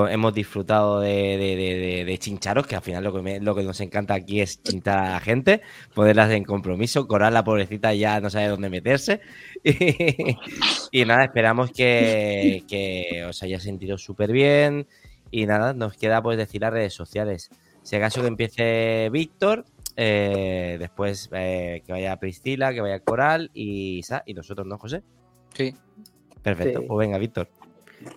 hemos 0.08 0.34
disfrutado 0.34 1.00
de, 1.00 2.16
chincharos, 2.20 2.66
que 2.66 2.74
al 2.74 2.82
final 2.82 3.04
lo 3.04 3.12
que, 3.12 3.38
lo 3.38 3.54
que 3.54 3.62
nos 3.62 3.80
encanta 3.80 4.14
aquí 4.14 4.40
es 4.40 4.60
chintar 4.60 4.98
a 4.98 5.10
la 5.12 5.20
gente, 5.20 5.62
poderlas 5.94 6.32
en 6.32 6.42
compromiso. 6.42 7.06
Coral, 7.06 7.34
la 7.34 7.44
pobrecita, 7.44 7.94
ya 7.94 8.20
no 8.20 8.28
sabe 8.28 8.48
dónde 8.48 8.70
meterse. 8.70 9.20
Y, 10.92 11.04
nada, 11.04 11.24
esperamos 11.24 11.72
que, 11.72 12.64
que 12.68 13.24
os 13.28 13.42
haya 13.42 13.60
sentido 13.60 13.98
súper 13.98 14.32
bien. 14.32 14.86
Y 15.30 15.46
nada, 15.46 15.74
nos 15.74 15.96
queda 15.96 16.22
pues 16.22 16.38
decir 16.38 16.62
las 16.62 16.72
redes 16.72 16.94
sociales. 16.94 17.50
Si 17.82 17.96
acaso 17.96 18.20
que 18.20 18.28
empiece 18.28 19.10
Víctor, 19.10 19.64
eh, 19.96 20.76
después 20.78 21.28
eh, 21.32 21.82
que 21.84 21.92
vaya 21.92 22.16
Priscila, 22.18 22.72
que 22.72 22.80
vaya 22.80 23.00
Coral 23.00 23.50
y 23.54 24.00
y 24.26 24.34
nosotros, 24.34 24.66
¿no, 24.66 24.78
José? 24.78 25.02
Sí. 25.54 25.74
Perfecto, 26.42 26.84
pues 26.86 26.98
venga, 26.98 27.18
Víctor. 27.18 27.48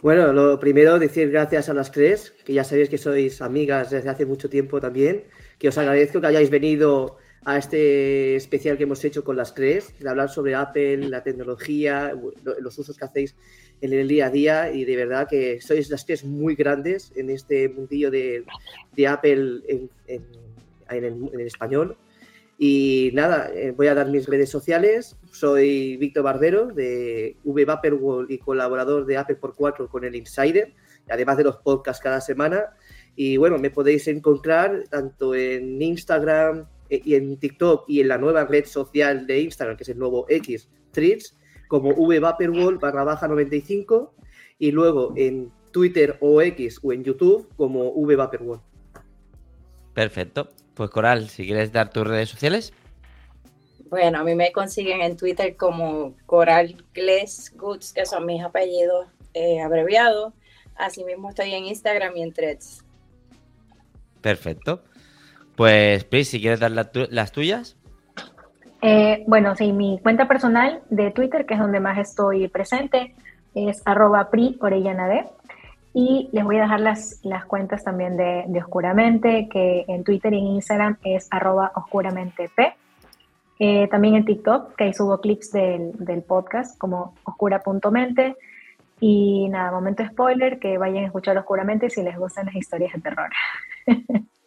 Bueno, 0.01 0.33
lo 0.33 0.59
primero, 0.59 0.99
decir 0.99 1.31
gracias 1.31 1.69
a 1.69 1.73
las 1.73 1.91
tres, 1.91 2.33
que 2.45 2.53
ya 2.53 2.63
sabéis 2.63 2.89
que 2.89 2.97
sois 2.97 3.41
amigas 3.41 3.89
desde 3.89 4.09
hace 4.09 4.25
mucho 4.25 4.49
tiempo 4.49 4.79
también, 4.79 5.23
que 5.57 5.69
os 5.69 5.77
agradezco 5.77 6.19
que 6.21 6.27
hayáis 6.27 6.49
venido 6.49 7.17
a 7.45 7.57
este 7.57 8.35
especial 8.35 8.77
que 8.77 8.83
hemos 8.83 9.03
hecho 9.05 9.23
con 9.23 9.37
las 9.37 9.53
tres, 9.53 9.93
de 9.99 10.09
hablar 10.09 10.29
sobre 10.29 10.55
Apple, 10.55 11.09
la 11.09 11.23
tecnología, 11.23 12.13
los 12.59 12.77
usos 12.77 12.97
que 12.97 13.05
hacéis 13.05 13.35
en 13.81 13.93
el 13.93 14.07
día 14.07 14.27
a 14.27 14.29
día 14.29 14.71
y 14.71 14.83
de 14.85 14.95
verdad 14.95 15.27
que 15.27 15.61
sois 15.61 15.89
las 15.89 16.05
tres 16.05 16.25
muy 16.25 16.55
grandes 16.55 17.11
en 17.15 17.29
este 17.29 17.69
mundillo 17.69 18.11
de, 18.11 18.43
Apple 19.07 19.61
en, 19.67 19.89
en, 20.07 21.39
español. 21.39 21.97
Y 22.57 23.11
nada, 23.13 23.49
eh, 23.53 23.71
voy 23.71 23.87
a 23.87 23.95
dar 23.95 24.07
mis 24.07 24.27
redes 24.27 24.49
sociales. 24.49 25.15
Soy 25.31 25.95
Víctor 25.95 26.23
Barbero 26.23 26.65
de 26.67 27.37
V 27.45 27.65
World 27.93 28.31
y 28.31 28.37
colaborador 28.37 29.05
de 29.05 29.15
Apple 29.15 29.37
por 29.37 29.55
4 29.55 29.87
con 29.87 30.03
el 30.03 30.13
Insider, 30.13 30.73
además 31.09 31.37
de 31.37 31.45
los 31.45 31.55
podcasts 31.57 32.03
cada 32.03 32.19
semana. 32.19 32.65
Y 33.15 33.37
bueno, 33.37 33.57
me 33.59 33.69
podéis 33.69 34.09
encontrar 34.09 34.83
tanto 34.89 35.33
en 35.35 35.81
Instagram 35.81 36.67
y 36.89 37.15
en 37.15 37.37
TikTok 37.37 37.85
y 37.87 38.01
en 38.01 38.07
la 38.07 38.17
nueva 38.17 38.45
red 38.45 38.65
social 38.65 39.27
de 39.27 39.41
Instagram, 39.41 39.77
que 39.77 39.83
es 39.83 39.89
el 39.89 39.99
nuevo 39.99 40.25
X, 40.29 40.69
Threads, 40.91 41.37
como 41.67 41.89
V 41.89 42.19
World 42.19 42.79
barra 42.79 43.03
baja 43.03 43.27
95 43.27 44.13
y 44.57 44.71
luego 44.71 45.13
en 45.15 45.51
Twitter 45.71 46.17
o 46.19 46.41
X 46.41 46.79
o 46.81 46.91
en 46.91 47.03
YouTube 47.03 47.47
como 47.55 47.89
V 47.91 48.15
World. 48.15 48.63
Perfecto. 49.93 50.49
Pues 50.73 50.89
Coral, 50.89 51.29
si 51.29 51.45
quieres 51.45 51.71
dar 51.71 51.91
tus 51.91 52.07
redes 52.07 52.29
sociales. 52.29 52.73
Bueno, 53.89 54.19
a 54.19 54.23
mí 54.23 54.35
me 54.35 54.51
consiguen 54.51 55.01
en 55.01 55.17
Twitter 55.17 55.55
como 55.55 56.15
Coral 56.25 56.83
Gles 56.93 57.51
Goods, 57.55 57.93
que 57.93 58.05
son 58.05 58.25
mis 58.25 58.43
apellidos 58.43 59.07
eh, 59.33 59.61
abreviados. 59.61 60.33
Asimismo 60.75 61.29
estoy 61.29 61.53
en 61.53 61.65
Instagram 61.65 62.15
y 62.15 62.21
en 62.21 62.33
Threads. 62.33 62.85
Perfecto. 64.21 64.83
Pues, 65.59 66.05
Pris, 66.05 66.29
si 66.29 66.39
quieres 66.39 66.61
dar 66.61 66.71
las 66.71 67.31
tuyas. 67.33 67.75
Eh, 68.81 69.25
bueno, 69.27 69.57
sí, 69.57 69.73
mi 69.73 69.99
cuenta 70.01 70.25
personal 70.25 70.81
de 70.89 71.11
Twitter, 71.11 71.45
que 71.45 71.55
es 71.55 71.59
donde 71.59 71.81
más 71.81 71.97
estoy 71.97 72.47
presente, 72.47 73.13
es 73.53 73.81
arroba 73.83 74.29
pri 74.29 74.57
y 75.93 76.29
les 76.31 76.43
voy 76.45 76.55
a 76.59 76.61
dejar 76.61 76.79
las, 76.79 77.19
las 77.23 77.43
cuentas 77.43 77.83
también 77.83 78.15
de, 78.15 78.45
Oscuramente, 78.57 79.49
que 79.51 79.83
en 79.89 80.05
Twitter 80.05 80.31
y 80.31 80.37
en 80.37 80.45
Instagram 80.45 80.97
es 81.03 81.27
arroba 81.29 81.73
oscuramenteP. 81.75 82.57
Eh, 83.59 83.89
también 83.89 84.15
en 84.15 84.23
TikTok, 84.23 84.77
que 84.77 84.85
ahí 84.85 84.93
subo 84.93 85.19
clips 85.19 85.51
del, 85.51 85.91
del 85.97 86.21
podcast 86.21 86.77
como 86.77 87.15
oscura.mente. 87.25 88.37
Y 89.01 89.49
nada, 89.49 89.71
momento 89.71 90.05
spoiler, 90.05 90.57
que 90.57 90.77
vayan 90.77 91.03
a 91.03 91.07
escuchar 91.07 91.37
Oscuramente 91.37 91.89
si 91.89 92.01
les 92.01 92.17
gustan 92.17 92.45
las 92.45 92.55
historias 92.55 92.93
de 92.93 93.01
terror. 93.01 93.29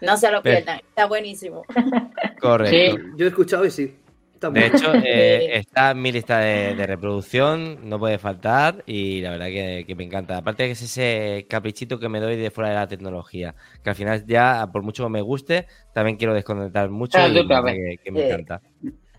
No 0.00 0.16
se 0.16 0.30
lo 0.30 0.42
pierdan, 0.42 0.78
está 0.78 1.06
buenísimo. 1.06 1.62
Correcto. 2.40 3.02
yo 3.16 3.26
he 3.26 3.28
escuchado 3.28 3.64
y 3.64 3.70
sí. 3.70 3.96
De 4.40 4.66
hecho, 4.66 4.94
eh, 4.94 5.50
está 5.58 5.90
en 5.90 6.02
mi 6.02 6.12
lista 6.12 6.38
de, 6.38 6.86
reproducción, 6.86 7.88
no 7.88 7.98
puede 7.98 8.18
faltar 8.18 8.84
y 8.86 9.20
la 9.20 9.30
verdad 9.32 9.46
que, 9.46 9.94
me 9.96 10.04
encanta. 10.04 10.36
Aparte 10.36 10.66
que 10.66 10.72
es 10.72 10.82
ese 10.82 11.46
caprichito 11.48 11.98
que 11.98 12.08
me 12.08 12.20
doy 12.20 12.36
de 12.36 12.50
fuera 12.50 12.70
de 12.70 12.76
la 12.76 12.86
tecnología, 12.86 13.54
que 13.82 13.90
al 13.90 13.96
final 13.96 14.24
ya, 14.26 14.68
por 14.72 14.82
mucho 14.82 15.04
que 15.04 15.10
me 15.10 15.22
guste, 15.22 15.66
también 15.92 16.16
quiero 16.16 16.34
desconectar 16.34 16.88
mucho 16.88 17.18
y 17.18 17.98
que, 17.98 18.12
me 18.12 18.26
encanta. 18.26 18.60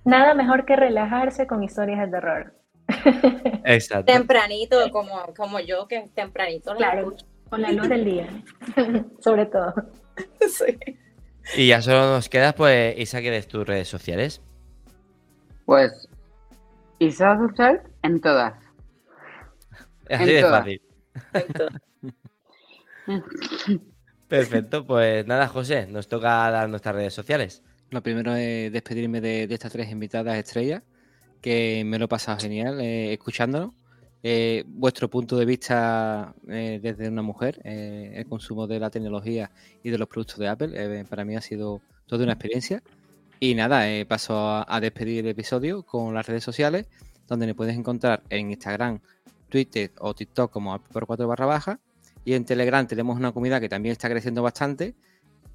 Nada 0.06 0.34
mejor 0.34 0.66
que 0.66 0.76
relajarse 0.76 1.46
con 1.48 1.64
historias 1.64 2.00
de 2.00 2.08
terror. 2.08 2.54
Exacto. 3.66 4.12
Tempranito, 4.12 4.90
como, 4.92 5.34
como 5.36 5.60
yo, 5.60 5.88
que 5.88 6.06
tempranito. 6.16 6.76
Claro, 6.76 7.14
con 7.50 7.62
la 7.62 7.72
luz 7.72 7.90
del 7.90 8.06
día, 8.06 8.28
sobre 9.20 9.46
todo. 9.48 9.74
Sí. 10.50 10.78
Y 11.56 11.68
ya 11.68 11.82
solo 11.82 12.12
nos 12.12 12.30
queda, 12.30 12.54
pues, 12.54 12.98
Isa, 12.98 13.22
que 13.22 13.32
des 13.32 13.48
tus 13.48 13.66
redes 13.66 13.88
sociales. 13.88 14.42
Pues 15.66 16.08
Isa 17.00 17.36
Dulce 17.36 17.82
en 18.04 18.22
todas. 18.22 18.54
Así 20.10 20.34
de 20.34 20.42
fácil. 20.44 20.82
Perfecto, 24.28 24.86
pues 24.86 25.26
nada, 25.26 25.48
José, 25.48 25.88
nos 25.88 26.08
toca 26.08 26.52
dar 26.52 26.70
nuestras 26.70 26.94
redes 26.94 27.14
sociales. 27.14 27.64
Lo 27.90 28.04
primero 28.04 28.36
es 28.36 28.72
despedirme 28.72 29.22
de, 29.22 29.46
estas 29.46 29.72
tres 29.72 29.90
invitadas 29.90 30.38
estrellas, 30.38 30.84
que 31.42 31.84
me 31.86 31.98
lo 31.98 32.06
he 32.06 32.10
pasado 32.10 32.38
genial 32.40 32.80
eh, 32.80 33.14
escuchándolo. 33.14 33.74
Eh, 34.22 34.64
vuestro 34.68 35.10
punto 35.10 35.38
de 35.38 35.46
vista 35.46 36.34
eh, 36.50 36.80
desde 36.82 37.08
una 37.08 37.22
mujer, 37.22 37.62
el 37.64 38.26
consumo 38.28 38.68
de 38.68 38.80
la 38.80 38.90
tecnología 38.90 39.50
y 39.82 39.90
de 39.90 39.98
los 39.98 40.08
productos 40.08 40.38
de 40.40 40.48
Apple, 40.48 41.06
para 41.06 41.24
mí 41.24 41.36
ha 41.36 41.42
sido 41.42 41.82
toda 42.06 42.24
una 42.24 42.34
experiencia. 42.34 42.84
Y 43.40 43.56
nada, 43.56 43.90
eh, 43.90 44.06
paso 44.06 44.66
a, 44.68 44.80
despedir 44.82 45.20
el 45.20 45.32
episodio 45.32 45.84
con 45.84 46.14
las 46.14 46.28
redes 46.28 46.44
sociales, 46.44 46.88
donde 47.28 47.48
me 47.48 47.56
puedes 47.56 47.78
encontrar 47.78 48.22
en 48.30 48.52
Instagram, 48.52 49.00
Twitter 49.48 49.92
o 50.00 50.14
TikTok 50.14 50.52
como 50.52 50.78
por 50.80 51.06
4 51.06 51.28
barra 51.28 51.46
baja. 51.46 51.80
Y 52.26 52.34
en 52.34 52.44
Telegram 52.44 52.86
tenemos 52.86 53.18
una 53.18 53.32
comunidad 53.32 53.62
que 53.62 53.70
también 53.70 53.94
está 53.94 54.10
creciendo 54.10 54.44
bastante 54.44 54.94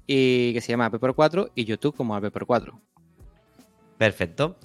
y 0.07 0.51
que 0.53 0.61
se 0.61 0.69
llama 0.69 0.87
AP 0.87 1.13
4 1.15 1.51
y 1.53 1.65
YouTube 1.65 1.95
como 1.95 2.15
AP 2.15 2.31
4. 2.45 2.81
Perfecto. 3.99 4.55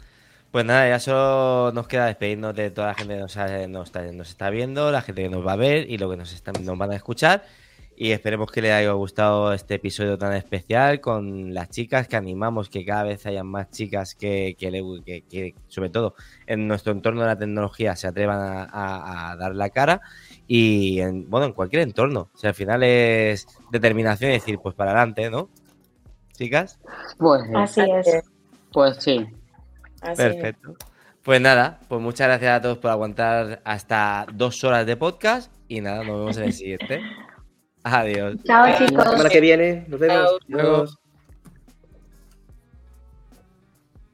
Pues 0.51 0.64
nada, 0.64 0.89
ya 0.89 0.98
solo 0.98 1.70
nos 1.72 1.86
queda 1.86 2.06
despedirnos 2.06 2.56
de 2.56 2.72
toda 2.72 2.89
la 2.89 2.94
gente 2.94 3.14
que 3.14 3.20
nos, 3.20 3.36
está, 3.36 4.51
viendo, 4.51 4.90
la 4.90 5.01
gente 5.01 5.22
que 5.22 5.28
nos 5.28 5.47
va 5.47 5.52
a 5.52 5.56
ver 5.56 5.89
y 5.89 5.97
lo 5.97 6.10
que 6.10 6.16
nos, 6.16 6.32
están, 6.32 6.64
nos 6.64 6.77
van 6.77 6.90
a 6.90 6.97
escuchar. 6.97 7.44
Y 7.94 8.10
esperemos 8.10 8.51
que 8.51 8.60
les 8.60 8.72
haya 8.72 8.90
gustado 8.93 9.52
este 9.52 9.74
episodio 9.74 10.18
tan 10.18 10.32
especial 10.32 11.01
con 11.01 11.55
las 11.55 11.68
chicas, 11.68 12.09
que 12.09 12.16
animamos 12.16 12.68
que 12.68 12.85
cada 12.85 13.05
vez 13.05 13.27
hayan 13.27 13.47
más 13.47 13.70
chicas 13.70 14.16
que, 14.16 14.56
que, 14.59 15.55
sobre 15.68 15.90
todo 15.90 16.14
en 16.47 16.66
nuestro 16.66 16.93
entorno 16.93 17.20
de 17.20 17.27
la 17.28 17.39
tecnología, 17.39 17.94
se 17.94 18.09
atrevan 18.09 18.66
a, 18.72 19.36
dar 19.39 19.55
la 19.55 19.70
cara. 19.70 20.01
Y 20.48 20.98
en, 21.01 21.31
bueno, 21.31 21.47
en 21.47 21.52
cualquier 21.52 21.82
entorno. 21.82 22.31
O 22.35 22.39
sea, 22.39 22.51
al 22.51 22.56
final 22.56 22.82
es 22.82 23.47
determinación 23.70 24.31
y 24.31 24.35
decir, 24.35 24.59
pues 24.60 24.74
para 24.74 24.90
adelante, 24.90 25.31
¿no? 25.31 25.48
Chicas. 26.32 26.81
Pues 27.18 27.43
así 27.55 27.82
es. 27.82 28.24
Pues 28.72 28.97
sí. 28.97 29.28
Perfecto. 30.01 30.74
Pues 31.22 31.40
nada, 31.40 31.81
pues 31.89 32.01
muchas 32.01 32.28
gracias 32.28 32.59
a 32.59 32.62
todos 32.62 32.78
por 32.78 32.90
aguantar 32.90 33.60
hasta 33.64 34.27
dos 34.32 34.64
horas 34.64 34.86
de 34.86 34.97
podcast 34.97 35.52
y 35.68 35.81
nada, 35.81 35.98
nos 35.98 36.18
vemos 36.18 36.36
en 36.39 36.44
el 36.44 36.52
siguiente. 36.52 37.01
Adiós. 37.82 38.36
Chao 38.44 38.66
chicos. 38.78 38.93
La 38.93 39.10
semana 39.10 39.31
que 39.31 39.40
viene, 39.40 39.85
nos 39.89 40.01
vemos. 40.01 40.39
Chao. 40.51 40.85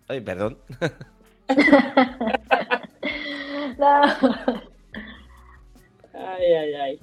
Ay, 0.08 0.20
perdón. 0.20 0.58
no. 3.78 4.02
Ay, 6.14 6.54
ay, 6.54 6.74
ay. 6.74 7.00